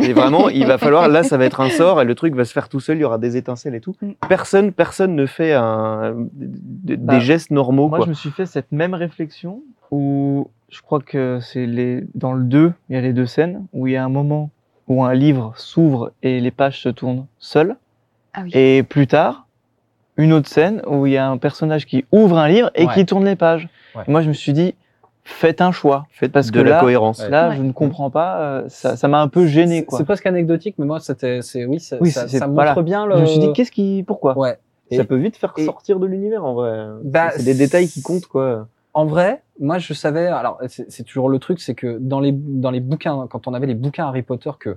Et 0.00 0.12
vraiment, 0.12 0.48
il 0.48 0.66
va 0.66 0.76
falloir, 0.78 1.08
là, 1.08 1.22
ça 1.22 1.36
va 1.36 1.44
être 1.44 1.60
un 1.60 1.70
sort 1.70 2.00
et 2.00 2.04
le 2.04 2.14
truc 2.16 2.34
va 2.34 2.44
se 2.44 2.52
faire 2.52 2.68
tout 2.68 2.80
seul, 2.80 2.96
il 2.98 3.00
y 3.02 3.04
aura 3.04 3.18
des 3.18 3.36
étincelles 3.36 3.74
et 3.76 3.80
tout. 3.80 3.94
Mm. 4.02 4.10
Personne, 4.28 4.72
personne 4.72 5.14
ne 5.14 5.24
fait 5.26 5.52
un, 5.52 6.14
des, 6.32 6.96
Bah, 6.96 7.14
des 7.14 7.20
gestes 7.20 7.50
normaux. 7.52 7.88
Moi, 7.88 7.98
quoi. 7.98 8.04
je 8.06 8.10
me 8.10 8.14
suis 8.14 8.30
fait 8.30 8.46
cette 8.46 8.72
même 8.72 8.94
réflexion 8.94 9.62
où 9.92 10.48
je 10.68 10.80
crois 10.82 11.00
que 11.00 11.38
c'est 11.40 11.66
les 11.66 12.04
dans 12.14 12.32
le 12.32 12.42
2, 12.42 12.72
il 12.88 12.96
y 12.96 12.98
a 12.98 13.02
les 13.02 13.12
deux 13.12 13.26
scènes 13.26 13.66
où 13.72 13.86
il 13.86 13.92
y 13.92 13.96
a 13.96 14.04
un 14.04 14.08
moment 14.08 14.50
où 14.88 15.04
un 15.04 15.14
livre 15.14 15.52
s'ouvre 15.56 16.10
et 16.24 16.40
les 16.40 16.50
pages 16.50 16.80
se 16.82 16.88
tournent 16.88 17.26
seules. 17.38 17.76
Ah 18.34 18.40
oui. 18.42 18.50
Et 18.52 18.82
plus 18.82 19.06
tard, 19.06 19.46
une 20.16 20.32
autre 20.32 20.48
scène 20.48 20.82
où 20.88 21.06
il 21.06 21.12
y 21.12 21.16
a 21.16 21.28
un 21.28 21.36
personnage 21.38 21.86
qui 21.86 22.04
ouvre 22.10 22.36
un 22.38 22.48
livre 22.48 22.70
et 22.74 22.86
Ouais. 22.86 22.94
qui 22.94 23.06
tourne 23.06 23.24
les 23.24 23.36
pages. 23.36 23.68
Ouais. 23.94 24.02
Et 24.08 24.10
moi, 24.10 24.22
je 24.22 24.28
me 24.28 24.32
suis 24.32 24.52
dit, 24.52 24.74
faites 25.24 25.60
un 25.60 25.72
choix. 25.72 26.06
Faites 26.10 26.32
parce 26.32 26.48
de 26.48 26.52
que 26.52 26.58
la 26.60 26.70
là- 26.76 26.80
cohérence. 26.80 27.26
Là, 27.28 27.48
Ouais. 27.48 27.56
je 27.56 27.62
ne 27.62 27.72
comprends 27.72 28.10
pas. 28.10 28.40
euh, 28.40 28.64
ça 28.68 28.96
ça 28.96 29.08
m'a 29.08 29.20
un 29.20 29.28
peu 29.28 29.46
gêné, 29.46 29.78
C'est- 29.80 29.84
quoi. 29.86 29.98
C'est 29.98 30.04
presque 30.04 30.26
anecdotique, 30.26 30.76
mais 30.78 30.86
moi, 30.86 31.00
c'était, 31.00 31.40
c'est, 31.42 31.64
oui, 31.64 31.80
ça, 31.80 31.96
Oui, 32.00 32.10
ça, 32.10 32.28
ça 32.28 32.46
montre 32.46 32.54
voilà. 32.54 32.82
bien 32.82 33.06
le. 33.06 33.16
Je 33.16 33.20
me 33.22 33.26
suis 33.26 33.38
dit, 33.40 33.52
qu'est-ce 33.52 33.72
qui, 33.72 34.04
pourquoi? 34.06 34.36
Ouais. 34.38 34.58
Et- 34.90 34.96
ça 34.96 35.04
peut 35.04 35.16
vite 35.16 35.36
faire 35.36 35.52
et- 35.56 35.64
sortir 35.64 35.98
de 35.98 36.06
l'univers 36.06 36.44
en 36.44 36.54
vrai. 36.54 36.86
Bah, 37.04 37.30
c'est 37.36 37.42
des 37.44 37.54
détails 37.54 37.88
qui 37.88 38.02
comptent 38.02 38.26
quoi. 38.26 38.68
En 38.92 39.06
vrai, 39.06 39.42
moi, 39.58 39.78
je 39.78 39.92
savais. 39.94 40.26
Alors, 40.26 40.60
c'est 40.68 41.02
toujours 41.02 41.28
le 41.28 41.38
truc, 41.40 41.60
c'est 41.60 41.74
que 41.74 41.98
dans 41.98 42.20
les 42.20 42.30
dans 42.32 42.70
les 42.70 42.80
bouquins, 42.80 43.26
quand 43.28 43.48
on 43.48 43.54
avait 43.54 43.66
les 43.66 43.74
bouquins 43.74 44.06
Harry 44.06 44.22
Potter, 44.22 44.50
que 44.60 44.76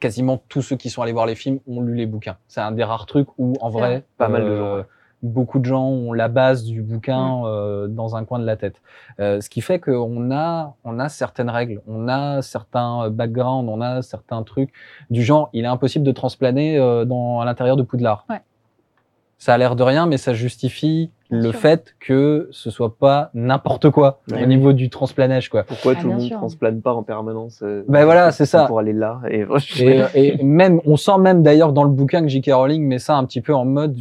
quasiment 0.00 0.42
tous 0.48 0.62
ceux 0.62 0.76
qui 0.76 0.90
sont 0.90 1.00
allés 1.02 1.12
voir 1.12 1.26
les 1.26 1.36
films 1.36 1.60
ont 1.68 1.80
lu 1.80 1.94
les 1.94 2.06
bouquins. 2.06 2.36
C'est 2.48 2.60
un 2.60 2.72
des 2.72 2.82
rares 2.84 3.06
trucs 3.06 3.28
où, 3.38 3.54
en 3.60 3.70
vrai. 3.70 4.02
Pas 4.18 4.28
mal 4.28 4.42
de 4.42 4.48
euh, 4.48 4.58
gens, 4.58 4.76
ouais. 4.78 4.84
Beaucoup 5.22 5.58
de 5.58 5.64
gens 5.64 5.86
ont 5.86 6.12
la 6.12 6.28
base 6.28 6.64
du 6.64 6.80
Mm. 6.82 6.84
bouquin 6.84 7.46
euh, 7.46 7.86
dans 7.86 8.16
un 8.16 8.24
coin 8.24 8.38
de 8.38 8.44
la 8.44 8.56
tête. 8.56 8.76
Euh, 9.20 9.40
ce 9.40 9.48
qui 9.48 9.60
fait 9.60 9.78
qu'on 9.78 10.30
a, 10.32 10.74
on 10.84 10.98
a 10.98 11.08
certaines 11.08 11.50
règles, 11.50 11.80
on 11.86 12.08
a 12.08 12.42
certains 12.42 13.08
backgrounds, 13.10 13.70
on 13.70 13.80
a 13.80 14.02
certains 14.02 14.42
trucs 14.42 14.70
du 15.10 15.22
genre, 15.22 15.48
il 15.52 15.64
est 15.64 15.68
impossible 15.68 16.04
de 16.04 16.12
transplaner 16.12 16.78
euh, 16.78 17.04
dans, 17.04 17.40
à 17.40 17.44
l'intérieur 17.44 17.76
de 17.76 17.82
Poudlard. 17.82 18.24
Ouais. 18.30 18.40
Ça 19.38 19.54
a 19.54 19.58
l'air 19.58 19.74
de 19.74 19.82
rien, 19.82 20.06
mais 20.06 20.18
ça 20.18 20.34
justifie 20.34 21.10
Bien 21.28 21.40
le 21.40 21.50
sûr. 21.50 21.58
fait 21.58 21.96
que 21.98 22.48
ce 22.52 22.70
soit 22.70 22.96
pas 22.96 23.30
n'importe 23.34 23.90
quoi 23.90 24.20
Ouais. 24.30 24.42
au 24.44 24.46
niveau 24.46 24.72
du 24.72 24.88
transplanage, 24.88 25.48
quoi. 25.48 25.64
Pourquoi 25.64 25.94
Ah, 25.96 26.00
tout 26.00 26.06
le 26.06 26.12
monde 26.12 26.22
sûr. 26.22 26.36
transplane 26.36 26.80
pas 26.80 26.94
en 26.94 27.02
permanence 27.02 27.60
euh, 27.64 27.82
Ben 27.88 28.04
voilà, 28.04 28.30
c'est 28.30 28.46
ça. 28.46 28.66
Pour 28.66 28.78
aller 28.78 28.92
là. 28.92 29.20
Et, 29.28 29.44
Et, 29.80 30.38
et 30.38 30.44
même, 30.44 30.80
on 30.86 30.96
sent 30.96 31.18
même 31.18 31.42
d'ailleurs 31.42 31.72
dans 31.72 31.82
le 31.82 31.90
bouquin 31.90 32.22
que 32.22 32.28
J.K. 32.28 32.52
Rowling 32.54 32.86
met 32.86 33.00
ça 33.00 33.16
un 33.16 33.24
petit 33.24 33.40
peu 33.40 33.52
en 33.52 33.64
mode, 33.64 33.96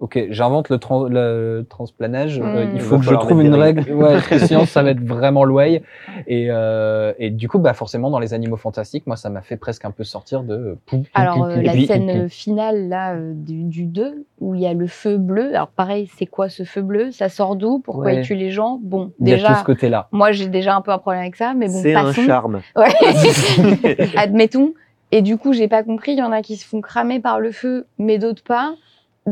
ok, 0.00 0.26
j'invente 0.30 0.70
le, 0.70 0.78
le 1.08 1.66
transplanage, 1.68 2.40
euh, 2.40 2.64
Mm. 2.66 2.70
il 2.74 2.80
faut 2.80 2.98
que 2.98 3.04
je 3.04 3.14
trouve 3.14 3.42
une 3.42 3.54
règle, 3.54 3.92
ouais, 3.92 4.14
parce 4.14 4.26
que 4.28 4.38
sinon 4.46 4.64
ça 4.64 4.82
va 4.82 4.90
être 4.90 5.04
vraiment 5.04 5.42
way. 5.42 5.82
Et, 6.26 6.46
euh, 6.50 7.12
et 7.18 7.30
du 7.30 7.48
coup, 7.48 7.58
bah 7.58 7.74
forcément 7.74 8.10
dans 8.10 8.18
les 8.18 8.32
animaux 8.34 8.56
fantastiques, 8.56 9.06
moi 9.06 9.16
ça 9.16 9.30
m'a 9.30 9.42
fait 9.42 9.56
presque 9.56 9.84
un 9.84 9.90
peu 9.90 10.02
sortir 10.04 10.42
de. 10.42 10.54
euh, 10.54 10.74
pou- 10.86 10.98
pou- 10.98 11.04
Alors, 11.14 11.34
pou- 11.36 11.44
euh, 11.44 11.54
pou- 11.56 11.60
la 11.62 11.72
pou- 11.72 11.84
scène 11.86 12.06
pou- 12.06 12.18
euh, 12.18 12.28
finale 12.28 12.88
là 12.88 13.14
euh, 13.14 13.32
du, 13.34 13.64
du 13.64 13.84
2, 13.84 14.24
où 14.40 14.54
il 14.54 14.62
y 14.62 14.66
a 14.66 14.72
le 14.74 14.86
feu 14.86 15.18
bleu. 15.18 15.50
Alors, 15.54 15.68
pareil, 15.68 16.10
c'est 16.16 16.26
quoi 16.26 16.48
ce 16.48 16.64
feu 16.64 16.82
bleu? 16.82 17.10
Ça 17.12 17.28
sort 17.28 17.56
d'où? 17.56 17.78
Pourquoi 17.80 18.06
Ouais. 18.06 18.16
il 18.16 18.22
tue 18.22 18.34
les 18.34 18.50
gens? 18.50 18.80
Bon, 18.82 19.12
Il 19.20 19.28
y 19.28 19.32
a 19.32 19.36
tout 19.36 19.42
déjà, 19.42 19.54
ce 19.56 19.64
côté-là. 19.64 20.08
moi 20.12 20.32
j'ai 20.32 20.48
déjà 20.48 20.74
un 20.74 20.80
peu 20.80 20.90
un 20.92 20.98
problème 20.98 21.20
avec 21.22 21.36
ça, 21.36 21.52
mais 21.54 21.66
bon, 21.66 21.78
c'est 21.82 21.94
un 21.94 22.12
charme. 22.12 22.60
Ouais. 22.76 22.88
Admettons. 24.16 24.72
Et 25.12 25.22
du 25.22 25.36
coup, 25.36 25.52
j'ai 25.52 25.66
pas 25.68 25.82
compris. 25.82 26.12
Il 26.12 26.18
y 26.18 26.22
en 26.22 26.32
a 26.32 26.40
qui 26.42 26.56
se 26.56 26.64
font 26.66 26.80
cramer 26.80 27.18
par 27.20 27.40
le 27.40 27.50
feu, 27.50 27.86
mais 27.98 28.18
d'autres 28.18 28.44
pas. 28.44 28.74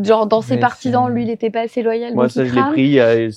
Genre, 0.03 0.27
dans 0.27 0.43
ses 0.43 0.55
Mais 0.55 0.61
partisans, 0.61 1.09
lui, 1.09 1.23
il 1.23 1.31
était 1.31 1.51
pas 1.51 1.61
assez 1.61 1.83
loyal. 1.83 2.15
Moi, 2.15 2.25
donc 2.25 2.31
ça, 2.33 2.43
il 2.45 2.49
je 2.51 2.55
l'ai 2.55 2.63
pris 2.73 3.01
euh, 3.01 3.31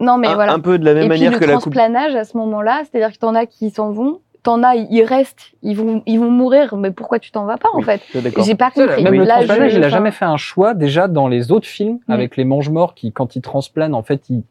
Non, 0.00 0.16
mais 0.18 0.28
un, 0.28 0.34
voilà. 0.34 0.52
un 0.54 0.58
peu 0.60 0.78
de 0.78 0.84
la 0.84 0.94
même 0.94 1.04
Et 1.04 1.08
puis 1.08 1.18
manière 1.18 1.32
le 1.32 1.38
que 1.38 1.44
la 1.44 1.54
coupe. 1.54 1.62
transplanage 1.74 2.14
à 2.14 2.24
ce 2.24 2.36
moment-là, 2.38 2.82
c'est-à-dire 2.90 3.12
que 3.14 3.18
t'en 3.18 3.34
as 3.34 3.44
qui 3.46 3.70
s'en 3.70 3.90
vont, 3.92 4.20
t'en 4.42 4.62
as, 4.62 4.76
ils 4.76 5.02
restent, 5.04 5.52
ils 5.62 5.76
vont, 5.76 6.02
ils 6.06 6.18
vont 6.18 6.30
mourir. 6.30 6.74
Mais 6.76 6.90
pourquoi 6.90 7.18
tu 7.18 7.30
t'en 7.30 7.44
vas 7.44 7.58
pas 7.58 7.68
en 7.74 7.78
Oui, 7.78 7.84
fait. 7.84 8.00
J'ai 8.44 8.54
pas 8.54 8.70
compris. 8.70 9.02
Même 9.04 9.14
le 9.14 9.24
Là, 9.24 9.34
transplanage, 9.36 9.72
je- 9.72 9.76
il 9.78 9.84
a 9.84 9.88
jamais 9.90 10.10
fait 10.10 10.24
un 10.24 10.38
choix 10.38 10.72
déjà 10.74 11.06
dans 11.06 11.28
les 11.28 11.52
autres 11.52 11.66
films 11.66 11.98
Mm. 12.08 12.12
avec 12.12 12.36
les 12.38 12.44
mange-morts 12.44 12.94
qui, 12.94 13.12
quand 13.12 13.36
ils 13.36 13.42
transplanent, 13.42 13.94
en 13.94 14.02
fait, 14.02 14.28
ils, 14.30 14.42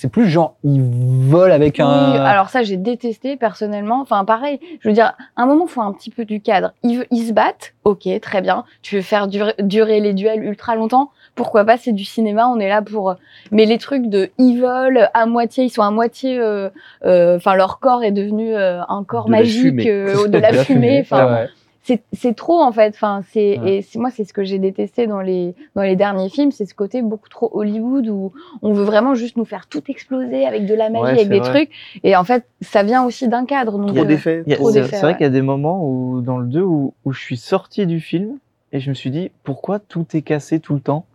c'est 0.00 0.08
plus 0.08 0.28
genre 0.28 0.54
ils 0.62 0.80
volent 0.80 1.52
avec 1.52 1.80
un. 1.80 2.12
Oui, 2.12 2.18
alors 2.18 2.50
ça 2.50 2.62
j'ai 2.62 2.76
détesté 2.76 3.36
personnellement. 3.36 4.00
Enfin 4.00 4.24
pareil, 4.24 4.60
je 4.80 4.88
veux 4.88 4.94
dire, 4.94 5.14
à 5.36 5.42
un 5.42 5.46
moment 5.46 5.66
faut 5.66 5.80
un 5.80 5.92
petit 5.92 6.10
peu 6.10 6.24
du 6.24 6.40
cadre. 6.40 6.72
Ils, 6.84 7.04
ils 7.10 7.26
se 7.26 7.32
battent, 7.32 7.74
ok, 7.82 8.08
très 8.22 8.40
bien. 8.40 8.62
Tu 8.82 8.94
veux 8.94 9.02
faire 9.02 9.26
durer, 9.26 9.54
durer 9.58 9.98
les 9.98 10.14
duels 10.14 10.44
ultra 10.44 10.76
longtemps, 10.76 11.10
pourquoi 11.34 11.64
pas 11.64 11.76
C'est 11.78 11.90
du 11.92 12.04
cinéma, 12.04 12.46
on 12.48 12.60
est 12.60 12.68
là 12.68 12.80
pour. 12.80 13.16
Mais 13.50 13.64
les 13.64 13.78
trucs 13.78 14.06
de 14.06 14.30
ils 14.38 14.60
volent 14.60 15.08
à 15.14 15.26
moitié, 15.26 15.64
ils 15.64 15.70
sont 15.70 15.82
à 15.82 15.90
moitié. 15.90 16.38
euh, 16.38 16.68
euh, 17.04 17.34
Enfin 17.36 17.56
leur 17.56 17.80
corps 17.80 18.04
est 18.04 18.12
devenu 18.12 18.54
euh, 18.54 18.80
un 18.88 19.02
corps 19.02 19.24
De 19.26 19.30
magique, 19.32 19.84
euh, 19.84 20.28
de 20.28 20.38
la 20.38 20.52
fumée. 20.52 21.00
Enfin 21.00 21.26
ouais. 21.26 21.48
C'est 21.88 22.02
c'est 22.12 22.34
trop 22.36 22.60
en 22.60 22.70
fait. 22.70 22.88
Enfin, 22.94 23.22
c'est 23.32 23.58
Ouais. 23.58 23.76
et 23.78 23.82
c'est 23.82 23.98
moi 23.98 24.10
c'est 24.10 24.24
ce 24.24 24.32
que 24.34 24.44
j'ai 24.44 24.58
détesté 24.58 25.06
dans 25.06 25.20
les 25.22 25.54
dans 25.74 25.82
les 25.82 25.96
derniers 25.96 26.28
films, 26.28 26.52
c'est 26.52 26.66
ce 26.66 26.74
côté 26.74 27.00
beaucoup 27.02 27.28
trop 27.30 27.50
Hollywood 27.52 28.06
où 28.08 28.32
on 28.62 28.72
veut 28.74 28.84
vraiment 28.84 29.14
juste 29.14 29.36
nous 29.38 29.44
faire 29.46 29.66
tout 29.66 29.82
exploser 29.88 30.44
avec 30.44 30.66
de 30.66 30.74
la 30.74 30.90
magie, 30.90 31.02
Ouais, 31.04 31.10
avec 31.12 31.28
des 31.30 31.38
vrai. 31.40 31.50
trucs. 31.66 31.70
Et 32.04 32.14
en 32.14 32.24
fait, 32.24 32.44
ça 32.60 32.82
vient 32.82 33.04
aussi 33.04 33.28
d'un 33.28 33.46
cadre. 33.46 33.78
Donc 33.78 33.88
Trop 33.94 34.04
euh, 34.04 34.04
d'effets. 34.04 34.42
Il 34.46 34.50
y 34.50 34.52
a- 34.52 34.56
Trop 34.56 34.70
C'est 34.70 34.80
d'effets, 34.82 34.96
c'est 34.96 35.02
vrai 35.02 35.12
ouais. 35.12 35.16
qu'il 35.16 35.24
y 35.24 35.26
a 35.26 35.30
des 35.30 35.42
moments 35.42 35.84
où, 35.88 36.20
dans 36.20 36.38
le 36.38 36.46
2 36.46 36.62
où, 36.62 36.92
où 37.04 37.12
je 37.12 37.20
suis 37.20 37.36
sorti 37.38 37.86
du 37.86 38.00
film 38.00 38.38
et 38.72 38.80
je 38.80 38.90
me 38.90 38.94
suis 38.94 39.10
dit 39.10 39.30
pourquoi 39.42 39.78
tout 39.78 40.04
est 40.14 40.22
cassé 40.22 40.60
tout 40.60 40.74
le 40.74 40.80
temps? 40.80 41.06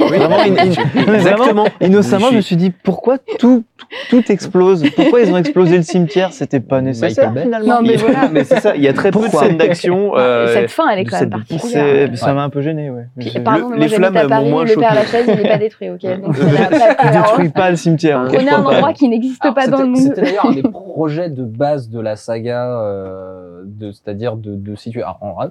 Vraiment, 0.00 0.36
in- 0.38 0.56
in- 0.56 1.14
Exactement. 1.14 1.66
innocemment, 1.80 2.28
je 2.30 2.36
me 2.36 2.40
suis 2.40 2.56
dit 2.56 2.70
pourquoi 2.70 3.18
tout, 3.38 3.64
tout, 4.10 4.30
explose? 4.32 4.84
Pourquoi 4.94 5.20
ils 5.20 5.32
ont 5.32 5.36
explosé 5.36 5.76
le 5.76 5.82
cimetière? 5.82 6.32
C'était 6.32 6.60
pas 6.60 6.80
nécessaire 6.80 7.32
finalement. 7.32 7.74
Non, 7.76 7.82
mais 7.82 7.96
voilà. 7.96 8.28
mais 8.32 8.44
c'est 8.44 8.60
ça. 8.60 8.74
Il 8.76 8.82
y 8.82 8.88
a 8.88 8.92
très 8.92 9.10
peu 9.10 9.20
de 9.26 9.28
scènes 9.32 9.56
d'action. 9.56 10.12
euh, 10.16 10.52
cette 10.52 10.70
fin, 10.70 10.88
elle 10.90 11.00
est 11.00 11.04
quand 11.04 11.20
même 11.20 11.30
particulière. 11.30 12.08
Ça 12.16 12.32
m'a 12.34 12.42
un 12.42 12.50
peu 12.50 12.60
gêné, 12.62 12.90
ouais. 12.90 13.06
Puis, 13.18 13.30
pardon, 13.44 13.68
le- 13.70 13.76
mais 13.76 13.76
moi 13.76 13.84
les 13.84 13.88
j'habite 13.88 13.96
flammes 14.08 14.16
à 14.16 14.22
m'ont 14.22 14.28
Paris, 14.28 14.50
moins 14.50 14.64
le 14.64 14.74
Père. 14.74 14.94
Lachaise, 14.94 15.24
il 15.28 15.34
n'est 15.42 15.48
pas 15.48 15.58
détruit, 15.58 15.90
ok 15.90 16.00
Donc 16.22 16.38
n'a 16.38 17.50
pas 17.50 17.70
le 17.70 17.76
cimetière. 17.76 18.18
Un- 18.20 18.26
Prenez 18.28 18.50
un 18.50 18.64
endroit 18.64 18.92
qui 18.92 19.08
n'existe 19.08 19.42
pas 19.54 19.66
dans 19.66 19.82
le 19.82 19.94
c'était- 19.96 20.06
monde. 20.06 20.14
C'était 20.16 20.22
d'ailleurs 20.22 20.46
un 20.46 20.52
des 20.52 20.62
projets 20.62 21.30
de 21.30 21.44
base 21.44 21.88
de 21.88 22.00
la 22.00 22.16
saga, 22.16 22.66
euh, 22.80 23.62
c'est-à-dire 23.80 24.36
de, 24.36 24.74
situer. 24.76 25.02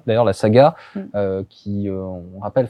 D'ailleurs, 0.08 0.26
la 0.26 0.34
saga 0.34 0.76
Mm. 0.96 1.00
euh, 1.16 1.44
qui, 1.50 1.88
euh, 1.90 1.94
on 2.36 2.40
rappelle, 2.42 2.68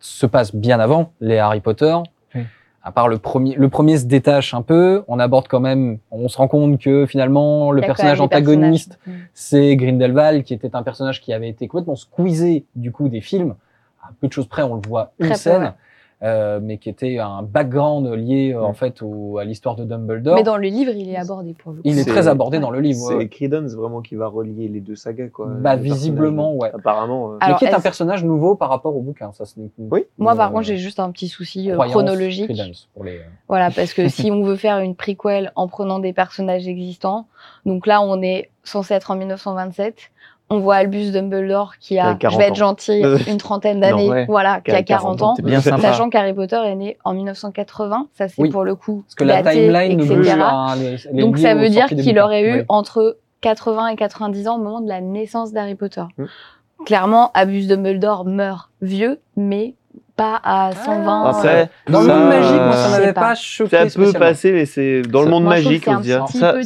se 0.00 0.26
passe 0.26 0.54
bien 0.54 0.80
avant 0.80 1.12
les 1.20 1.38
Harry 1.38 1.60
Potter. 1.60 1.96
Oui. 2.34 2.42
À 2.82 2.92
part 2.92 3.08
le 3.08 3.18
premier, 3.18 3.54
le 3.56 3.68
premier 3.68 3.98
se 3.98 4.06
détache 4.06 4.54
un 4.54 4.62
peu. 4.62 5.04
On 5.08 5.18
aborde 5.18 5.46
quand 5.48 5.60
même. 5.60 5.98
On 6.10 6.28
se 6.28 6.36
rend 6.38 6.48
compte 6.48 6.78
que 6.80 7.04
finalement 7.06 7.70
le 7.72 7.80
personnage 7.82 8.20
antagoniste, 8.20 8.98
personnages. 9.04 9.28
c'est 9.34 9.76
Grindelwald, 9.76 10.44
qui 10.44 10.54
était 10.54 10.74
un 10.74 10.82
personnage 10.82 11.20
qui 11.20 11.32
avait 11.32 11.48
été 11.48 11.68
complètement 11.68 11.96
squeezé 11.96 12.64
du 12.76 12.92
coup 12.92 13.08
des 13.08 13.20
films. 13.20 13.54
À 14.02 14.10
peu 14.20 14.28
de 14.28 14.32
choses 14.32 14.46
près, 14.46 14.62
on 14.62 14.74
le 14.76 14.80
voit 14.88 15.12
une 15.18 15.26
Très 15.26 15.34
peu, 15.34 15.38
scène. 15.40 15.62
ouais. 15.62 15.70
Euh, 16.22 16.58
mais 16.60 16.78
qui 16.78 16.88
était 16.88 17.18
un 17.18 17.42
background 17.42 18.06
lié 18.12 18.52
euh, 18.52 18.62
en 18.62 18.70
Mm. 18.70 18.74
fait 18.74 19.02
au- 19.02 19.38
à 19.38 19.44
l'histoire 19.44 19.76
de 19.76 19.84
Dumbledore. 19.84 20.34
Mais 20.34 20.42
dans 20.42 20.56
le 20.56 20.66
livre, 20.68 20.90
il 20.94 21.08
est 21.08 21.16
abordé 21.16 21.54
pour 21.54 21.70
le 21.70 21.76
coup. 21.76 21.82
Il 21.84 21.98
est 21.98 22.04
très 22.04 22.26
abordé 22.26 22.58
dans 22.58 22.70
le 22.70 22.80
livre. 22.80 22.98
C'est 23.08 23.14
ouais. 23.14 23.28
Credence 23.28 23.72
vraiment 23.74 24.00
qui 24.02 24.16
va 24.16 24.26
relier 24.26 24.66
les 24.68 24.80
deux 24.80 24.96
sagas, 24.96 25.28
quoi. 25.28 25.46
Bah, 25.46 25.76
Le 25.76 25.82
visiblement, 25.82 26.54
ouais. 26.56 26.70
Apparemment. 26.74 27.32
euh, 27.34 27.38
Alors, 27.40 27.58
mais 27.62 27.66
qui 27.68 27.72
est 27.72 27.76
un 27.76 27.80
personnage 27.80 28.24
nouveau 28.24 28.56
par 28.56 28.68
rapport 28.68 28.96
au 28.96 29.00
bouquin. 29.00 29.30
Ça, 29.32 29.44
ce 29.44 29.54
Oui. 29.78 30.04
Moi, 30.18 30.34
par 30.34 30.50
contre, 30.50 30.64
j'ai 30.64 30.76
juste 30.76 30.98
un 30.98 31.10
petit 31.12 31.28
souci 31.28 31.70
euh, 31.70 31.76
chronologique. 31.78 32.46
Credence 32.48 32.88
pour 32.94 33.04
les, 33.04 33.18
euh, 33.18 33.22
Voilà, 33.48 33.70
parce 33.70 33.94
que 33.94 34.08
si 34.08 34.30
on 34.32 34.42
veut 34.42 34.56
faire 34.56 34.78
une 34.80 34.96
prequel 34.96 35.52
en 35.54 35.68
prenant 35.68 35.98
des 36.00 36.12
personnages 36.12 36.66
existants, 36.66 37.26
donc 37.64 37.86
là, 37.86 38.02
on 38.02 38.20
est 38.22 38.50
censé 38.64 38.92
être 38.94 39.10
en 39.12 39.16
1927. 39.16 40.10
On 40.50 40.60
voit 40.60 40.76
Albus 40.76 41.10
Dumbledore 41.12 41.74
qui 41.78 41.98
a 41.98 42.14
40 42.14 42.32
je 42.32 42.38
vais 42.38 42.44
être 42.46 42.52
ans. 42.52 42.54
gentil, 42.54 43.04
Euh, 43.04 43.18
une 43.28 43.36
trentaine 43.36 43.80
d'années, 43.80 44.08
ouais. 44.08 44.26
voilà, 44.26 44.60
qui 44.62 44.70
a 44.70 44.82
40 44.82 45.20
ans. 45.22 45.34
C'est 45.36 45.44
bien 45.44 45.60
sympa. 45.60 45.82
Sachant 45.82 46.08
qu'Harry 46.08 46.32
Potter 46.32 46.56
est 46.64 46.74
né 46.74 46.96
en 47.04 47.12
1980, 47.12 48.08
ça 48.14 48.28
c'est 48.28 48.40
Oui. 48.42 48.48
pour 48.50 48.64
le 48.64 48.74
coup 48.74 49.02
Parce 49.06 49.14
que 49.14 49.24
la 49.24 49.42
daté, 49.42 49.56
timeline 49.66 49.98
ne 49.98 50.04
etc. 50.04 50.38
est 51.12 51.20
Donc 51.20 51.38
ça 51.38 51.54
veut 51.54 51.68
dire 51.68 51.86
qu'il 51.86 52.18
aurait 52.18 52.42
eu 52.42 52.54
Oui. 52.60 52.64
entre 52.68 53.18
80 53.42 53.88
et 53.88 53.96
90 53.96 54.48
ans 54.48 54.56
au 54.56 54.58
moment 54.62 54.80
de 54.80 54.88
la 54.88 55.00
naissance 55.00 55.52
d'Harry 55.52 55.74
Potter. 55.74 56.02
Mm. 56.16 56.24
Clairement, 56.86 57.30
Albus 57.34 57.66
Dumbledore 57.66 58.24
meurt 58.24 58.70
vieux, 58.80 59.20
mais 59.36 59.74
pas 60.18 60.38
à 60.42 60.72
120. 60.72 61.22
Ah, 61.24 61.28
Après, 61.30 61.70
Dans 61.88 62.02
le 62.02 62.08
monde 62.08 62.28
magique, 62.28 62.60
moi, 62.60 62.72
ça 62.72 62.88
m'avait 62.90 63.12
pas. 63.14 63.20
pas 63.20 63.34
choqué 63.36 63.88
ça 63.88 63.98
peut 63.98 64.12
passer, 64.12 64.52
mais 64.52 64.66
c'est 64.66 65.02
dans 65.02 65.22
le 65.22 65.30
monde 65.30 65.44
magique, 65.44 65.86
on 65.88 66.00
tiré 66.00 66.64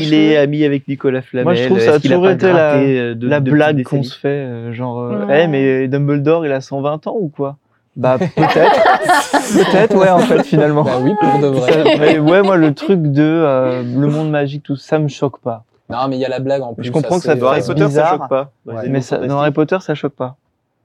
Il 0.00 0.14
est, 0.14 0.36
ami 0.38 0.64
avec 0.64 0.88
Nicolas 0.88 1.22
Flamel. 1.22 1.44
Moi, 1.44 1.54
je 1.54 1.66
trouve 1.66 1.78
ça 1.78 1.92
a 1.94 2.00
toujours 2.00 2.28
été 2.28 2.50
la- 2.52 2.74
euh, 2.74 3.14
de- 3.14 3.28
la 3.28 3.40
de 3.40 3.50
blague 3.50 3.82
qu'on 3.84 4.02
se 4.02 4.18
fait, 4.18 4.28
euh, 4.28 4.72
genre, 4.72 5.00
euh. 5.02 5.26
Eh, 5.30 5.46
mais 5.46 5.86
Dumbledore, 5.88 6.46
il 6.46 6.52
a 6.52 6.60
120 6.60 7.06
ans 7.06 7.16
ou 7.20 7.28
quoi? 7.28 7.56
Bah 7.96 8.16
peut-être, 8.18 8.34
peut-être, 9.54 9.96
ouais, 9.96 10.10
en 10.10 10.18
fait, 10.18 10.42
finalement. 10.42 10.82
Bah 10.82 10.98
oui, 11.00 11.12
pour 11.20 11.38
de 11.38 11.46
vrai. 11.46 11.72
Ça- 11.72 11.90
mais 11.98 12.18
ouais, 12.18 12.42
moi, 12.42 12.56
le 12.56 12.74
truc 12.74 13.00
de 13.02 13.22
euh, 13.22 13.82
le 13.82 14.06
monde 14.08 14.30
magique, 14.30 14.62
tout 14.62 14.76
ça 14.76 14.98
me 14.98 15.08
choque 15.08 15.38
pas. 15.40 15.64
Non, 15.88 15.98
mais 16.08 16.16
il 16.16 16.20
y 16.20 16.24
a 16.24 16.28
la 16.28 16.40
blague 16.40 16.62
en 16.62 16.74
plus. 16.74 16.84
Je 16.84 16.90
comprends 16.90 17.16
que 17.18 17.24
ça 17.24 17.34
Dans 17.34 17.46
Harry 17.48 17.62
Potter, 17.64 17.88
ça 17.90 18.10
choque 18.10 18.28
pas. 18.28 18.50
Ouais. 18.66 18.88
Mais 18.88 19.00
ça, 19.00 19.18
dans. 19.18 19.38
Harry 19.40 19.52
Potter, 19.52 19.76
ça 19.80 19.94
choque 19.94 20.14
pas. 20.14 20.36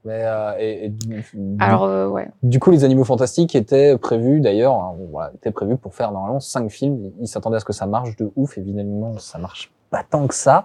Mais, 0.04 0.22
euh, 0.24 0.52
et, 0.58 0.86
et 0.86 0.88
du, 0.88 1.24
Alors, 1.60 1.84
euh, 1.84 2.08
ouais. 2.08 2.28
du 2.42 2.58
coup, 2.58 2.70
les 2.72 2.82
animaux 2.82 3.04
fantastiques 3.04 3.54
étaient 3.54 3.96
prévus 3.96 4.40
d'ailleurs, 4.40 4.74
hein, 4.74 4.94
voilà, 5.10 5.30
étaient 5.34 5.52
prévus 5.52 5.76
pour 5.76 5.94
faire 5.94 6.10
normalement 6.10 6.40
cinq 6.40 6.70
films. 6.70 7.12
Ils- 7.20 7.28
s'attendaient 7.28 7.56
à 7.56 7.60
ce 7.60 7.64
que 7.64 7.72
ça 7.72 7.86
marche 7.86 8.16
de 8.16 8.30
ouf. 8.34 8.58
Évidemment, 8.58 9.18
ça 9.18 9.38
marche 9.38 9.70
pas 9.90 10.02
tant 10.08 10.26
que 10.26 10.34
ça. 10.34 10.64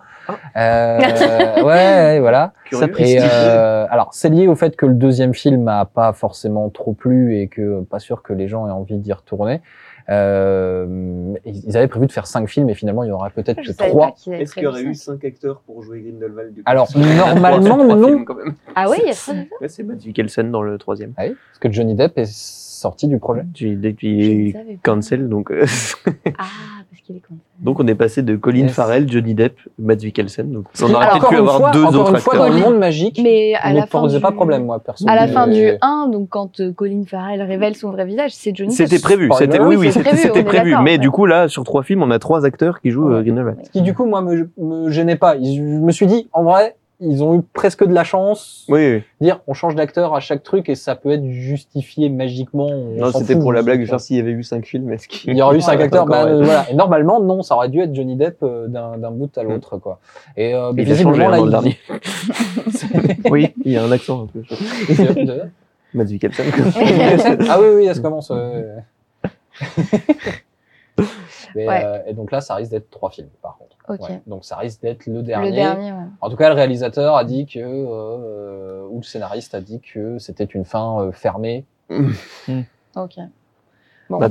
Euh, 0.55 0.97
ouais, 1.57 1.63
ouais, 1.63 2.19
voilà. 2.19 2.53
Curieux. 2.65 2.91
Et 2.99 3.19
euh, 3.21 3.85
alors, 3.91 4.09
c'est 4.13 4.29
lié 4.29 4.47
au 4.47 4.55
fait 4.55 4.75
que 4.75 4.85
le 4.87 4.93
deuxième 4.95 5.33
film 5.35 5.67
a 5.67 5.85
pas 5.85 6.13
forcément 6.13 6.69
trop 6.69 6.93
plu 6.93 7.37
et 7.37 7.47
que 7.47 7.81
pas 7.81 7.99
sûr 7.99 8.23
que 8.23 8.33
les 8.33 8.47
gens 8.47 8.67
aient 8.67 8.71
envie 8.71 8.97
d'y 8.97 9.13
retourner. 9.13 9.61
Euh, 10.09 11.33
ils 11.45 11.75
avaient 11.75 11.87
prévu 11.89 12.07
de 12.07 12.11
faire 12.13 12.27
cinq 12.27 12.47
films 12.47 12.69
et 12.69 12.75
finalement 12.75 13.03
il 13.03 13.09
y 13.09 13.11
aura 13.11 13.29
peut-être 13.29 13.61
que 13.61 13.71
trois. 13.73 14.15
Est-ce 14.31 14.53
qu'il 14.53 14.63
y 14.63 14.67
aurait 14.67 14.83
eu 14.83 14.95
cinq 14.95 15.25
acteurs 15.25 15.61
pour 15.65 15.83
jouer 15.83 16.01
Grindelwald 16.01 16.53
du 16.53 16.63
coup? 16.63 16.69
Alors 16.69 16.87
normalement 16.95 17.95
non, 17.95 18.07
films, 18.07 18.25
quand 18.25 18.35
même. 18.35 18.53
Ah 18.75 18.89
ouais, 18.89 18.97
il 19.01 19.07
y 19.07 19.09
a 19.09 19.13
ça. 19.13 19.33
Ouais, 19.59 19.67
c'est 19.67 19.83
Matt 19.83 20.05
Mikkelsen 20.05 20.49
dans 20.49 20.61
le 20.61 20.77
troisième. 20.77 21.13
Ah 21.17 21.23
oui, 21.25 21.35
parce 21.49 21.59
que 21.59 21.71
Johnny 21.71 21.93
Depp 21.93 22.17
est 22.17 22.25
sorti 22.79 23.07
du 23.07 23.17
projet. 23.19 23.43
Il 23.59 23.85
est 23.85 24.55
cancel, 24.83 25.29
donc 25.29 25.51
euh, 25.51 25.65
Ah, 26.37 26.45
parce 26.89 27.01
qu'il 27.03 27.17
est 27.17 27.19
con. 27.21 27.35
donc 27.59 27.79
on 27.79 27.87
est 27.87 27.95
passé 27.95 28.21
de 28.21 28.35
Colin 28.35 28.63
Yes. 28.67 28.71
Farrell, 28.73 29.09
Johnny 29.11 29.33
Depp, 29.33 29.57
Matt 29.79 30.03
Mikkelsen. 30.03 30.51
Donc 30.51 30.65
on 30.81 30.93
aurait 30.93 31.05
peut-être 31.07 31.15
encore 31.17 31.29
pu 31.29 31.35
une 31.35 31.41
avoir 31.41 31.57
fois, 31.57 31.71
deux 31.71 31.83
encore 31.83 31.99
autres 32.01 32.11
une 32.15 32.17
fois, 32.19 32.33
acteurs. 32.35 32.49
dans 32.49 32.53
le 32.55 32.59
monde 32.61 32.77
magique, 32.79 33.19
Mais 33.23 33.53
à 33.61 33.71
ne 33.73 33.79
la 33.79 33.85
fin 33.87 34.01
posait 34.01 34.17
du... 34.17 34.21
pas 34.21 34.31
problème 34.31 34.65
moi 34.65 34.79
perso. 34.79 35.05
À 35.07 35.15
la 35.15 35.27
fin 35.27 35.47
du 35.47 35.53
Mais- 35.61 35.77
1, 35.81 36.09
donc 36.09 36.29
quand 36.29 36.59
euh, 36.59 36.71
Colin 36.73 37.03
Farrell 37.07 37.41
révèle 37.41 37.75
son 37.75 37.91
vrai 37.91 38.05
visage, 38.05 38.31
c'est 38.33 38.55
Johnny 38.55 38.71
C'était 38.73 38.95
Depp. 38.95 39.01
prévu, 39.03 39.25
Spoiler. 39.27 39.45
c'était 39.51 39.63
oui, 39.63 39.75
Oui, 39.75 39.91
c'était 39.91 40.09
prévu, 40.09 40.21
c'était 40.21 40.43
prévu. 40.43 40.75
Mais 40.83 40.91
ouais. 40.91 40.97
du 40.97 41.09
coup 41.11 41.25
là, 41.25 41.47
sur 41.47 41.63
trois 41.63 41.83
films, 41.83 42.03
on 42.03 42.11
a 42.11 42.19
trois 42.19 42.45
acteurs 42.45 42.79
qui 42.81 42.91
jouent 42.91 43.11
euh. 43.11 43.21
Grindelwald. 43.23 43.59
Ce 43.63 43.69
qui 43.71 43.81
du 43.81 43.93
coup 43.93 44.05
moi 44.05 44.21
me, 44.21 44.49
me 44.57 44.89
gênait 44.91 45.15
pas. 45.15 45.35
Je 45.37 45.61
me 45.61 45.91
suis 45.91 46.05
dit 46.07 46.27
en 46.33 46.43
vrai 46.43 46.75
ils 46.99 47.23
ont 47.23 47.37
eu 47.37 47.41
presque 47.53 47.85
de 47.85 47.93
la 47.93 48.03
chance. 48.03 48.65
Oui, 48.69 48.93
oui. 48.95 49.03
Dire, 49.21 49.39
on 49.47 49.53
change 49.53 49.75
d'acteur 49.75 50.15
à 50.15 50.19
chaque 50.19 50.41
truc 50.41 50.67
et 50.67 50.73
ça 50.75 50.95
peut 50.95 51.11
être 51.11 51.25
justifié 51.29 52.09
magiquement. 52.09 52.65
on 52.67 52.95
Non, 52.99 53.11
c'était 53.11 53.35
pour 53.37 53.53
la 53.53 53.61
blague 53.61 53.81
de 53.81 53.85
faire 53.85 53.99
s'il 53.99 54.17
y 54.17 54.19
avait 54.19 54.31
eu 54.31 54.41
cinq 54.43 54.65
films. 54.65 54.91
Est-ce 54.91 55.07
qu'il 55.07 55.29
Il 55.31 55.37
y 55.37 55.41
aurait 55.41 55.57
eu 55.57 55.61
cinq 55.61 55.79
acteurs. 55.79 56.05
bah, 56.07 56.25
euh, 56.25 56.43
voilà. 56.43 56.69
Et 56.71 56.73
normalement, 56.73 57.19
non, 57.19 57.43
ça 57.43 57.55
aurait 57.55 57.69
dû 57.69 57.79
être 57.81 57.93
Johnny 57.93 58.15
Depp 58.15 58.37
euh, 58.41 58.67
d'un 58.67 59.11
bout 59.11 59.35
à 59.37 59.43
l'autre, 59.43 59.77
quoi. 59.77 59.99
Et 60.35 60.53
euh, 60.55 60.71
Il 60.75 60.91
a 60.91 60.95
changé 60.95 61.03
visiblement, 61.11 61.27
hein, 61.27 61.31
là, 61.31 61.37
le 61.37 61.45
il- 61.45 61.49
dernier. 61.51 61.77
Oui, 63.29 63.53
il 63.63 63.71
y 63.73 63.77
a 63.77 63.83
un 63.83 63.91
accent 63.91 64.23
un 64.23 64.27
peu. 64.27 64.41
Mads 65.93 66.05
Mikkelsen. 66.11 66.45
ah 67.49 67.59
oui, 67.61 67.67
oui, 67.75 67.87
ça 67.93 68.01
commence. 68.01 68.29
ouais. 68.31 68.65
Mais, 71.55 71.67
Ouais. 71.67 71.81
euh, 71.85 71.99
et 72.07 72.13
donc 72.13 72.31
là, 72.31 72.41
ça 72.41 72.55
risque 72.55 72.71
d'être 72.71 72.89
trois 72.89 73.09
films, 73.09 73.29
par 73.41 73.57
contre. 73.57 73.66
Ok. 73.89 74.01
Ouais. 74.01 74.21
Donc 74.27 74.43
ça 74.45 74.57
risque 74.57 74.81
d'être 74.81 75.05
le 75.07 75.21
dernier. 75.23 75.49
Le 75.49 75.55
dernier, 75.55 75.91
ouais. 75.91 75.97
En 76.21 76.29
tout 76.29 76.35
cas, 76.35 76.49
le 76.49 76.55
réalisateur 76.55 77.15
a 77.15 77.23
dit 77.23 77.45
que, 77.45 77.59
euh, 77.61 78.85
ou 78.89 78.97
le 78.97 79.03
scénariste 79.03 79.55
a 79.55 79.61
dit 79.61 79.79
que 79.79 80.17
c'était 80.19 80.43
une 80.45 80.65
fin 80.65 80.99
euh, 81.01 81.11
fermée. 81.11 81.65
Ok. 82.95 83.13
Bon, 84.09 84.17
Bah. 84.19 84.29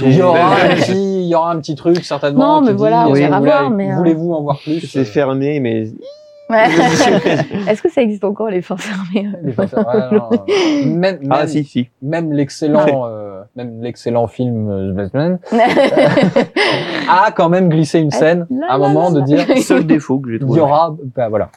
Il 0.00 0.14
y 0.14 0.22
aura 0.22 0.54
un 0.54 0.74
petit, 0.76 1.22
il 1.22 1.28
y 1.28 1.34
aura 1.34 1.50
un 1.50 1.58
petit 1.60 1.74
truc 1.74 2.04
certainement. 2.04 2.54
Non, 2.56 2.60
mais 2.62 2.70
dit, 2.72 2.78
voilà, 2.78 3.02
est-ce 3.08 3.10
on 3.10 3.14
ira 3.16 3.38
vous 3.40 3.44
voir, 3.44 3.64
voulez- 3.64 3.76
mais, 3.76 3.92
euh, 3.92 3.96
Voulez-vous 3.96 4.32
en 4.32 4.42
voir 4.42 4.58
plus 4.60 4.80
C'est 4.86 5.04
fermé, 5.04 5.60
mais 5.60 5.88
Ouais. 6.50 6.64
Est-ce 7.68 7.82
que 7.82 7.90
ça 7.90 8.00
existe 8.00 8.24
encore 8.24 8.48
les 8.48 8.62
fins 8.62 8.78
fermées? 8.78 9.28
Les 9.42 9.52
fins 9.52 9.66
fermées, 9.66 9.86
ouais, 9.86 10.18
non, 10.18 10.30
non. 10.30 10.96
Même, 10.96 11.18
ah 11.30 11.38
même- 11.40 11.48
si 11.48 11.62
si. 11.64 11.90
même 12.00 12.32
l'excellent, 12.32 13.04
euh, 13.06 13.27
même 13.58 13.82
l'excellent 13.82 14.26
film 14.26 14.68
euh, 14.70 14.92
The 14.92 14.94
Batman 14.96 15.38
a 17.08 17.30
quand 17.32 17.48
même 17.48 17.68
glissé 17.68 17.98
une 17.98 18.10
scène 18.10 18.46
Là, 18.50 18.66
à 18.70 18.74
un 18.74 18.78
moment 18.78 19.10
de 19.10 19.20
dire 19.20 19.44
Seul 19.62 19.84
défaut 19.86 20.18
que 20.20 20.30
j'ai 20.30 20.36
il 20.36 20.40
trouvé. 20.40 20.58
y 20.58 20.62
aura, 20.62 20.94
bah 21.16 21.28
voilà, 21.28 21.50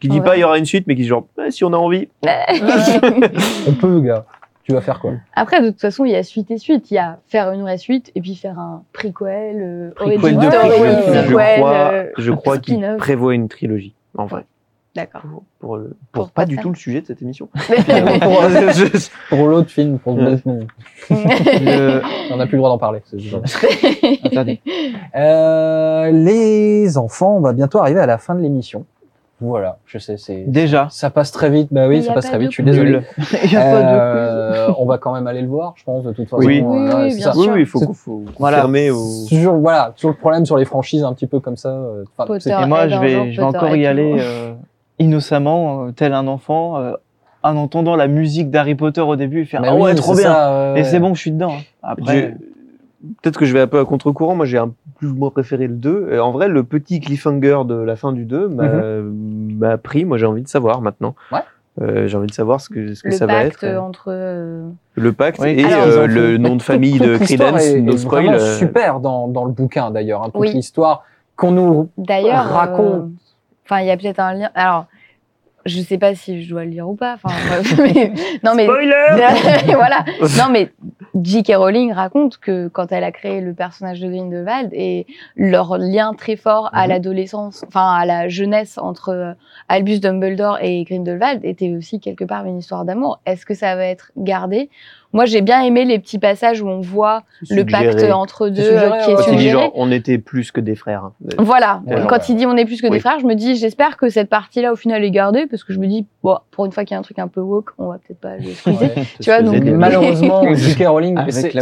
Qui 0.00 0.08
dit 0.08 0.18
Ouais. 0.20 0.24
pas 0.24 0.36
il 0.36 0.40
y 0.40 0.44
aura 0.44 0.58
une 0.58 0.64
suite, 0.64 0.86
mais 0.86 0.94
qui 0.94 1.02
dit 1.02 1.08
genre 1.08 1.26
eh, 1.44 1.50
si 1.50 1.64
on 1.64 1.72
a 1.72 1.76
envie. 1.76 2.08
on 3.68 3.72
peut, 3.72 4.00
gars. 4.00 4.24
Tu 4.62 4.72
vas 4.72 4.80
faire 4.80 4.98
quoi? 4.98 5.12
Après, 5.34 5.60
de 5.60 5.68
toute 5.68 5.80
façon, 5.82 6.06
il 6.06 6.12
y 6.12 6.16
a 6.16 6.22
suite 6.22 6.50
et 6.50 6.56
suite. 6.56 6.90
Il 6.90 6.94
y 6.94 6.98
a 6.98 7.18
faire 7.26 7.52
une 7.52 7.60
vraie 7.60 7.76
suite 7.76 8.10
et 8.14 8.22
puis 8.22 8.34
faire 8.34 8.58
un 8.58 8.82
prequel, 8.94 9.56
euh, 9.60 9.90
Prequel 9.94 10.38
de 10.38 10.46
prequel, 10.46 11.24
je 11.26 11.32
crois, 11.58 11.90
euh, 11.92 12.06
je 12.16 12.32
crois 12.32 12.58
qu'il 12.58 12.96
prévoit 12.96 13.34
une 13.34 13.48
trilogie. 13.48 13.94
En 14.16 14.24
vrai, 14.24 14.46
D'accord. 14.94 15.22
pour, 15.22 15.42
pour, 15.58 15.76
le- 15.76 15.96
Pour 16.12 16.24
pour 16.26 16.30
pas 16.30 16.46
du 16.46 16.56
tout 16.56 16.68
le 16.68 16.76
sujet 16.76 17.00
de 17.00 17.06
cette 17.06 17.20
émission. 17.20 17.48
pour, 18.20 18.40
pour 19.28 19.46
l'autre 19.48 19.70
film, 19.70 19.98
pour. 19.98 20.14
Batman, 20.14 20.66
Le- 21.10 22.00
on 22.32 22.36
n'a 22.36 22.46
plus 22.46 22.52
le 22.56 22.58
droit 22.58 22.70
d'en 22.70 22.78
parler. 22.78 23.00
Euh, 25.16 26.10
les 26.10 26.98
enfants, 26.98 27.36
on 27.36 27.40
va 27.40 27.52
bientôt 27.52 27.78
arriver 27.78 28.00
à 28.00 28.06
la 28.06 28.18
fin 28.18 28.34
de 28.34 28.40
l'émission. 28.40 28.84
Voilà, 29.40 29.78
je 29.84 29.98
sais, 29.98 30.16
c'est 30.16 30.44
Déjà. 30.46 30.86
ça 30.90 31.10
passe 31.10 31.32
très 31.32 31.50
vite. 31.50 31.68
Bah 31.72 31.88
oui, 31.88 32.02
ça 32.04 32.12
passe 32.14 32.26
pas 32.26 32.30
très 32.30 32.38
vite. 32.38 32.50
Je 32.50 32.54
suis 32.54 32.62
désolé. 32.62 32.92
Nul. 32.92 33.04
Il 33.44 33.52
y 33.52 33.56
a 33.56 33.60
pas 33.60 33.82
de 33.82 33.86
Euh, 33.88 34.72
on 34.78 34.86
va 34.86 34.96
quand 34.96 35.12
même 35.12 35.26
aller 35.26 35.42
le 35.42 35.48
voir, 35.48 35.74
je 35.76 35.82
pense, 35.84 36.04
de 36.04 36.12
toute 36.12 36.28
façon. 36.30 36.42
Oui. 36.42 36.62
Oui, 36.64 36.78
Euh, 36.88 37.08
oui, 37.08 37.16
bien 37.16 37.32
sûr. 37.32 37.58
il 37.58 37.66
faut, 37.66 37.92
faut 37.92 38.22
Voilà. 38.38 38.62
C'est 38.62 38.90
Toujours, 39.36 39.56
voilà, 39.56 39.92
toujours 39.96 40.12
le 40.12 40.16
problème 40.16 40.46
sur 40.46 40.56
les 40.56 40.64
franchises 40.64 41.02
un 41.02 41.12
petit 41.12 41.26
peu 41.26 41.40
comme 41.40 41.56
ça. 41.56 41.68
euh, 41.70 42.04
Et 42.46 42.66
moi, 42.66 42.88
je 42.88 42.96
vais, 42.98 43.32
je 43.32 43.40
vais 43.40 43.46
encore 43.46 43.74
y 43.76 43.86
aller 43.86 44.16
euh, 44.20 44.54
innocemment, 44.98 45.86
euh, 45.86 45.90
tel 45.92 46.12
un 46.12 46.26
enfant, 46.26 46.78
euh, 46.78 46.92
en 47.42 47.56
entendant 47.56 47.96
la 47.96 48.06
musique 48.08 48.50
d'Harry 48.50 48.74
Potter 48.74 49.00
au 49.02 49.16
début 49.16 49.42
et 49.42 49.44
faire 49.44 49.60
Mais 49.60 49.68
Ah 49.70 49.74
oui, 49.74 49.82
ouais, 49.82 49.94
trop 49.94 50.14
bien. 50.14 50.22
ça, 50.32 50.70
Et 50.76 50.80
ouais. 50.80 50.84
c'est 50.84 50.98
bon, 51.00 51.14
je 51.14 51.20
suis 51.20 51.30
dedans. 51.32 51.52
hein. 51.52 51.62
Après, 51.82 52.34
Peut-être 53.22 53.38
que 53.38 53.44
je 53.44 53.52
vais 53.52 53.60
un 53.60 53.66
peu 53.66 53.78
à 53.78 53.84
contre-courant. 53.84 54.34
Moi, 54.34 54.46
j'ai 54.46 54.56
un 54.56 54.72
plus 54.96 55.08
ou 55.10 55.14
moins 55.14 55.28
préféré 55.28 55.66
le 55.66 55.74
2. 55.74 56.08
Et 56.12 56.18
en 56.18 56.30
vrai, 56.32 56.48
le 56.48 56.62
petit 56.64 57.00
cliffhanger 57.00 57.58
de 57.66 57.74
la 57.74 57.96
fin 57.96 58.12
du 58.12 58.24
2 58.24 58.48
m'a 58.48 58.66
m'a 59.02 59.76
pris. 59.76 60.06
Moi, 60.06 60.16
j'ai 60.16 60.24
envie 60.24 60.40
de 60.42 60.48
savoir 60.48 60.80
maintenant. 60.80 61.14
Mhm. 61.30 61.36
Ouais. 61.36 61.44
Euh, 61.82 62.06
j'ai 62.08 62.16
envie 62.16 62.28
de 62.28 62.32
savoir 62.32 62.62
ce 62.62 62.70
que, 62.70 62.94
ce 62.94 63.02
que 63.02 63.08
Le 63.08 63.14
ça 63.14 63.26
va 63.26 63.42
être. 63.44 63.60
pacte 63.60 63.76
entre. 63.78 64.04
euh, 64.08 64.66
Le 64.94 65.12
pacte 65.12 65.38
Oui, 65.42 65.50
et 65.50 65.64
alors, 65.66 65.86
euh, 65.86 66.06
le 66.06 66.38
nom 66.38 66.56
de 66.56 66.62
famille 66.62 66.98
de 66.98 67.18
Toute 67.18 67.28
l'histoire 67.28 67.50
Credence, 67.50 67.66
est, 67.66 67.80
no 67.82 67.92
est 67.92 67.98
spoil. 67.98 68.24
vraiment 68.26 68.38
super 68.38 69.00
dans, 69.00 69.28
dans 69.28 69.44
le 69.44 69.52
bouquin 69.52 69.90
d'ailleurs. 69.90 70.22
hein, 70.22 70.30
toute 70.32 70.40
Oui. 70.40 70.52
l'histoire 70.54 71.02
qu'on 71.36 71.50
nous 71.50 71.88
raconte. 72.08 73.10
Enfin, 73.64 73.80
il 73.80 73.86
y 73.86 73.90
a 73.90 73.96
peut-être 73.96 74.20
un 74.20 74.34
lien. 74.34 74.50
Alors, 74.54 74.86
je 75.66 75.80
sais 75.80 75.96
pas 75.96 76.14
si 76.14 76.42
je 76.42 76.50
dois 76.50 76.64
le 76.64 76.70
lire 76.70 76.86
ou 76.88 76.94
pas. 76.94 77.14
Enfin, 77.22 77.34
mais- 77.78 78.12
non, 78.44 78.54
mais. 78.54 78.66
voilà. 79.74 80.04
Non, 80.38 80.50
mais 80.50 80.70
J.K. 81.22 81.52
Rowling 81.56 81.92
raconte 81.92 82.36
que 82.38 82.68
quand 82.68 82.92
elle 82.92 83.04
a 83.04 83.12
créé 83.12 83.40
le 83.40 83.54
personnage 83.54 84.00
de 84.00 84.08
Grindelwald 84.08 84.68
et 84.72 85.06
leur 85.36 85.78
lien 85.78 86.12
très 86.12 86.36
fort 86.36 86.68
à 86.74 86.82
Mhm. 86.84 86.88
l'adolescence, 86.90 87.64
enfin 87.68 87.94
à 87.94 88.04
la 88.04 88.28
jeunesse 88.28 88.76
entre 88.78 89.08
euh, 89.10 89.32
Albus 89.68 90.00
Dumbledore 90.00 90.58
et 90.60 90.84
Grindelwald 90.84 91.40
était 91.44 91.70
aussi 91.74 91.98
quelque 92.00 92.24
part 92.24 92.44
une 92.44 92.58
histoire 92.58 92.84
d'amour. 92.84 93.20
Est-ce 93.24 93.46
que 93.46 93.54
ça 93.54 93.74
va 93.76 93.86
être 93.86 94.10
gardé 94.18 94.68
Moi, 95.14 95.24
j'ai 95.24 95.40
bien 95.40 95.62
aimé 95.62 95.84
les 95.86 95.98
petits 95.98 96.18
passages 96.18 96.60
où 96.60 96.68
on 96.68 96.80
voit 96.80 97.22
le 97.48 97.60
suggéré. 97.62 97.86
pacte 97.94 98.12
entre 98.12 98.48
deux 98.50 98.62
suggéré, 98.62 98.84
euh, 98.86 99.04
qui 99.04 99.10
est. 99.10 99.14
Quand 99.14 99.20
il 99.22 99.24
dit 99.24 99.30
suggéré. 99.38 99.50
genre, 99.62 99.72
on 99.74 99.90
était 99.90 100.18
plus 100.18 100.50
que 100.52 100.60
des 100.60 100.74
frères. 100.74 101.10
Voilà, 101.38 101.80
quand 102.08 102.16
ouais. 102.16 102.24
il 102.28 102.36
dit 102.36 102.44
on 102.46 102.56
est 102.56 102.64
plus 102.66 102.82
que 102.82 102.88
des 102.88 103.00
frères, 103.00 103.18
je 103.20 103.26
me 103.26 103.34
dis 103.34 103.56
j'espère 103.56 103.96
que 103.96 104.08
cette 104.10 104.28
partie-là 104.28 104.72
au 104.72 104.76
final 104.76 105.02
est 105.04 105.10
gardée 105.10 105.46
parce 105.46 105.64
que 105.64 105.72
je 105.72 105.78
me 105.78 105.86
dis 105.86 106.06
bon 106.22 106.36
pour 106.50 106.66
une 106.66 106.72
fois 106.72 106.84
qu'il 106.84 106.94
y 106.94 106.96
a 106.96 106.98
un 106.98 107.02
truc 107.02 107.18
un 107.18 107.28
peu 107.28 107.40
woke, 107.40 107.70
on 107.78 107.88
va 107.88 107.98
peut-être 107.98 108.20
pas 108.20 108.36
le. 108.36 108.44
Ouais. 108.78 108.94
Tu 109.20 109.30
vois, 109.30 109.40
donc- 109.42 109.62
Malheureusement, 109.64 110.42
J.K. 110.54 110.86
Rowling, 110.86 111.16
Avec 111.16 111.32
c'est- 111.32 111.54
la 111.54 111.60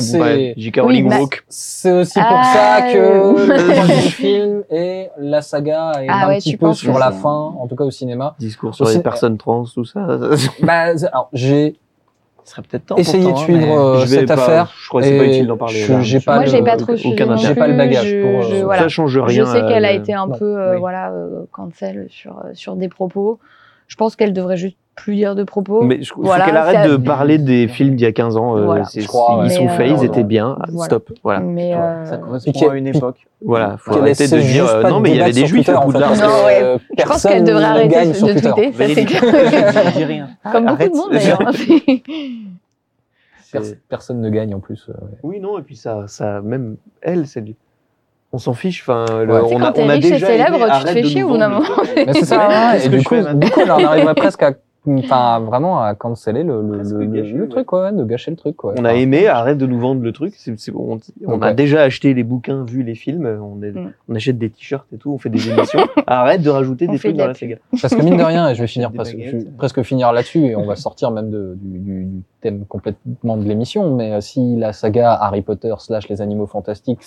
J.K. 0.57 0.81
Rowling 0.81 1.05
Oui, 1.05 1.11
bah- 1.11 1.21
woke. 1.21 1.45
c'est 1.49 1.93
aussi 1.93 2.19
pour 2.19 2.29
Ah, 2.31 2.79
ça 2.81 2.93
que 2.93 2.99
euh, 2.99 3.47
le 3.47 3.93
film 4.11 4.63
et 4.71 5.09
la 5.19 5.43
saga 5.43 5.93
est 6.01 6.07
Ah 6.09 6.25
un 6.25 6.29
ouais, 6.29 6.39
petit 6.39 6.57
peu 6.57 6.73
sur 6.73 6.99
la 6.99 7.13
fin, 7.13 7.29
en 7.59 7.67
tout 7.67 7.77
cas 7.77 7.85
au 7.85 7.91
cinéma. 7.91 8.35
Discours 8.39 8.75
sur 8.75 8.89
les 8.89 9.01
personnes 9.01 9.37
trans, 9.37 9.65
tout 9.65 9.85
ça. 9.85 10.07
Bah, 10.63 10.85
alors, 11.13 11.29
j'ai 11.33 11.77
il 12.45 12.49
serait 12.51 12.63
peut-être 12.63 12.87
temps. 12.87 12.97
essayé 12.97 13.19
de 13.23 13.29
pourtant, 13.29 13.41
hein, 13.41 13.45
suivre 13.45 13.61
mais- 13.61 13.77
euh, 13.77 13.95
Je 13.99 14.07
vais 14.07 14.17
cette 14.19 14.29
pas- 14.29 14.35
affaire. 14.35 14.73
Je 14.83 14.89
crois 14.89 15.01
que 15.01 15.07
c'est 15.07 15.19
pas 15.19 15.25
utile 15.25 15.47
d'en 15.47 15.57
parler. 15.57 15.75
je- 15.75 16.01
j'ai 16.01 16.21
pas 16.21 16.35
Moi, 16.35 16.45
le- 16.45 16.51
j'ai 16.51 16.63
pas 16.63 16.77
trop 16.77 16.97
suivi. 16.97 17.17
J'ai 17.39 17.55
pas 17.55 17.67
le 17.69 17.75
bagage 17.77 18.07
je- 18.07 18.23
pour, 18.23 18.43
je- 18.43 18.55
euh, 18.57 18.65
voilà. 18.65 18.83
Ça 18.83 18.89
change 18.89 19.11
Je 19.13 19.21
rien. 19.21 19.47
sais 19.47 19.61
qu'elle 19.67 19.85
a 19.85 19.91
euh, 19.93 19.95
été 19.97 20.13
un 20.15 20.27
non, 20.27 20.37
peu 20.39 20.45
euh, 20.61 20.73
oui. 20.75 20.81
voilà 20.81 21.11
euh, 21.13 21.45
cancel 21.53 22.07
sur 22.11 22.43
sur 22.55 22.77
des 22.77 22.89
propos. 22.89 23.39
Je 23.87 23.97
pense 23.97 24.17
qu'elle 24.17 24.33
devrait 24.33 24.57
juste 24.57 24.77
plus 24.95 25.15
dire 25.17 25.35
de 25.35 25.43
propos. 25.43 25.83
Mais 25.83 26.03
je 26.03 26.13
faut 26.13 26.23
Voilà, 26.23 26.45
qu'elle 26.45 26.57
arrête 26.57 26.91
de 26.91 26.97
parler 26.97 27.39
des 27.39 27.67
films 27.67 27.97
d'il 27.97 28.05
y 28.05 28.07
a 28.07 28.13
15 28.13 28.37
ans. 28.37 28.57
euh, 28.59 28.65
Voilà. 28.67 28.85
c'est- 28.85 29.01
Je 29.01 29.09
crois, 29.09 29.39
ils 29.41 29.49
ouais. 29.49 29.49
sont 29.51 29.65
Mais, 29.65 29.77
faits, 29.77 29.89
ils 29.91 30.01
euh, 30.01 30.07
étaient 30.07 30.23
bien. 30.23 30.57
Voilà. 30.69 30.85
Stop. 30.87 31.11
Voilà. 31.23 31.41
Mais 31.41 31.75
euh, 31.75 32.05
Ça 32.05 32.19
correspond 32.19 32.69
à 32.71 32.77
une 32.77 32.87
époque. 32.87 33.27
Voilà. 33.45 33.77
Faut 33.79 33.93
Qu'elle 33.93 34.03
arrêter 34.03 34.29
de 34.29 34.39
dire 34.39 34.67
euh, 34.69 34.83
non, 34.89 35.01
mais 35.01 35.11
il 35.13 35.17
y 35.17 35.21
avait 35.23 35.33
des 35.33 35.47
juifs 35.47 35.65
Twitter, 35.67 35.79
à 35.79 35.81
Poudlard. 35.81 36.15
Non, 36.15 36.23
euh, 36.23 36.79
je 36.79 36.95
pense 36.95 37.07
personne 37.07 37.33
qu'elle 37.33 37.45
devrait 37.45 37.63
ne 37.63 37.67
arrêter 37.67 37.89
gagne 37.89 38.13
de, 38.13 38.19
tweeter. 38.19 38.73
Ça, 38.73 38.95
c'est 38.95 39.05
clair. 39.07 39.23
Je 39.25 39.97
dis 39.97 40.05
rien. 40.05 40.29
Comme 40.53 40.67
beaucoup 40.67 40.83
de 40.85 40.97
monde 40.97 41.11
d'ailleurs. 41.13 41.39
Pers- 43.53 43.63
Personne 43.89 44.21
ne 44.21 44.31
gagne 44.31 44.55
en 44.55 44.61
plus. 44.61 44.87
euh. 44.89 44.93
Oui, 45.23 45.41
non, 45.41 45.59
et 45.59 45.63
puis 45.63 45.77
ça, 45.77 46.05
ça 46.07 46.41
même 46.41 46.77
elle, 47.03 47.27
c'est 47.27 47.43
du- 47.43 47.55
On 48.33 48.39
s'en 48.39 48.55
fiche. 48.55 48.83
Enfin, 48.83 49.05
Ouais. 49.11 49.27
Tu 49.27 49.49
sais, 49.49 49.55
on 49.55 49.61
a, 49.61 49.67
quand 49.67 49.73
t'es 49.73 49.83
on 49.85 49.89
riche 49.89 50.05
et 50.07 50.11
déjà 50.13 50.27
célèbre, 50.27 50.55
aimé, 50.57 50.65
tu 50.79 50.85
te 50.85 50.89
fais 50.91 51.03
de 51.03 51.07
chier 51.09 51.21
nous 51.21 51.27
au 51.29 51.31
bout 51.33 51.39
d'un 51.39 51.49
vendre 51.51 51.69
moment. 51.69 51.83
Mais 51.95 52.13
c'est 52.15 52.25
ça, 52.25 52.79
et 52.83 52.89
du 52.89 53.03
coup, 53.05 53.15
on 53.17 53.69
en 53.71 53.85
arriverait 53.85 54.15
presque 54.15 54.43
à, 54.43 54.53
enfin, 54.87 55.41
vraiment 55.47 55.81
à 55.83 55.95
canceller 55.95 56.43
le, 56.43 56.63
le, 56.63 56.83
le, 56.83 56.99
le- 56.99 57.07
gâcher, 57.07 57.33
le 57.33 57.43
ouais. 57.43 57.49
truc, 57.49 57.67
quoi, 57.67 57.93
de 57.93 58.05
gâcher 58.05 58.31
le 58.31 58.37
truc, 58.37 58.57
quoi. 58.57 58.75
On 58.79 58.85
a 58.85 58.95
aimé, 58.95 59.27
arrête 59.29 59.59
de 59.59 59.67
nous 59.67 59.79
vendre 59.79 60.03
le 60.03 60.13
truc. 60.13 60.35
C'est- 60.37 60.59
c'est- 60.59 60.73
on 60.75 61.43
a 61.43 61.53
déjà 61.55 61.83
acheté 61.83 62.15
les 62.15 62.23
bouquins, 62.25 62.65
vu 62.65 62.83
les 62.83 62.95
films. 62.95 63.27
On, 63.27 63.63
est- 63.63 63.71
Mm. 63.73 63.93
on 64.09 64.15
achète 64.15 64.39
des 64.39 64.51
t-shirts 64.51 64.87
et 64.93 64.97
tout. 64.99 65.13
On 65.13 65.19
fait 65.19 65.31
des 65.31 65.49
émissions. 65.49 65.81
arrête 66.07 66.43
de 66.43 66.51
rajouter 66.51 66.87
On 66.89 66.93
des 66.93 66.99
trucs 66.99 67.13
de 67.13 67.19
dans 67.19 67.27
la 67.29 67.35
saga. 67.35 67.57
Parce 67.81 67.95
que 67.95 68.03
mine 68.03 68.17
de 68.17 68.23
rien, 68.23 68.49
et 68.49 68.55
je 68.55 68.61
vais 68.61 68.67
finir 68.67 68.91
presque, 68.93 69.17
baguettes. 69.17 69.31
je 69.31 69.37
vais 69.39 69.45
presque 69.57 69.83
finir 69.83 70.13
là-dessus, 70.13 70.47
et 70.47 70.57
on 70.57 70.65
va 70.67 70.77
sortir 70.77 71.11
même 71.11 71.31
de, 71.31 71.57
du, 71.61 71.79
du, 71.79 72.05
du 72.05 72.23
thème 72.41 72.65
complètement 72.67 73.37
de 73.37 73.45
l'émission, 73.49 73.95
mais 73.95 74.13
euh, 74.13 74.21
si 74.21 74.57
la 74.57 74.73
saga 74.73 75.13
Harry 75.13 75.43
Potter 75.43 75.73
slash 75.79 76.09
les 76.09 76.21
animaux 76.21 76.47
fantastiques 76.47 76.99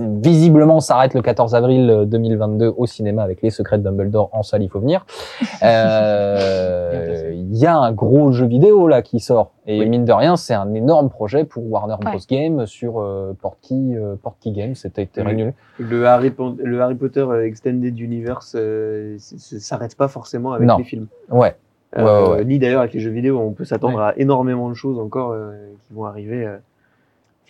visiblement 0.00 0.80
s'arrête 0.80 1.14
le 1.14 1.22
14 1.22 1.54
avril 1.54 2.04
2022 2.06 2.72
au 2.76 2.86
cinéma 2.86 3.22
avec 3.22 3.42
Les 3.42 3.50
Secrets 3.50 3.78
de 3.78 3.84
Dumbledore 3.84 4.30
en 4.32 4.42
salle, 4.42 4.62
il 4.62 4.68
faut 4.68 4.80
venir. 4.80 5.04
Euh, 5.62 7.32
Il 7.34 7.56
y 7.56 7.66
a 7.66 7.76
un 7.76 7.92
gros 7.92 8.32
jeu 8.32 8.46
vidéo 8.46 8.86
là 8.88 9.02
qui 9.02 9.20
sort 9.20 9.52
et 9.66 9.80
Oui. 9.80 9.88
mine 9.88 10.04
de 10.04 10.12
rien, 10.12 10.36
c'est 10.36 10.54
un 10.54 10.72
énorme 10.74 11.10
projet 11.10 11.44
pour 11.44 11.70
Warner 11.70 11.96
Bros 12.00 12.12
Ouais. 12.14 12.18
Games 12.28 12.66
sur 12.66 13.00
euh, 13.00 13.32
Portkey, 13.40 13.74
euh, 13.94 14.14
Portkey 14.22 14.50
Games. 14.52 14.74
C'était 14.74 15.08
nul. 15.34 15.52
Le 15.78 16.06
Harry, 16.06 16.32
le 16.58 16.80
Harry 16.80 16.94
Potter 16.94 17.20
euh, 17.20 17.44
Extended 17.46 17.98
Universe 17.98 18.54
euh, 18.58 19.16
s'arrête 19.18 19.96
pas 19.96 20.08
forcément 20.08 20.52
avec 20.52 20.66
Non. 20.66 20.78
les 20.78 20.84
films. 20.84 21.06
Ouais. 21.30 21.54
Euh, 21.98 22.04
Ouais, 22.04 22.28
ouais, 22.30 22.36
ouais. 22.38 22.44
Ni 22.44 22.58
d'ailleurs 22.58 22.80
avec 22.80 22.94
les 22.94 23.00
jeux 23.00 23.10
vidéo, 23.10 23.38
on 23.40 23.50
peut 23.52 23.64
s'attendre 23.64 24.00
à 24.00 24.16
énormément 24.16 24.68
de 24.68 24.74
choses 24.74 24.98
encore 24.98 25.32
euh, 25.32 25.52
qui 25.86 25.92
vont 25.94 26.04
arriver. 26.04 26.46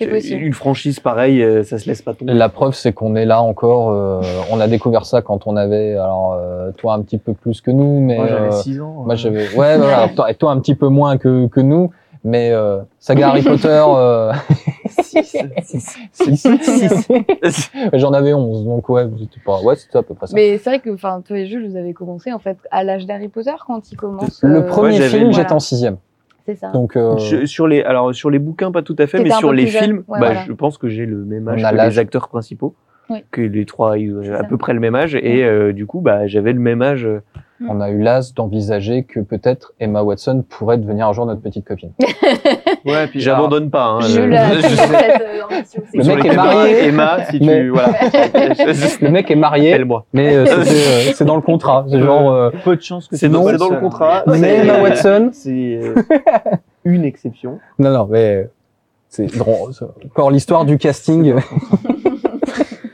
Euh. 0.01 0.07
C'est 0.07 0.11
possible. 0.11 0.43
Une 0.43 0.53
franchise 0.55 1.01
pareille, 1.01 1.43
euh, 1.43 1.63
ça 1.65 1.79
se 1.79 1.87
laisse 1.87 2.03
pas 2.03 2.15
tomber. 2.15 2.33
La 2.35 2.49
preuve, 2.49 2.75
c'est 2.75 2.93
qu'on 2.93 3.17
est 3.17 3.27
là 3.27 3.43
encore. 3.43 3.91
euh, 3.91 4.21
on 4.51 4.61
a 4.61 4.69
découvert 4.69 5.05
ça 5.07 5.23
quand 5.23 5.47
on 5.47 5.57
avait, 5.57 5.95
alors 5.95 6.35
euh, 6.35 6.71
toi 6.73 6.95
un 6.95 7.03
petit 7.03 7.19
peu 7.19 7.33
plus 7.35 7.61
que 7.61 7.71
nous, 7.71 8.01
mais 8.01 8.17
Moi, 8.17 8.27
j'avais 8.29 8.49
euh, 8.49 8.53
6 8.53 8.81
ans. 8.81 9.03
moi 9.05 9.15
euh, 9.15 9.17
j'avais, 9.17 9.49
ouais, 9.57 9.77
voilà, 9.79 10.09
toi, 10.15 10.31
et 10.31 10.35
toi 10.35 10.53
un 10.53 10.61
petit 10.61 10.75
peu 10.75 10.89
moins 10.89 11.17
que 11.19 11.47
que 11.49 11.61
nous, 11.61 11.91
mais 12.25 12.51
euh, 12.53 12.79
saga 12.99 13.29
Harry 13.29 13.43
Potter, 13.43 13.83
euh, 13.89 14.33
J'en 17.95 18.13
avais 18.13 18.33
11, 18.33 18.65
donc 18.65 18.89
ouais, 18.89 19.07
c'était 19.19 19.41
pas... 19.45 19.61
ouais, 19.63 19.77
c'était 19.77 19.99
à 19.99 20.03
peu 20.03 20.15
près 20.15 20.27
ça. 20.27 20.33
Mais 20.35 20.59
c'est 20.59 20.71
vrai 20.71 20.81
que, 20.81 20.91
enfin, 20.91 21.23
toi 21.27 21.39
et 21.39 21.47
Jules, 21.47 21.69
vous 21.69 21.77
avez 21.77 21.93
commencé 21.95 22.33
en 22.33 22.39
fait 22.39 22.59
à 22.71 22.85
l'âge 22.85 23.07
d'Harry 23.07 23.29
Potter 23.29 23.55
quand 23.67 23.91
il 23.91 23.97
commence. 23.97 24.41
Le 24.43 24.59
euh, 24.59 24.63
premier 24.63 25.01
film, 25.01 25.25
voilà. 25.25 25.31
j'étais 25.33 25.53
en 25.53 25.61
sixième. 25.61 25.97
C'est 26.47 26.55
ça. 26.57 26.71
Donc, 26.71 26.97
euh, 26.97 27.17
Je- 27.19 27.45
sur 27.47 27.67
les, 27.67 27.83
alors 27.83 28.15
sur 28.15 28.31
les 28.31 28.39
bouquins 28.39 28.73
pas 28.73 28.83
tout 28.83 28.97
à 28.99 29.07
fait, 29.07 29.23
mais 29.23 29.31
sur 29.31 29.53
les 29.53 29.67
films, 29.67 29.99
ouais, 30.09 30.19
bah, 30.21 30.27
voilà. 30.27 30.45
je 30.47 30.53
pense 30.53 30.79
que 30.79 30.89
j'ai 30.89 31.07
le 31.07 31.25
même 31.25 31.47
âge 31.49 31.61
On 31.63 31.67
a 31.67 31.71
que 31.73 31.89
les 31.91 31.99
acteurs 31.99 32.29
principaux, 32.29 32.75
Oui. 33.09 33.25
que 33.31 33.41
les 33.41 33.65
trois 33.67 33.99
ils 33.99 34.15
ont 34.17 34.21
à 34.35 34.39
ça. 34.39 34.45
peu 34.45 34.57
près 34.57 34.73
le 34.75 34.81
même 34.81 34.95
âge, 34.95 35.15
et 35.15 35.45
euh, 35.45 35.73
du 35.73 35.87
coup 35.87 36.01
bah 36.01 36.27
j'avais 36.27 36.53
le 36.53 36.61
même 36.61 36.83
âge. 36.83 37.05
euh, 37.07 37.21
on 37.69 37.81
a 37.83 37.91
eu 37.91 38.01
l'as 38.01 38.33
d'envisager 38.35 39.05
que 39.05 39.21
peut-être 39.21 39.75
Emma 39.81 40.03
Watson 40.03 40.43
pourrait 40.49 40.79
devenir 40.79 41.07
un 41.09 41.13
jour 41.13 41.27
notre 41.27 41.43
petite 41.43 41.67
copine. 41.67 41.93
Ouais, 42.85 43.07
puis 43.09 43.21
J'abandonne 43.21 43.71
pas. 43.71 43.85
Hein, 43.85 43.99
euh, 44.05 44.07
je- 44.09 44.21
euh, 44.21 45.45
ambition, 45.45 45.83
c'est 45.91 45.97
Le 45.99 46.03
sur 46.05 46.17
mec 46.17 46.25
est 46.25 46.35
marié, 46.37 46.85
Emma, 46.87 47.19
si 47.31 47.41
mais- 47.41 47.61
tu 47.61 47.69
voilà, 47.71 47.93
Le 49.03 49.09
mec 49.11 49.31
est 49.31 49.35
marié, 49.37 49.73
appelle-moi. 49.75 50.05
mais 50.13 50.35
euh, 50.35 50.47
c'était, 50.47 50.61
euh, 51.11 51.13
c'est 51.15 51.25
dans 51.25 51.37
le 51.37 51.43
contrat. 51.43 51.85
C'est 51.91 52.01
genre, 52.01 52.33
euh, 52.33 52.51
peu 52.65 52.77
de 52.77 52.83
chance 52.83 53.09
que 53.09 53.17
C'est 53.17 53.29
dans, 53.29 53.45
c'est 53.47 53.53
le 53.53 53.81
contrat. 53.81 54.23
mais 54.27 54.39
c'est- 54.39 54.57
Emma 54.59 54.81
Watson. 54.83 55.31
C'est 55.33 55.81
euh, 55.83 55.95
une 56.85 57.05
exception. 57.05 57.59
Non, 57.79 57.91
non, 57.91 58.07
mais 58.11 58.49
c'est 59.09 59.27
drôle. 59.37 59.73
c'est 59.73 59.85
encore 60.07 60.31
l'histoire 60.31 60.65
du 60.65 60.79
casting. 60.79 61.35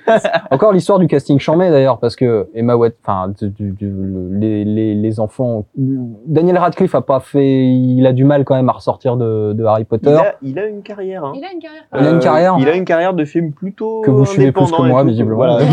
encore 0.50 0.72
l'histoire 0.72 0.98
du 0.98 1.06
casting 1.06 1.38
chambé 1.38 1.70
d'ailleurs 1.70 1.98
parce 1.98 2.16
que 2.16 2.48
Emma 2.54 2.76
Watson, 2.76 2.96
enfin, 3.06 3.32
du- 3.38 3.50
du- 3.50 3.70
du- 3.72 3.90
le- 3.90 4.38
les, 4.38 4.64
les, 4.64 4.94
les 4.94 5.20
enfants, 5.20 5.66
Daniel 5.76 6.58
Radcliffe 6.58 6.94
a 6.94 7.00
pas 7.00 7.20
fait, 7.20 7.66
il 7.66 8.06
a 8.06 8.12
du 8.12 8.24
mal 8.24 8.44
quand 8.44 8.54
même 8.54 8.68
à 8.68 8.72
ressortir 8.72 9.16
de, 9.16 9.52
de 9.52 9.64
Harry 9.64 9.82
Il 9.82 9.86
Potter. 9.86 10.14
a, 10.14 10.34
il 10.42 10.58
a 10.58 10.66
une 10.66 10.82
carrière. 10.82 11.24
Hein. 11.24 11.32
Il 11.36 11.44
a 11.44 11.52
une 11.52 11.58
carrière. 11.60 11.82
Il 11.94 12.06
a 12.06 12.10
une 12.10 12.18
carrière 12.20 12.56
Il 12.58 12.68
a 12.68 12.74
une 12.76 12.84
carrière 12.84 13.14
de 13.14 13.24
film 13.24 13.52
plutôt 13.52 14.00
Que 14.02 14.10
vous 14.10 14.24
suivez 14.26 14.52
plus 14.52 14.70
que 14.70 14.82
moi, 14.82 15.04
visiblement. 15.04 15.36
Voilà. 15.36 15.58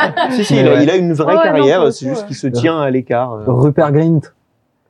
si 0.30 0.44
si, 0.44 0.58
il 0.60 0.66
a, 0.68 0.72
Ouais. 0.74 0.82
il 0.84 0.90
a 0.90 0.96
une 0.96 1.12
vraie 1.12 1.36
carrière. 1.42 1.92
c'est 1.92 2.08
juste 2.08 2.26
qu'il 2.26 2.36
se 2.36 2.46
tient 2.46 2.80
à 2.80 2.90
l'écart. 2.90 3.32
euh. 3.34 3.44
Rupert 3.46 3.92
Grint. 3.92 4.20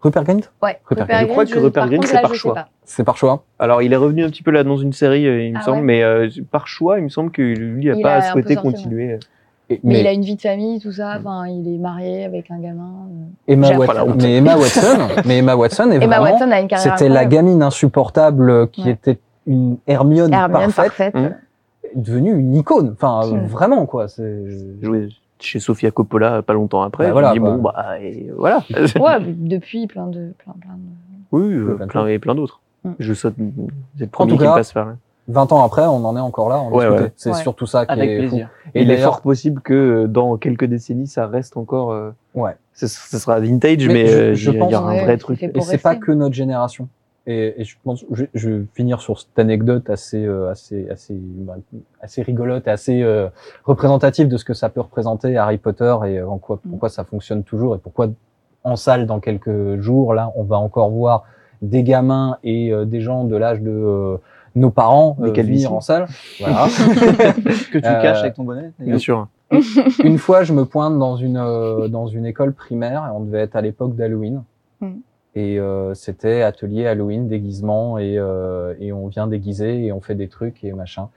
Rupert 0.02 0.24
Grint? 0.24 0.40
Ouais. 0.62 0.78
Rupert 0.86 1.04
Rupert 1.04 1.06
Grint. 1.06 1.20
Je 1.20 1.26
crois 1.32 1.44
que 1.46 1.58
Rupert 1.58 1.88
Grint, 1.90 2.02
c'est 2.06 2.20
par 2.22 2.34
choix. 2.34 2.54
pas. 2.54 2.68
C'est 2.84 3.04
par 3.04 3.16
choix. 3.16 3.44
Alors, 3.58 3.82
il 3.82 3.92
est 3.92 3.96
revenu 3.96 4.24
un 4.24 4.30
petit 4.30 4.42
peu 4.42 4.50
là 4.50 4.64
dans 4.64 4.76
une 4.78 4.92
série, 4.92 5.26
euh, 5.26 5.44
il 5.44 5.52
me 5.52 5.58
Ah 5.58 5.62
semble, 5.62 5.78
ouais 5.78 5.84
mais 5.84 6.02
euh, 6.02 6.28
par 6.50 6.66
choix, 6.68 6.98
il 6.98 7.04
me 7.04 7.08
semble 7.08 7.30
que 7.30 7.42
lui 7.42 7.90
a 7.90 7.94
Il 7.94 8.02
pas 8.02 8.14
a 8.14 8.16
un 8.18 8.20
peu 8.20 8.26
souhaité 8.32 8.54
sorti, 8.54 8.66
ouais. 8.68 8.72
continuer. 8.74 9.18
Et- 9.68 9.78
Mais, 9.84 10.00
il 10.00 10.06
a 10.08 10.12
une 10.12 10.22
vie 10.22 10.34
de 10.34 10.40
famille, 10.40 10.80
tout 10.80 10.90
ça. 10.90 11.16
Enfin, 11.20 11.46
il 11.46 11.72
est 11.72 11.78
marié 11.78 12.24
avec 12.24 12.50
un 12.50 12.58
gamin. 12.58 13.06
euh. 13.08 13.52
Emma 13.52 13.70
Watson, 13.76 13.94
pas 13.94 14.14
mais 14.16 14.36
Emma 14.38 14.56
Watson, 14.56 14.98
mais 15.26 15.38
Emma 15.38 15.54
Watson 15.54 15.90
est 15.92 15.96
Emma 16.02 16.18
vraiment, 16.18 16.32
Watson 16.32 16.50
a 16.50 16.60
une 16.60 16.66
carrière. 16.68 16.98
c'était 16.98 17.08
la 17.08 17.24
gamine 17.24 17.62
insupportable 17.62 18.68
qui 18.70 18.82
Ouais. 18.84 18.90
était 18.90 19.18
une 19.46 19.76
Hermione, 19.86 20.32
Hermione 20.32 20.72
parfaite, 20.72 21.12
parfaite. 21.12 21.14
Hum. 21.14 21.34
devenue 21.94 22.32
une 22.36 22.56
icône. 22.56 22.94
Enfin, 23.00 23.28
Hum. 23.30 23.46
vraiment 23.46 23.86
quoi. 23.86 24.08
C'est 24.08 24.44
chez 25.40 25.58
Sofia 25.60 25.90
Coppola 25.90 26.42
pas 26.42 26.52
longtemps 26.54 26.82
après. 26.82 27.06
Bah 27.06 27.12
voilà, 27.12 27.30
quoi. 27.30 27.38
bon, 27.38 27.56
bah, 27.62 27.98
et 28.00 28.30
voilà. 28.36 28.62
Ouais, 29.00 29.18
depuis 29.26 29.86
plein 29.86 30.06
de, 30.06 30.32
plein, 30.38 30.54
plein 30.60 30.74
de. 30.74 30.80
oui, 31.32 31.52
euh, 31.54 31.74
plein 31.76 31.86
plein, 31.86 32.06
et 32.06 32.18
plein 32.18 32.34
d'autres. 32.34 32.60
Mm. 32.84 32.90
Je 32.98 33.14
saute, 33.14 33.34
c'est 33.96 34.04
le 34.04 34.10
premier 34.10 34.36
qui 34.36 34.42
me 34.42 34.54
passe 34.54 34.72
par 34.72 34.86
là. 34.86 34.96
20 35.28 35.52
ans 35.52 35.62
après, 35.64 35.82
on 35.82 36.04
en 36.04 36.16
est 36.16 36.20
encore 36.20 36.48
là. 36.48 36.56
à 36.56 36.58
en 36.58 36.70
Ouais, 36.72 36.84
discuter. 36.86 37.02
ouais. 37.04 37.12
C'est 37.16 37.30
Ouais. 37.30 37.36
surtout 37.42 37.66
ça 37.66 37.86
qui 37.86 37.92
Avec 37.92 38.10
est 38.10 38.18
plaisir. 38.18 38.48
fou. 38.64 38.70
Et 38.74 38.82
il 38.82 38.90
est 38.90 38.96
fort 38.96 39.20
possible 39.20 39.60
que 39.60 39.74
euh, 39.74 40.06
dans 40.08 40.36
quelques 40.38 40.64
décennies, 40.64 41.06
ça 41.06 41.26
reste 41.26 41.56
encore. 41.56 41.92
euh, 41.92 42.10
Ouais. 42.34 42.56
Ce, 42.72 42.86
sera 42.88 43.38
vintage, 43.40 43.86
Mais 43.86 43.92
mais, 43.92 44.06
je- 44.06 44.16
euh, 44.16 44.34
je 44.34 44.50
il 44.50 44.56
y, 44.56 44.60
a- 44.60 44.64
il 44.66 44.70
y 44.72 44.74
aura 44.74 44.90
pense- 44.92 44.98
un 45.00 45.04
vrai 45.04 45.16
truc. 45.18 45.42
Et 45.42 45.60
c'est 45.60 45.78
pas 45.78 45.94
que 45.96 46.10
notre 46.12 46.34
génération. 46.34 46.88
Et, 47.30 47.60
et 47.60 47.64
je 47.64 47.76
pense, 47.84 48.04
je, 48.10 48.24
je 48.34 48.50
vais 48.50 48.64
finir 48.74 49.00
sur 49.00 49.18
cette 49.20 49.38
anecdote 49.38 49.88
assez, 49.88 50.24
euh, 50.24 50.50
assez, 50.50 50.88
assez, 50.90 51.14
bah, 51.14 51.54
assez 52.00 52.22
rigolote, 52.22 52.66
et 52.66 52.70
assez 52.70 53.02
euh, 53.02 53.28
représentative 53.64 54.26
de 54.28 54.36
ce 54.36 54.44
que 54.44 54.54
ça 54.54 54.68
peut 54.68 54.80
représenter 54.80 55.36
Harry 55.36 55.58
Potter 55.58 55.94
et 56.06 56.18
euh, 56.18 56.28
en 56.28 56.38
quoi, 56.38 56.56
Mm. 56.64 56.70
pourquoi 56.70 56.88
ça 56.88 57.04
fonctionne 57.04 57.42
toujours 57.44 57.74
et 57.76 57.78
pourquoi 57.78 58.08
en 58.64 58.76
salle 58.76 59.06
dans 59.06 59.20
quelques 59.20 59.78
jours 59.80 60.12
là, 60.14 60.32
on 60.34 60.42
va 60.44 60.58
encore 60.58 60.90
voir 60.90 61.24
des 61.62 61.82
gamins 61.82 62.36
et 62.42 62.72
euh, 62.72 62.84
des 62.84 63.00
gens 63.00 63.24
de 63.24 63.36
l'âge 63.36 63.60
de 63.60 63.70
euh, 63.70 64.16
nos 64.56 64.70
parents 64.70 65.16
euh, 65.20 65.30
venir 65.30 65.72
en 65.72 65.80
salle. 65.80 66.06
Voilà. 66.40 66.66
Que 67.72 67.78
tu 67.78 67.86
Euh, 67.86 68.02
caches 68.02 68.20
avec 68.20 68.34
ton 68.34 68.44
bonnet. 68.44 68.72
Bien 68.78 68.98
sûr. 68.98 69.28
une 70.04 70.18
fois, 70.18 70.42
je 70.42 70.52
me 70.52 70.64
pointe 70.64 70.98
dans 70.98 71.16
une 71.16 71.36
euh, 71.36 71.88
dans 71.88 72.06
une 72.06 72.24
école 72.26 72.52
primaire 72.52 73.04
et 73.06 73.16
on 73.16 73.20
devait 73.20 73.40
être 73.40 73.56
à 73.56 73.60
l'époque 73.60 73.94
d'Halloween. 73.96 74.42
Mm. 74.80 74.86
Et 75.36 75.58
euh, 75.60 75.94
c'était 75.94 76.42
atelier 76.42 76.86
Halloween, 76.86 77.28
déguisement 77.28 77.98
et 77.98 78.18
euh, 78.18 78.74
et 78.80 78.92
on 78.92 79.06
vient 79.06 79.26
déguiser 79.28 79.84
et 79.86 79.92
on 79.92 80.00
fait 80.00 80.16
des 80.16 80.28
trucs 80.28 80.64
et 80.64 80.72
machin. 80.72 81.08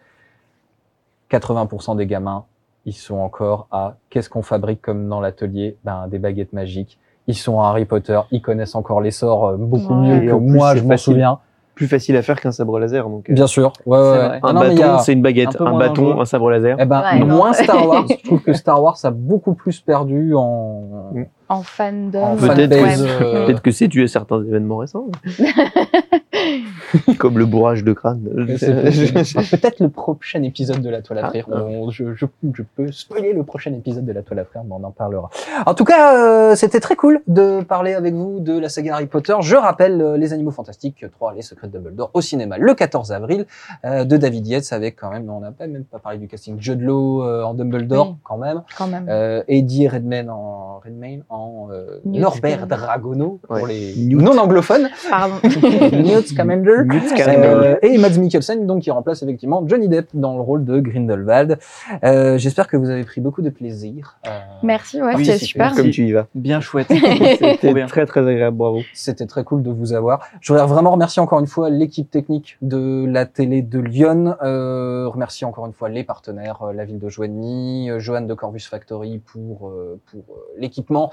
80% 1.32 1.96
des 1.98 2.06
gamins, 2.06 2.46
ils 2.86 2.94
sont 2.94 3.16
encore 3.18 3.68
à 3.72 3.96
qu'est-ce 4.10 4.30
qu'on 4.30 4.44
fabrique 4.44 4.82
comme 4.82 5.08
dans 5.10 5.20
l'atelier? 5.20 5.78
Ben 5.84 6.08
des 6.08 6.20
baguettes 6.20 6.54
magiques. 6.54 7.00
Ils 7.28 7.36
sont 7.38 7.60
à 7.62 7.68
Harry 7.70 7.86
Potter, 7.86 8.20
ils 8.32 8.42
connaissent 8.42 8.76
encore 8.76 9.02
les 9.02 9.12
sorts 9.12 9.48
euh, 9.48 9.58
beaucoup 9.58 9.94
Ouais. 9.94 10.20
mieux 10.20 10.30
que 10.32 10.36
moi, 10.36 10.76
je 10.76 10.84
m'en 10.84 10.98
souviens. 10.98 11.40
Plus 11.76 11.88
facile 11.88 12.16
à 12.18 12.22
faire 12.22 12.40
qu'un 12.40 12.52
sabre 12.52 12.80
laser. 12.80 13.10
Donc, 13.10 13.30
euh, 13.30 13.34
Bien 13.34 13.48
sûr. 13.48 13.74
Ouais, 13.88 13.98
ouais. 13.98 14.40
Un 14.44 14.54
non, 14.54 14.60
bâton, 14.62 14.84
a- 14.96 15.00
c'est 15.00 15.14
une 15.14 15.22
baguette. 15.24 15.60
un 15.60 15.78
bâton, 15.78 16.22
un 16.22 16.26
sabre 16.26 16.52
laser. 16.52 16.78
Eh 16.80 16.86
ben, 16.86 17.02
Ouais, 17.02 17.20
non. 17.20 17.26
moins 17.38 17.54
Star 17.54 17.88
Wars. 17.88 18.06
je 18.10 18.24
trouve 18.24 18.42
que 18.42 18.54
Star 18.54 18.82
Wars 18.84 18.98
a 19.04 19.10
beaucoup 19.12 19.54
plus 19.56 19.80
perdu 19.80 20.34
en. 20.36 21.14
En 21.50 21.62
fandom. 21.64 22.38
euh, 22.42 23.46
Peut-être 23.46 23.62
que 23.62 23.72
c'est 23.72 23.88
dû 23.88 24.04
à 24.04 24.08
certains 24.08 24.42
événements 24.44 24.78
récents. 24.78 25.08
Comme 27.18 27.38
le 27.40 27.46
bourrage 27.46 27.84
de 27.84 27.94
crâne. 27.94 28.22
Ah, 28.38 28.44
Peut-être 29.52 29.80
le 29.80 29.90
prochain 29.90 30.44
épisode 30.44 30.82
de 30.82 30.90
la 30.90 31.02
toile 31.02 31.20
à 31.20 31.26
Ah, 31.26 31.30
frire. 31.30 31.48
ah. 31.52 31.64
On- 31.64 31.90
je, 31.92 32.14
je, 32.16 32.26
je 32.54 32.64
peux 32.76 32.92
spoiler 32.92 33.34
le 33.34 33.44
prochain 33.44 33.74
épisode 33.74 34.06
de 34.06 34.12
la 34.12 34.22
toile 34.22 34.40
à 34.40 34.46
frire, 34.46 34.64
mais 34.66 34.74
on 34.80 34.84
en 34.84 34.92
parlera. 34.92 35.30
En 35.66 35.74
tout 35.74 35.84
cas, 35.86 36.18
euh, 36.52 36.56
c'était 36.56 36.80
très 36.80 36.96
cool 36.96 37.22
de 37.28 37.62
parler 37.62 37.94
avec 37.94 38.14
vous 38.14 38.40
de 38.40 38.58
la 38.58 38.70
saga 38.70 38.96
Harry 38.96 39.06
Potter. 39.08 39.36
Je 39.42 39.56
rappelle 39.56 40.02
euh, 40.02 40.18
Les 40.18 40.34
Animaux 40.34 40.52
Fantastiques 40.52 41.06
3, 41.12 41.34
Les 41.34 41.42
Secrets 41.42 41.68
de 41.68 41.74
Dumbledore 41.74 42.10
au 42.14 42.22
cinéma 42.22 42.58
le 42.58 42.74
14 42.74 43.12
avril 43.12 43.46
euh, 43.86 44.04
de 44.06 44.18
David 44.18 44.48
Yates 44.48 44.72
avec 44.72 44.96
quand 44.96 45.12
même, 45.12 45.30
on 45.30 45.40
n'a 45.42 45.52
pas 45.52 45.68
même 45.68 45.84
pas 45.84 46.00
parlé 46.00 46.18
du 46.18 46.28
casting, 46.28 46.56
Jude 46.60 46.82
Law 46.82 47.24
euh, 47.24 47.44
en 47.44 47.54
Dumbledore 47.54 48.10
Oui. 48.10 48.16
quand 48.24 48.38
même, 48.38 48.62
Quand 48.78 48.88
même. 48.88 49.06
euh, 49.10 49.44
Eddie 49.48 49.88
Redmayne 49.88 50.30
en 50.30 50.80
Redmayne 50.84 51.24
en 51.30 51.68
euh, 51.72 52.00
Norbert. 52.06 52.68
Dragono 52.68 53.40
pour 53.48 53.56
Ouais. 53.64 53.94
les 53.96 54.16
non 54.16 54.38
anglophones. 54.38 54.90
Pardon. 55.10 55.36
Newt 55.44 56.33
Scamander. 56.34 56.84
Newt 56.86 57.08
Scamander. 57.10 57.48
Euh, 57.48 57.76
et 57.82 57.98
Mads 57.98 58.18
Mikkelsen, 58.20 58.66
donc 58.68 58.82
qui 58.84 58.92
remplace 58.92 59.24
effectivement 59.24 59.64
Johnny 59.68 59.88
Depp 59.88 60.10
dans 60.14 60.36
le 60.36 60.42
rôle 60.42 60.66
de 60.66 60.80
Grindelwald. 60.80 61.58
Euh, 62.04 62.38
J'espère 62.38 62.68
que 62.68 62.78
vous 62.78 62.90
avez 62.90 63.04
pris 63.04 63.22
beaucoup 63.22 63.42
de 63.42 63.50
plaisir. 63.50 64.18
Euh, 64.28 64.30
Merci, 64.64 65.02
ouais, 65.02 65.14
Oui, 65.16 65.26
c'était 65.26 65.38
c'était 65.38 65.46
super. 65.46 65.74
Comme 65.76 65.90
tu 65.92 66.06
y 66.08 66.12
vas. 66.12 66.28
Bien 66.36 66.60
chouette. 66.62 66.88
C'était 66.90 67.86
très 67.88 68.06
très 68.06 68.28
agréable, 68.28 68.58
bravo. 68.58 68.82
C'était 68.94 69.26
très 69.26 69.44
cool 69.44 69.64
de 69.64 69.72
vous 69.72 69.94
avoir. 69.94 70.28
Je 70.42 70.52
voudrais 70.54 70.68
vraiment 70.68 70.92
remercier 70.92 71.22
encore 71.22 71.40
une 71.40 71.48
fois 71.48 71.70
l'équipe 71.70 72.10
technique 72.10 72.58
de 72.62 73.06
la 73.08 73.26
télé 73.26 73.62
de 73.62 73.80
Lyon. 73.80 74.36
Euh, 74.42 75.08
remercier 75.08 75.46
encore 75.48 75.66
une 75.66 75.74
fois 75.74 75.90
les 75.90 76.04
partenaires, 76.04 76.62
euh, 76.64 76.74
la 76.74 76.86
ville 76.86 77.00
de 77.00 77.10
Joigny, 77.10 77.90
Johan 77.98 78.22
de 78.22 78.34
Corvus 78.34 78.60
Factory 78.70 79.20
pour 79.20 79.70
euh, 79.70 80.00
pour 80.12 80.36
euh, 80.36 80.40
l'équipement. 80.58 81.12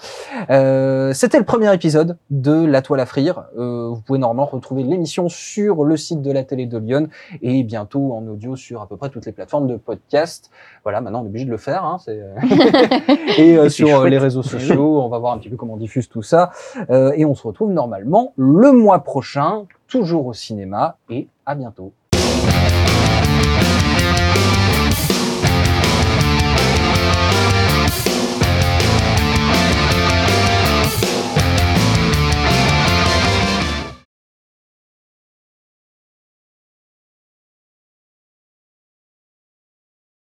Euh, 0.50 1.12
C'était 1.12 1.38
le 1.38 1.44
premier 1.44 1.72
épisode 1.74 2.16
de 2.30 2.64
La 2.64 2.82
Toile 2.82 3.00
à 3.00 3.06
frire. 3.06 3.44
Euh, 3.58 3.88
vous 3.88 4.00
pouvez 4.00 4.18
normalement 4.18 4.46
retrouver 4.46 4.82
l'émission 4.82 5.09
sur 5.10 5.84
le 5.84 5.96
site 5.96 6.22
de 6.22 6.32
la 6.32 6.44
télé 6.44 6.66
de 6.66 6.78
Lyon 6.78 7.08
et 7.42 7.62
bientôt 7.62 8.12
en 8.12 8.26
audio 8.26 8.56
sur 8.56 8.82
à 8.82 8.86
peu 8.86 8.96
près 8.96 9.10
toutes 9.10 9.26
les 9.26 9.32
plateformes 9.32 9.66
de 9.66 9.76
podcast. 9.76 10.50
Voilà, 10.82 11.00
maintenant 11.00 11.20
on 11.20 11.24
est 11.24 11.28
obligé 11.28 11.44
de 11.44 11.50
le 11.50 11.56
faire. 11.56 11.84
Hein, 11.84 11.98
et 13.38 13.56
euh, 13.56 13.68
sur 13.68 13.88
euh, 13.88 14.00
chouette. 14.00 14.10
les 14.10 14.18
réseaux 14.18 14.42
sociaux, 14.42 15.02
on 15.02 15.08
va 15.08 15.18
voir 15.18 15.32
un 15.32 15.38
petit 15.38 15.48
peu 15.48 15.56
comment 15.56 15.74
on 15.74 15.78
diffuse 15.78 16.08
tout 16.08 16.22
ça. 16.22 16.50
Euh, 16.90 17.12
et 17.16 17.24
on 17.24 17.34
se 17.34 17.46
retrouve 17.46 17.72
normalement 17.72 18.32
le 18.36 18.72
mois 18.72 19.00
prochain, 19.00 19.66
toujours 19.88 20.26
au 20.26 20.32
cinéma, 20.32 20.96
et 21.08 21.28
à 21.46 21.54
bientôt. 21.54 21.92